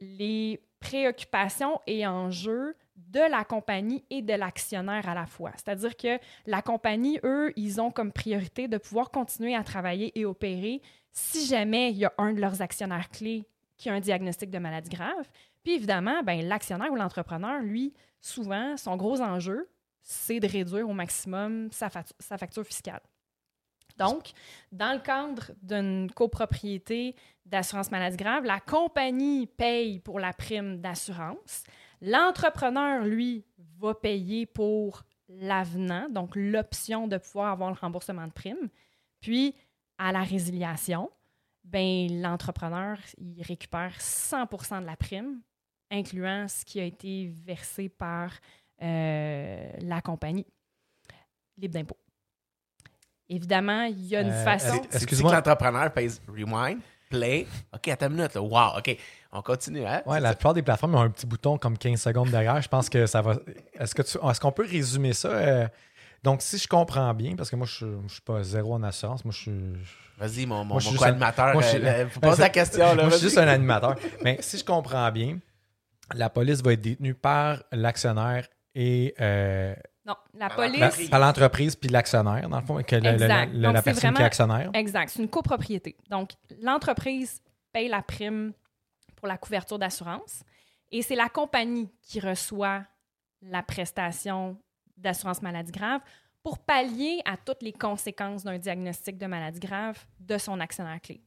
les 0.00 0.60
préoccupations 0.80 1.80
et 1.86 2.06
enjeux 2.06 2.74
de 2.96 3.20
la 3.20 3.44
compagnie 3.44 4.04
et 4.10 4.22
de 4.22 4.34
l'actionnaire 4.34 5.08
à 5.08 5.14
la 5.14 5.26
fois. 5.26 5.52
C'est-à-dire 5.56 5.96
que 5.96 6.18
la 6.46 6.62
compagnie, 6.62 7.18
eux, 7.24 7.52
ils 7.56 7.80
ont 7.80 7.90
comme 7.90 8.12
priorité 8.12 8.68
de 8.68 8.78
pouvoir 8.78 9.10
continuer 9.10 9.54
à 9.54 9.62
travailler 9.62 10.18
et 10.18 10.24
opérer 10.24 10.80
si 11.12 11.46
jamais 11.46 11.90
il 11.90 11.98
y 11.98 12.04
a 12.04 12.12
un 12.18 12.32
de 12.32 12.40
leurs 12.40 12.62
actionnaires 12.62 13.10
clés 13.10 13.44
qui 13.76 13.88
a 13.88 13.94
un 13.94 14.00
diagnostic 14.00 14.50
de 14.50 14.58
maladie 14.58 14.90
grave. 14.90 15.28
Puis 15.62 15.74
évidemment, 15.74 16.22
ben, 16.22 16.46
l'actionnaire 16.46 16.90
ou 16.92 16.96
l'entrepreneur, 16.96 17.60
lui, 17.60 17.92
souvent, 18.20 18.76
son 18.76 18.96
gros 18.96 19.20
enjeu, 19.20 19.68
c'est 20.02 20.40
de 20.40 20.46
réduire 20.46 20.88
au 20.88 20.94
maximum 20.94 21.68
sa, 21.70 21.90
facture 21.90 22.64
fiscale. 22.64 23.02
Donc, 23.96 24.30
dans 24.72 24.94
le 24.94 25.00
cadre 25.00 25.52
d'une 25.62 26.10
copropriété 26.10 27.14
d'assurance 27.44 27.90
maladie 27.90 28.16
grave, 28.16 28.44
la 28.44 28.60
compagnie 28.60 29.46
paye 29.46 29.98
pour 29.98 30.18
la 30.18 30.32
prime 30.32 30.80
d'assurance. 30.80 31.64
L'entrepreneur, 32.00 33.04
lui, 33.04 33.44
va 33.78 33.94
payer 33.94 34.46
pour 34.46 35.02
l'avenant, 35.28 36.08
donc 36.08 36.34
l'option 36.34 37.08
de 37.08 37.18
pouvoir 37.18 37.52
avoir 37.52 37.70
le 37.70 37.76
remboursement 37.78 38.26
de 38.26 38.32
prime. 38.32 38.70
Puis, 39.20 39.54
à 39.98 40.12
la 40.12 40.22
résiliation, 40.22 41.10
ben, 41.64 42.22
l'entrepreneur, 42.22 42.98
il 43.18 43.42
récupère 43.42 43.92
100% 43.98 44.80
de 44.80 44.86
la 44.86 44.96
prime, 44.96 45.42
incluant 45.90 46.46
ce 46.48 46.64
qui 46.64 46.80
a 46.80 46.84
été 46.84 47.32
versé 47.44 47.88
par 47.88 48.32
euh, 48.82 49.70
la 49.80 50.00
compagnie, 50.00 50.46
libre 51.58 51.74
d'impôt. 51.74 51.96
Évidemment, 53.28 53.82
il 53.82 54.06
y 54.06 54.16
a 54.16 54.22
une 54.22 54.30
Euh, 54.30 54.44
façon... 54.44 54.66
est-ce- 54.74 54.82
C'est 54.82 54.88
que 54.90 54.96
Excuse-moi. 55.04 55.32
l'entrepreneur 55.34 55.92
pèse 55.92 56.20
rewind, 56.28 56.80
play? 57.08 57.46
OK, 57.72 57.88
attends 57.88 58.06
une 58.08 58.14
minute. 58.16 58.34
Là. 58.34 58.42
Wow, 58.42 58.78
OK. 58.78 58.96
On 59.32 59.42
continue. 59.42 59.84
Hein? 59.86 60.02
Ouais, 60.06 60.16
C'est 60.16 60.20
la 60.20 60.34
plupart 60.34 60.54
des 60.54 60.62
plateformes 60.62 60.94
ont 60.96 61.00
un 61.02 61.10
petit 61.10 61.26
bouton 61.26 61.56
comme 61.56 61.78
15 61.78 62.00
secondes 62.00 62.30
derrière. 62.30 62.60
Je 62.60 62.68
pense 62.68 62.88
que 62.88 63.06
ça 63.06 63.22
va. 63.22 63.36
Est-ce 63.78 63.94
que 63.94 64.02
tu... 64.02 64.18
est-ce 64.28 64.40
qu'on 64.40 64.50
peut 64.50 64.66
résumer 64.68 65.12
ça? 65.12 65.28
euh, 65.28 65.68
Donc, 66.24 66.42
si 66.42 66.58
je 66.58 66.66
comprends 66.66 67.14
bien, 67.14 67.36
parce 67.36 67.50
que 67.50 67.56
moi, 67.56 67.66
je 67.68 67.86
ne 67.86 68.08
suis 68.08 68.20
pas 68.22 68.42
zéro 68.42 68.74
en 68.74 68.82
assurance, 68.82 69.24
moi, 69.24 69.32
je 69.32 69.38
suis. 69.42 69.72
Vas-y, 70.18 70.44
mon, 70.46 70.56
mon, 70.58 70.64
Moi, 70.64 70.80
je 70.80 70.86
suis 70.88 70.98
mon 70.98 71.04
juste 71.04 71.22
un- 71.38 71.52
moi, 71.52 71.62
je 71.62 71.68
suis- 71.68 71.78
euh, 71.86 72.06
pose 72.20 72.34
c'est- 72.36 72.40
la 72.42 72.48
question. 72.50 72.84
Là, 72.84 72.94
Moi, 72.94 73.08
je 73.10 73.14
suis 73.16 73.22
juste 73.26 73.38
un 73.38 73.46
animateur. 73.46 73.96
Mais 74.24 74.38
si 74.40 74.58
je 74.58 74.64
comprends 74.64 75.10
bien, 75.12 75.38
la 76.14 76.30
police 76.30 76.62
va 76.62 76.72
être 76.72 76.80
détenue 76.80 77.14
par 77.14 77.62
l'actionnaire 77.72 78.46
et 78.74 79.14
euh, 79.20 79.74
Non, 80.06 80.14
la 80.34 80.48
Par 80.48 80.56
police... 80.56 80.80
l'entreprise. 80.80 81.10
par 81.10 81.20
l'entreprise 81.20 81.76
puis 81.76 81.88
l'actionnaire, 81.90 82.48
dans 82.48 82.60
le 82.60 82.66
fond, 82.66 82.82
que 82.82 82.96
le- 82.96 83.02
le- 83.02 83.08
Exact. 83.10 83.52
le- 83.52 83.60
Donc, 83.62 83.72
la 83.74 83.78
c'est 83.80 83.84
personne 83.84 84.00
qui 84.00 84.06
est 84.06 84.10
vraiment- 84.10 84.26
actionnaire. 84.26 84.70
Exact. 84.74 85.08
C'est 85.10 85.22
une 85.22 85.28
copropriété. 85.28 85.96
Donc, 86.08 86.30
l'entreprise 86.62 87.42
paye 87.72 87.88
la 87.88 88.02
prime 88.02 88.52
pour 89.16 89.28
la 89.28 89.36
couverture 89.36 89.78
d'assurance 89.78 90.42
et 90.90 91.02
c'est 91.02 91.14
la 91.16 91.28
compagnie 91.28 91.88
qui 92.02 92.18
reçoit 92.20 92.84
la 93.42 93.62
prestation 93.62 94.56
d'assurance 94.96 95.42
maladie 95.42 95.72
grave 95.72 96.00
pour 96.42 96.58
pallier 96.58 97.20
à 97.26 97.36
toutes 97.36 97.62
les 97.62 97.72
conséquences 97.72 98.44
d'un 98.44 98.58
diagnostic 98.58 99.18
de 99.18 99.26
maladie 99.26 99.60
grave 99.60 99.98
de 100.18 100.38
son 100.38 100.58
actionnaire 100.60 101.00
clé. 101.00 101.20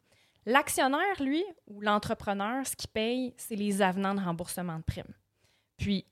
L'actionnaire, 0.46 1.22
lui, 1.22 1.44
ou 1.68 1.82
l'entrepreneur, 1.82 2.66
ce 2.68 2.76
qui 2.76 2.88
paye, 2.88 3.34
c'est 3.38 3.56
les 3.56 3.82
avenants 3.82 4.14
de 4.14 4.20
remboursement 4.20 4.78
de 4.78 4.84
primes. 4.84 5.14
Puis, 5.78 6.06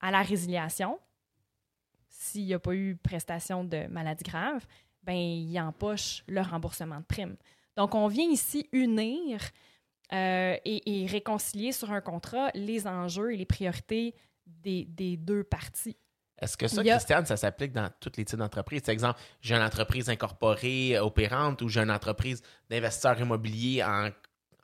à 0.00 0.10
la 0.10 0.22
résiliation, 0.22 0.98
s'il 2.08 2.46
n'y 2.46 2.54
a 2.54 2.58
pas 2.58 2.74
eu 2.74 2.96
prestation 2.96 3.64
de 3.64 3.86
maladie 3.86 4.24
grave, 4.24 4.66
ben, 5.02 5.14
il 5.14 5.58
empoche 5.60 6.24
le 6.26 6.40
remboursement 6.40 6.98
de 6.98 7.04
primes. 7.04 7.36
Donc, 7.76 7.94
on 7.94 8.08
vient 8.08 8.28
ici 8.28 8.68
unir 8.72 9.40
euh, 10.12 10.56
et, 10.64 11.06
réconcilier 11.08 11.72
sur 11.72 11.90
un 11.90 12.00
contrat 12.00 12.50
les 12.54 12.86
enjeux 12.86 13.32
et 13.32 13.36
les 13.36 13.46
priorités 13.46 14.14
des 14.46 15.16
deux 15.16 15.44
parties. 15.44 15.96
Est-ce 16.42 16.56
que 16.56 16.66
ça, 16.66 16.82
Christiane, 16.82 17.24
ça 17.24 17.36
s'applique 17.36 17.72
dans 17.72 17.88
tous 18.00 18.10
les 18.16 18.24
types 18.24 18.38
d'entreprises? 18.38 18.82
Par 18.82 18.92
exemple, 18.92 19.20
j'ai 19.40 19.54
une 19.54 19.62
entreprise 19.62 20.10
incorporée, 20.10 20.96
euh, 20.96 21.04
opérante, 21.04 21.62
ou 21.62 21.68
j'ai 21.68 21.80
une 21.80 21.90
entreprise 21.90 22.42
d'investisseurs 22.68 23.20
immobiliers 23.20 23.84
en, 23.84 24.10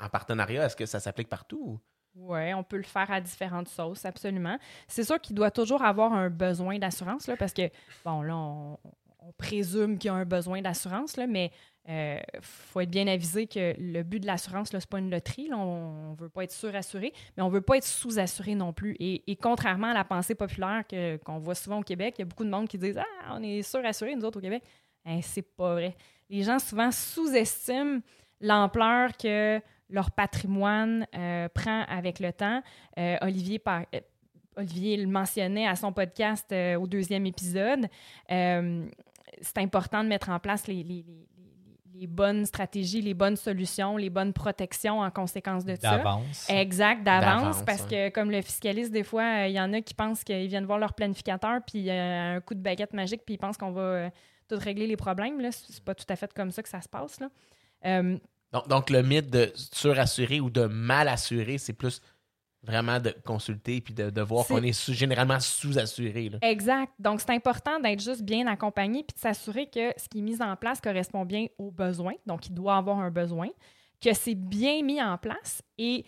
en 0.01 0.09
partenariat. 0.09 0.67
Est-ce 0.67 0.75
que 0.75 0.87
ça 0.87 0.99
s'applique 0.99 1.29
partout? 1.29 1.79
Oui, 2.17 2.53
on 2.53 2.65
peut 2.65 2.79
le 2.79 2.83
faire 2.83 3.09
à 3.13 3.21
différentes 3.21 3.69
sauces, 3.69 4.05
absolument. 4.05 4.59
C'est 4.89 5.05
sûr 5.05 5.21
qu'il 5.21 5.37
doit 5.37 5.53
toujours 5.53 5.83
avoir 5.85 6.13
un 6.13 6.31
besoin 6.31 6.81
d'assurance, 6.81 7.31
parce 7.39 7.53
que, 7.53 7.71
bon, 8.05 8.23
là, 8.23 8.35
on, 8.35 8.77
on 9.21 9.33
présume 9.37 9.99
qu'il 9.99 10.09
y 10.09 10.11
a 10.11 10.15
un 10.15 10.25
besoin 10.25 10.61
d'assurance, 10.61 11.17
mais 11.17 11.53
il 11.89 12.21
faut 12.43 12.81
être 12.81 12.91
bien 12.91 13.07
avisé 13.07 13.47
que 13.47 13.75
le 13.79 14.03
but 14.03 14.21
de 14.21 14.27
l'assurance, 14.27 14.69
ce 14.71 14.77
n'est 14.77 14.83
pas 14.89 14.99
une 14.99 15.11
loterie. 15.11 15.49
on 15.55 16.11
ne 16.13 16.17
veut 16.17 16.29
pas 16.29 16.45
être 16.45 16.53
surassuré, 16.53 17.13
mais 17.37 17.43
on 17.43 17.49
ne 17.49 17.53
veut 17.53 17.63
pas 17.63 17.79
être 17.79 17.87
sous-assuré 17.87 18.55
non 18.55 18.73
plus. 18.75 18.95
Et, 19.01 19.37
contrairement 19.37 19.89
à 19.89 19.95
la 19.95 20.05
pensée 20.05 20.35
populaire 20.35 20.85
qu'on 21.25 21.39
voit 21.39 21.55
souvent 21.55 21.79
au 21.79 21.83
Québec, 21.83 22.17
il 22.19 22.21
y 22.21 22.23
a 22.23 22.27
beaucoup 22.27 22.45
de 22.45 22.51
monde 22.51 22.69
qui 22.69 22.77
disent 22.79 22.99
Ah, 22.99 23.35
on 23.37 23.43
est 23.43 23.63
surassuré, 23.63 24.15
nous 24.15 24.25
autres 24.25 24.39
au 24.39 24.43
Québec. 24.43 24.63
Hein, 25.07 25.21
c'est 25.23 25.43
pas 25.43 25.73
vrai. 25.75 25.97
Les 26.29 26.43
gens 26.43 26.59
souvent 26.59 26.91
sous-estiment 26.91 28.01
l'ampleur 28.41 29.17
que 29.17 29.61
leur 29.89 30.11
patrimoine 30.11 31.07
euh, 31.17 31.49
prend 31.49 31.85
avec 31.89 32.21
le 32.21 32.33
temps. 32.35 32.63
Euh, 32.99 33.17
Olivier, 33.23 33.63
euh, 33.67 34.01
Olivier 34.57 34.99
le 34.99 35.07
mentionnait 35.07 35.67
à 35.67 35.75
son 35.75 35.93
podcast 35.93 36.47
euh, 36.53 36.75
au 36.79 36.87
deuxième 36.87 37.25
épisode. 37.25 37.87
Euh, 38.31 38.87
c'est 39.41 39.59
important 39.59 40.05
de 40.05 40.09
mettre 40.09 40.29
en 40.29 40.39
place 40.39 40.67
les- 40.67 40.85
les- 42.01 42.07
bonnes 42.07 42.45
stratégies, 42.47 43.01
les 43.03 43.15
bonnes 43.15 43.37
solutions, 43.37 43.97
les 43.97 44.11
bonnes 44.11 44.33
protections 44.33 45.01
en 45.01 45.11
conséquence 45.11 45.65
de 45.65 45.75
ça. 45.77 45.99
D'avance. 45.99 46.47
Exact, 46.49 47.03
d'avance, 47.03 47.63
parce 47.67 47.83
que 47.83 48.09
comme 48.11 48.31
le 48.31 48.43
fiscaliste, 48.43 48.93
des 48.93 49.03
fois, 49.05 49.23
euh, 49.45 49.47
il 49.49 49.53
y 49.55 49.61
en 49.61 49.73
a 49.73 49.81
qui 49.81 49.95
pensent 49.95 50.25
qu'ils 50.25 50.49
viennent 50.49 50.67
voir 50.67 50.79
leur 50.79 50.95
planificateur, 50.95 51.61
puis 51.67 51.91
euh, 51.91 52.37
un 52.37 52.41
coup 52.41 52.55
de 52.55 52.61
baguette 52.63 52.93
magique, 52.93 53.23
puis 53.25 53.35
ils 53.35 53.39
pensent 53.39 53.57
qu'on 53.57 53.73
va 53.73 53.81
euh, 53.81 54.11
tout 54.49 54.57
régler 54.59 54.87
les 54.87 54.97
problèmes. 54.97 55.41
Là. 55.41 55.51
C'est 55.53 55.83
pas 55.85 55.95
tout 55.95 56.07
à 56.09 56.17
fait 56.17 56.33
comme 56.33 56.51
ça 56.51 56.63
que 56.63 56.69
ça 56.69 56.81
se 56.81 56.89
passe. 56.89 57.21
Là. 57.21 57.29
Euh, 57.87 58.17
Donc, 58.53 58.69
donc, 58.69 58.91
le 58.91 59.03
mythe 59.03 59.31
de 59.31 59.53
surassuré 59.55 60.41
ou 60.41 60.51
de 60.51 60.65
mal 60.65 61.09
assuré, 61.09 61.59
c'est 61.59 61.73
plus 61.75 62.01
vraiment 62.69 63.01
de 63.01 63.15
consulter 63.25 63.81
puis 63.81 63.95
de, 63.95 64.11
de 64.11 64.21
voir 64.21 64.47
qu'on 64.47 64.63
est 64.63 64.73
sous- 64.73 64.93
généralement 64.93 65.41
sous-assuré. 65.41 66.31
Exact. 66.43 66.93
Donc, 66.99 67.21
c'est 67.21 67.31
important 67.31 67.81
d'être 67.81 68.01
juste 68.01 68.23
bien 68.23 68.47
accompagné 68.47 69.03
puis 69.03 69.15
de 69.15 69.21
s'assurer 69.21 69.67
que 69.67 69.93
ce 69.97 70.09
qui 70.09 70.19
est 70.19 70.23
mis 70.23 70.41
en 70.43 70.55
place 70.55 70.81
correspond 70.81 71.25
bien 71.25 71.47
aux 71.57 71.71
besoins. 71.71 72.15
Donc, 72.27 72.47
il 72.47 72.55
doit 72.55 72.77
avoir 72.77 72.99
un 73.01 73.11
besoin, 73.11 73.49
que 74.01 74.13
c'est 74.13 74.35
bien 74.35 74.83
mis 74.83 75.03
en 75.03 75.17
place. 75.17 75.63
Et 75.79 76.05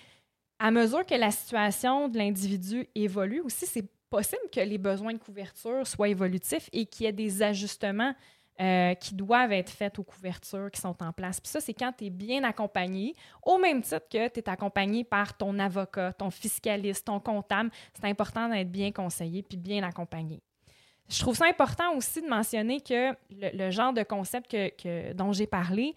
à 0.59 0.71
mesure 0.71 1.07
que 1.07 1.15
la 1.15 1.31
situation 1.31 2.09
de 2.09 2.19
l'individu 2.19 2.87
évolue 2.95 3.41
aussi, 3.41 3.67
c'est 3.67 3.89
possible 4.11 4.43
que 4.53 4.61
les 4.61 4.79
besoins 4.79 5.15
de 5.15 5.19
couverture 5.19 5.87
soient 5.87 6.09
évolutifs 6.09 6.69
et 6.73 6.85
qu'il 6.85 7.07
y 7.07 7.09
ait 7.09 7.13
des 7.13 7.43
ajustements 7.43 8.15
euh, 8.61 8.93
qui 8.93 9.15
doivent 9.15 9.53
être 9.53 9.71
faits 9.71 9.99
aux 9.99 10.03
couvertures 10.03 10.71
qui 10.71 10.79
sont 10.79 11.03
en 11.03 11.13
place. 11.13 11.41
Puis 11.41 11.49
ça, 11.49 11.63
c'est 11.63 11.73
quand 11.73 11.93
tu 11.97 12.05
es 12.05 12.11
bien 12.11 12.45
accompagné, 12.45 13.15
au 13.43 13.57
même 13.57 13.81
titre 13.81 14.07
que 14.11 14.29
tu 14.29 14.41
es 14.41 14.49
accompagné 14.51 15.03
par 15.03 15.35
ton 15.35 15.59
avocat, 15.59 16.13
ton 16.13 16.29
fiscaliste, 16.29 17.07
ton 17.07 17.21
comptable. 17.21 17.71
C'est 17.95 18.07
important 18.07 18.51
d'être 18.51 18.71
bien 18.71 18.93
conseillé 18.93 19.43
puis 19.43 19.57
bien 19.57 19.83
accompagné. 19.83 20.43
Je 21.09 21.19
trouve 21.21 21.37
ça 21.37 21.47
important 21.47 21.97
aussi 21.97 22.21
de 22.21 22.29
mentionner 22.29 22.83
que 22.83 23.15
le, 23.31 23.71
genre 23.71 23.95
de 23.95 24.03
concept 24.03 24.51
que, 24.51 25.13
dont 25.15 25.33
j'ai 25.33 25.47
parlé, 25.47 25.95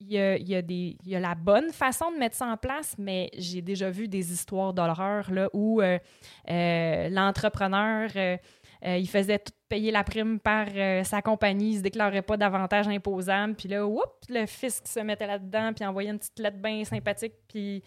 il 0.00 0.10
y, 0.10 1.14
a, 1.14 1.20
la 1.20 1.34
bonne 1.34 1.72
façon 1.72 2.10
de 2.10 2.16
mettre 2.16 2.36
ça 2.36 2.46
en 2.46 2.56
place, 2.56 2.94
mais 2.96 3.28
j'ai 3.36 3.60
déjà 3.60 3.90
vu 3.90 4.08
des 4.08 4.32
histoires 4.32 4.72
d'horreur 4.72 5.30
où 5.52 5.82
euh, 5.82 5.98
euh, 6.48 7.08
l'entrepreneur, 7.10 8.08
il 8.82 9.08
faisait 9.08 9.40
tout 9.40 9.52
payer 9.68 9.90
la 9.90 10.04
prime 10.04 10.38
par 10.38 10.66
euh, 10.74 11.02
sa 11.04 11.22
compagnie, 11.22 11.72
il 11.72 11.76
se 11.78 11.82
déclarait 11.82 12.22
pas 12.22 12.36
d'avantages 12.36 12.88
imposables, 12.88 13.54
puis 13.54 13.68
là, 13.68 13.86
oups, 13.86 14.04
le 14.28 14.46
fisc 14.46 14.86
se 14.86 15.00
mettait 15.00 15.26
là-dedans, 15.26 15.72
puis 15.72 15.84
envoyait 15.84 16.10
une 16.10 16.18
petite 16.18 16.38
lettre 16.38 16.58
bien 16.58 16.84
sympathique, 16.84 17.34
puis 17.48 17.82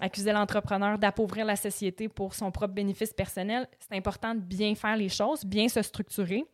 accusait 0.00 0.32
l'entrepreneur 0.32 0.98
d'appauvrir 0.98 1.44
la 1.44 1.56
société 1.56 2.08
pour 2.08 2.34
son 2.34 2.50
propre 2.50 2.74
bénéfice 2.74 3.12
personnel. 3.12 3.68
C'est 3.78 3.96
important 3.96 4.34
de 4.34 4.40
bien 4.40 4.74
faire 4.74 4.96
les 4.96 5.10
choses, 5.10 5.44
bien 5.44 5.68
se 5.68 5.82
structurer. 5.82 6.44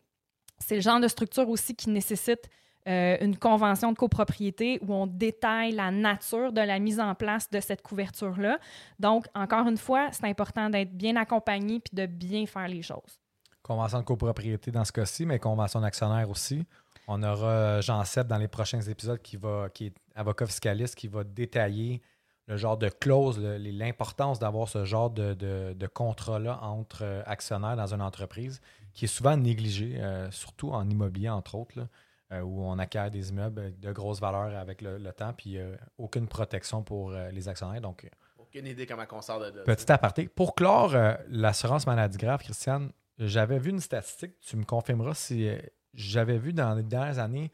C'est 0.59 0.75
le 0.75 0.81
genre 0.81 0.99
de 0.99 1.07
structure 1.07 1.47
aussi 1.47 1.75
qui 1.75 1.89
nécessite 1.89 2.49
euh, 2.87 3.17
une 3.21 3.37
convention 3.37 3.91
de 3.91 3.97
copropriété 3.97 4.79
où 4.81 4.93
on 4.93 5.07
détaille 5.07 5.73
la 5.73 5.91
nature 5.91 6.53
de 6.53 6.61
la 6.61 6.79
mise 6.79 6.99
en 6.99 7.15
place 7.15 7.49
de 7.49 7.59
cette 7.59 7.81
couverture-là. 7.81 8.59
Donc, 8.99 9.25
encore 9.35 9.67
une 9.67 9.77
fois, 9.77 10.09
c'est 10.11 10.25
important 10.25 10.69
d'être 10.69 10.93
bien 10.93 11.15
accompagné 11.15 11.79
puis 11.79 11.91
de 11.93 12.05
bien 12.05 12.45
faire 12.45 12.67
les 12.67 12.81
choses. 12.81 13.19
Convention 13.67 13.99
de 13.99 14.03
copropriété 14.05 14.71
dans 14.71 14.85
ce 14.85 14.91
cas-ci, 14.91 15.25
mais 15.25 15.39
convention 15.39 15.81
d'actionnaire 15.81 16.29
aussi. 16.29 16.65
On 17.09 17.21
aura 17.23 17.47
euh, 17.49 17.81
Jean 17.81 18.03
Sepp 18.05 18.27
dans 18.27 18.37
les 18.37 18.47
prochains 18.47 18.81
épisodes 18.81 19.21
qui, 19.21 19.37
va, 19.37 19.67
qui 19.73 19.87
est 19.87 19.93
avocat 20.15 20.45
fiscaliste 20.45 20.95
qui 20.95 21.07
va 21.07 21.23
détailler 21.23 22.01
le 22.47 22.55
genre 22.55 22.77
de 22.77 22.87
clause, 22.87 23.39
l'importance 23.39 24.39
d'avoir 24.39 24.69
ce 24.69 24.85
genre 24.85 25.09
de, 25.09 25.33
de- 25.33 25.73
de 25.73 25.87
contrat-là 25.87 26.59
entre 26.61 27.03
euh, 27.03 27.21
actionnaires 27.25 27.75
dans 27.75 27.93
une 27.93 28.01
entreprise 28.01 28.61
qui 28.93 29.05
est 29.05 29.09
souvent 29.09 29.35
négligé, 29.35 29.97
euh, 30.01 30.31
surtout 30.31 30.71
en 30.71 30.89
immobilier, 30.89 31.29
entre 31.29 31.55
autres, 31.55 31.77
là, 31.77 31.87
euh, 32.31 32.41
où 32.41 32.63
on 32.63 32.79
acquiert 32.79 33.11
des 33.11 33.29
immeubles 33.29 33.77
de 33.79 33.91
grosse 33.91 34.21
valeur 34.21 34.57
avec 34.57 34.81
le, 34.81 34.97
le 34.97 35.11
temps, 35.11 35.33
puis 35.33 35.57
euh, 35.57 35.75
aucune 35.97 36.27
protection 36.27 36.83
pour 36.83 37.11
les 37.11 37.47
actionnaires. 37.49 37.81
Donc, 37.81 38.09
Aucune 38.39 38.65
idée 38.65 38.85
comment 38.85 39.03
on 39.11 39.21
sort 39.21 39.39
de 39.41 39.45
là. 39.57 39.63
Petit 39.65 39.91
aparté. 39.91 40.29
Pour 40.29 40.55
clore 40.55 40.93
l'assurance 41.29 41.85
maladie 41.85 42.17
grave, 42.17 42.39
Christiane, 42.39 42.91
j'avais 43.19 43.59
vu 43.59 43.69
une 43.71 43.79
statistique, 43.79 44.39
tu 44.41 44.57
me 44.57 44.63
confirmeras 44.63 45.13
si 45.13 45.47
euh, 45.47 45.57
j'avais 45.93 46.37
vu 46.37 46.53
dans 46.53 46.73
les 46.75 46.83
dernières 46.83 47.19
années 47.19 47.51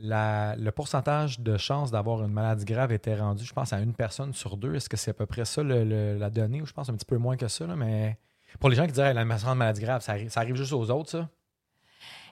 le 0.00 0.70
pourcentage 0.70 1.40
de 1.40 1.56
chances 1.56 1.90
d'avoir 1.90 2.22
une 2.22 2.32
maladie 2.32 2.64
grave 2.64 2.92
était 2.92 3.16
rendu, 3.16 3.44
je 3.44 3.52
pense, 3.52 3.72
à 3.72 3.80
une 3.80 3.94
personne 3.94 4.32
sur 4.32 4.56
deux. 4.56 4.74
Est-ce 4.74 4.88
que 4.88 4.96
c'est 4.96 5.10
à 5.10 5.14
peu 5.14 5.26
près 5.26 5.44
ça 5.44 5.62
le- 5.62 6.16
la 6.16 6.30
donnée? 6.30 6.62
Ou 6.62 6.66
je 6.66 6.72
pense 6.72 6.88
un 6.88 6.94
petit 6.94 7.04
peu 7.04 7.16
moins 7.16 7.36
que 7.36 7.48
ça, 7.48 7.66
mais 7.74 8.16
pour 8.60 8.70
les 8.70 8.76
gens 8.76 8.86
qui 8.86 8.92
diraient 8.92 9.14
la 9.14 9.24
maladie 9.24 9.80
grave, 9.80 10.02
ça, 10.02 10.14
arri- 10.14 10.28
ça 10.28 10.40
arrive 10.40 10.54
juste 10.54 10.72
aux 10.72 10.88
autres, 10.90 11.10
ça? 11.10 11.28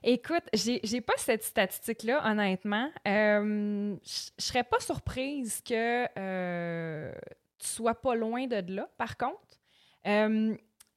Écoute, 0.05 0.45
j'ai 0.53 1.01
pas 1.01 1.15
cette 1.17 1.43
statistique-là, 1.43 2.31
honnêtement. 2.31 2.89
Euh, 3.09 3.97
je 4.05 4.31
je 4.39 4.45
serais 4.45 4.63
pas 4.63 4.79
surprise 4.79 5.61
que 5.63 6.07
euh, 6.19 7.13
tu 7.59 7.67
sois 7.67 7.95
pas 8.01 8.15
loin 8.15 8.47
de 8.47 8.63
là, 8.73 8.89
par 8.97 9.17
contre. 9.17 9.59
Euh, 10.07 10.57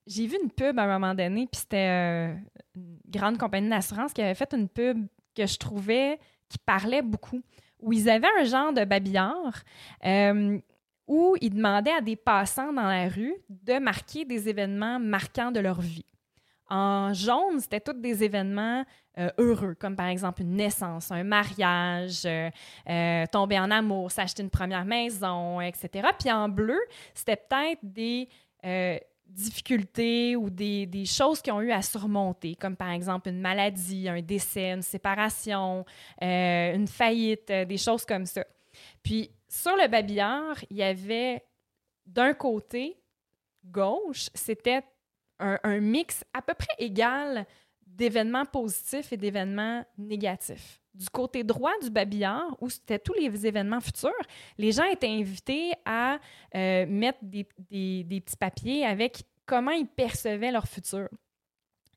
j'ai 0.10 0.26
vu 0.26 0.38
une 0.42 0.50
pub 0.50 0.78
à 0.80 0.84
un 0.84 1.00
moment 1.00 1.14
donné, 1.14 1.48
puis 1.52 1.62
c'était 1.62 1.88
euh, 1.88 2.34
une 2.76 2.98
grande 3.08 3.38
compagnie 3.38 3.70
d'assurance 3.70 4.12
qui 4.12 4.22
avait 4.22 4.34
fait 4.34 4.52
une 4.54 4.68
pub 4.68 5.06
que 5.36 5.46
je 5.46 5.58
trouvais 5.58 6.20
qui 6.50 6.58
parlait 6.58 7.04
beaucoup, 7.04 7.42
où 7.80 7.94
ils 7.94 8.10
avaient 8.10 8.28
un 8.40 8.44
genre 8.44 8.74
de 8.74 8.84
babillard 8.84 9.62
euh, 10.04 10.58
où 11.08 11.36
ils 11.42 11.54
demandaient 11.54 11.94
à 11.94 12.02
des 12.02 12.16
passants 12.16 12.74
dans 12.74 12.88
la 12.88 13.08
rue 13.08 13.36
de 13.50 13.78
marquer 13.78 14.26
des 14.26 14.50
événements 14.50 15.00
marquants 15.00 15.52
de 15.52 15.60
leur 15.60 15.80
vie. 15.80 16.06
En 16.72 17.14
jaune, 17.14 17.60
c'était 17.60 17.80
tous 17.80 17.94
des 17.94 18.24
événements 18.24 18.84
euh, 19.18 19.30
heureux, 19.38 19.76
comme 19.76 19.96
par 19.96 20.08
exemple 20.08 20.42
une 20.42 20.56
naissance, 20.56 21.12
un 21.12 21.24
mariage, 21.24 22.28
tomber 23.32 23.60
en 23.60 23.70
amour, 23.70 24.12
s'acheter 24.12 24.42
une 24.42 24.50
première 24.50 24.86
maison, 24.86 25.62
etc. 25.62 26.10
Puis 26.20 26.32
en 26.32 26.50
bleu, 26.50 26.80
c'était 27.14 27.38
peut-être 27.38 27.80
des 27.84 28.28
difficultés 29.30 30.36
ou 30.36 30.50
des, 30.50 30.86
des 30.86 31.06
choses 31.06 31.42
qui 31.42 31.52
ont 31.52 31.62
eu 31.62 31.72
à 31.72 31.82
surmonter, 31.82 32.56
comme 32.56 32.76
par 32.76 32.90
exemple 32.92 33.30
une 33.30 33.40
maladie, 33.40 34.10
un 34.10 34.22
décès, 34.22 34.72
une 34.72 34.82
séparation, 34.82 35.86
euh, 36.22 36.76
une 36.76 36.88
faillite, 36.88 37.50
euh, 37.50 37.66
des 37.66 37.78
choses 37.78 38.06
comme 38.06 38.26
ça. 38.26 38.46
Puis 39.04 39.32
sur 39.48 39.76
le 39.76 39.88
babillard, 39.88 40.58
il 40.70 40.78
y 40.78 40.84
avait 40.84 41.44
d'un 42.06 42.34
côté 42.34 42.98
gauche, 43.64 44.30
c'était 44.34 44.84
un, 45.40 45.60
un 45.64 45.80
mix 45.80 46.24
à 46.34 46.42
peu 46.42 46.54
près 46.54 46.76
égal 46.78 47.46
d'événements 47.86 48.46
positifs 48.46 49.14
et 49.14 49.18
d'événements 49.18 49.86
négatifs. 49.98 50.79
Du 50.94 51.10
côté 51.10 51.44
droit 51.44 51.72
du 51.82 51.90
babillard, 51.90 52.58
où 52.60 52.70
c'était 52.70 53.00
tous 53.00 53.14
les 53.14 53.46
événements 53.46 53.80
futurs, 53.80 54.12
les 54.58 54.72
gens 54.72 54.86
étaient 54.86 55.08
invités 55.08 55.74
à 55.86 56.20
euh, 56.56 56.86
mettre 56.88 57.20
des, 57.22 57.44
petits 57.44 58.38
papiers 58.38 58.86
avec 58.86 59.24
comment 59.46 59.72
ils 59.72 59.88
percevaient 59.88 60.52
leur 60.52 60.68
futur. 60.68 61.08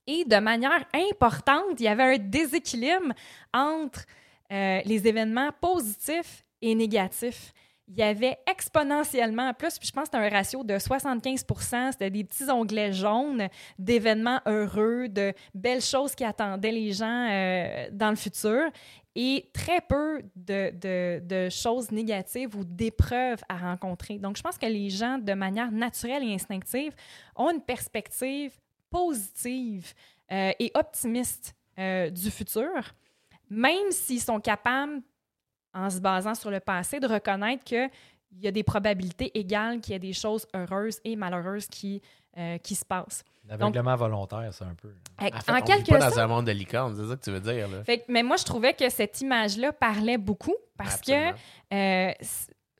Et 0.07 0.25
de 0.25 0.37
manière 0.37 0.85
importante, 0.95 1.79
il 1.79 1.85
y 1.85 1.89
avait 1.89 2.17
un 2.17 2.19
déséquilibre 2.19 3.15
entre 3.55 4.05
euh, 4.53 4.81
les 4.85 5.07
événements 5.07 5.51
positifs 5.61 6.45
et 6.61 6.75
négatifs 6.75 7.53
il 7.89 7.99
y 7.99 8.03
avait 8.03 8.39
exponentiellement 8.47 9.53
plus, 9.55 9.79
puis 9.79 9.89
je 9.89 9.93
pense 9.93 10.09
que 10.09 10.17
c'était 10.17 10.27
un 10.27 10.37
ratio 10.37 10.65
de 10.65 10.75
75% 10.75 11.93
C'était 11.93 12.11
des 12.11 12.25
petits 12.25 12.49
onglets 12.51 12.93
jaunes 12.93 13.49
d'événements 13.79 14.41
heureux, 14.47 15.09
de 15.09 15.35
belles 15.55 15.83
choses 15.83 16.15
qui 16.15 16.25
attendaient 16.25 16.73
les 16.73 16.93
gens 16.93 17.29
euh, 17.31 17.89
dans 17.93 18.11
le 18.11 18.17
futur, 18.17 18.71
et 19.15 19.51
très 19.53 19.81
peu 19.81 20.23
de, 20.37 21.49
choses 21.51 21.91
négatives 21.91 22.57
ou 22.57 22.65
d'épreuves 22.65 23.43
à 23.49 23.59
rencontrer. 23.59 24.19
Donc, 24.19 24.37
je 24.37 24.43
pense 24.43 24.57
que 24.57 24.67
les 24.67 24.89
gens, 24.89 25.19
de 25.19 25.35
manière 25.35 25.71
naturelle 25.71 26.23
et 26.25 26.33
instinctive, 26.33 26.95
ont 27.37 27.51
une 27.51 27.61
perspective 27.61 28.53
positive 28.91 29.93
euh, 30.31 30.53
et 30.59 30.71
optimiste 30.75 31.55
euh, 31.79 32.11
du 32.11 32.31
futur, 32.31 32.95
même 33.51 33.91
s'ils 33.91 34.21
sont 34.21 34.41
capables 34.41 35.03
en 35.75 35.91
se 35.91 36.01
basant 36.01 36.35
sur 36.35 36.51
le 36.51 36.61
passé, 36.61 37.01
de 37.01 37.07
reconnaître 37.07 37.65
qu'il 37.65 37.91
y 38.41 38.47
a 38.49 38.51
des 38.51 38.63
probabilités 38.63 39.37
égales 39.39 39.81
qu'il 39.81 39.93
y 39.93 39.97
ait 39.97 40.01
des 40.01 40.13
choses 40.13 40.47
heureuses 40.55 41.01
et 41.05 41.17
malheureuses 41.17 41.67
qui, 41.67 42.01
euh, 42.37 42.59
qui 42.59 42.75
se 42.75 42.85
passent. 42.85 43.25
L'aveuglement 43.49 43.97
volontaire, 43.97 44.49
c'est 44.53 44.65
un 44.65 44.75
peu. 44.75 44.95
En 45.19 45.25
fait, 45.25 45.51
en 45.51 45.57
on 45.59 45.63
quelque 45.63 45.89
pas 45.91 45.99
dans 45.99 46.07
sorte, 46.07 46.19
un 46.19 46.27
monde 46.29 46.47
de 46.47 46.53
licorne, 46.53 46.95
c'est 46.97 47.09
ça 47.09 47.17
que 47.17 47.23
tu 47.23 47.31
veux 47.33 47.41
dire. 47.41 47.69
Là. 47.69 47.83
fait 47.85 47.99
que- 47.99 48.05
mais 48.09 48.23
moi, 48.23 48.37
je 48.37 48.45
trouvais 48.45 48.73
que 48.73 48.89
cette 48.89 49.21
image-là 49.21 49.73
parlait 49.73 50.19
beaucoup 50.19 50.55
parce 50.77 50.95
Absolument. 50.97 51.33
que 51.71 51.75
euh, 51.75 52.13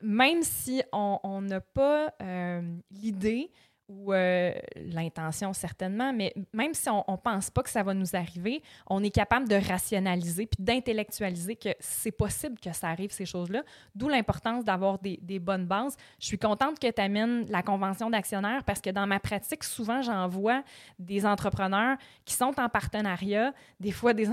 même 0.01 0.41
si 0.43 0.81
on 0.93 1.19
on 1.23 1.41
n'a 1.41 1.59
pas 1.61 2.13
euh, 2.21 2.61
l'idée 2.91 3.51
ou 3.93 4.13
euh, 4.13 4.53
l'intention 4.75 5.53
certainement, 5.53 6.13
mais 6.13 6.33
même 6.53 6.73
si 6.73 6.89
on 6.89 7.03
ne 7.07 7.17
pense 7.17 7.49
pas 7.49 7.61
que 7.63 7.69
ça 7.69 7.83
va 7.83 7.93
nous 7.93 8.15
arriver, 8.15 8.61
on 8.87 9.03
est 9.03 9.09
capable 9.09 9.47
de 9.47 9.55
rationaliser 9.55 10.45
puis 10.47 10.63
d'intellectualiser 10.63 11.55
que 11.55 11.69
c'est 11.79 12.11
possible 12.11 12.59
que 12.59 12.73
ça 12.73 12.89
arrive, 12.89 13.11
ces 13.11 13.25
choses-là, 13.25 13.63
d'où 13.95 14.09
l'importance 14.09 14.63
d'avoir 14.63 14.99
des, 14.99 15.39
bonnes 15.39 15.65
bases. 15.65 15.95
Je 16.19 16.27
suis 16.27 16.37
contente 16.37 16.79
que 16.79 16.89
tu 16.89 17.01
amènes 17.01 17.45
la 17.49 17.61
convention 17.61 18.09
d'actionnaires 18.09 18.63
parce 18.63 18.81
que 18.81 18.89
dans 18.89 19.07
ma 19.07 19.19
pratique, 19.19 19.63
souvent, 19.63 20.01
j'en 20.01 20.27
vois 20.27 20.63
des 20.99 21.25
entrepreneurs 21.25 21.97
qui 22.25 22.33
sont 22.33 22.53
en 22.59 22.69
partenariat, 22.69 23.53
des 23.79 23.91
fois 23.91 24.13
des, 24.13 24.27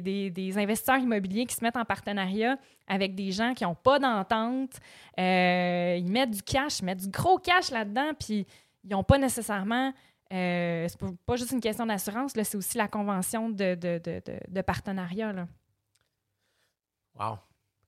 des- 0.00 0.30
des 0.30 0.58
investisseurs 0.58 0.98
immobiliers 0.98 1.46
qui 1.46 1.54
se 1.54 1.64
mettent 1.64 1.76
en 1.76 1.84
partenariat 1.84 2.56
avec 2.86 3.14
des 3.14 3.32
gens 3.32 3.54
qui 3.54 3.64
n'ont 3.64 3.74
pas 3.74 3.98
d'entente. 3.98 4.72
Euh, 5.18 5.96
ils 5.98 6.10
mettent 6.10 6.30
du 6.32 6.42
cash, 6.42 6.80
ils 6.80 6.84
mettent 6.84 7.00
du 7.00 7.08
gros 7.08 7.38
cash 7.38 7.70
là-dedans, 7.70 8.10
puis 8.18 8.46
ils 8.84 8.90
n'ont 8.90 9.04
pas 9.04 9.18
nécessairement. 9.18 9.92
euh, 10.32 10.86
c'est 10.88 10.98
pas, 10.98 11.06
pas 11.26 11.36
juste 11.36 11.52
une 11.52 11.60
question 11.60 11.86
d'assurance, 11.86 12.36
là, 12.36 12.44
c'est 12.44 12.56
aussi 12.56 12.76
la 12.78 12.88
convention 12.88 13.48
de, 13.50 13.74
de, 13.74 13.98
de, 13.98 14.22
de- 14.24 14.40
de 14.48 14.60
partenariat. 14.62 15.32
Là. 15.32 15.46
Wow. 17.18 17.38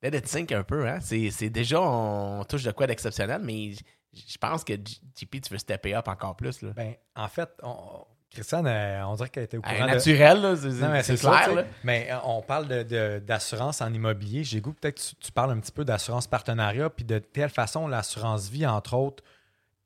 It 0.03 0.29
sink 0.29 0.53
un 0.53 0.63
peu, 0.63 0.87
hein? 0.89 0.99
C'est, 1.01 1.31
c'est 1.31 1.51
déjà, 1.51 1.81
on 1.81 2.45
touche 2.45 2.63
de 2.63 2.71
quoi 2.71 2.87
d'exceptionnel, 2.87 3.41
mais 3.43 3.73
je 4.13 4.39
pense 4.39 4.63
que 4.63 4.75
JP, 4.75 5.41
tu 5.43 5.53
veux 5.53 5.59
stepper 5.59 5.95
up 5.97 6.07
encore 6.07 6.37
plus. 6.37 6.63
Là. 6.63 6.71
Ben, 6.77 6.95
en 7.17 7.27
fait, 7.27 7.49
on, 7.63 8.05
Christiane, 8.31 8.67
euh, 8.69 9.05
on 9.07 9.15
dirait 9.15 9.29
qu'elle 9.31 9.45
était 9.45 9.57
au 9.57 9.63
Hey, 9.65 9.75
courant 9.77 9.89
de... 9.89 9.95
naturel, 9.95 10.57
c'est 10.59 10.69
Non, 10.69 10.91
mais 10.93 11.03
c'est 11.03 11.17
c'est 11.17 11.25
ça, 11.25 11.43
clair. 11.43 11.55
là. 11.57 11.65
Mais 11.83 12.09
euh, 12.13 12.19
on 12.25 12.41
parle 12.43 12.69
de- 12.69 12.83
de- 12.85 13.19
d'assurance 13.19 13.81
en 13.81 13.93
immobilier. 13.93 14.45
J'ai 14.45 14.61
goût 14.61 14.75
peut-être 14.75 14.97
que 14.97 15.03
tu, 15.09 15.17
tu 15.17 15.33
parles 15.33 15.51
un 15.53 15.59
petit 15.59 15.73
peu 15.73 15.85
d'assurance 15.85 16.27
partenariat, 16.29 16.89
puis 16.91 17.05
de 17.05 17.19
telle 17.19 17.51
façon, 17.51 17.89
l'assurance 17.89 18.49
vie, 18.49 18.67
entre 18.67 18.95
autres, 18.95 19.25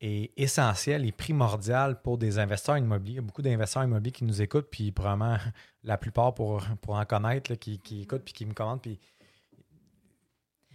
est 0.01 0.33
essentielle 0.37 1.05
et 1.05 1.13
primordiale 1.13 2.01
pour 2.01 2.19
des 2.19 2.39
investisseurs 2.39 2.79
immobiliers. 2.79 3.13
Il 3.13 3.17
y 3.17 3.19
a 3.19 3.23
beaucoup 3.23 3.43
d'investisseurs 3.43 3.85
immobiliers 3.85 4.13
qui 4.13 4.25
nous 4.25 4.41
écoutent, 4.41 4.69
puis 4.71 4.93
probablement 4.93 5.37
la 5.85 5.99
plupart 5.99 6.35
pour, 6.35 6.63
pour 6.81 6.95
en 6.95 7.05
connaître, 7.05 7.55
qui, 7.55 7.79
qui 7.79 8.03
écoutent 8.03 8.25
puis 8.25 8.33
qui 8.33 8.47
me 8.47 8.55
commandent. 8.55 8.81
Puis... 8.81 8.99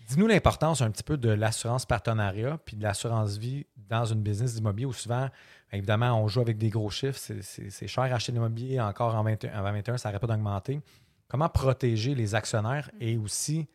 Dis-nous 0.07 0.27
l'importance 0.27 0.81
un 0.81 0.91
petit 0.91 1.03
peu 1.03 1.17
de 1.17 1.29
l'assurance 1.29 1.85
partenariat 1.85 2.59
puis 2.63 2.77
de 2.77 2.83
l'assurance 2.83 3.37
vie 3.37 3.65
dans 3.89 4.05
une 4.05 4.21
business 4.21 4.53
d'immobilier 4.53 4.85
où 4.85 4.93
souvent, 4.93 5.29
évidemment, 5.71 6.21
on 6.21 6.27
joue 6.27 6.41
avec 6.41 6.59
des 6.59 6.69
gros 6.69 6.91
chiffres. 6.91 7.17
C'est- 7.17 7.87
cher 7.87 8.03
acheter 8.03 8.31
de 8.31 8.37
l'immobilier. 8.37 8.79
Encore 8.79 9.15
en 9.15 9.23
21, 9.23 9.53
en 9.53 9.63
2021, 9.63 9.97
ça 9.97 10.09
n'arrête 10.09 10.21
pas 10.21 10.27
d'augmenter. 10.27 10.79
Comment 11.27 11.49
protéger 11.49 12.13
les 12.13 12.35
actionnaires 12.35 12.91
et 12.99 13.17
aussi 13.17 13.67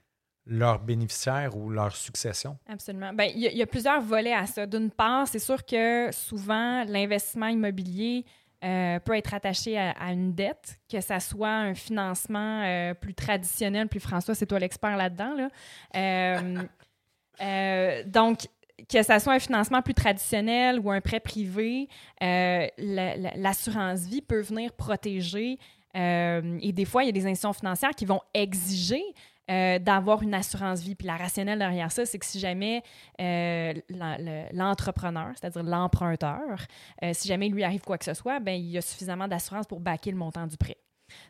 leurs 0.51 0.81
bénéficiaires 0.81 1.57
ou 1.57 1.71
leur 1.71 1.97
succession? 1.97 2.59
Absolument. 2.69 3.13
Ben, 3.15 3.31
il 3.35 3.41
y, 3.41 3.47
a- 3.47 3.53
il 3.53 3.57
y 3.57 3.63
a 3.63 3.67
plusieurs 3.67 4.03
volets 4.03 4.35
à 4.35 4.45
ça. 4.47 4.67
D'une 4.67 4.91
part, 4.91 5.27
c'est 5.29 5.39
sûr 5.39 5.65
que 5.65 6.11
souvent, 6.13 6.85
l'investissement 6.85 7.47
immobilier 7.47 8.27
euh, 8.63 8.99
peut 8.99 9.17
être 9.17 9.33
attaché 9.33 9.79
à, 9.79 9.93
à 9.93 10.13
une 10.13 10.35
dette, 10.35 10.79
que 10.91 11.01
ça 11.01 11.19
soit 11.21 11.49
un 11.49 11.75
financement 11.75 12.63
euh, 12.65 12.93
plus 12.95 13.15
traditionnel. 13.15 13.89
Puis 13.89 14.01
François, 14.01 14.35
c'est 14.35 14.45
toi 14.45 14.59
l'expert 14.59 14.97
là-dedans. 14.99 15.35
Là. 15.35 15.49
Euh, 15.97 18.03
donc, 18.07 18.41
que 18.89 19.03
ça 19.03 19.19
soit 19.21 19.35
un 19.35 19.39
financement 19.39 19.83
plus 19.83 19.95
traditionnel 19.95 20.81
ou 20.81 20.91
un 20.91 21.01
prêt 21.01 21.21
privé, 21.21 21.89
la- 22.21 22.69
la- 22.77 23.17
l'assurance 23.37 24.01
vie 24.01 24.23
peut 24.23 24.41
venir 24.41 24.73
protéger. 24.73 25.59
et 25.95 26.73
des 26.73 26.85
fois, 26.85 27.03
il 27.03 27.07
y 27.07 27.11
a 27.11 27.13
des 27.13 27.27
institutions 27.27 27.53
financières 27.53 27.95
qui 27.95 28.05
vont 28.05 28.21
exiger 28.35 29.03
euh, 29.51 29.79
d'avoir 29.79 30.23
une 30.23 30.35
assurance 30.35 30.81
vie. 30.81 30.95
Puis 30.95 31.07
la 31.07 31.17
rationnelle 31.17 31.59
derrière 31.59 31.91
ça, 31.91 32.07
c'est 32.07 32.19
que 32.19 32.27
si 32.27 32.39
jamais 32.39 32.83
euh, 33.21 33.75
l'en- 33.89 34.17
le- 34.19 34.57
l'entrepreneur, 34.57 35.31
c'est-à-dire 35.35 35.63
l'emprunteur, 35.65 36.59
euh, 37.03 37.11
si 37.13 37.27
jamais 37.29 37.49
il 37.49 37.53
lui 37.53 37.65
arrive 37.65 37.81
quoi 37.83 37.99
que 37.99 38.05
ce 38.05 38.15
soit, 38.15 38.39
ben 38.41 38.53
il 38.53 38.71
y 38.71 38.79
a 38.79 38.83
suffisamment 38.83 39.27
d'assurance 39.29 39.67
pour 39.67 39.81
baquer 39.81 40.11
le 40.13 40.17
montant 40.17 40.47
du 40.47 40.57
prêt. 40.57 40.77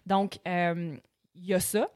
Donc, 0.07 0.39
il 0.47 1.01
y 1.47 1.55
a 1.55 1.61
ça. 1.61 1.89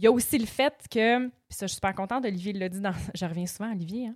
Il 0.00 0.04
y 0.04 0.06
a 0.06 0.12
aussi 0.12 0.38
le 0.38 0.46
fait 0.46 0.72
que, 0.88 1.26
puis 1.26 1.32
ça, 1.50 1.66
je 1.66 1.70
suis 1.70 1.74
super 1.74 1.92
contente, 1.92 2.24
Olivier 2.24 2.52
l'a 2.52 2.68
dit 2.68 2.78
dans. 2.80 2.92
Je 3.16 3.24
reviens 3.24 3.46
souvent, 3.46 3.72
Olivier. 3.72 4.06
Hein. 4.06 4.14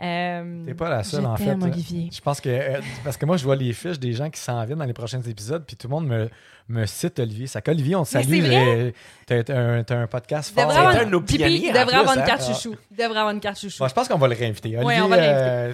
Euh, 0.00 0.64
T'es 0.64 0.74
pas 0.74 0.88
la 0.88 1.02
seule, 1.02 1.26
en 1.26 1.36
fait. 1.36 1.50
Olivier. 1.60 2.08
Je 2.12 2.20
pense 2.20 2.40
que. 2.40 2.48
euh, 2.48 2.80
parce 3.02 3.16
que 3.16 3.26
moi, 3.26 3.36
je 3.36 3.42
vois 3.42 3.56
les 3.56 3.72
fiches 3.72 3.98
des 3.98 4.12
gens 4.12 4.30
qui 4.30 4.38
s'en 4.40 4.64
viennent 4.64 4.78
dans 4.78 4.84
les 4.84 4.92
prochains 4.92 5.20
épisodes, 5.22 5.64
puis 5.66 5.76
tout 5.76 5.88
le 5.88 5.90
monde 5.92 6.06
me, 6.06 6.30
me 6.68 6.86
cite 6.86 7.18
Olivier. 7.18 7.48
Ça 7.48 7.60
qu'Olivier, 7.62 7.96
on 7.96 8.04
te 8.04 8.10
salue. 8.10 8.28
c'est 8.30 8.40
vrai? 8.42 8.94
euh, 9.32 9.42
T'as 9.42 9.96
un, 9.96 10.02
un 10.02 10.06
podcast 10.06 10.54
fort. 10.54 10.70
avoir, 10.70 10.86
un 10.96 11.04
de 11.04 11.10
nos 11.10 11.20
pionniers, 11.20 11.56
il 11.66 11.72
devrait 11.72 11.86
plus, 11.86 11.94
avoir 11.96 12.14
une 12.14 12.22
hein. 12.22 12.26
carte 12.26 12.42
Ah. 12.48 12.52
chouchou. 12.52 12.76
Il 12.92 12.96
devrait 12.96 13.18
avoir 13.18 13.30
une 13.34 13.40
carte 13.40 13.58
chouchou. 13.58 13.82
Bon, 13.82 13.88
je 13.88 13.94
pense 13.94 14.06
qu'on 14.06 14.18
va 14.18 14.28
le 14.28 14.36
réinviter. 14.36 14.76
Olivier, 14.78 15.02
on 15.02 15.08
va 15.08 15.16
le 15.16 15.22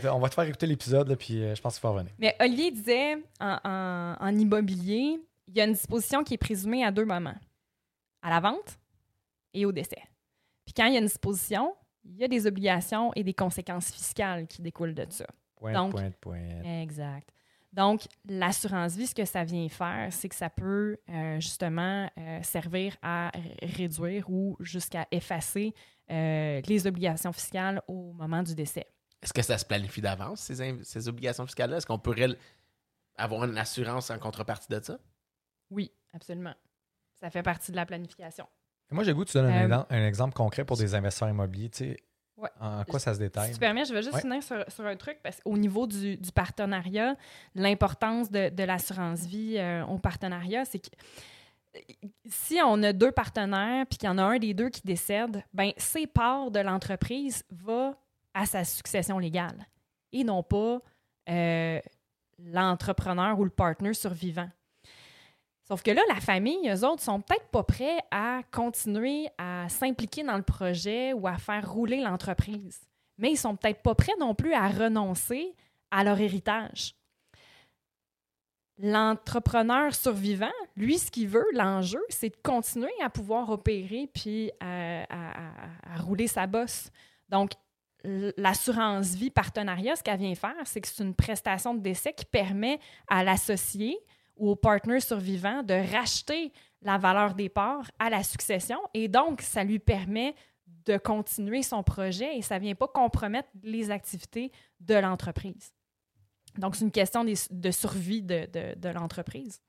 euh, 0.07 0.13
on 0.15 0.21
va 0.21 0.31
te 0.31 0.35
faire 0.37 0.45
écouter 0.45 0.67
l'épisode, 0.67 1.15
puis 1.17 1.43
euh, 1.43 1.55
je 1.55 1.61
pense 1.61 1.75
qu'il 1.79 1.83
va 1.83 1.91
revenir. 1.91 2.13
Mais 2.19 2.35
Olivier 2.41 2.71
disait, 2.71 3.19
en, 3.41 3.59
en- 3.63 4.15
en 4.21 4.39
immobilier, 4.39 5.21
il 5.49 5.55
y 5.55 5.61
a 5.61 5.65
une 5.65 5.73
disposition 5.75 6.25
qui 6.25 6.33
est 6.33 6.39
présumée 6.39 6.83
à 6.83 6.91
deux 6.91 7.05
moments. 7.05 7.37
À 8.23 8.31
la 8.31 8.41
vente 8.41 8.79
et 9.55 9.67
au 9.67 9.73
décès. 9.73 10.03
Puis 10.65 10.75
quand 10.75 10.87
il 10.87 10.95
y 10.95 10.97
a 10.97 11.01
une 11.01 11.07
disposition, 11.07 11.75
il 12.05 12.17
y 12.17 12.25
a 12.25 12.29
des 12.29 12.47
obligations 12.47 13.13
et 13.15 13.23
des 13.23 13.35
conséquences 13.35 13.91
fiscales 13.91 14.47
qui 14.47 14.63
découlent 14.63 14.95
de 14.95 15.07
ça. 15.11 15.27
Pointe, 15.57 15.75
Donc- 15.75 15.93
pointe, 15.93 16.17
pointe. 16.17 16.65
Exact. 16.65 17.31
Donc, 17.73 18.03
l'assurance 18.29 18.97
vie, 18.97 19.07
ce 19.07 19.15
que 19.15 19.25
ça 19.25 19.45
vient 19.45 19.69
faire, 19.69 20.09
c'est 20.13 20.29
que 20.29 20.35
ça 20.35 20.51
peut 20.51 20.99
euh, 21.09 21.39
justement 21.39 22.11
euh, 22.19 22.43
servir 22.43 22.97
à 23.01 23.31
réduire 23.63 24.29
ou 24.29 24.57
jusqu'à 24.59 25.07
effacer 25.13 25.73
euh, 26.11 26.61
les 26.67 26.87
obligations 26.89 27.33
fiscales 27.33 27.81
au 27.87 28.13
moment 28.13 28.43
du 28.43 28.57
décès. 28.57 28.87
Est-ce 29.23 29.33
que 29.33 29.43
ça 29.43 29.57
se 29.57 29.65
planifie 29.65 30.01
d'avance, 30.01 30.41
ces, 30.41 31.09
obligations 31.09 31.47
fiscales-là? 31.47 31.77
Est-ce 31.77 31.87
qu'on 31.87 31.99
pourrait 31.99 32.37
avoir 33.17 33.45
une 33.45 33.57
assurance 33.57 34.11
en 34.11 34.19
contrepartie 34.19 34.69
de 34.69 34.81
ça? 34.83 34.99
Oui, 35.69 35.93
absolument. 36.13 36.55
Ça 37.21 37.31
fait 37.31 37.43
partie 37.43 37.71
de 37.71 37.77
la 37.77 37.87
planification. 37.87 38.49
Moi, 38.91 39.05
j'ai 39.05 39.13
goût 39.13 39.25
que 39.25 39.31
tu 39.31 39.37
donnes 39.39 39.47
un, 39.51 39.61
Euh, 39.61 39.65
exemple- 39.65 39.87
un 39.95 40.07
exemple 40.07 40.35
concret 40.35 40.65
pour 40.65 40.77
des 40.77 40.95
investisseurs 40.95 41.29
immobiliers. 41.29 41.71
Tu 41.71 41.79
sais, 41.85 41.97
Ouais. 42.37 42.49
En 42.59 42.85
quoi 42.85 42.99
ça 42.99 43.13
se 43.13 43.19
détaille? 43.19 43.49
Si 43.49 43.53
tu 43.55 43.61
permets, 43.61 43.85
je 43.85 43.93
vais 43.93 44.01
juste 44.03 44.15
Ouais. 44.15 44.23
finir 44.23 44.43
sur, 44.43 44.65
sur 44.69 44.87
un 44.87 44.97
truc, 44.97 45.19
parce 45.23 45.41
qu'au 45.43 45.59
niveau 45.59 45.87
du, 45.87 46.17
du 46.17 46.33
partenariat, 46.33 47.15
l'importance 47.55 48.31
de, 48.31 48.49
de 48.49 48.63
l'assurance 48.65 49.27
vie 49.27 49.57
euh, 49.59 49.85
au 49.85 49.99
partenariat, 49.99 50.65
c'est 50.65 50.79
que 50.79 50.89
si 52.25 52.59
on 52.65 52.83
a 52.83 52.95
deux 52.95 53.13
partenaires 53.13 53.85
puis 53.87 53.99
qu'il 53.99 54.09
y 54.09 54.11
en 54.11 54.17
a 54.17 54.23
un 54.23 54.39
des 54.39 54.55
deux 54.55 54.71
qui 54.71 54.81
décède, 54.85 55.45
ben 55.53 55.73
ses 55.77 56.07
parts 56.07 56.51
de 56.51 56.61
l'entreprise 56.61 57.45
va 57.51 57.95
à 58.33 58.47
sa 58.47 58.65
succession 58.65 59.19
légale 59.19 59.67
et 60.13 60.25
non 60.25 60.43
pas 60.43 60.79
euh, 61.29 61.79
l'entrepreneur 62.39 63.39
ou 63.39 63.45
le 63.45 63.51
partner 63.51 63.93
survivant. 63.93 64.49
Sauf 65.71 65.85
que 65.85 65.93
là, 65.93 66.03
la 66.09 66.21
famille, 66.21 66.69
eux 66.69 66.85
autres, 66.85 67.01
sont 67.03 67.21
peut-être 67.21 67.47
pas 67.49 67.63
prêts 67.63 67.99
à 68.11 68.41
continuer 68.51 69.29
à 69.39 69.69
s'impliquer 69.69 70.25
dans 70.25 70.37
le 70.37 70.43
projet 70.43 71.13
ou 71.13 71.29
à 71.29 71.39
faire 71.39 71.71
rouler 71.73 72.01
l'entreprise. 72.01 72.81
Mais 73.19 73.31
ils 73.33 73.37
sont 73.37 73.55
peut-être 73.55 73.81
pas 73.81 73.95
prêts 73.95 74.17
non 74.19 74.35
plus 74.35 74.53
à 74.53 74.67
renoncer 74.67 75.55
à 75.93 76.03
leur 76.03 76.19
héritage. 76.19 76.97
L'entrepreneur 78.79 79.95
survivant, 79.95 80.51
lui, 80.75 80.99
ce 80.99 81.11
qu'il 81.11 81.29
veut, 81.29 81.47
l'enjeu, 81.53 82.01
c'est 82.09 82.31
de 82.31 82.37
continuer 82.43 82.91
à 83.03 83.11
pouvoir 83.11 83.51
opérer 83.51 84.09
puis 84.13 84.51
à, 84.59 85.03
à- 85.03 85.95
à- 85.95 85.99
rouler 86.01 86.27
sa 86.27 86.47
bosse. 86.49 86.91
Donc, 87.29 87.53
l'assurance 88.03 89.15
vie 89.15 89.31
partenariat, 89.31 89.95
ce 89.95 90.03
qu'elle 90.03 90.19
vient 90.19 90.35
faire, 90.35 90.57
c'est 90.65 90.81
que 90.81 90.89
c'est 90.89 91.05
une 91.05 91.15
prestation 91.15 91.75
de 91.75 91.81
décès 91.81 92.13
qui 92.15 92.25
permet 92.25 92.81
à 93.07 93.23
l'associé 93.23 93.99
ou 94.41 94.51
au 94.51 94.57
partner 94.57 94.99
survivant 95.01 95.63
de 95.63 95.75
racheter 95.93 96.53
la 96.83 96.99
valeur 96.99 97.35
des 97.35 97.49
parts 97.49 97.91
à 97.99 98.11
la 98.11 98.23
succession 98.23 98.79
et 98.95 99.07
donc 99.07 99.43
ça 99.43 99.63
lui 99.63 99.79
permet 99.79 100.35
de 100.87 100.97
continuer 100.97 101.63
son 101.63 101.83
projet 101.83 102.37
et 102.39 102.43
ça 102.43 102.57
ne 102.57 102.61
vient 102.65 102.75
pas 102.75 102.89
compromettre 102.89 103.49
les 103.63 103.91
activités 103.91 104.51
de 104.81 104.95
l'entreprise. 104.95 105.73
Donc, 106.59 106.75
c'est 106.75 106.85
une 106.85 106.91
question 106.91 107.25
de 107.25 107.71
survie 107.71 108.23
de, 108.23 108.49
de- 108.75 108.89
l'entreprise. 108.89 109.61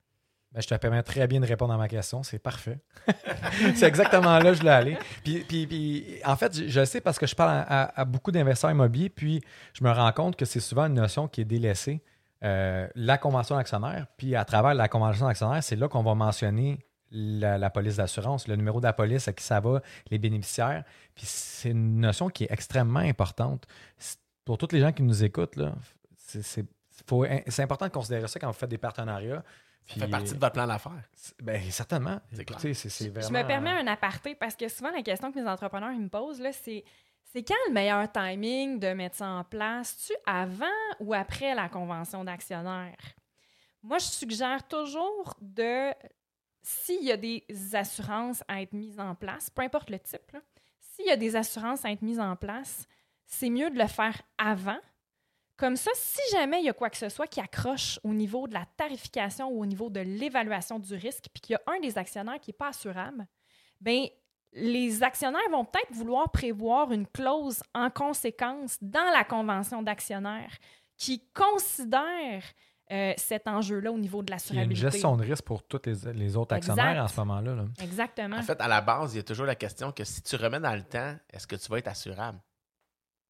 Ben, 0.52 0.60
je 0.60 0.66
te 0.66 0.74
permets 0.74 1.02
très 1.02 1.26
bien 1.26 1.40
de 1.40 1.46
répondre 1.46 1.72
à 1.72 1.76
ma 1.76 1.86
question. 1.88 2.22
C'est 2.22 2.38
parfait. 2.38 2.80
c'est 3.76 3.86
exactement 3.86 4.38
là 4.38 4.50
que 4.50 4.54
je 4.54 4.58
voulais 4.60 4.70
aller. 4.72 4.98
Puis, 5.22 5.44
puis- 5.44 5.66
puis, 5.66 6.06
en 6.24 6.36
fait, 6.36 6.66
je, 6.66 6.84
sais 6.84 7.00
parce 7.00 7.18
que 7.18 7.26
je 7.26 7.34
parle 7.34 7.64
à 7.68 8.04
beaucoup 8.04 8.32
d'investisseurs 8.32 8.70
immobiliers, 8.72 9.10
puis 9.10 9.40
je 9.74 9.84
me 9.84 9.90
rends 9.90 10.12
compte 10.12 10.36
que 10.36 10.44
c'est 10.44 10.60
souvent 10.60 10.86
une 10.86 10.94
notion 10.94 11.28
qui 11.28 11.42
est 11.42 11.46
délaissée. 11.46 12.02
Euh, 12.44 12.88
la 12.94 13.18
convention 13.18 13.56
d'actionnaire, 13.56 14.06
puis 14.16 14.34
à 14.34 14.44
travers 14.44 14.74
la 14.74 14.88
convention 14.88 15.26
d'actionnaire, 15.26 15.62
c'est 15.62 15.76
là 15.76 15.88
qu'on 15.88 16.02
va 16.02 16.14
mentionner 16.14 16.84
la, 17.10 17.58
la 17.58 17.70
police 17.70 17.96
d'assurance, 17.96 18.48
le 18.48 18.56
numéro 18.56 18.80
de 18.80 18.86
la 18.86 18.92
police, 18.92 19.28
à 19.28 19.32
qui 19.32 19.44
ça 19.44 19.60
va, 19.60 19.80
les 20.10 20.18
bénéficiaires. 20.18 20.82
Puis 21.14 21.26
c'est 21.26 21.70
une 21.70 22.00
notion 22.00 22.28
qui 22.30 22.44
est 22.44 22.50
extrêmement 22.52 23.00
importante. 23.00 23.66
Pour 24.44 24.58
tous 24.58 24.72
les 24.72 24.80
gens 24.80 24.92
qui 24.92 25.02
nous 25.02 25.22
écoutent, 25.22 25.56
là, 25.56 25.74
c'est, 26.16 26.42
c'est- 26.42 26.66
faut- 27.06 27.24
c'est 27.48 27.62
important 27.62 27.86
de 27.86 27.92
considérer 27.92 28.26
ça 28.28 28.40
quand 28.40 28.48
vous 28.48 28.52
faites 28.58 28.70
des 28.70 28.78
partenariats. 28.78 29.44
Ça 29.86 30.00
fait 30.00 30.08
partie 30.08 30.34
de 30.34 30.38
votre 30.38 30.52
plan 30.52 30.66
d'affaires. 30.66 31.02
Ben, 31.42 31.60
certainement. 31.70 32.20
C'est 32.32 32.42
Écoutez, 32.42 32.72
c'est, 32.74 32.88
c'est 32.88 33.08
vraiment... 33.08 33.28
Je 33.28 33.32
me 33.42 33.46
permets 33.46 33.70
un 33.70 33.86
aparté 33.88 34.34
parce 34.36 34.54
que 34.56 34.68
souvent, 34.68 34.90
la 34.92 35.02
question 35.02 35.30
que 35.32 35.38
mes 35.40 35.48
entrepreneurs 35.48 35.90
ils 35.92 36.00
me 36.00 36.08
posent, 36.08 36.40
là, 36.40 36.50
c'est 36.52 36.84
c'est 37.32 37.42
quand 37.42 37.54
le 37.68 37.72
meilleur 37.72 38.12
timing 38.12 38.78
de 38.78 38.88
mettre 38.88 39.16
ça 39.16 39.28
en 39.28 39.44
place? 39.44 40.06
Tu 40.06 40.12
avant 40.26 40.66
ou 41.00 41.14
après 41.14 41.54
la 41.54 41.70
convention 41.70 42.24
d'actionnaires? 42.24 43.14
Moi, 43.82 43.98
je 43.98 44.04
suggère 44.04 44.68
toujours 44.68 45.34
de, 45.40 45.92
s'il 46.62 47.02
y 47.02 47.10
a 47.10 47.16
des 47.16 47.44
assurances 47.72 48.44
à 48.48 48.60
être 48.60 48.74
mises 48.74 49.00
en 49.00 49.14
place, 49.14 49.48
peu 49.48 49.62
importe 49.62 49.88
le 49.88 49.98
type, 49.98 50.36
s'il 50.78 51.06
y 51.06 51.10
a 51.10 51.16
des 51.16 51.34
assurances 51.34 51.84
à 51.86 51.90
être 51.90 52.02
mises 52.02 52.20
en 52.20 52.36
place, 52.36 52.86
c'est 53.24 53.48
mieux 53.48 53.70
de 53.70 53.78
le 53.78 53.86
faire 53.86 54.20
avant. 54.36 54.78
Comme 55.56 55.76
ça, 55.76 55.90
si 55.94 56.20
jamais 56.32 56.60
il 56.60 56.66
y 56.66 56.68
a 56.68 56.74
quoi 56.74 56.90
que 56.90 56.98
ce 56.98 57.08
soit 57.08 57.26
qui 57.26 57.40
accroche 57.40 57.98
au 58.04 58.12
niveau 58.12 58.46
de 58.46 58.52
la 58.52 58.66
tarification 58.76 59.48
ou 59.48 59.62
au 59.62 59.66
niveau 59.66 59.88
de 59.88 60.00
l'évaluation 60.00 60.78
du 60.78 60.94
risque, 60.94 61.26
puis 61.32 61.40
qu'il 61.40 61.54
y 61.54 61.56
a 61.56 61.62
un 61.66 61.80
des 61.80 61.96
actionnaires 61.96 62.40
qui 62.40 62.50
n'est 62.50 62.56
pas 62.56 62.68
assurable, 62.68 63.26
bien, 63.80 64.06
les 64.52 65.02
actionnaires 65.02 65.40
vont 65.50 65.64
peut-être 65.64 65.92
vouloir 65.92 66.30
prévoir 66.30 66.92
une 66.92 67.06
clause 67.06 67.62
en 67.74 67.88
conséquence 67.90 68.76
dans 68.82 69.10
la 69.12 69.24
convention 69.24 69.82
d'actionnaires 69.82 70.52
qui 70.96 71.22
considère 71.34 72.42
euh, 72.90 73.14
cet 73.16 73.48
enjeu-là 73.48 73.90
au 73.90 73.98
niveau 73.98 74.22
de 74.22 74.26
Il 74.26 74.30
y 74.30 74.32
a 74.32 74.34
une 74.34 74.68
l'assurabilité. 74.70 74.90
gestion 74.90 75.16
de 75.16 75.24
risque 75.24 75.44
pour 75.44 75.62
tous 75.62 75.80
les, 75.86 76.12
les 76.12 76.36
autres 76.36 76.54
Exact. 76.54 76.72
actionnaires 76.78 77.02
en 77.04 77.08
ce 77.08 77.16
moment-là. 77.20 77.54
là. 77.54 77.64
Exactement. 77.80 78.36
En 78.36 78.42
fait, 78.42 78.60
à 78.60 78.68
la 78.68 78.80
base, 78.82 79.14
il 79.14 79.16
y 79.16 79.20
a 79.20 79.22
toujours 79.22 79.46
la 79.46 79.54
question 79.54 79.90
que 79.92 80.04
si 80.04 80.20
tu 80.22 80.36
remets 80.36 80.60
dans 80.60 80.74
le 80.74 80.82
temps, 80.82 81.16
est-ce 81.30 81.46
que 81.46 81.56
tu 81.56 81.68
vas 81.70 81.78
être 81.78 81.88
assurable? 81.88 82.38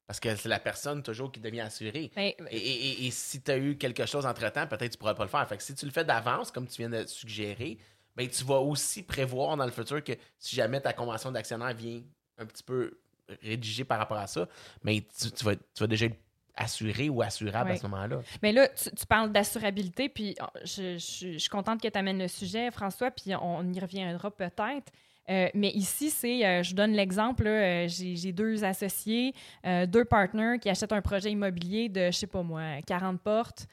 Parce 0.05 0.19
que 0.19 0.35
c'est 0.35 0.49
la 0.49 0.59
personne 0.59 1.01
toujours 1.01 1.31
qui 1.31 1.39
devient 1.39 1.61
assurée. 1.61 2.11
Ben, 2.13 2.33
Et, 2.51 2.57
et- 2.57 2.57
et- 2.57 3.07
et 3.07 3.11
si 3.11 3.41
tu 3.41 3.51
as 3.51 3.57
eu 3.57 3.77
quelque 3.77 4.05
chose 4.05 4.25
entre-temps, 4.25 4.67
peut-être 4.67 4.91
tu 4.91 4.97
pourras 4.97 5.13
pas 5.15 5.23
le 5.23 5.29
faire. 5.29 5.47
Fait 5.47 5.55
que 5.55 5.63
si 5.63 5.73
tu 5.73 5.85
le 5.85 5.91
fais 5.91 6.03
d'avance, 6.03 6.51
comme 6.51 6.67
tu 6.67 6.81
viens 6.81 6.89
de 6.89 7.05
suggérer, 7.05 7.77
ben, 8.15 8.27
tu 8.27 8.43
vas 8.43 8.59
aussi 8.59 9.03
prévoir 9.03 9.57
dans 9.57 9.65
le 9.65 9.71
futur 9.71 10.03
que 10.03 10.13
si 10.37 10.55
jamais 10.55 10.79
ta 10.81 10.93
convention 10.93 11.31
d'actionnaire 11.31 11.73
vient 11.73 12.01
un 12.37 12.45
petit 12.45 12.63
peu 12.63 12.99
rédigée 13.41 13.83
par 13.85 13.97
rapport 13.99 14.17
à 14.17 14.27
ça, 14.27 14.47
mais 14.83 15.01
tu, 15.19 15.31
tu 15.31 15.45
vas, 15.45 15.55
tu 15.55 15.61
vas 15.79 15.87
déjà 15.87 16.05
être 16.07 16.17
assuré 16.55 17.09
ou 17.09 17.21
assurable 17.21 17.71
à 17.71 17.73
ce 17.77 17.83
moment-là. 17.87 18.21
Mais 18.43 18.51
là, 18.51 18.67
tu, 18.67 18.91
tu 18.91 19.05
parles 19.07 19.31
d'assurabilité, 19.31 20.09
puis 20.09 20.35
oh, 20.41 20.45
je, 20.63 20.97
je- 20.97 21.33
je 21.33 21.37
suis 21.39 21.49
contente 21.49 21.81
que 21.81 21.87
tu 21.87 21.97
amènes 21.97 22.19
le 22.19 22.27
sujet, 22.27 22.69
François, 22.69 23.09
puis 23.09 23.33
on, 23.35 23.71
y 23.73 23.79
reviendra 23.79 24.29
peut-être. 24.29 24.91
Euh, 25.29 25.47
mais 25.55 25.69
ici, 25.69 26.09
c'est, 26.11 26.45
euh, 26.45 26.61
je 26.63 26.75
donne 26.75 26.91
l'exemple, 26.91 27.47
euh, 27.47 27.87
j'ai 27.87 28.33
deux 28.33 28.63
associés, 28.65 29.33
euh, 29.65 29.85
deux 29.85 30.03
partenaires 30.05 30.59
qui 30.59 30.69
achètent 30.69 30.91
un 30.91 31.01
projet 31.01 31.31
immobilier 31.31 31.87
de, 31.89 32.07
je 32.07 32.17
sais 32.17 32.27
pas 32.27 32.43
moi, 32.43 32.81
40 32.85 33.21
portes. 33.21 33.65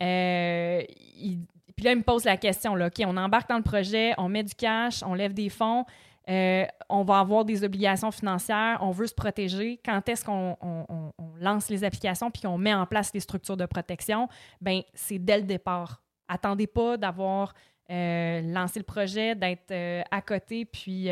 Ils- 0.00 1.46
puis 1.78 1.84
là, 1.84 1.92
ils 1.92 1.98
me 1.98 2.02
posent 2.02 2.24
la 2.24 2.36
question, 2.36 2.74
là, 2.74 2.88
OK, 2.88 3.00
on 3.06 3.16
embarque 3.16 3.48
dans 3.48 3.56
le 3.56 3.62
projet, 3.62 4.12
on 4.18 4.28
met 4.28 4.42
du 4.42 4.52
cash, 4.56 5.04
on 5.06 5.14
lève 5.14 5.32
des 5.32 5.48
fonds, 5.48 5.84
euh, 6.28 6.64
on 6.88 7.04
va 7.04 7.20
avoir 7.20 7.44
des 7.44 7.62
obligations 7.62 8.10
financières, 8.10 8.78
on 8.80 8.90
veut 8.90 9.06
se 9.06 9.14
protéger. 9.14 9.80
Quand 9.84 10.08
est-ce 10.08 10.24
qu'on 10.24 10.56
on- 10.60 10.84
on- 10.88 11.12
on 11.20 11.28
lance 11.40 11.68
les 11.70 11.84
applications 11.84 12.32
puis 12.32 12.42
qu'on 12.42 12.58
met 12.58 12.74
en 12.74 12.84
place 12.84 13.12
les 13.14 13.20
structures 13.20 13.56
de 13.56 13.64
protection? 13.64 14.28
Ben 14.60 14.80
c'est 14.92 15.20
dès 15.20 15.36
le 15.36 15.44
départ. 15.44 16.02
Attendez 16.26 16.66
pas 16.66 16.96
d'avoir 16.96 17.54
euh, 17.90 18.42
lancé 18.42 18.80
le 18.80 18.84
projet, 18.84 19.34
d'être 19.36 19.70
euh, 19.70 20.02
à 20.10 20.20
côté, 20.20 20.64
puis 20.66 21.08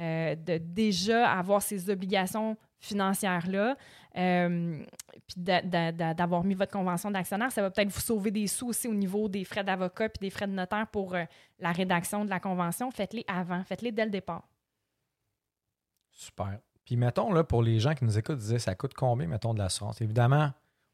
euh, 0.00 0.34
de 0.34 0.58
déjà 0.58 1.30
avoir 1.30 1.62
ces 1.62 1.88
obligations 1.90 2.56
financières-là, 2.80 3.76
euh, 4.16 4.82
puis 5.26 5.34
d'a- 5.36 5.62
d'a- 5.62 5.92
d'a- 5.92 6.14
d'avoir 6.14 6.44
mis 6.44 6.54
votre 6.54 6.72
convention 6.72 7.10
d'actionnaire, 7.10 7.50
ça 7.50 7.62
va 7.62 7.70
peut-être 7.70 7.88
vous 7.90 8.00
sauver 8.00 8.30
des 8.30 8.46
sous 8.46 8.68
aussi 8.68 8.88
au 8.88 8.94
niveau 8.94 9.28
des 9.28 9.44
frais 9.44 9.64
d'avocat 9.64 10.08
puis 10.10 10.20
des 10.20 10.30
frais 10.30 10.46
de 10.46 10.52
notaire 10.52 10.86
pour 10.88 11.14
euh, 11.14 11.24
la 11.58 11.72
rédaction 11.72 12.24
de 12.24 12.30
la 12.30 12.40
convention. 12.40 12.90
Faites-les 12.90 13.24
avant, 13.26 13.62
faites-les 13.64 13.90
dès 13.92 14.04
le 14.04 14.10
départ. 14.10 14.42
Super. 16.10 16.58
Puis 16.84 16.96
mettons, 16.96 17.32
là, 17.32 17.44
pour 17.44 17.62
les 17.62 17.80
gens 17.80 17.94
qui 17.94 18.04
nous 18.04 18.18
écoutent, 18.18 18.38
disaient 18.38 18.58
ça 18.58 18.74
coûte 18.74 18.94
combien, 18.94 19.26
mettons, 19.26 19.54
de 19.54 19.58
l'assurance? 19.58 20.00
Évidemment, 20.00 20.50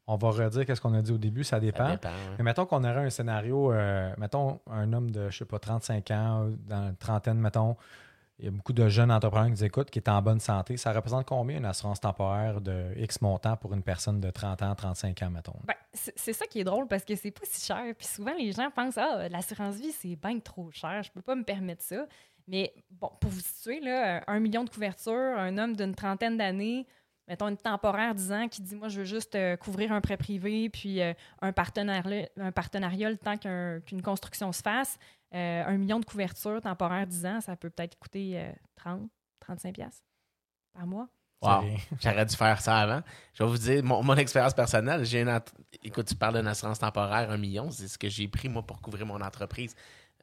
on 0.07 0.15
va 0.15 0.29
redire 0.31 0.65
qu'est-ce 0.65 0.81
qu'on 0.81 0.93
a 0.93 1.01
dit 1.01 1.11
au 1.11 1.17
début, 1.17 1.43
ça 1.43 1.57
Ça 1.57 1.59
dépend. 1.59 1.83
hein. 1.85 1.99
Mais 2.37 2.43
mettons 2.43 2.65
qu'on 2.65 2.83
aurait 2.83 3.05
un 3.05 3.09
scénario, 3.09 3.71
euh, 3.71 4.13
mettons 4.17 4.59
un 4.69 4.91
homme 4.93 5.11
de, 5.11 5.29
je 5.29 5.39
sais 5.39 5.45
pas, 5.45 5.59
35 5.59 6.09
ans, 6.11 6.49
dans 6.67 6.85
la 6.85 6.93
trentaine, 6.93 7.37
mettons, 7.39 7.75
il 8.41 8.45
y 8.45 8.47
a 8.47 8.51
beaucoup 8.51 8.73
de 8.73 8.89
jeunes 8.89 9.11
entrepreneurs 9.11 9.45
qui 9.45 9.51
nous 9.51 9.63
écoutent, 9.63 9.91
qui 9.91 9.99
est 9.99 10.09
en 10.09 10.19
bonne 10.21 10.39
santé. 10.39 10.75
Ça 10.75 10.91
représente 10.91 11.27
combien 11.27 11.57
une 11.57 11.65
assurance 11.65 11.99
temporaire 11.99 12.59
de 12.59 12.91
X 12.97 13.21
montant 13.21 13.55
pour 13.55 13.73
une 13.73 13.83
personne 13.83 14.19
de 14.19 14.31
30 14.31 14.63
ans, 14.63 14.73
35 14.73 15.21
ans, 15.21 15.29
mettons? 15.29 15.55
Ben, 15.63 15.75
c'est 15.93 16.33
ça 16.33 16.45
qui 16.47 16.59
est 16.59 16.63
drôle 16.63 16.87
parce 16.87 17.05
que 17.05 17.15
c'est 17.15 17.29
pas 17.31 17.45
si 17.45 17.63
cher. 17.65 17.83
Puis 17.95 18.07
souvent, 18.07 18.33
les 18.37 18.51
gens 18.51 18.69
pensent 18.71 18.97
Ah, 18.97 19.29
l'assurance 19.29 19.75
vie, 19.75 19.91
c'est 19.91 20.15
bien 20.15 20.39
trop 20.39 20.71
cher, 20.71 21.03
je 21.03 21.11
peux 21.11 21.21
pas 21.21 21.35
me 21.35 21.43
permettre 21.43 21.83
ça. 21.83 22.05
Mais 22.47 22.73
bon, 22.89 23.11
pour 23.21 23.29
vous 23.29 23.39
situer, 23.39 23.79
un 24.27 24.39
million 24.39 24.63
de 24.63 24.69
couverture, 24.69 25.13
un 25.37 25.57
homme 25.59 25.75
d'une 25.75 25.93
trentaine 25.93 26.37
d'années, 26.37 26.87
mettons 27.27 27.47
une 27.47 27.57
temporaire 27.57 28.15
10 28.15 28.31
ans 28.31 28.47
qui 28.47 28.61
dit 28.63 28.75
Moi, 28.75 28.89
je 28.89 28.99
veux 28.99 29.05
juste 29.05 29.35
euh, 29.35 29.55
couvrir 29.55 29.91
un 29.91 30.01
prêt 30.01 30.17
privé, 30.17 30.69
puis 30.69 31.01
euh, 31.01 31.13
un, 31.41 31.51
partenariat, 31.53 32.27
un 32.37 32.51
le 32.51 33.17
temps 33.17 33.37
qu'un- 33.37 33.79
qu'une 33.81 34.01
construction 34.01 34.51
se 34.51 34.61
fasse. 34.61 34.97
Euh, 35.33 35.63
un 35.65 35.77
million 35.77 35.99
de 35.99 36.05
couverture 36.05 36.59
temporaire 36.61 37.07
10 37.07 37.25
ans, 37.25 37.41
ça 37.41 37.55
peut 37.55 37.69
peut-être 37.69 37.97
coûter 37.99 38.39
euh, 38.39 38.51
30, 38.75 39.09
35$ 39.47 39.71
piastres 39.73 40.03
par 40.73 40.85
mois. 40.85 41.07
Wow. 41.41 41.63
J'aurais 42.01 42.25
dû 42.25 42.35
faire 42.35 42.61
ça 42.61 42.77
avant. 42.79 43.01
Je 43.33 43.43
vais 43.43 43.49
vous 43.49 43.57
dire 43.57 43.83
mon, 43.83 44.03
mon 44.03 44.15
expérience 44.15 44.53
personnelle. 44.53 45.05
J'ai 45.05 45.21
une 45.21 45.39
Écoute, 45.83 46.05
tu 46.07 46.15
parles 46.15 46.35
d'une 46.37 46.47
assurance 46.47 46.79
temporaire, 46.79 47.31
un 47.31 47.37
million. 47.37 47.71
C'est 47.71 47.87
ce 47.87 47.97
que 47.97 48.09
j'ai 48.09 48.27
pris, 48.27 48.47
moi, 48.49 48.61
pour 48.61 48.81
couvrir 48.81 49.05
mon 49.05 49.19
entreprise. 49.21 49.73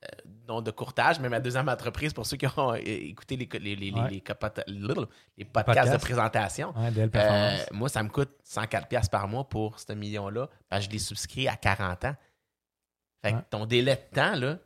Euh, 0.05 0.07
non 0.47 0.61
de 0.63 0.71
courtage, 0.71 1.19
mais 1.19 1.29
ma 1.29 1.41
deuxième 1.41 1.69
entreprise, 1.69 2.13
pour 2.13 2.25
ceux 2.25 2.37
qui 2.37 2.47
ont 2.47 2.73
euh, 2.73 2.77
écouté 2.85 3.37
les, 3.37 3.49
les, 3.59 3.75
les, 3.75 3.91
les- 3.91 4.01
Ouais. 4.01 4.11
les 4.11 4.21
capota- 4.21 4.63
les 4.69 5.45
podcasts 5.45 5.67
Podcast. 5.67 5.93
de 5.93 5.97
présentation. 5.97 6.73
Ouais, 6.79 6.93
Euh, 7.17 7.57
moi, 7.73 7.89
ça 7.89 8.03
me 8.05 8.09
coûte 8.11 8.31
104$ 8.45 8.87
piastres 8.87 9.11
par 9.11 9.27
mois 9.27 9.49
pour 9.49 9.81
ce 9.81 9.93
million-là. 9.95 10.49
parce 10.69 10.83
que 10.85 10.87
je 10.87 10.93
l'ai 10.93 10.99
souscrit 11.01 11.49
à 11.49 11.57
40 11.57 12.05
ans. 12.05 12.15
Fait 13.23 13.33
que 13.33 13.37
Ouais. 13.39 13.43
ton 13.51 13.67
délai 13.67 13.97
de 13.97 14.15
temps, 14.15 14.37
là, 14.37 14.59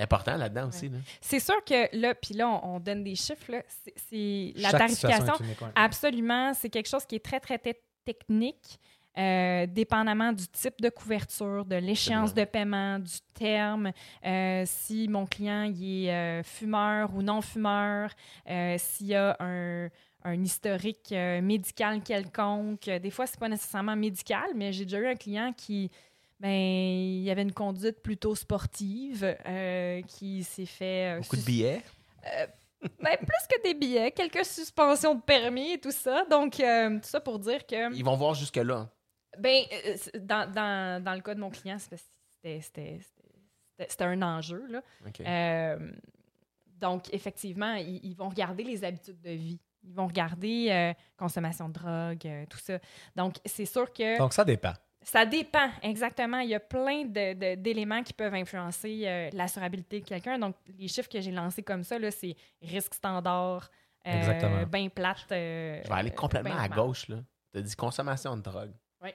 c'est 0.00 0.04
important 0.04 0.36
là-dedans 0.36 0.68
aussi. 0.68 0.88
Là. 0.88 0.98
C'est 1.20 1.40
sûr 1.40 1.62
que 1.64 1.94
là, 1.96 2.14
puis 2.14 2.34
là, 2.34 2.48
on, 2.48 2.76
on 2.76 2.80
donne 2.80 3.04
des 3.04 3.14
chiffres, 3.14 3.52
là, 3.52 3.62
c'est- 3.84 3.94
c'est 4.08 4.52
la 4.60 4.70
Chaque 4.70 4.80
tarification. 4.80 5.34
est 5.34 5.44
unique, 5.44 5.60
ouais. 5.60 5.68
Absolument, 5.74 6.54
c'est 6.54 6.70
quelque 6.70 6.88
chose 6.88 7.04
qui 7.04 7.16
est 7.16 7.24
très, 7.24 7.40
très, 7.40 7.58
très 7.58 7.80
technique, 8.04 8.78
euh, 9.18 9.66
dépendamment 9.66 10.32
du 10.32 10.46
type 10.48 10.80
de 10.80 10.88
couverture, 10.88 11.64
de 11.64 11.76
l'échéance 11.76 12.32
de 12.32 12.44
paiement, 12.44 12.98
du 12.98 13.20
terme, 13.34 13.90
euh, 14.24 14.62
si 14.66 15.08
mon 15.08 15.26
client 15.26 15.64
il 15.64 16.06
est 16.06 16.12
euh, 16.14 16.42
fumeur 16.42 17.14
ou 17.14 17.20
non 17.22 17.40
fumeur, 17.42 18.10
euh, 18.48 18.76
s'il 18.78 19.08
y 19.08 19.14
a 19.14 19.36
un, 19.40 19.88
un 20.22 20.44
historique 20.44 21.10
euh, 21.12 21.40
médical 21.42 22.02
quelconque. 22.02 22.88
Des 22.88 23.10
fois, 23.10 23.26
c'est 23.26 23.38
pas 23.40 23.48
nécessairement 23.48 23.96
médical, 23.96 24.50
mais 24.54 24.72
j'ai 24.72 24.84
déjà 24.84 24.98
eu 24.98 25.06
un 25.08 25.16
client 25.16 25.52
qui 25.56 25.90
ben, 26.40 26.50
il 26.50 27.22
y 27.22 27.30
avait 27.30 27.42
une 27.42 27.52
conduite 27.52 28.02
plutôt 28.02 28.34
sportive 28.34 29.36
euh, 29.46 30.02
qui 30.02 30.42
s'est 30.42 30.66
fait... 30.66 31.16
euh, 31.18 31.20
Beaucoup 31.20 31.36
de 31.36 31.42
billets? 31.42 31.82
ben, 32.22 33.16
plus 33.18 33.46
que 33.56 33.62
des 33.62 33.74
billets, 33.74 34.10
quelques 34.10 34.44
suspensions 34.44 35.14
de 35.14 35.20
permis 35.22 35.72
et 35.72 35.78
tout 35.78 35.90
ça. 35.90 36.24
Donc, 36.30 36.58
euh, 36.60 36.96
tout 36.98 37.08
ça 37.08 37.20
pour 37.20 37.38
dire 37.38 37.66
que, 37.66 37.94
Ils 37.94 38.04
vont 38.04 38.16
voir 38.16 38.34
jusque-là. 38.34 38.88
ben, 39.38 39.62
euh, 39.86 39.96
dans, 40.18 40.50
dans, 40.50 41.04
dans 41.04 41.14
le 41.14 41.20
cas 41.20 41.34
de 41.34 41.40
mon 41.40 41.50
client, 41.50 41.78
c'était- 41.78 42.02
c'était 42.30 42.60
c'était- 42.62 43.00
c'était 43.88 44.04
un 44.04 44.20
enjeu. 44.22 44.66
Là. 44.68 44.82
Euh, 45.20 45.92
donc, 46.66 47.12
effectivement, 47.12 47.74
ils, 47.74 48.00
ils 48.02 48.14
vont 48.14 48.28
regarder 48.30 48.64
les 48.64 48.82
habitudes 48.84 49.20
de 49.20 49.30
vie. 49.30 49.60
Ils 49.82 49.94
vont 49.94 50.06
regarder 50.06 50.68
euh, 50.70 50.92
consommation 51.16 51.68
de 51.68 51.74
drogue, 51.74 52.26
euh, 52.26 52.44
tout 52.48 52.58
ça. 52.58 52.78
Donc, 53.16 53.36
c'est 53.46 53.64
sûr 53.66 53.90
que 53.92 54.18
Donc, 54.18 54.32
ça 54.34 54.44
dépend. 54.44 54.72
Ça 55.02 55.24
dépend, 55.24 55.68
exactement. 55.82 56.38
Il 56.40 56.50
y 56.50 56.54
a 56.54 56.60
plein 56.60 57.04
d'éléments 57.04 58.02
qui 58.02 58.12
peuvent 58.12 58.34
influencer 58.34 59.02
euh, 59.06 59.30
l'assurabilité 59.32 60.00
de 60.00 60.04
quelqu'un. 60.06 60.38
Donc, 60.38 60.56
les 60.78 60.88
chiffres 60.88 61.08
que 61.08 61.20
j'ai 61.20 61.30
lancés 61.32 61.62
comme 61.62 61.84
ça, 61.84 61.98
là, 61.98 62.10
c'est 62.10 62.36
risque 62.60 62.94
standard, 62.94 63.70
euh, 64.06 64.12
Exactement. 64.18 64.66
bien 64.66 64.88
plate. 64.88 65.26
euh, 65.32 65.80
Je 65.84 65.88
vais 65.88 65.94
aller 65.94 66.10
complètement 66.10 66.54
ben 66.54 66.60
à 66.62 66.68
gauche. 66.68 67.08
là. 67.08 67.16
Tu 67.52 67.58
as 67.58 67.62
dit 67.62 67.76
consommation 67.76 68.36
de 68.36 68.42
drogue. 68.42 68.72
Oui. 69.02 69.10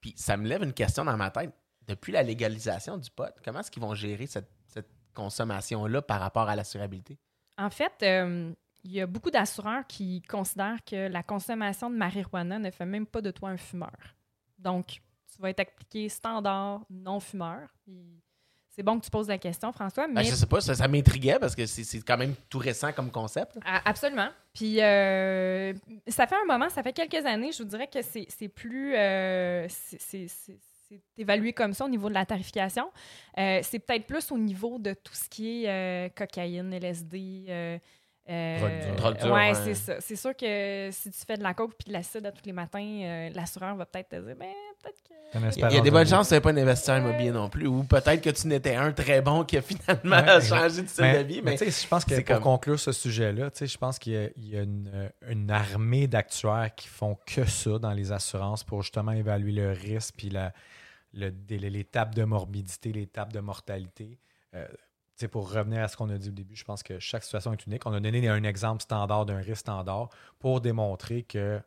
Puis 0.00 0.12
ça 0.16 0.36
me 0.36 0.46
lève 0.46 0.62
une 0.62 0.72
question 0.74 1.04
dans 1.04 1.16
ma 1.16 1.30
tête. 1.30 1.52
Depuis 1.86 2.12
la 2.12 2.22
légalisation 2.22 2.98
du 2.98 3.10
pot, 3.10 3.32
comment 3.44 3.60
est-ce 3.60 3.70
qu'ils 3.70 3.82
vont 3.82 3.94
gérer 3.94 4.26
cette, 4.26 4.50
cette 4.66 4.88
consommation-là 5.14 6.02
par 6.02 6.20
rapport 6.20 6.48
à 6.48 6.56
l'assurabilité? 6.56 7.18
En 7.58 7.70
fait, 7.70 7.92
euh, 8.02 8.52
il 8.84 8.90
y 8.92 9.00
a 9.00 9.06
beaucoup 9.06 9.30
d'assureurs 9.30 9.86
qui 9.86 10.20
considèrent 10.22 10.84
que 10.84 11.08
la 11.08 11.22
consommation 11.22 11.88
de 11.90 11.96
marijuana 11.96 12.58
ne 12.58 12.70
fait 12.70 12.84
même 12.86 13.06
pas 13.06 13.20
de 13.22 13.30
toi 13.30 13.50
un 13.50 13.56
fumeur. 13.56 13.96
Donc, 14.58 14.86
tu 15.34 15.40
vas 15.42 15.50
être 15.50 15.60
appliqué 15.60 16.08
standard, 16.08 16.80
non-fumeur. 16.90 17.68
C'est 18.68 18.82
bon 18.82 18.98
que 18.98 19.04
tu 19.06 19.10
poses 19.10 19.28
la 19.28 19.38
question, 19.38 19.72
François, 19.72 20.06
Ben, 20.06 20.14
mais 20.16 20.24
je 20.24 20.34
sais 20.34 20.44
pas, 20.46 20.60
ça, 20.60 20.74
ça 20.74 20.86
m'intriguait 20.86 21.38
parce 21.38 21.54
que 21.54 21.64
c'est 21.64 22.00
quand 22.02 22.18
même 22.18 22.34
tout 22.50 22.58
récent 22.58 22.92
comme 22.92 23.10
concept. 23.10 23.58
Absolument. 23.84 24.28
Puis 24.52 24.82
euh, 24.82 25.72
ça 26.08 26.26
fait 26.26 26.34
un 26.36 26.44
moment, 26.44 26.68
ça 26.68 26.82
fait 26.82 26.92
quelques 26.92 27.24
années, 27.24 27.52
je 27.52 27.58
vous 27.62 27.68
dirais 27.68 27.86
que 27.88 28.00
c'est 28.02 28.48
plus. 28.48 28.94
euh, 28.94 29.66
c'est- 29.68 30.26
évalué 31.18 31.52
comme 31.52 31.72
ça 31.72 31.84
au 31.84 31.88
niveau 31.88 32.08
de 32.08 32.14
la 32.14 32.24
tarification. 32.24 32.92
Euh, 33.38 33.58
c'est 33.62 33.80
peut-être 33.80 34.06
plus 34.06 34.30
au 34.30 34.38
niveau 34.38 34.78
de 34.78 34.92
tout 34.94 35.14
ce 35.14 35.28
qui 35.28 35.64
est 35.64 36.14
cocaïne, 36.14 36.72
LSD. 36.72 37.80
Euh, 38.28 38.58
euh, 38.60 38.94
Drogue 38.96 39.18
dure. 39.18 39.32
Ouais, 39.32 39.50
ouais. 39.50 39.54
c'est 39.54 39.74
ça. 39.74 40.00
C'est 40.00 40.16
sûr 40.16 40.34
que 40.36 40.88
si 40.90 41.10
tu 41.12 41.18
fais 41.26 41.36
de 41.36 41.42
la 41.44 41.54
coke 41.54 41.74
puis 41.78 41.86
de 41.88 41.92
l'acide 41.92 42.26
à 42.26 42.32
tous 42.32 42.44
les 42.44 42.52
matins, 42.52 42.80
euh, 42.80 43.30
l'assureur 43.34 43.76
va 43.76 43.86
peut-être 43.86 44.08
te 44.08 44.16
dire, 44.16 44.34
ben, 44.36 44.48
peut-être 44.82 45.02
que. 45.08 45.14
Il 45.56 45.60
y 45.60 45.64
a 45.64 45.68
des 45.80 45.80
de 45.82 45.90
bonnes 45.90 46.06
chances 46.06 46.26
que 46.26 46.30
tu 46.30 46.34
n'es 46.34 46.40
pas 46.40 46.50
un 46.50 46.56
investisseur 46.56 46.98
immobilier 46.98 47.30
non 47.30 47.48
plus. 47.48 47.66
Ou 47.66 47.82
peut-être 47.84 48.20
que 48.22 48.30
tu 48.30 48.46
n'étais 48.46 48.74
un 48.74 48.90
très 48.92 49.20
bon 49.20 49.44
qui 49.44 49.58
a 49.58 49.62
finalement 49.62 50.16
Ouais, 50.24 50.40
changé 50.44 50.82
de 50.82 50.86
style 50.88 51.04
Mais, 51.04 51.22
de 51.24 51.28
vie. 51.28 51.42
mais 51.42 51.52
Mais, 51.52 51.56
tu 51.58 51.70
sais, 51.70 51.82
je 51.84 51.88
pense 51.88 52.04
que 52.04 52.14
pour 52.14 52.24
comme- 52.24 52.42
conclure 52.42 52.80
ce 52.80 52.92
sujet-là, 52.92 53.50
tu 53.50 53.58
sais, 53.58 53.66
je 53.66 53.76
pense 53.78 53.98
qu'il 53.98 54.12
y 54.14 54.16
a, 54.16 54.28
il 54.36 54.48
y 54.48 54.56
a 54.56 54.62
une, 54.62 54.90
euh, 54.92 55.08
une 55.28 55.50
armée 55.50 56.06
d'actuaires 56.06 56.70
qui 56.74 56.88
font 56.88 57.16
que 57.26 57.44
ça 57.44 57.78
dans 57.78 57.92
les 57.92 58.12
assurances 58.12 58.64
pour 58.64 58.82
justement 58.82 59.12
évaluer 59.12 59.52
le 59.52 59.72
risque 59.72 60.14
puis 60.16 60.30
la, 60.30 60.52
le, 61.12 61.30
des- 61.30 61.58
l'étape 61.58 62.14
de 62.14 62.24
morbidité, 62.24 62.92
l'étape 62.92 63.32
de 63.32 63.40
mortalité. 63.40 64.18
Euh, 64.54 64.66
tu 65.16 65.20
sais, 65.20 65.28
pour 65.28 65.50
revenir 65.50 65.82
à 65.82 65.88
ce 65.88 65.96
qu'on 65.96 66.10
a 66.10 66.18
dit 66.18 66.28
au 66.28 66.32
début, 66.32 66.54
je 66.56 66.64
pense 66.64 66.82
que 66.82 66.98
chaque 66.98 67.22
situation 67.24 67.52
est 67.52 67.66
unique. 67.66 67.86
On 67.86 67.92
a 67.92 68.00
donné 68.00 68.28
un 68.28 68.42
exemple 68.44 68.82
standard 68.82 69.24
d'un 69.26 69.38
risque 69.38 69.56
standard 69.56 70.10
pour 70.38 70.60
démontrer 70.60 71.22
que 71.22 71.60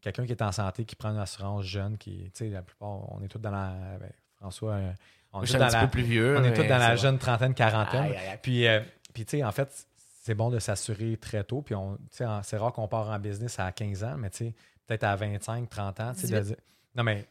quelqu'un 0.00 0.26
qui 0.26 0.32
est 0.32 0.42
en 0.42 0.52
santé, 0.52 0.84
qui 0.84 0.96
prend 0.96 1.10
une 1.10 1.18
assurance 1.18 1.64
jeune, 1.64 1.98
qui, 1.98 2.24
tu 2.24 2.30
sais, 2.34 2.48
la 2.48 2.62
plupart, 2.62 2.88
on 3.12 3.22
est 3.22 3.28
tous 3.28 3.38
dans 3.38 3.50
la. 3.50 3.74
ben, 4.00 4.10
François, 4.36 4.72
euh, 4.72 4.92
on 5.32 5.42
est 5.42 5.46
tous 5.46 5.52
dans 5.56 5.66
petit 5.66 5.74
la, 5.74 5.80
peu 5.82 5.88
plus 5.90 6.02
vieux. 6.02 6.36
on 6.36 6.44
est 6.44 6.52
tous 6.52 6.62
dans 6.64 6.78
la 6.78 6.96
jeune 6.96 7.18
trentaine, 7.18 7.54
quarantaine. 7.54 8.02
Aïe, 8.04 8.16
aïe, 8.16 8.28
aïe. 8.28 8.38
Puis, 8.42 8.66
euh, 8.66 8.80
puis 9.14 9.24
tu 9.24 9.38
sais, 9.38 9.44
en 9.44 9.52
fait, 9.52 9.86
c'est 10.22 10.34
bon 10.34 10.50
de 10.50 10.58
s'assurer 10.58 11.16
très 11.16 11.44
tôt. 11.44 11.62
Puis, 11.62 11.74
c'est 12.10 12.56
rare 12.56 12.72
qu'on 12.72 12.88
part 12.88 13.08
en 13.10 13.18
business 13.18 13.58
à 13.60 13.70
15 13.72 14.02
ans, 14.04 14.16
mais 14.18 14.30
tu 14.30 14.38
sais, 14.38 14.54
peut-être 14.86 15.04
à 15.04 15.14
25, 15.16 15.68
30 15.68 16.00
ans. 16.00 16.12
tu 16.12 16.20
sais, 16.22 16.26
de 16.26 16.40
18. 16.40 16.46
dire- 16.54 16.56
Non, 16.96 17.02
mais. 17.04 17.26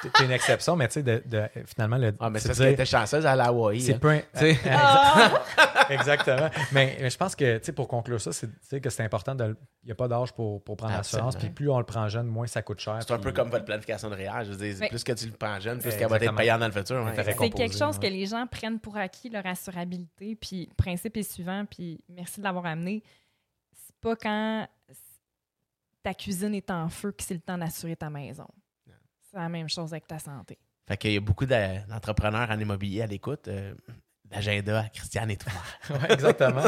T'es 0.00 0.24
une 0.24 0.30
exception, 0.30 0.76
mais 0.76 0.86
tu 0.88 0.94
sais, 0.94 1.02
de, 1.02 1.22
de- 1.26 1.48
finalement, 1.66 1.96
le, 1.96 2.14
Ah, 2.20 2.30
mais 2.30 2.38
c'est 2.38 2.48
parce 2.48 2.58
dire- 2.58 2.66
qu'elle 2.66 2.74
était 2.74 2.84
chanceuse 2.86 3.26
à 3.26 3.34
la 3.34 3.46
Hawaii. 3.46 3.80
c'est 3.80 3.94
hein. 3.94 3.98
peu. 3.98 4.16
Tu 4.38 4.54
sais. 4.54 4.58
Ah! 4.70 5.42
Exactement. 5.90 6.48
Mais, 6.70 6.96
mais 7.00 7.10
je 7.10 7.16
pense 7.16 7.34
que, 7.34 7.58
tu 7.58 7.64
sais, 7.64 7.72
pour 7.72 7.88
conclure 7.88 8.20
ça, 8.20 8.30
c'est 8.32 8.80
que 8.80 8.90
c'est 8.90 9.02
important 9.02 9.34
de. 9.34 9.56
Il 9.82 9.86
n'y 9.86 9.92
a 9.92 9.94
pas 9.96 10.06
d'âge 10.06 10.32
pour, 10.32 10.62
pour 10.62 10.76
prendre 10.76 10.92
l'assurance. 10.94 11.34
Puis 11.34 11.50
plus 11.50 11.68
on 11.70 11.78
le 11.78 11.84
prend 11.84 12.08
jeune, 12.08 12.26
moins 12.26 12.46
ça 12.46 12.62
coûte 12.62 12.78
cher. 12.78 12.98
C'est 13.00 13.12
un 13.12 13.18
peu 13.18 13.32
comme 13.32 13.48
votre 13.50 13.64
planification 13.64 14.08
de 14.10 14.14
réel. 14.14 14.32
Je 14.44 14.50
veux 14.52 14.56
dire, 14.56 14.76
Mais- 14.80 14.88
plus 14.88 15.02
que 15.02 15.12
tu 15.12 15.26
le 15.26 15.32
prends 15.32 15.58
jeune, 15.58 15.78
plus 15.80 15.90
qu'elle 15.96 16.08
va 16.08 16.16
être 16.16 16.22
exactement. 16.22 16.36
payante 16.38 16.60
dans 16.60 16.66
le 16.66 16.72
futur. 16.72 17.04
ouais. 17.04 17.12
C'est 17.16 17.50
quelque 17.50 17.76
chose 17.76 17.96
ouais. 17.98 18.08
que 18.08 18.12
les 18.12 18.26
gens 18.26 18.46
prennent 18.46 18.78
pour 18.78 18.96
acquis, 18.96 19.30
leur 19.30 19.46
assurabilité. 19.46 20.36
Puis, 20.36 20.66
le 20.70 20.74
principe 20.74 21.16
est 21.16 21.22
suivant, 21.32 21.64
puis 21.68 22.00
merci 22.08 22.38
de 22.38 22.44
l'avoir 22.44 22.66
amené. 22.66 23.02
C'est 23.72 23.96
pas 24.00 24.14
quand 24.14 24.68
ta 26.04 26.14
cuisine 26.14 26.54
est 26.54 26.70
en 26.70 26.88
feu 26.88 27.10
que 27.12 27.22
c'est 27.24 27.34
le 27.34 27.40
temps 27.40 27.58
d'assurer 27.58 27.96
ta 27.96 28.10
maison. 28.10 28.46
C'est 29.38 29.42
la 29.42 29.48
même 29.48 29.68
chose 29.68 29.92
avec 29.92 30.06
ta 30.06 30.18
santé. 30.18 30.58
Fait 30.88 30.96
qu'il 30.96 31.12
y 31.12 31.16
a 31.16 31.20
beaucoup 31.20 31.46
de- 31.46 31.86
d'entrepreneurs 31.88 32.50
en 32.50 32.58
immobilier 32.58 33.02
à 33.02 33.06
l'écoute. 33.06 33.46
euh, 33.48 33.72
L'agenda 34.30 34.80
à 34.80 34.88
Christiane 34.90 35.30
et 35.30 35.36
toi. 35.38 35.52
Ouais, 35.90 36.12
exactement. 36.12 36.62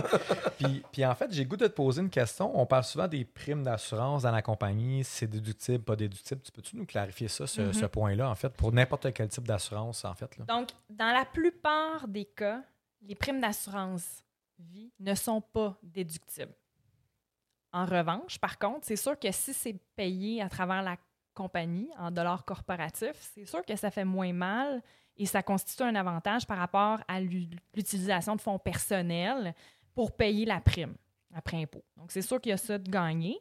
puis, 0.59 0.83
puis 0.93 1.05
en 1.05 1.15
fait, 1.15 1.31
j'ai 1.33 1.45
goût 1.45 1.57
de 1.59 1.67
te 1.67 1.73
poser 1.73 2.01
une 2.01 2.09
question. 2.09 2.59
On 2.59 2.65
parle 2.65 2.85
souvent 2.85 3.07
des 3.09 3.25
primes 3.27 3.63
d'assurance 3.65 4.23
dans 4.23 4.31
la 4.31 4.41
compagnie. 4.41 5.05
C'est 5.05 5.27
déductible, 5.27 5.85
pas 5.85 5.95
déductible. 5.97 6.41
Tu 6.41 6.53
peux-tu 6.53 6.77
nous 6.77 6.87
clarifier 6.87 7.29
ça, 7.29 7.47
ce, 7.47 7.61
Mhm. 7.61 7.73
ce 7.75 7.85
point-là, 7.87 8.31
en 8.31 8.35
fait, 8.35 8.49
pour 8.51 8.73
n'importe 8.73 9.13
quel 9.13 9.29
type 9.29 9.47
d'assurance, 9.47 10.05
en 10.07 10.15
fait? 10.15 10.39
Là? 10.39 10.45
Donc, 10.47 10.69
dans 10.89 11.13
la 11.13 11.27
plupart 11.27 12.09
des 12.09 12.25
cas, 12.25 12.63
les 13.03 13.15
primes 13.15 13.41
d'assurance 13.43 14.23
vie 14.59 14.91
ne 15.01 15.15
sont 15.15 15.41
pas 15.43 15.77
déductibles. 15.83 16.55
En 17.73 17.85
revanche, 17.85 18.39
par 18.39 18.59
contre, 18.59 18.81
c'est 18.87 18.97
sûr 18.97 19.19
que 19.19 19.31
si 19.33 19.53
c'est 19.55 19.77
payé 19.97 20.41
à 20.43 20.49
travers 20.49 20.83
la 20.83 20.97
en 21.99 22.11
dollars 22.11 22.45
corporatifs, 22.45 23.31
c'est 23.35 23.45
sûr 23.45 23.65
que 23.65 23.77
ça 23.77 23.91
fait 23.91 24.05
moins 24.05 24.33
mal 24.33 24.83
et 25.17 25.27
ça 25.27 25.43
constitue 25.43 25.83
un 25.83 25.95
avantage 25.95 26.47
par 26.47 26.59
rapport 26.59 27.01
à 27.09 27.21
l'u- 27.21 27.49
l'utilisation 27.75 28.37
de 28.37 28.41
fonds 28.41 28.59
personnels 28.59 29.55
pour 29.95 30.17
payer 30.17 30.45
la 30.47 30.61
prime 30.61 30.95
après 31.35 31.63
impôt. 31.63 31.85
Donc, 31.97 32.11
c'est 32.13 32.23
sûr 32.23 32.41
qu'il 32.41 32.51
y 32.51 32.53
a 32.53 32.57
ça 32.57 32.79
de 32.79 32.91
gagner. 32.91 33.39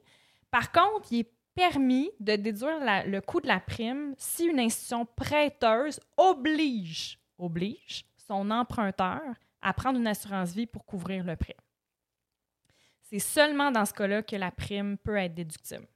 Par 0.52 0.72
contre, 0.72 1.12
il 1.12 1.20
est 1.20 1.32
permis 1.56 2.12
de 2.20 2.36
déduire 2.36 2.80
le 3.06 3.20
coût 3.20 3.42
de 3.42 3.48
la 3.48 3.60
prime 3.60 4.14
si 4.18 4.46
une 4.46 4.60
institution 4.60 5.06
prêteuse 5.06 6.00
oblige, 6.18 7.20
oblige 7.38 8.06
son 8.18 8.50
emprunteur 8.52 9.22
à 9.62 9.74
prendre 9.74 10.00
une 10.00 10.08
assurance 10.08 10.54
vie 10.54 10.68
pour 10.68 10.86
couvrir 10.86 11.24
le 11.24 11.36
prêt. 11.36 11.58
C'est 13.02 13.20
seulement 13.20 13.72
dans 13.72 13.86
ce 13.86 13.94
cas-là 13.94 14.22
que 14.22 14.36
la 14.36 14.52
prime 14.52 14.98
peut 14.98 15.16
être 15.18 15.34
déductible. 15.34 15.88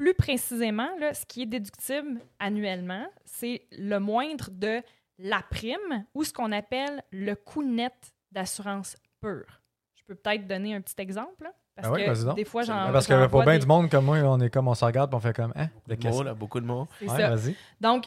Plus 0.00 0.14
précisément, 0.14 0.88
là, 0.98 1.12
ce 1.12 1.26
qui 1.26 1.42
est 1.42 1.46
déductible 1.46 2.22
annuellement, 2.38 3.06
c'est 3.26 3.66
le 3.72 3.98
moindre 3.98 4.48
de 4.50 4.80
la 5.18 5.42
prime 5.42 6.06
ou 6.14 6.24
ce 6.24 6.32
qu'on 6.32 6.52
appelle 6.52 7.02
le 7.12 7.34
coût 7.34 7.62
net 7.62 7.92
d'assurance 8.32 8.96
pure. 9.20 9.60
Je 9.96 10.02
peux 10.06 10.14
peut-être 10.14 10.46
donner 10.46 10.74
un 10.74 10.80
petit 10.80 10.94
exemple. 11.02 11.44
là, 11.44 11.52
Parce 11.76 11.88
Ah 11.88 11.92
oui, 11.92 12.06
que 12.06 12.24
donc. 12.24 12.36
des 12.36 12.46
fois, 12.46 12.62
j'en 12.62 12.76
Ah, 12.78 12.88
Parce 12.90 13.06
que 13.06 13.26
pour 13.26 13.42
bien 13.44 13.52
des- 13.52 13.58
du 13.58 13.66
monde 13.66 13.90
comme 13.90 14.06
moi, 14.06 14.16
on 14.20 14.40
est 14.40 14.48
comme 14.48 14.68
on 14.68 14.74
se 14.74 14.86
regarde 14.86 15.12
et 15.12 15.16
on 15.16 15.20
fait 15.20 15.36
comme 15.36 15.52
hein, 15.54 15.68
Beaucoup 15.86 16.00
de 16.02 16.08
mots, 16.08 16.22
là, 16.22 16.32
beaucoup 16.34 16.60
de 16.60 16.64
mots. 16.66 16.88
Ouais. 17.02 17.54
Donc, 17.78 18.06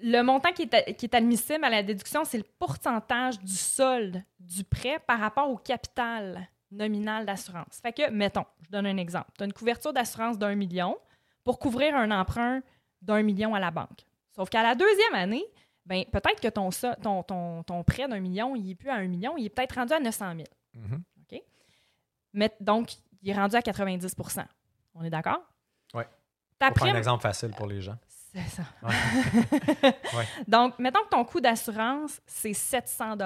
le 0.00 0.22
montant 0.22 0.52
qui 0.52 0.62
est, 0.62 0.74
a- 0.74 0.82
qui 0.92 1.06
est 1.06 1.14
admissible 1.16 1.64
à 1.64 1.70
la 1.70 1.82
déduction, 1.82 2.24
c'est 2.24 2.38
le 2.38 2.44
pourcentage 2.60 3.40
du 3.40 3.56
solde 3.56 4.22
du 4.38 4.62
prêt 4.62 5.00
par 5.04 5.18
rapport 5.18 5.50
au 5.50 5.56
capital 5.56 6.48
nominal 6.70 7.26
d'assurance. 7.26 7.80
Fait 7.82 7.92
que, 7.92 8.08
mettons, 8.10 8.44
je 8.62 8.70
donne 8.70 8.86
un 8.86 8.96
exemple. 8.98 9.30
Tu 9.36 9.42
as 9.42 9.46
une 9.46 9.52
couverture 9.52 9.92
d'assurance 9.92 10.38
d'un 10.38 10.54
million 10.54 10.96
pour 11.48 11.58
couvrir 11.58 11.96
un 11.96 12.10
emprunt 12.10 12.60
d'un 13.00 13.22
million 13.22 13.54
à 13.54 13.58
la 13.58 13.70
banque. 13.70 14.04
Sauf 14.36 14.50
qu'à 14.50 14.62
la 14.62 14.74
deuxième 14.74 15.14
année, 15.14 15.46
ben, 15.86 16.04
peut-être 16.12 16.42
que 16.42 16.48
ton, 16.48 16.68
ton, 17.02 17.22
ton, 17.22 17.62
ton 17.62 17.84
prêt 17.84 18.06
d'un 18.06 18.20
million, 18.20 18.54
il 18.54 18.64
n'est 18.66 18.74
plus 18.74 18.90
à 18.90 18.96
un 18.96 19.06
million, 19.06 19.34
il 19.38 19.46
est 19.46 19.48
peut-être 19.48 19.76
rendu 19.76 19.94
à 19.94 19.98
900 19.98 20.34
000. 20.34 20.46
Mhm. 20.74 21.02
Mais, 22.34 22.54
donc, 22.60 22.92
il 23.22 23.30
est 23.30 23.34
rendu 23.34 23.56
à 23.56 23.60
90% 23.60 24.44
On 24.94 25.04
est 25.04 25.08
d'accord? 25.08 25.40
Ta 26.58 26.66
Pour 26.66 26.82
prime, 26.82 26.94
un 26.94 26.98
exemple 26.98 27.22
facile 27.22 27.52
pour 27.52 27.66
les 27.66 27.80
gens. 27.80 27.96
c'est 28.08 28.40
ça. 28.50 28.64
Ouais. 28.82 29.92
Ouais. 30.18 30.26
Donc, 30.46 30.78
mettons 30.78 31.02
que 31.04 31.08
ton 31.08 31.24
coût 31.24 31.40
d'assurance, 31.40 32.20
c'est 32.26 32.52
700 32.52 33.16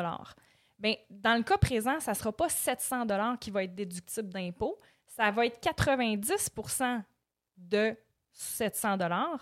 Bien, 0.78 0.94
dans 1.10 1.36
le 1.36 1.42
cas 1.42 1.58
présent, 1.58 1.98
ça 1.98 2.12
ne 2.12 2.16
sera 2.16 2.30
pas 2.30 2.48
700 2.48 3.36
qui 3.40 3.50
va 3.50 3.64
être 3.64 3.74
déductible 3.74 4.28
d'impôt. 4.28 4.78
Ça 5.08 5.32
va 5.32 5.46
être 5.46 5.60
90% 5.60 7.02
de 7.56 7.96
700 8.32 8.98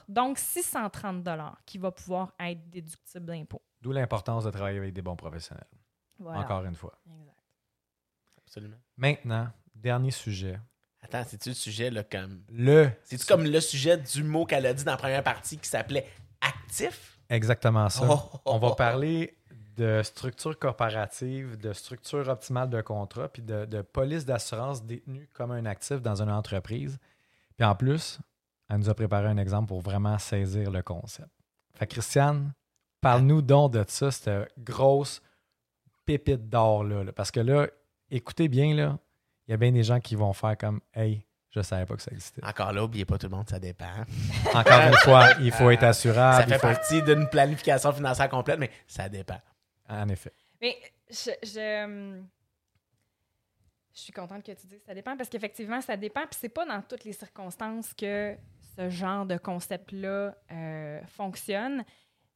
donc 0.09 0.39
630 0.39 1.29
qui 1.65 1.79
va 1.79 1.91
pouvoir 1.91 2.33
être 2.41 2.69
déductible 2.71 3.27
d'impôt. 3.27 3.63
D'où 3.81 3.93
l'importance 3.93 4.45
de 4.45 4.51
travailler 4.51 4.79
avec 4.79 4.93
des 4.93 5.03
bons 5.03 5.17
professionnels. 5.17 5.67
Voilà. 6.19 6.41
Encore 6.41 6.65
une 6.65 6.75
fois. 6.75 6.93
Exact. 7.07 7.37
Absolument. 8.39 8.77
Maintenant, 8.97 9.49
dernier 9.75 10.11
sujet. 10.11 10.59
Attends, 11.03 11.25
c'est-tu 11.27 11.51
le 11.51 11.55
sujet, 11.55 11.91
là, 11.91 12.05
comme. 12.05 12.43
Le. 12.51 12.91
C'est-tu 13.05 13.25
comme 13.25 13.45
le 13.45 13.61
sujet 13.61 13.97
du 13.97 14.23
mot 14.23 14.45
qu'elle 14.45 14.67
a 14.67 14.75
dit 14.75 14.85
dans 14.85 14.93
la 14.93 14.99
première 14.99 15.23
partie 15.23 15.57
qui 15.57 15.69
s'appelait 15.69 16.07
actif? 16.41 17.19
Exactement 17.31 17.89
ça. 17.89 18.07
Oh, 18.09 18.21
oh, 18.35 18.41
On 18.45 18.59
va 18.59 18.69
oh. 18.69 18.75
parler 18.75 19.39
de 19.77 20.03
structure 20.03 20.59
corporative, 20.59 21.59
de 21.59 21.73
structure 21.73 22.29
optimale 22.29 22.69
de 22.69 22.83
contrat, 22.83 23.29
puis 23.29 23.41
de, 23.41 23.65
de 23.65 23.81
police 23.81 24.27
d'assurance 24.27 24.85
détenue 24.85 25.29
comme 25.33 25.53
un 25.53 25.65
actif 25.65 26.03
dans 26.03 26.21
une 26.21 26.31
entreprise. 26.31 26.99
Puis 27.57 27.65
en 27.65 27.75
plus, 27.75 28.19
elle 28.71 28.79
nous 28.79 28.89
a 28.89 28.95
préparé 28.95 29.27
un 29.27 29.37
exemple 29.37 29.69
pour 29.69 29.81
vraiment 29.81 30.17
saisir 30.19 30.71
le 30.71 30.83
concept. 30.83 31.29
Fait 31.75 31.87
que 31.87 31.93
Christiane, 31.95 32.53
parle-nous 33.01 33.43
donc 33.43 33.73
de 33.73 33.85
ça, 33.89 34.11
cette 34.11 34.53
grosse 34.59 35.21
pépite 36.05 36.49
d'or-là. 36.49 37.05
là. 37.05 37.13
Parce 37.13 37.31
que 37.31 37.41
là, 37.41 37.67
écoutez 38.11 38.49
bien, 38.49 38.75
là, 38.75 38.99
il 39.47 39.51
y 39.51 39.55
a 39.55 39.57
bien 39.57 39.73
des 39.73 39.83
gens 39.83 39.99
qui 40.01 40.15
vont 40.15 40.33
faire 40.33 40.57
comme 40.57 40.81
Hey, 40.95 41.27
je 41.51 41.61
savais 41.63 41.85
pas 41.85 41.97
que 41.97 42.03
ça 42.03 42.13
existait. 42.13 42.45
Encore 42.45 42.73
là, 42.73 42.85
oubliez 42.85 43.05
pas 43.05 43.19
tout 43.19 43.27
le 43.29 43.35
monde, 43.37 43.49
ça 43.49 43.59
dépend. 43.59 43.91
Encore 44.55 44.81
une 44.87 44.95
fois, 44.99 45.31
il 45.41 45.51
faut 45.51 45.69
être 45.71 45.81
ça 45.81 45.89
assurable. 45.89 46.45
fait 46.45 46.51
il 46.51 46.55
faut- 46.55 46.61
partie 46.61 47.03
d'une 47.03 47.29
planification 47.29 47.93
financière 47.93 48.29
complète, 48.29 48.61
mais 48.61 48.71
ça 48.87 49.09
dépend. 49.09 49.41
En 49.89 50.09
effet. 50.09 50.33
Mais 50.61 50.77
je, 51.11 51.31
je, 51.43 51.85
hum, 51.85 52.29
je 53.93 54.01
suis 54.01 54.13
contente 54.13 54.45
que 54.45 54.53
tu 54.53 54.67
dises 54.69 54.79
que 54.79 54.87
ça 54.87 54.95
dépend 54.95 55.17
parce 55.17 55.29
qu'effectivement, 55.29 55.81
ça 55.81 55.97
dépend. 55.97 56.21
Puis 56.23 56.39
c'est 56.41 56.49
pas 56.49 56.65
dans 56.65 56.81
toutes 56.83 57.03
les 57.05 57.13
circonstances 57.13 57.93
que 57.95 58.37
ce 58.77 58.89
genre 58.91 59.27
de 59.27 59.37
concept-là 59.37 60.35
euh, 60.53 61.01
fonctionne. 61.07 61.85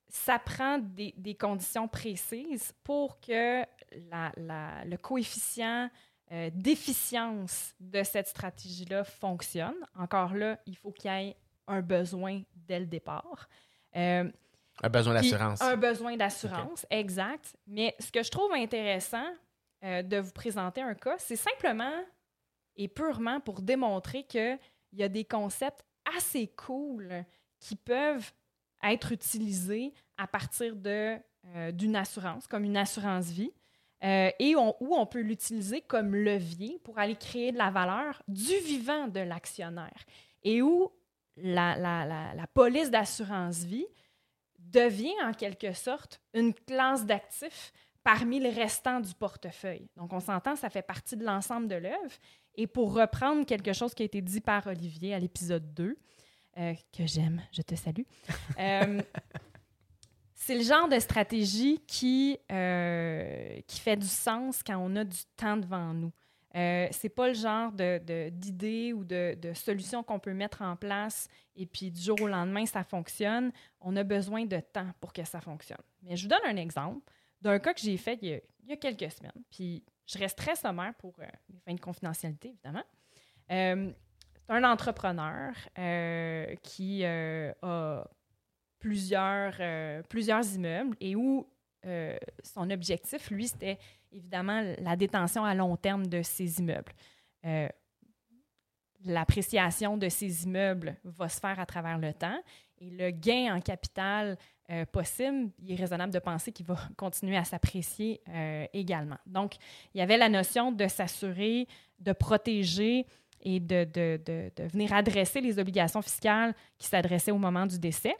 Ça 0.08 0.38
prend 0.38 0.78
des, 0.78 1.12
des 1.16 1.34
conditions 1.34 1.88
précises 1.88 2.72
pour 2.84 3.20
que 3.20 3.62
la- 4.10 4.32
la- 4.36 4.84
le 4.84 4.96
coefficient 4.96 5.88
euh, 6.32 6.50
d'efficience 6.54 7.74
de 7.80 8.02
cette 8.02 8.28
stratégie-là 8.28 9.04
fonctionne. 9.04 9.74
Encore 9.98 10.34
là, 10.34 10.58
il 10.66 10.76
faut 10.76 10.90
qu'il 10.92 11.10
y 11.10 11.14
ait 11.28 11.36
un 11.66 11.82
besoin 11.82 12.42
dès 12.54 12.80
le 12.80 12.86
départ. 12.86 13.48
Euh, 13.96 14.30
Un 14.82 14.88
besoin 14.88 15.14
d'assurance. 15.14 15.60
Un 15.62 15.76
besoin 15.76 16.16
d'assurance, 16.16 16.86
exact. 16.90 17.56
Mais 17.66 17.94
ce 18.00 18.10
que 18.10 18.22
je 18.22 18.30
trouve 18.30 18.52
intéressant 18.52 19.26
euh, 19.84 20.02
de 20.02 20.18
vous 20.18 20.32
présenter 20.32 20.80
un 20.82 20.94
cas, 20.94 21.16
c'est 21.18 21.36
simplement 21.36 21.92
et 22.76 22.88
purement 22.88 23.40
pour 23.40 23.60
démontrer 23.62 24.24
qu'il 24.24 24.58
y 24.94 25.02
a 25.02 25.08
des 25.08 25.24
concepts 25.24 25.84
assez 26.16 26.48
cool 26.48 27.24
qui 27.60 27.76
peuvent 27.76 28.32
être 28.82 29.12
utilisés 29.12 29.92
à 30.18 30.26
partir 30.26 30.76
de, 30.76 31.16
euh, 31.56 31.72
d'une 31.72 31.96
assurance, 31.96 32.46
comme 32.46 32.64
une 32.64 32.76
assurance 32.76 33.26
vie, 33.26 33.52
euh, 34.02 34.30
et 34.38 34.54
où 34.54 34.74
on 34.80 35.06
peut 35.06 35.20
l'utiliser 35.20 35.80
comme 35.80 36.14
levier 36.14 36.78
pour 36.84 36.98
aller 36.98 37.16
créer 37.16 37.52
de 37.52 37.56
la 37.58 37.70
valeur 37.70 38.22
du 38.28 38.56
vivant 38.58 39.08
de 39.08 39.20
l'actionnaire, 39.20 40.04
et 40.42 40.60
où 40.60 40.90
la- 41.36 41.76
la- 41.76 42.34
la 42.34 42.46
police 42.46 42.90
d'assurance 42.90 43.58
vie 43.64 43.86
devient 44.58 45.14
en 45.22 45.32
quelque 45.32 45.72
sorte 45.72 46.20
une 46.34 46.52
classe 46.52 47.04
d'actifs 47.06 47.72
parmi 48.04 48.38
les 48.38 48.50
restants 48.50 49.00
du 49.00 49.14
portefeuille. 49.14 49.88
Donc, 49.96 50.12
on 50.12 50.20
s'entend, 50.20 50.54
ça 50.56 50.70
fait 50.70 50.82
partie 50.82 51.16
de 51.16 51.24
l'ensemble 51.24 51.66
de 51.68 51.74
l'œuvre. 51.76 52.12
Et 52.54 52.66
pour 52.66 52.94
reprendre 52.94 53.44
quelque 53.46 53.72
chose 53.72 53.94
qui 53.94 54.02
a 54.02 54.06
été 54.06 54.20
dit 54.22 54.40
par 54.40 54.66
Olivier 54.66 55.14
à 55.14 55.18
l'épisode 55.18 55.74
2, 55.74 55.96
euh, 56.58 56.74
que 56.96 57.06
j'aime, 57.06 57.42
je 57.50 57.62
te 57.62 57.74
salue, 57.74 58.02
euh, 58.60 59.00
c'est 60.34 60.54
le 60.56 60.62
genre 60.62 60.88
de 60.88 60.98
stratégie 60.98 61.80
qui, 61.86 62.38
euh, 62.52 63.58
qui 63.66 63.80
fait 63.80 63.96
du 63.96 64.06
sens 64.06 64.62
quand 64.62 64.76
on 64.78 64.94
a 64.96 65.04
du 65.04 65.18
temps 65.36 65.56
devant 65.56 65.94
nous. 65.94 66.12
Euh, 66.56 66.86
c'est 66.92 67.08
pas 67.08 67.26
le 67.28 67.34
genre 67.34 67.72
de- 67.72 67.98
de- 68.04 68.28
d'idées 68.30 68.92
ou 68.92 69.02
de, 69.04 69.34
de 69.40 69.52
solutions 69.54 70.04
qu'on 70.04 70.20
peut 70.20 70.34
mettre 70.34 70.62
en 70.62 70.76
place 70.76 71.26
et 71.56 71.66
puis 71.66 71.90
du 71.90 72.00
jour 72.00 72.20
au 72.22 72.28
lendemain, 72.28 72.64
ça 72.66 72.84
fonctionne. 72.84 73.50
On 73.80 73.96
a 73.96 74.04
besoin 74.04 74.44
de 74.44 74.60
temps 74.60 74.86
pour 75.00 75.12
que 75.12 75.24
ça 75.24 75.40
fonctionne. 75.40 75.82
Mais 76.02 76.16
je 76.16 76.22
vous 76.24 76.28
donne 76.28 76.44
un 76.46 76.56
exemple 76.56 77.10
d'un 77.44 77.58
cas 77.58 77.74
que 77.74 77.80
j'ai 77.80 77.96
fait 77.96 78.18
il 78.22 78.40
y, 78.66 78.72
a, 78.72 78.76
quelques 78.76 79.10
semaines. 79.12 79.44
Puis 79.50 79.84
je 80.06 80.18
reste 80.18 80.36
très 80.36 80.56
sommaire 80.56 80.94
pour 80.94 81.14
euh, 81.20 81.26
fins 81.64 81.74
de 81.74 81.80
confidentialité, 81.80 82.48
évidemment. 82.48 82.84
Euh, 83.50 83.92
c'est 84.34 84.52
un 84.52 84.64
entrepreneur 84.64 85.54
euh, 85.78 86.54
qui 86.62 87.04
euh, 87.04 87.52
a 87.62 88.04
plusieurs, 88.78 89.54
plusieurs 90.08 90.54
immeubles 90.54 90.96
et 91.00 91.16
où 91.16 91.48
son 92.42 92.70
objectif, 92.70 93.30
lui, 93.30 93.48
c'était 93.48 93.78
évidemment 94.10 94.62
la 94.78 94.96
détention 94.96 95.44
à 95.44 95.54
long 95.54 95.76
terme 95.76 96.06
de 96.06 96.22
ces 96.22 96.58
immeubles. 96.58 96.92
L'appréciation 99.04 99.98
de 99.98 100.08
ces 100.08 100.44
immeubles 100.44 100.96
va 101.04 101.28
se 101.28 101.40
faire 101.40 101.60
à 101.60 101.66
travers 101.66 101.98
le 101.98 102.14
temps 102.14 102.38
et 102.78 102.90
le 102.90 103.10
gain 103.10 103.54
en 103.54 103.60
capital 103.60 104.38
euh, 104.70 104.84
possible, 104.86 105.50
il 105.62 105.72
est 105.72 105.76
raisonnable 105.76 106.12
de 106.12 106.18
penser 106.18 106.52
qu'il 106.52 106.66
va 106.66 106.76
continuer 106.96 107.36
à 107.36 107.44
s'apprécier 107.44 108.20
euh, 108.28 108.66
également. 108.72 109.18
Donc, 109.26 109.54
il 109.94 109.98
y 109.98 110.00
avait 110.00 110.16
la 110.16 110.28
notion 110.28 110.72
de 110.72 110.86
s'assurer, 110.88 111.66
de 111.98 112.12
protéger 112.12 113.06
et 113.42 113.60
de, 113.60 113.84
de- 113.84 114.20
de- 114.24 114.62
venir 114.68 114.92
adresser 114.94 115.40
les 115.42 115.58
obligations 115.58 116.00
fiscales 116.00 116.54
qui 116.78 116.86
s'adressaient 116.88 117.30
au 117.30 117.38
moment 117.38 117.66
du 117.66 117.78
décès. 117.78 118.14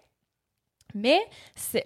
Mais 0.94 1.18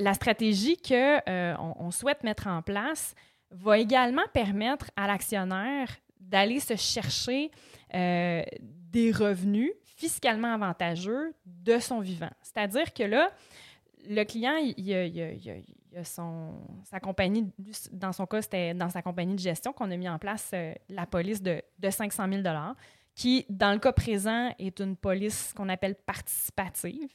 la 0.01 0.13
stratégie 0.15 0.77
qu'on 0.77 1.21
on 1.27 1.75
on 1.79 1.91
souhaite 1.91 2.25
mettre 2.25 2.47
en 2.49 2.61
place 2.63 3.15
va 3.51 3.79
également 3.79 4.25
permettre 4.35 4.91
à 4.97 5.07
l'actionnaire 5.07 5.89
d'aller 6.21 6.61
se 6.61 6.77
chercher 6.77 7.51
euh, 7.95 8.43
des 8.61 9.11
revenus 9.13 9.71
fiscalement 9.85 10.53
avantageux 10.53 11.33
de 11.47 11.79
son 11.79 12.01
vivant. 12.01 12.31
C'est-à-dire 12.43 12.93
que 12.93 13.05
là, 13.05 13.31
le 14.09 14.25
client, 14.25 14.57
il, 14.57 14.75
il 14.79 15.99
a, 15.99 16.05
son, 16.05 16.55
sa 16.85 17.01
compagnie, 17.01 17.51
dans 17.93 18.13
son 18.13 18.27
cas, 18.27 18.43
c'était 18.43 18.75
dans 18.75 18.91
sa 18.91 19.03
compagnie 19.03 19.35
de 19.35 19.41
gestion 19.41 19.73
qu'on 19.73 19.91
a 19.91 19.97
mis 19.97 20.09
en 20.09 20.19
place 20.19 20.51
euh, 20.55 20.75
la 20.89 21.07
police 21.07 21.43
de, 21.43 21.63
de 21.79 21.91
500 21.91 22.27
000 22.31 22.43
qui, 23.15 23.47
dans 23.49 23.73
le 23.73 23.79
cas 23.79 23.93
présent, 23.93 24.55
est 24.59 24.79
une 24.81 24.97
police 24.97 25.53
qu'on 25.57 25.69
appelle 25.69 25.97
participative. 25.97 27.11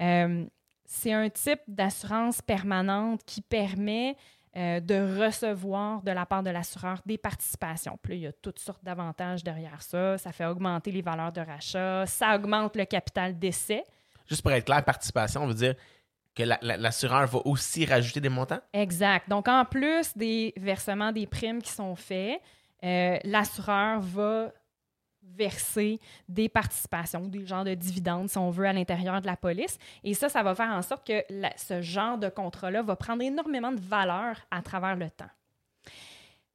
Euh, 0.00 0.46
c'est 0.84 1.12
un 1.12 1.28
type 1.28 1.60
d'assurance 1.68 2.42
permanente 2.42 3.22
qui 3.24 3.40
permet 3.40 4.16
euh, 4.56 4.80
de 4.80 5.22
recevoir 5.22 6.02
de 6.02 6.10
la 6.10 6.24
part 6.26 6.42
de 6.42 6.50
l'assureur 6.50 7.00
des 7.04 7.18
participations. 7.18 7.98
Là, 8.08 8.14
il 8.14 8.20
y 8.22 8.26
a 8.26 8.32
toutes 8.32 8.58
sortes 8.58 8.82
d'avantages 8.82 9.44
derrière 9.44 9.82
ça. 9.82 10.16
Ça 10.18 10.32
fait 10.32 10.46
augmenter 10.46 10.90
les 10.90 11.02
valeurs 11.02 11.30
de 11.30 11.40
rachat, 11.40 12.06
ça 12.06 12.34
augmente 12.34 12.74
le 12.74 12.86
capital 12.86 13.38
d'essai. 13.38 13.84
Juste 14.26 14.42
pour 14.42 14.50
être 14.50 14.64
clair, 14.64 14.84
participation, 14.84 15.42
on 15.42 15.46
veut 15.46 15.54
dire 15.54 15.74
que 16.34 16.42
la- 16.42 16.58
la- 16.62 16.76
l'assureur 16.76 17.26
va 17.26 17.40
aussi 17.44 17.84
rajouter 17.84 18.20
des 18.20 18.28
montants? 18.28 18.60
Exact. 18.72 19.28
Donc, 19.28 19.48
en 19.48 19.64
plus 19.64 20.16
des 20.16 20.52
versements 20.56 21.12
des 21.12 21.26
primes 21.26 21.60
qui 21.62 21.72
sont 21.72 21.96
faits, 21.96 22.40
euh, 22.84 23.18
l'assureur 23.24 24.00
va 24.00 24.52
verser 25.22 26.00
des 26.28 26.48
participations, 26.48 27.20
des 27.26 27.44
genres 27.46 27.64
de 27.64 27.74
dividendes, 27.74 28.28
si 28.30 28.38
on 28.38 28.50
veut, 28.50 28.66
à 28.66 28.72
l'intérieur 28.72 29.20
de 29.20 29.26
la 29.26 29.36
police. 29.36 29.76
Et 30.02 30.14
ça, 30.14 30.28
ça 30.28 30.42
va 30.42 30.54
faire 30.54 30.70
en 30.70 30.80
sorte 30.82 31.06
que 31.06 31.22
ce 31.56 31.82
genre 31.82 32.16
de 32.18 32.28
contrat-là 32.28 32.82
va 32.82 32.96
prendre 32.96 33.22
énormément 33.22 33.70
de 33.72 33.80
valeur 33.80 34.36
à 34.50 34.62
travers 34.62 34.96
le 34.96 35.10
temps. 35.10 35.28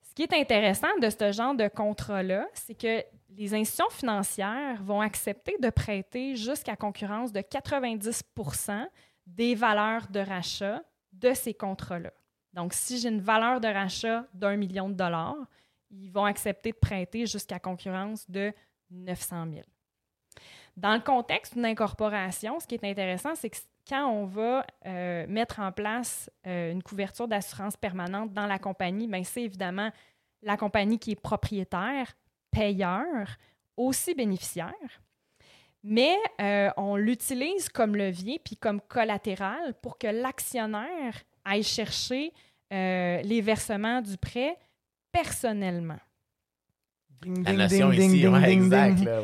Ce 0.01 0.13
qui 0.15 0.23
est 0.23 0.33
intéressant 0.33 0.95
de 1.01 1.09
ce 1.09 1.31
genre 1.31 1.55
de 1.55 1.67
contrat-là, 1.67 2.45
c'est 2.53 2.75
que 2.75 3.03
les 3.35 3.53
institutions 3.53 3.89
financières 3.89 4.81
vont 4.83 5.01
accepter 5.01 5.55
de 5.59 5.69
prêter 5.69 6.35
jusqu'à 6.35 6.75
concurrence 6.75 7.31
de 7.31 7.41
90 7.41 8.23
des 9.25 9.55
valeurs 9.55 10.07
de 10.09 10.19
rachat 10.19 10.81
de 11.11 11.33
ces 11.33 11.53
contrats-là. 11.53 12.11
Donc, 12.53 12.73
si 12.73 12.99
j'ai 12.99 13.09
une 13.09 13.21
valeur 13.21 13.59
de 13.59 13.67
rachat 13.67 14.25
d'un 14.33 14.55
million 14.55 14.89
de 14.89 14.93
dollars, 14.93 15.47
ils 15.89 16.11
vont 16.11 16.25
accepter 16.25 16.71
de 16.71 16.77
prêter 16.77 17.25
jusqu'à 17.25 17.59
concurrence 17.59 18.29
de 18.29 18.53
900 18.91 19.45
000. 19.51 19.61
Dans 20.75 20.93
le 20.93 21.01
contexte 21.01 21.53
d'une 21.53 21.65
incorporation, 21.65 22.59
ce 22.59 22.67
qui 22.67 22.75
est 22.75 22.83
intéressant, 22.83 23.35
c'est 23.35 23.49
que 23.49 23.57
quand 23.87 24.07
on 24.07 24.25
va 24.25 24.65
euh, 24.85 25.25
mettre 25.27 25.59
en 25.59 25.71
place 25.71 26.29
euh, 26.47 26.71
une 26.71 26.81
couverture 26.81 27.27
d'assurance 27.27 27.77
permanente 27.77 28.33
dans 28.33 28.47
la 28.47 28.57
compagnie, 28.57 29.07
ben, 29.07 29.23
c'est 29.23 29.43
évidemment 29.43 29.91
la 30.41 30.57
compagnie 30.57 30.99
qui 30.99 31.11
est 31.11 31.21
propriétaire, 31.21 32.15
payeur, 32.49 33.37
aussi 33.77 34.13
bénéficiaire. 34.13 35.02
Mais 35.83 36.15
euh, 36.39 36.69
on 36.77 36.95
l'utilise 36.95 37.67
comme 37.69 37.95
levier 37.95 38.39
puis 38.43 38.55
comme 38.55 38.79
collatéral 38.81 39.73
pour 39.81 39.97
que 39.97 40.07
l'actionnaire 40.07 41.21
aille 41.43 41.63
chercher 41.63 42.31
euh, 42.71 43.21
les 43.21 43.41
versements 43.41 44.01
du 44.01 44.17
prêt 44.17 44.57
personnellement. 45.11 45.99
Ding, 47.21 47.43
La 47.43 47.67
ding, 47.67 47.79
notion 47.79 47.89
ding, 47.89 48.11
ici, 48.11 48.21
ding, 48.21 48.33
ouais, 48.33 48.47
ding, 48.47 48.63
exact. 48.63 48.95
ding. 48.95 49.05
là. 49.05 49.21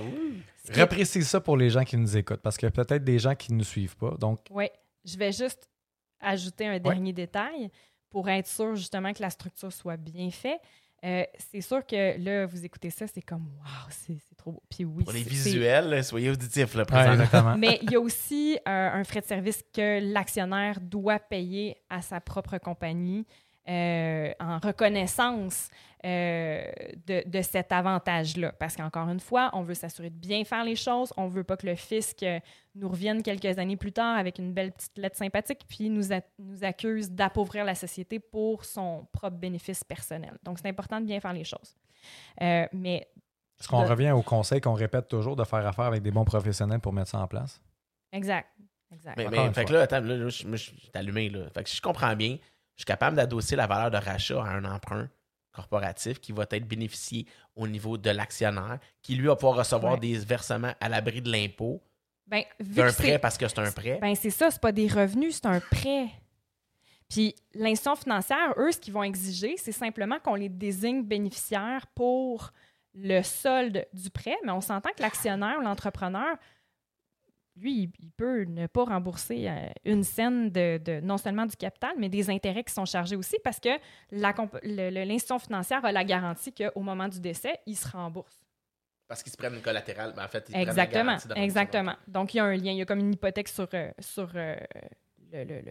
Reprécise 0.73 1.27
ça 1.27 1.40
pour 1.40 1.57
les 1.57 1.69
gens 1.69 1.84
qui 1.84 1.98
nous 1.98 2.15
écoutent, 2.15 2.41
parce 2.41 2.57
qu'il 2.57 2.68
y 2.68 2.68
a 2.68 2.72
peut-être 2.72 3.03
des 3.03 3.18
gens 3.18 3.34
qui 3.34 3.52
ne 3.53 3.57
nous 3.57 3.64
suivent 3.64 3.98
pas. 3.98 4.11
Donc, 4.19 4.41
Oui, 4.52 4.69
je 5.03 5.18
vais 5.18 5.31
juste 5.31 5.68
ajouter 6.19 6.68
un 6.68 6.80
dernier 6.80 7.14
détail 7.14 7.72
pour 8.10 8.30
être 8.30 8.48
sûr 8.48 8.76
justement 8.76 9.14
que 9.14 9.22
la 9.22 9.30
structure 9.30 9.72
soit 9.72 9.98
bien 9.98 10.30
faite. 10.30 10.61
Euh, 11.03 11.23
c'est 11.51 11.61
sûr 11.61 11.85
que 11.85 12.17
là, 12.21 12.45
vous 12.45 12.65
écoutez 12.65 12.89
ça, 12.89 13.05
c'est 13.07 13.21
comme 13.21 13.47
Waouh, 13.59 13.89
c'est 13.89 14.17
c'est 14.27 14.35
trop 14.35 14.51
beau. 14.51 14.63
Puis 14.69 14.85
oui, 14.85 15.03
Pour 15.03 15.13
les 15.13 15.23
visuels, 15.23 16.03
soyez 16.03 16.30
auditifs 16.30 16.76
là, 16.76 16.84
ouais. 16.91 17.57
Mais 17.57 17.80
il 17.84 17.91
y 17.91 17.95
a 17.95 17.99
aussi 17.99 18.57
euh, 18.67 18.89
un 18.93 19.03
frais 19.03 19.21
de 19.21 19.26
service 19.26 19.63
que 19.73 19.99
l'actionnaire 20.13 20.80
doit 20.81 21.19
payer 21.19 21.77
à 21.89 22.01
sa 22.01 22.19
propre 22.19 22.57
compagnie 22.57 23.26
euh, 23.70 24.32
en 24.40 24.58
reconnaissance 24.60 25.70
euh, 26.06 26.64
de, 27.08 27.24
de 27.30 27.41
cet 27.41 27.72
avantage-là. 27.72 28.54
Parce 28.54 28.76
qu'encore 28.76 29.10
une 29.10 29.20
fois, 29.20 29.50
on 29.54 29.62
veut 29.64 29.74
s'assurer 29.74 30.10
de 30.10 30.16
bien 30.16 30.44
faire 30.46 30.64
les 30.64 30.76
choses. 30.76 31.14
On 31.18 31.26
ne 31.26 31.30
veut 31.30 31.44
pas 31.44 31.58
que 31.58 31.68
le 31.68 31.76
fisc 31.76 32.24
euh, 32.24 32.40
nous 32.76 32.90
revienne 32.90 33.22
quelques 33.22 33.60
années 33.60 33.76
plus 33.78 33.91
tard 33.91 34.18
avec 34.18 34.40
une 34.40 34.54
belle 34.54 34.72
petite 34.72 34.98
lettre 34.98 35.18
sympathique 35.18 35.62
puis 35.68 35.90
nous, 35.90 36.12
a- 36.14 36.22
nous 36.40 36.64
accuse 36.64 37.12
d'appauvrir 37.12 37.66
la 37.66 37.76
société 37.76 38.20
pour 38.20 38.66
son 38.66 39.06
propre 39.12 39.38
bénéfice 39.38 39.84
personnel. 39.84 40.38
Donc, 40.44 40.58
c'est 40.60 40.70
important 40.70 41.00
de 41.02 41.06
bien 41.06 41.20
faire 41.20 41.34
les 41.34 41.44
choses. 41.44 41.76
Euh, 42.41 42.66
mais 42.72 43.08
Est-ce 43.60 43.68
qu'on 43.68 43.84
de- 43.84 43.90
revient 43.90 44.12
au 44.12 44.22
conseil 44.22 44.62
qu'on 44.62 44.74
répète 44.74 45.08
toujours 45.10 45.36
de 45.36 45.44
faire 45.44 45.68
affaire 45.68 45.86
avec 45.86 46.02
des 46.02 46.12
bons 46.12 46.26
professionnels 46.26 46.80
pour 46.80 46.94
mettre 46.94 47.10
ça 47.10 47.20
en 47.20 47.28
place? 47.28 47.62
exact. 48.12 48.48
Exact. 48.91 49.18
Mais, 49.18 49.28
mais 49.30 49.54
fait 49.54 49.66
que 49.66 49.74
là, 49.74 49.82
attends, 49.82 50.00
là, 50.00 50.16
là, 50.18 50.30
je, 50.30 50.48
moi, 50.48 50.56
je 50.58 50.64
suis 50.72 50.90
allumé. 50.96 51.30
Là. 51.30 51.48
Fait 51.54 51.62
que 51.64 51.70
si 51.70 51.76
je 51.78 51.82
comprends 51.82 52.16
bien, 52.16 52.38
je 52.80 52.84
suis 52.84 52.85
capable 52.85 53.18
d'adosser 53.18 53.57
la 53.57 53.68
valeur 53.68 53.91
de 53.91 53.97
rachat 53.97 54.41
à 54.41 54.47
un 54.51 54.64
emprunt 54.64 55.10
corporatif 55.51 56.22
qui 56.22 56.31
va 56.31 56.45
être 56.49 56.65
bénéficié 56.65 57.26
au 57.57 57.68
niveau 57.68 57.97
de 57.97 58.10
l'actionnaire, 58.10 58.80
qui 59.01 59.15
lui 59.15 59.27
va 59.27 59.35
pouvoir 59.35 59.57
recevoir 59.57 59.95
Ouais. 59.95 59.99
des 59.99 60.18
versements 60.19 60.72
à 60.80 60.88
l'abri 60.88 61.22
de 61.22 61.30
l'impôt 61.30 61.84
Ben, 62.26 62.43
d'un 62.61 62.93
prêt 62.93 63.19
parce 63.19 63.38
que 63.38 63.49
c'est 63.49 63.60
un 63.60 63.69
prêt. 63.73 63.99
Ben 64.01 64.15
c'est 64.15 64.30
ça, 64.30 64.49
c'est 64.49 64.61
pas 64.61 64.72
des 64.72 64.88
revenus, 64.88 65.35
c'est 65.41 65.47
un 65.47 65.60
prêt. 65.60 66.07
Puis 67.10 67.35
l'institution 67.53 67.97
financière, 67.97 68.53
eux, 68.56 68.72
ce 68.72 68.77
qu'ils 68.80 68.93
vont 68.93 69.03
exiger, 69.03 69.57
c'est 69.57 69.73
simplement 69.73 70.18
qu'on 70.19 70.35
les 70.35 70.47
désigne 70.47 71.03
bénéficiaires 71.03 71.85
pour 71.95 72.53
le 72.93 73.22
solde 73.23 73.85
du 73.91 74.10
prêt, 74.10 74.38
mais 74.45 74.53
on 74.53 74.61
s'entend 74.61 74.91
que 74.95 75.01
l'actionnaire 75.01 75.57
ou 75.60 75.64
l'entrepreneur, 75.64 76.38
lui, 77.60 77.91
il, 77.99 78.11
peut 78.11 78.44
ne 78.44 78.68
pas 78.68 78.86
rembourser 78.86 79.49
euh, 79.49 79.68
une 79.86 80.03
scène 80.03 80.49
de, 80.49 80.77
de- 80.77 80.99
non 81.02 81.18
seulement 81.18 81.45
du 81.45 81.56
capital, 81.56 81.91
mais 81.98 82.10
des 82.10 82.30
intérêts 82.30 82.64
qui 82.64 82.73
sont 82.73 82.86
chargés 82.86 83.15
aussi 83.15 83.38
parce 83.44 83.60
que 83.60 83.69
l'institution 84.11 85.40
financière 85.40 85.84
a 85.84 85.91
la 85.91 86.03
garantie 86.03 86.53
qu'au 86.53 86.81
moment 86.81 87.07
du 87.07 87.19
décès, 87.19 87.60
il 87.65 87.76
se 87.76 87.88
rembourse. 87.90 88.45
Parce 89.07 89.23
qu'ils 89.23 89.31
se 89.31 89.38
prennent 89.38 89.56
une 89.56 89.61
collatérale. 89.61 90.14
Ben, 90.15 90.26
en 90.26 90.27
fait, 90.27 90.45
ils 90.49 90.52
prennent 90.52 90.65
la 90.65 90.72
Exactement, 90.72 91.15
de 91.15 91.41
exactement. 91.41 91.95
Donc, 92.07 92.34
il 92.34 92.38
y 92.38 92.40
a 92.40 92.45
un 92.45 92.56
lien, 92.56 92.72
il 92.72 92.77
y 92.77 92.81
a 92.81 92.86
comme 92.86 92.99
une 92.99 93.14
hypothèque 93.14 93.48
sur, 93.48 93.68
euh, 93.73 93.90
sur 93.99 94.31
euh, 94.36 94.56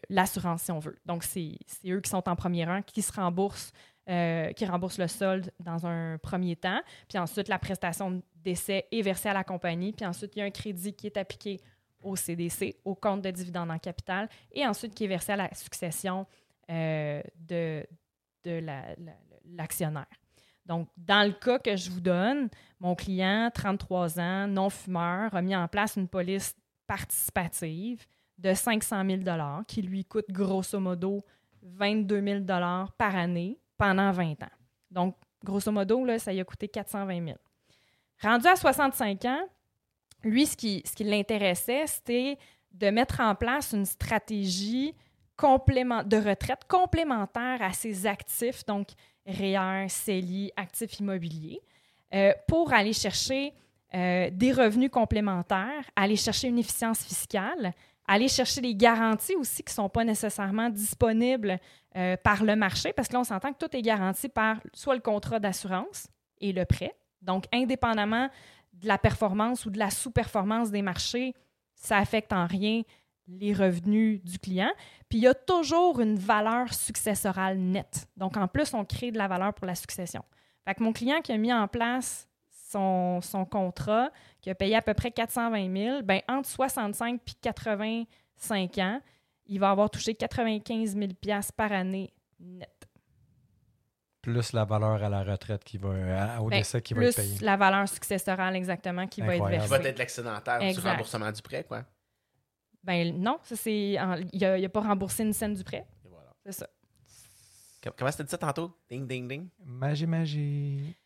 l'assurance, 0.09 0.63
si 0.63 0.73
on 0.73 0.81
veut. 0.81 0.97
Donc, 1.07 1.23
c'est 1.23 1.57
eux 1.87 2.01
qui 2.01 2.11
sont 2.11 2.29
en 2.29 2.35
premier 2.35 2.65
rang, 2.65 2.83
qui 2.83 3.01
se 3.01 3.13
remboursent, 3.13 3.73
euh, 4.09 4.53
qui 4.53 4.67
remboursent 4.67 4.99
le 4.99 5.07
solde 5.07 5.53
dans 5.61 5.87
un 5.87 6.19
premier 6.19 6.57
temps. 6.57 6.81
Puis 7.09 7.19
ensuite, 7.19 7.49
la 7.49 7.59
prestation 7.59 8.23
d'essai 8.37 8.87
est 8.91 9.03
versée 9.03 9.29
à 9.29 9.35
la 9.35 9.45
compagnie. 9.45 9.93
Puis 9.93 10.07
ensuite, 10.07 10.35
il 10.35 10.41
y 10.41 10.43
a 10.43 10.45
un 10.45 10.51
crédit 10.51 10.95
qui 10.95 11.07
est 11.07 11.17
appliqué 11.17 11.61
au 12.03 12.17
CDC, 12.17 12.77
au 12.85 12.95
compte 12.95 13.23
de 13.23 13.31
dividendes 13.31 13.71
en 13.71 13.79
capital, 13.79 14.29
et 14.53 14.67
ensuite 14.67 14.95
qui 14.95 15.05
est 15.05 15.09
versé 15.09 15.33
à 15.33 15.37
la 15.37 15.53
succession 15.55 16.27
euh, 16.71 17.23
de, 17.37 17.85
de 18.45 18.51
la- 18.61 18.95
la- 18.97 19.17
l'actionnaire. 19.47 20.07
Donc, 20.67 20.89
dans 20.97 21.27
le 21.27 21.33
cas 21.33 21.59
que 21.59 21.75
je 21.77 21.91
vous 21.91 22.01
donne, 22.01 22.49
mon 22.79 22.95
client, 22.95 23.51
33 23.53 24.21
ans, 24.21 24.47
non-fumeur, 24.47 25.35
a 25.35 25.41
mis 25.41 25.57
en 25.57 25.67
place 25.67 25.97
une 25.97 26.09
police 26.09 26.55
participative 26.87 28.07
de 28.37 28.55
500 28.55 29.03
000 29.05 29.23
qui 29.67 29.83
lui 29.83 30.05
coûte 30.05 30.27
grosso 30.31 30.79
modo 30.79 31.25
22 31.63 32.23
000 32.23 32.45
par 32.97 33.17
année 33.17 33.59
pendant 33.77 34.13
20 34.13 34.43
ans. 34.43 34.51
Donc, 34.91 35.17
grosso 35.43 35.73
modo, 35.73 36.07
ça 36.19 36.33
lui 36.33 36.41
a 36.41 36.45
coûté 36.45 36.69
420 36.69 37.25
000 37.27 37.39
Rendu 38.23 38.47
à 38.47 38.57
65 38.57 39.25
ans, 39.27 39.49
lui, 40.25 40.47
ce 40.47 40.57
qui, 40.57 40.83
l'intéressait, 41.01 41.87
c'était 41.87 42.39
de 42.73 42.91
mettre 42.91 43.21
en 43.21 43.35
place 43.35 43.73
une 43.73 43.87
stratégie 43.87 44.95
de 45.41 46.29
retraite 46.29 46.65
complémentaire 46.67 47.63
à 47.63 47.73
ses 47.73 48.07
actifs, 48.07 48.65
donc 48.67 48.89
REER, 49.25 49.89
CELI, 49.89 50.51
actifs 50.57 50.99
immobiliers, 50.99 51.61
euh, 52.13 52.33
pour 52.49 52.73
aller 52.73 52.93
chercher 52.93 53.53
euh, 53.95 54.31
des 54.33 54.53
revenus 54.53 54.91
complémentaires, 54.91 55.85
aller 55.95 56.17
chercher 56.17 56.49
une 56.49 56.59
efficience 56.59 57.05
fiscale, 57.05 57.73
aller 58.07 58.29
chercher 58.29 58.61
des 58.61 58.75
garanties 58.75 59.37
aussi 59.37 59.63
qui 59.63 59.71
ne 59.71 59.75
sont 59.75 59.89
pas 59.89 60.03
nécessairement 60.03 60.71
disponibles 60.71 61.59
euh, 61.97 62.17
par 62.17 62.43
le 62.43 62.57
marché, 62.57 62.93
parce 62.93 63.07
que 63.07 63.13
là, 63.13 63.21
on 63.21 63.25
s'entend 63.25 63.53
que 63.53 63.59
tout 63.59 63.77
est 63.77 63.83
garanti 63.83 64.29
par 64.29 64.57
soit 64.73 64.95
le 64.95 65.01
contrat 65.01 65.39
d'assurance 65.39 66.09
et 66.41 66.53
le 66.53 66.65
prêt. 66.65 66.95
Donc, 67.23 67.45
indépendamment 67.53 68.29
de 68.81 68.89
la 68.89 68.99
performance 68.99 69.67
ou 69.67 69.71
de 69.71 69.79
la 69.79 69.91
sous-performance 69.91 70.71
des 70.71 70.83
marchés, 70.83 71.35
ça 71.75 71.99
affecte 71.99 72.33
en 72.33 72.47
rien 72.47 72.83
les 73.29 73.53
revenus 73.53 74.23
du 74.25 74.39
client. 74.39 74.71
Puis 75.09 75.19
il 75.19 75.23
y 75.23 75.27
a 75.27 75.35
toujours 75.35 76.01
une 76.01 76.17
valeur 76.17 76.73
successorale 76.73 77.59
nette. 77.59 78.09
Donc 78.17 78.37
en 78.37 78.49
plus, 78.49 78.73
on 78.75 78.85
crée 78.85 79.11
de 79.11 79.19
la 79.19 79.29
valeur 79.29 79.55
pour 79.55 79.67
la 79.67 79.75
succession. 79.75 80.25
Fait 80.67 80.81
mon 80.81 80.93
client 80.93 81.21
qui 81.23 81.33
a 81.33 81.37
mis 81.37 81.53
en 81.53 81.69
place 81.69 82.29
son, 82.51 83.21
son 83.23 83.45
contrat, 83.45 84.11
qui 84.41 84.51
a 84.51 84.55
payé 84.55 84.77
à 84.77 84.83
peu 84.83 84.95
près 84.95 85.11
420 85.11 85.77
000, 85.77 86.03
ben, 86.03 86.21
entre 86.29 86.49
65 86.49 87.21
et 87.27 87.33
85 87.41 88.79
ans, 88.79 89.01
il 89.47 89.59
va 89.59 89.71
avoir 89.71 89.91
touché 89.91 90.15
95 90.15 90.95
000 90.95 91.13
par 91.57 91.73
année 91.73 92.13
net. 92.39 92.78
Plus 94.23 94.53
la 94.53 94.65
valeur 94.65 95.03
à 95.03 95.09
la 95.09 95.23
retraite 95.23 95.63
qui 95.65 95.79
va, 95.79 95.91
à- 96.35 96.41
au 96.41 96.49
Ben, 96.49 96.59
décès 96.59 96.83
qui 96.83 96.93
va 96.95 97.01
plus 97.01 97.09
être 97.11 97.17
payé. 97.17 97.39
la 97.41 97.57
valeur 97.57 97.89
successorale 97.89 98.57
exactement 98.57 99.07
qui 99.07 99.21
va 99.21 99.29
être 99.29 99.35
Incroyable. 99.43 99.63
Qui 99.65 99.69
versée. 99.69 99.83
va 99.85 99.89
être 99.91 99.99
l'excédentaire 99.99 100.59
du 100.75 100.81
remboursement 100.81 101.31
du 101.33 101.43
prêt, 101.43 101.65
quoi. 101.65 101.85
Ben 102.83 103.15
non, 103.17 103.39
ça 103.43 103.55
c'est 103.57 103.73
il 103.93 103.95
n'a 104.41 104.53
a 104.55 104.69
pas 104.69 104.81
remboursé 104.81 105.23
une 105.23 105.33
scène 105.33 105.55
du 105.55 105.63
prêt. 105.65 105.87
Et 106.05 106.09
voilà. 106.09 106.31
C'est 106.45 106.53
ça. 106.53 106.67
Com- 107.83 107.93
Comment 107.97 108.11
c'était 108.11 108.25
dit 108.25 108.31
ça 108.31 108.39
tantôt? 108.39 108.73
Ding, 108.89 109.07
ding, 109.07 109.29
ding? 109.29 109.49
Magie, 109.65 110.07
magie. 110.07 110.97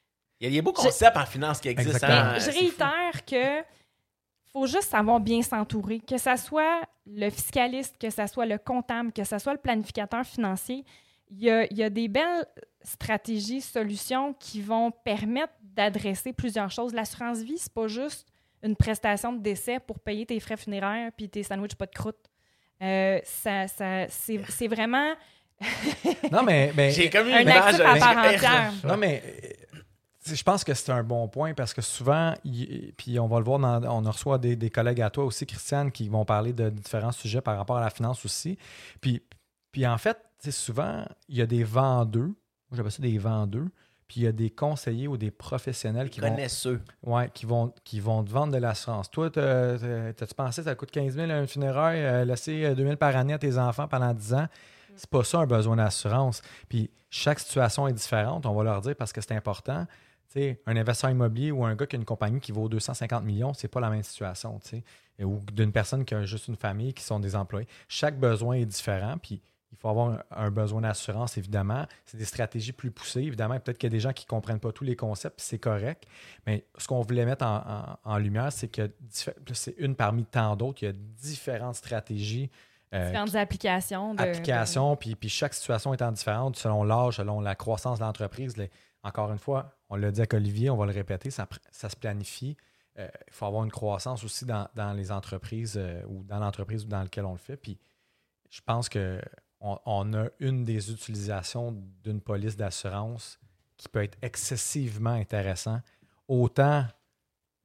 Il 0.40 0.52
y 0.52 0.56
a, 0.56 0.58
a 0.58 0.62
beaux 0.62 0.72
concepts 0.72 1.16
en 1.16 1.26
finance 1.26 1.60
qui 1.60 1.68
existent. 1.68 2.06
Hein. 2.08 2.34
Je 2.34 2.40
C'est 2.40 2.52
fou. 2.52 2.58
réitère 2.60 3.24
que 3.24 3.62
faut 4.52 4.66
juste 4.66 4.90
savoir 4.90 5.20
bien 5.20 5.40
s'entourer, 5.42 6.00
que 6.00 6.18
ça 6.18 6.36
soit 6.36 6.80
le 7.06 7.30
fiscaliste, 7.30 7.96
que 7.98 8.10
ça 8.10 8.26
soit 8.26 8.46
le 8.46 8.58
comptable, 8.58 9.12
que 9.12 9.24
ça 9.24 9.38
soit 9.38 9.52
le 9.52 9.58
planificateur 9.60 10.24
financier. 10.24 10.84
Il 11.30 11.42
y 11.42 11.50
a, 11.50 11.64
il 11.70 11.76
y 11.78 11.82
a 11.82 11.88
des 11.90 12.08
belles 12.08 12.44
stratégies, 12.84 13.60
solutions 13.60 14.34
qui 14.34 14.60
vont 14.62 14.90
permettre 14.90 15.52
d'adresser 15.62 16.32
plusieurs 16.32 16.70
choses. 16.70 16.92
L'assurance 16.94 17.38
vie, 17.38 17.58
c'est 17.58 17.72
pas 17.72 17.88
juste 17.88 18.26
une 18.62 18.76
prestation 18.76 19.32
de 19.32 19.40
décès 19.42 19.80
pour 19.80 19.98
payer 20.00 20.24
tes 20.26 20.38
frais 20.40 20.56
funéraires 20.56 21.10
puis 21.16 21.28
tes 21.28 21.42
sandwichs 21.42 21.74
pas 21.74 21.86
de 21.86 21.92
croûte. 21.92 22.30
Euh, 22.82 23.20
ça, 23.24 23.66
ça, 23.68 24.06
c'est, 24.08 24.40
c'est 24.48 24.68
vraiment 24.68 25.12
Non, 26.30 26.42
mais. 26.42 26.72
mais 26.76 26.90
J'ai 26.90 27.08
comme 27.10 27.28
une 27.28 27.34
un 27.34 27.40
image 27.40 27.80
actif 27.80 27.80
à 27.84 27.96
part 27.98 28.16
entière. 28.26 28.72
Non, 28.84 28.96
mais 28.96 29.22
euh, 29.44 29.78
je 30.34 30.42
pense 30.42 30.64
que 30.64 30.74
c'est 30.74 30.90
un 30.92 31.02
bon 31.02 31.28
point 31.28 31.54
parce 31.54 31.72
que 31.74 31.82
souvent, 31.82 32.34
il- 32.44 32.92
puis 32.96 33.18
on 33.18 33.26
va 33.28 33.38
le 33.38 33.44
voir, 33.44 33.58
dans, 33.58 33.84
on 34.04 34.10
reçoit 34.10 34.38
des, 34.38 34.56
des 34.56 34.70
collègues 34.70 35.00
à 35.00 35.10
toi 35.10 35.24
aussi, 35.24 35.46
Christiane, 35.46 35.90
qui 35.92 36.08
vont 36.08 36.24
parler 36.24 36.52
de 36.52 36.70
différents 36.70 37.12
sujets 37.12 37.40
par 37.40 37.56
rapport 37.56 37.76
à 37.78 37.80
la 37.80 37.90
finance 37.90 38.24
aussi. 38.24 38.58
Puis, 39.00 39.22
puis 39.70 39.86
en 39.86 39.98
fait, 39.98 40.18
souvent, 40.50 41.04
il 41.28 41.36
y 41.36 41.42
a 41.42 41.46
des 41.46 41.62
vendeurs, 41.64 42.30
moi 42.72 42.76
j'appelle 42.78 42.92
ça 42.92 43.02
des 43.02 43.18
vendeurs, 43.18 43.66
puis 44.08 44.20
il 44.20 44.24
y 44.24 44.26
a 44.26 44.32
des 44.32 44.50
conseillers 44.50 45.08
ou 45.08 45.16
des 45.16 45.30
professionnels 45.30 46.10
qui 46.10 46.20
vont, 46.20 46.28
connaisseux. 46.30 46.80
ouais, 47.04 47.30
qui, 47.32 47.46
vont, 47.46 47.72
qui 47.84 48.00
vont 48.00 48.24
te 48.24 48.30
vendre 48.30 48.52
de 48.52 48.58
l'assurance. 48.58 49.10
Toi, 49.10 49.30
t'as- 49.30 49.78
t'as- 49.78 50.12
t'as-tu 50.14 50.34
pensé 50.34 50.60
que 50.62 50.64
ça 50.68 50.74
coûte 50.74 50.90
15 50.90 51.14
000 51.14 51.30
un 51.30 51.46
funéraire, 51.46 52.22
euh, 52.22 52.24
laisser 52.24 52.64
euh, 52.64 52.74
2 52.74 52.82
000 52.84 52.96
par 52.96 53.14
année 53.16 53.32
à 53.34 53.38
tes 53.38 53.56
enfants 53.58 53.86
pendant 53.88 54.12
10 54.12 54.34
ans? 54.34 54.46
C'est 54.96 55.08
pas 55.08 55.24
ça 55.24 55.38
un 55.38 55.46
besoin 55.46 55.76
d'assurance. 55.76 56.42
Puis 56.68 56.90
chaque 57.10 57.38
situation 57.38 57.88
est 57.88 57.92
différente, 57.94 58.44
on 58.46 58.54
va 58.54 58.64
leur 58.64 58.80
dire 58.82 58.96
parce 58.96 59.12
que 59.12 59.20
c'est 59.20 59.34
important. 59.34 59.86
Un 60.66 60.76
investisseur 60.76 61.10
immobilier 61.10 61.50
ou 61.50 61.62
un 61.64 61.74
gars 61.74 61.84
qui 61.86 61.94
a 61.94 61.98
une 61.98 62.06
compagnie 62.06 62.40
qui 62.40 62.52
vaut 62.52 62.66
250 62.66 63.22
millions, 63.22 63.52
c'est 63.52 63.68
pas 63.68 63.80
la 63.80 63.90
même 63.90 64.02
situation. 64.02 64.58
Ou 65.22 65.40
d'une 65.52 65.72
personne 65.72 66.06
qui 66.06 66.14
a 66.14 66.24
juste 66.24 66.48
une 66.48 66.56
famille, 66.56 66.94
qui 66.94 67.02
sont 67.04 67.20
des 67.20 67.36
employés. 67.36 67.68
Chaque 67.86 68.18
besoin 68.18 68.56
est 68.56 68.64
différent. 68.64 69.16
Puis 69.22 69.42
il 69.72 69.78
faut 69.78 69.88
avoir 69.88 70.22
un, 70.30 70.50
besoin 70.50 70.82
d'assurance, 70.82 71.38
évidemment. 71.38 71.86
C'est 72.04 72.16
des 72.18 72.24
stratégies 72.26 72.72
plus 72.72 72.90
poussées, 72.90 73.22
évidemment. 73.22 73.58
Peut-être 73.58 73.78
qu'il 73.78 73.88
y 73.88 73.92
a 73.92 73.96
des 73.96 74.00
gens 74.00 74.12
qui 74.12 74.24
ne 74.26 74.28
comprennent 74.28 74.60
pas 74.60 74.70
tous 74.70 74.84
les 74.84 74.94
concepts, 74.96 75.40
c'est 75.40 75.58
correct. 75.58 76.04
Mais 76.46 76.66
ce 76.78 76.86
qu'on 76.86 77.00
voulait 77.00 77.24
mettre 77.24 77.44
en, 77.44 77.56
en- 77.56 77.98
en 78.12 78.18
lumière, 78.18 78.52
c'est 78.52 78.68
que 78.68 78.90
c'est 79.52 79.74
une 79.78 79.96
parmi 79.96 80.24
tant 80.24 80.54
d'autres. 80.56 80.82
Il 80.82 80.86
y 80.86 80.88
a 80.88 80.92
différentes 80.92 81.76
stratégies. 81.76 82.50
euh, 82.94 83.06
différentes 83.06 83.34
applications. 83.34 84.14
De, 84.14 84.20
applications, 84.22 84.94
puis, 84.96 85.14
puis 85.16 85.28
chaque 85.30 85.54
situation 85.54 85.94
étant 85.94 86.12
différente 86.12 86.56
selon 86.56 86.84
l'âge, 86.84 87.16
selon 87.16 87.40
la 87.40 87.54
croissance 87.54 87.98
de 87.98 88.04
l'entreprise. 88.04 88.54
Encore 89.02 89.32
une 89.32 89.38
fois, 89.38 89.72
on 89.88 89.96
l'a 89.96 90.10
dit 90.12 90.20
avec 90.20 90.34
Olivier, 90.34 90.68
on 90.70 90.76
va 90.76 90.84
le 90.86 90.92
répéter, 90.92 91.30
ça, 91.30 91.48
ça 91.72 91.88
se 91.88 91.96
planifie. 91.96 92.56
Euh, 92.98 93.08
Il 93.26 93.32
faut 93.32 93.46
avoir 93.46 93.64
une 93.64 93.70
croissance 93.70 94.22
aussi 94.22 94.44
dans, 94.44 94.68
dans 94.74 94.92
les 94.92 95.10
entreprises 95.10 95.74
euh, 95.78 96.02
ou 96.06 96.22
dans 96.24 96.38
l'entreprise 96.38 96.86
dans 96.86 97.00
laquelle 97.02 97.24
on 97.24 97.32
le 97.32 97.38
fait. 97.38 97.56
Puis 97.56 97.78
je 98.50 98.60
pense 98.60 98.90
que 98.90 99.18
on, 99.62 99.78
on 99.86 100.12
a 100.14 100.26
une 100.40 100.64
des 100.64 100.90
utilisations 100.92 101.72
d'une 102.02 102.20
police 102.20 102.56
d'assurance 102.56 103.38
qui 103.76 103.88
peut 103.88 104.02
être 104.02 104.18
excessivement 104.22 105.10
intéressant, 105.14 105.80
autant 106.28 106.84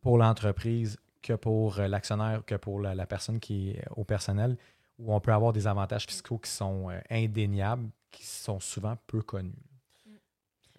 pour 0.01 0.17
l'entreprise 0.17 0.97
que 1.21 1.33
pour 1.33 1.79
euh, 1.79 1.87
l'actionnaire, 1.87 2.43
que 2.45 2.55
pour 2.55 2.79
la, 2.79 2.95
la 2.95 3.05
personne 3.05 3.39
qui 3.39 3.71
est 3.71 3.83
au 3.95 4.03
personnel, 4.03 4.57
où 4.99 5.13
on 5.13 5.19
peut 5.19 5.33
avoir 5.33 5.53
des 5.53 5.67
avantages 5.67 6.05
fiscaux 6.05 6.37
qui 6.37 6.49
sont 6.49 6.89
euh, 6.89 6.99
indéniables, 7.09 7.89
qui 8.11 8.25
sont 8.25 8.59
souvent 8.59 8.95
peu 9.07 9.21
connus. 9.21 9.51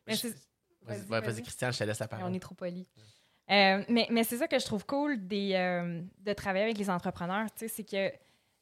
Mais 0.07 0.17
c'est- 0.17 0.35
Vas-y, 0.87 1.43
Christian, 1.43 1.71
je 1.71 1.79
te 1.79 1.85
laisse 1.85 1.99
la 1.99 2.07
on 2.07 2.09
parole. 2.09 2.35
est 2.35 2.41
trop 2.41 2.55
poli. 2.55 2.87
Euh, 3.51 3.83
mais 3.91 4.07
mais 4.11 4.25
c'est 4.25 4.39
ça 4.39 4.49
que 4.49 4.59
je 4.59 4.65
trouve 4.65 4.87
cool 4.87 5.27
des, 5.27 5.53
euh, 5.55 6.01
de 6.21 6.33
travailler 6.33 6.65
avec 6.65 6.79
les 6.79 6.89
entrepreneurs, 6.89 7.47
c'est 7.57 7.85
que 7.85 8.11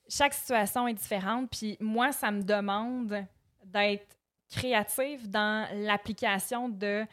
chaque 0.09 0.35
situation 0.35 0.89
est 0.89 0.95
différente. 0.95 1.51
Puis 1.51 1.77
moi, 1.81 2.13
ça 2.13 2.31
me 2.31 2.43
demande 2.43 3.25
d'être 3.65 4.17
créative 4.51 5.29
dans 5.29 5.69
l'application 5.75 6.69
de 6.69 7.05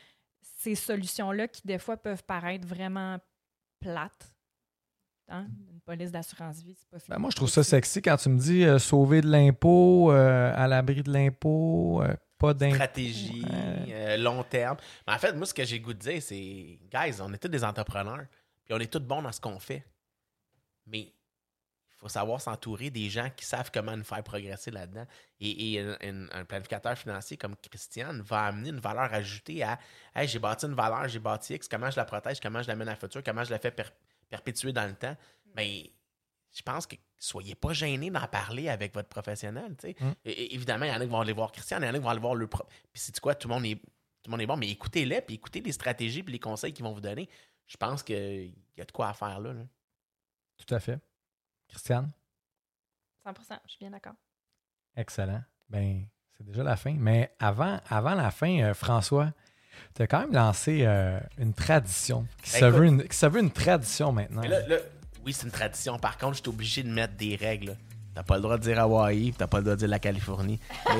ces 0.41 0.75
solutions-là 0.75 1.47
qui, 1.47 1.61
des 1.65 1.79
fois, 1.79 1.97
peuvent 1.97 2.23
paraître 2.23 2.67
vraiment 2.67 3.17
plates. 3.79 4.33
Hein? 5.29 5.47
Une 5.71 5.81
police 5.81 6.11
d'assurance 6.11 6.61
vie, 6.61 6.75
c'est 6.77 6.89
pas 6.89 6.97
Ben, 7.09 7.19
moi, 7.19 7.29
je 7.31 7.35
trouve 7.35 7.49
ça 7.49 7.63
sexy 7.63 8.01
quand 8.01 8.17
tu 8.17 8.29
me 8.29 8.39
dis 8.39 8.63
euh, 8.63 8.77
sauver 8.77 9.21
de 9.21 9.29
l'impôt, 9.29 10.11
euh, 10.11 10.51
à 10.55 10.67
l'abri 10.67 11.01
de 11.01 11.11
l'impôt, 11.11 12.01
euh, 12.03 12.13
pas 12.37 12.53
d'impôt. 12.53 12.75
stratégie, 12.75 13.43
euh, 13.89 14.17
long 14.17 14.43
terme. 14.43 14.77
Mais 15.07 15.13
en 15.13 15.17
fait, 15.17 15.33
moi, 15.33 15.45
ce 15.45 15.53
que 15.53 15.63
j'ai 15.63 15.79
goût 15.79 15.93
de 15.93 15.99
dire, 15.99 16.21
c'est, 16.21 16.79
guys, 16.91 17.21
on 17.21 17.33
est 17.33 17.37
tous 17.37 17.47
des 17.47 17.63
entrepreneurs, 17.63 18.25
puis 18.65 18.73
on 18.73 18.79
est 18.79 18.91
tous 18.91 18.99
bons 18.99 19.21
dans 19.21 19.31
ce 19.31 19.39
qu'on 19.39 19.59
fait. 19.59 19.85
Mais 20.85 21.13
faut 22.03 22.09
savoir 22.09 22.39
s'entourer 22.41 22.89
des 22.89 23.09
gens 23.09 23.29
qui 23.35 23.45
savent 23.45 23.71
comment 23.73 23.95
nous 23.97 24.03
faire 24.03 24.23
progresser 24.23 24.69
là-dedans. 24.71 25.05
Et, 25.39 25.73
et 25.73 25.79
un, 25.79 25.97
un- 26.01 26.29
un 26.31 26.45
planificateur 26.45 26.97
financier 26.97 27.37
comme 27.37 27.55
Christiane 27.55 28.21
va 28.21 28.43
amener 28.45 28.69
une 28.69 28.79
valeur 28.79 29.11
ajoutée 29.13 29.63
à 29.63 29.79
Hey, 30.13 30.27
j'ai 30.27 30.39
bâti 30.39 30.65
une 30.65 30.75
valeur, 30.75 31.07
j'ai 31.07 31.19
bâti 31.19 31.53
X, 31.55 31.67
comment 31.67 31.89
je 31.89 31.95
la 31.97 32.05
protège, 32.05 32.39
comment 32.39 32.61
je 32.61 32.67
la 32.67 32.75
mène 32.75 32.87
à 32.89 32.91
la 32.91 32.97
futur, 32.97 33.23
comment 33.23 33.43
je 33.43 33.51
la 33.51 33.57
fais 33.59 33.71
per- 33.71 33.89
perpétuer 34.29 34.71
dans 34.73 34.85
le 34.85 34.93
temps. 34.95 35.15
Mais 35.55 35.91
je 36.55 36.61
pense 36.61 36.85
que 36.85 36.95
soyez 37.17 37.55
pas 37.55 37.73
gênés 37.73 38.11
d'en 38.11 38.27
parler 38.27 38.69
avec 38.69 38.93
votre 38.93 39.09
professionnel. 39.09 39.75
Mm. 39.83 40.11
Et- 40.25 40.53
évidemment, 40.55 40.85
il 40.85 40.89
y 40.89 40.91
en 40.91 40.97
a 40.99 41.05
qui 41.05 41.07
vont 41.11 41.21
aller 41.21 41.33
voir 41.33 41.51
Christian, 41.51 41.79
il 41.79 41.85
y 41.85 41.87
en 41.87 41.93
a 41.93 41.97
qui 41.97 42.03
vont 42.03 42.09
aller 42.09 42.19
voir 42.19 42.35
le 42.35 42.47
pro. 42.47 42.63
Puis 42.91 43.01
c'est 43.01 43.19
quoi, 43.19 43.33
tout 43.35 43.47
le 43.47 43.53
monde 43.53 43.65
est 43.65 43.75
tout 43.75 44.29
le 44.29 44.31
monde 44.31 44.41
est 44.41 44.45
bon, 44.47 44.55
mais 44.55 44.69
écoutez-les, 44.69 45.19
puis 45.21 45.35
écoutez 45.35 45.59
les 45.59 45.73
stratégies 45.73 46.23
puis 46.23 46.31
les 46.31 46.39
conseils 46.39 46.71
qu'ils 46.71 46.85
vont 46.85 46.93
vous 46.93 47.01
donner. 47.01 47.27
Je 47.67 47.75
pense 47.75 48.03
qu'il 48.03 48.53
y 48.77 48.81
a 48.81 48.85
de 48.85 48.91
quoi 48.93 49.09
à 49.09 49.13
faire 49.13 49.37
là. 49.41 49.51
là. 49.51 49.63
Tout 50.65 50.73
à 50.73 50.79
fait. 50.79 50.97
Christiane, 51.73 52.11
100% 53.27 53.33
je 53.65 53.69
suis 53.71 53.79
bien 53.79 53.89
d'accord. 53.89 54.13
excellent. 54.95 55.41
Ben, 55.69 56.05
c'est 56.37 56.45
déjà 56.45 56.61
la 56.63 56.75
fin. 56.75 56.93
Mais 56.97 57.33
avant, 57.39 57.79
avant 57.89 58.13
la 58.13 58.29
fin, 58.31 58.59
euh, 58.61 58.73
François, 58.75 59.31
tu 59.95 60.03
as 60.03 60.07
quand 60.07 60.19
même 60.19 60.33
lancé 60.33 60.83
euh, 60.85 61.19
une 61.39 61.53
tradition 61.53 62.27
qui, 62.43 62.51
Ben, 62.53 62.59
se 62.59 62.65
écoute. 62.65 62.75
veut 62.79 62.85
une, 62.85 63.03
qui 63.07 63.17
se 63.17 63.25
veut 63.25 63.39
une 63.39 63.49
tradition 63.51 64.11
maintenant. 64.11 64.41
Mais 64.41 64.49
là, 64.49 64.67
là, 64.67 64.75
oui, 65.25 65.33
c'est 65.33 65.45
une 65.45 65.51
tradition. 65.51 65.97
Par 65.97 66.17
contre, 66.19 66.33
je 66.37 66.41
suis 66.41 66.49
obligé 66.49 66.83
de 66.83 66.89
mettre 66.89 67.15
des 67.15 67.35
règles. 67.35 67.75
T'as 68.13 68.21
pas 68.23 68.35
le 68.35 68.41
droit 68.41 68.57
de 68.57 68.61
dire 68.63 68.79
Hawaï, 68.79 69.31
puis 69.31 69.33
t'as 69.37 69.47
pas 69.47 69.57
le 69.57 69.63
droit 69.63 69.73
de 69.75 69.79
dire 69.79 69.87
la 69.87 69.97
Californie. 69.99 70.59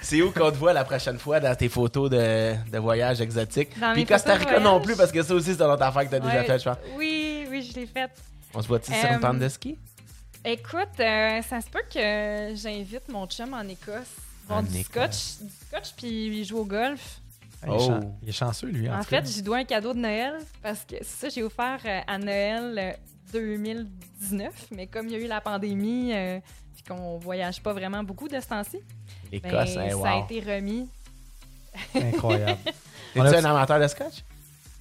C'est- 0.00 0.22
où 0.22 0.30
qu'on 0.32 0.50
te 0.50 0.56
voit 0.56 0.72
la 0.72 0.84
prochaine 0.84 1.18
fois 1.18 1.40
dans 1.40 1.54
tes 1.56 1.68
photos 1.68 2.08
de, 2.10 2.54
de 2.70 2.78
voyage 2.78 3.20
exotique? 3.20 3.78
Dans 3.78 3.92
Puis 3.94 4.04
Costa 4.06 4.34
Rica 4.34 4.60
non 4.60 4.80
plus, 4.80 4.96
parce 4.96 5.10
que 5.10 5.22
ça 5.22 5.34
aussi, 5.34 5.54
c'est 5.54 5.62
une 5.62 5.70
autre 5.70 5.82
affaire 5.82 6.04
que 6.04 6.10
t'as 6.10 6.20
déjà 6.20 6.36
Ouais. 6.40 6.44
fait, 6.46 6.58
je 6.58 6.64
pense. 6.64 6.76
Oui, 6.96 7.46
oui, 7.50 7.62
je 7.62 7.74
l'ai 7.80 7.86
faite. 7.86 8.12
On 8.56 8.62
se 8.62 8.68
voit-tu 8.68 8.92
sur 8.92 9.04
Euh, 9.04 9.14
une 9.14 9.20
tente 9.20 9.38
de 9.38 9.48
ski? 9.50 9.78
Écoute, 10.44 10.98
euh, 11.00 11.42
ça 11.42 11.60
se 11.60 11.68
peut 11.68 11.82
que 11.92 12.54
j'invite 12.56 13.08
mon 13.08 13.26
chum 13.26 13.52
en 13.52 13.62
Écosse. 13.68 14.16
En 14.48 14.62
du 14.62 14.78
Écosse. 14.78 15.36
scotch, 15.38 15.38
du 15.42 15.54
scotch 15.66 15.92
puis 15.96 16.44
jouer 16.44 16.60
au 16.60 16.64
golf. 16.64 17.20
Ah, 17.62 17.66
il, 17.68 17.74
est 17.74 17.90
Oh. 17.90 18.00
il 18.22 18.28
est 18.28 18.32
chanceux, 18.32 18.68
lui. 18.68 18.88
En, 18.88 19.02
fait, 19.02 19.26
j'ai 19.30 19.42
dois 19.42 19.58
un 19.58 19.64
cadeau 19.64 19.92
de 19.92 19.98
Noël 19.98 20.34
parce 20.62 20.80
que 20.84 20.96
c'est 21.02 21.04
ça, 21.04 21.28
j'ai 21.28 21.42
offert 21.42 21.80
euh, 21.84 22.00
à 22.06 22.16
Noël 22.18 22.78
euh, 22.78 22.92
2019. 23.32 24.68
Mais 24.70 24.86
comme 24.86 25.08
il 25.08 25.12
y 25.12 25.16
a 25.16 25.18
eu 25.18 25.26
la 25.26 25.40
pandémie, 25.42 26.12
euh, 26.14 26.40
puis 26.74 26.82
qu'on 26.84 27.18
voyage 27.18 27.62
pas 27.62 27.72
vraiment 27.74 28.02
beaucoup 28.04 28.28
de 28.28 28.40
ce 28.40 28.46
temps-ci, 28.46 28.78
ben, 29.30 29.40
hein, 29.54 29.66
ça 29.66 29.82
a 29.82 30.18
été 30.20 30.40
remis. 30.40 30.88
incroyable. 31.94 32.58
Es-tu 33.14 33.36
un 33.36 33.44
amateur 33.44 33.80
de 33.80 33.88
scotch? 33.88 34.24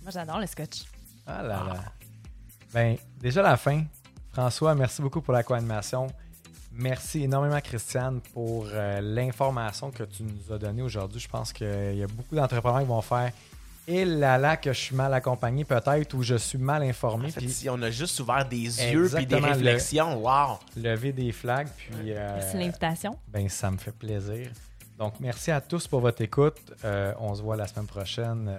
Moi, 0.01 0.11
j'adore 0.11 0.39
le 0.39 0.47
scotch. 0.47 0.83
Ah 1.27 1.41
là 1.41 1.63
là. 1.67 1.83
Ben, 2.73 2.97
déjà 3.25 3.41
la 3.41 3.57
fin. 3.57 3.83
François, 4.31 4.75
merci 4.75 5.01
beaucoup 5.01 5.19
pour 5.21 5.33
la 5.33 5.41
co-animation. 5.43 6.07
Merci 6.71 7.23
énormément, 7.23 7.59
Christiane, 7.61 8.19
pour 8.33 8.67
euh, 8.71 8.99
l'information 9.01 9.89
que 9.91 10.03
tu 10.03 10.23
nous 10.23 10.53
as 10.53 10.57
donnée 10.59 10.81
aujourd'hui. 10.83 11.19
Je 11.19 11.27
pense 11.27 11.51
qu'il 11.53 11.95
y 11.95 12.03
a 12.03 12.07
beaucoup 12.07 12.35
d'entrepreneurs 12.35 12.81
qui 12.81 12.87
vont 12.87 13.01
faire 13.01 13.31
Et 13.87 14.03
là 14.05 14.37
là, 14.37 14.57
que 14.57 14.73
je 14.73 14.79
suis 14.79 14.95
mal 14.95 15.11
accompagné, 15.13 15.63
peut-être, 15.63 16.13
ou 16.13 16.21
je 16.21 16.35
suis 16.35 16.57
mal 16.59 16.83
informé. 16.83 17.27
En 17.27 17.29
fait, 17.29 17.39
puis 17.39 17.49
si 17.49 17.69
on 17.69 17.81
a 17.81 17.89
juste 17.89 18.19
ouvert 18.19 18.45
des 18.47 18.57
yeux 18.57 19.09
puis 19.09 19.25
des 19.25 19.35
Exactement, 19.35 19.47
le- 19.47 19.53
réflexions, 19.53 20.17
wow! 20.23 20.59
lever 20.77 21.13
des 21.13 21.31
flags, 21.31 21.69
puis. 21.77 22.11
euh, 22.11 22.35
Merci 22.35 22.53
de 22.55 22.59
l'invitation. 22.59 23.17
Ben, 23.29 23.47
ça 23.49 23.71
me 23.71 23.77
fait 23.77 23.93
plaisir. 23.95 24.49
Donc, 24.99 25.13
merci 25.19 25.49
à 25.51 25.61
tous 25.61 25.87
pour 25.87 26.01
votre 26.01 26.21
écoute. 26.21 26.57
Euh, 26.83 27.13
on 27.19 27.33
se 27.35 27.41
voit 27.41 27.55
la 27.55 27.67
semaine 27.67 27.87
prochaine 27.87 28.49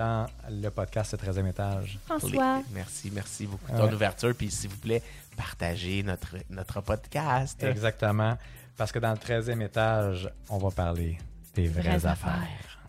dans 0.00 0.26
le 0.48 0.70
podcast 0.70 1.12
Le 1.12 1.18
13e 1.18 1.46
étage. 1.50 1.98
François. 2.06 2.62
Merci, 2.72 3.10
merci 3.14 3.46
beaucoup 3.46 3.70
de 3.70 3.76
Ouais. 3.76 3.86
ton 3.88 3.94
ouverture. 3.94 4.34
Puis 4.34 4.50
s'il 4.50 4.70
vous 4.70 4.78
plaît, 4.78 5.02
partagez 5.36 6.02
notre, 6.02 6.36
notre 6.48 6.80
podcast. 6.80 7.62
Exactement. 7.62 8.38
Parce 8.78 8.92
que 8.92 8.98
dans 8.98 9.10
le 9.12 9.18
13e 9.18 9.60
étage, 9.62 10.30
on 10.48 10.56
va 10.56 10.70
parler 10.70 11.18
des 11.54 11.68
vraies, 11.68 11.82
Vraies 11.82 12.06
affaires. 12.06 12.30
affaires. 12.32 12.79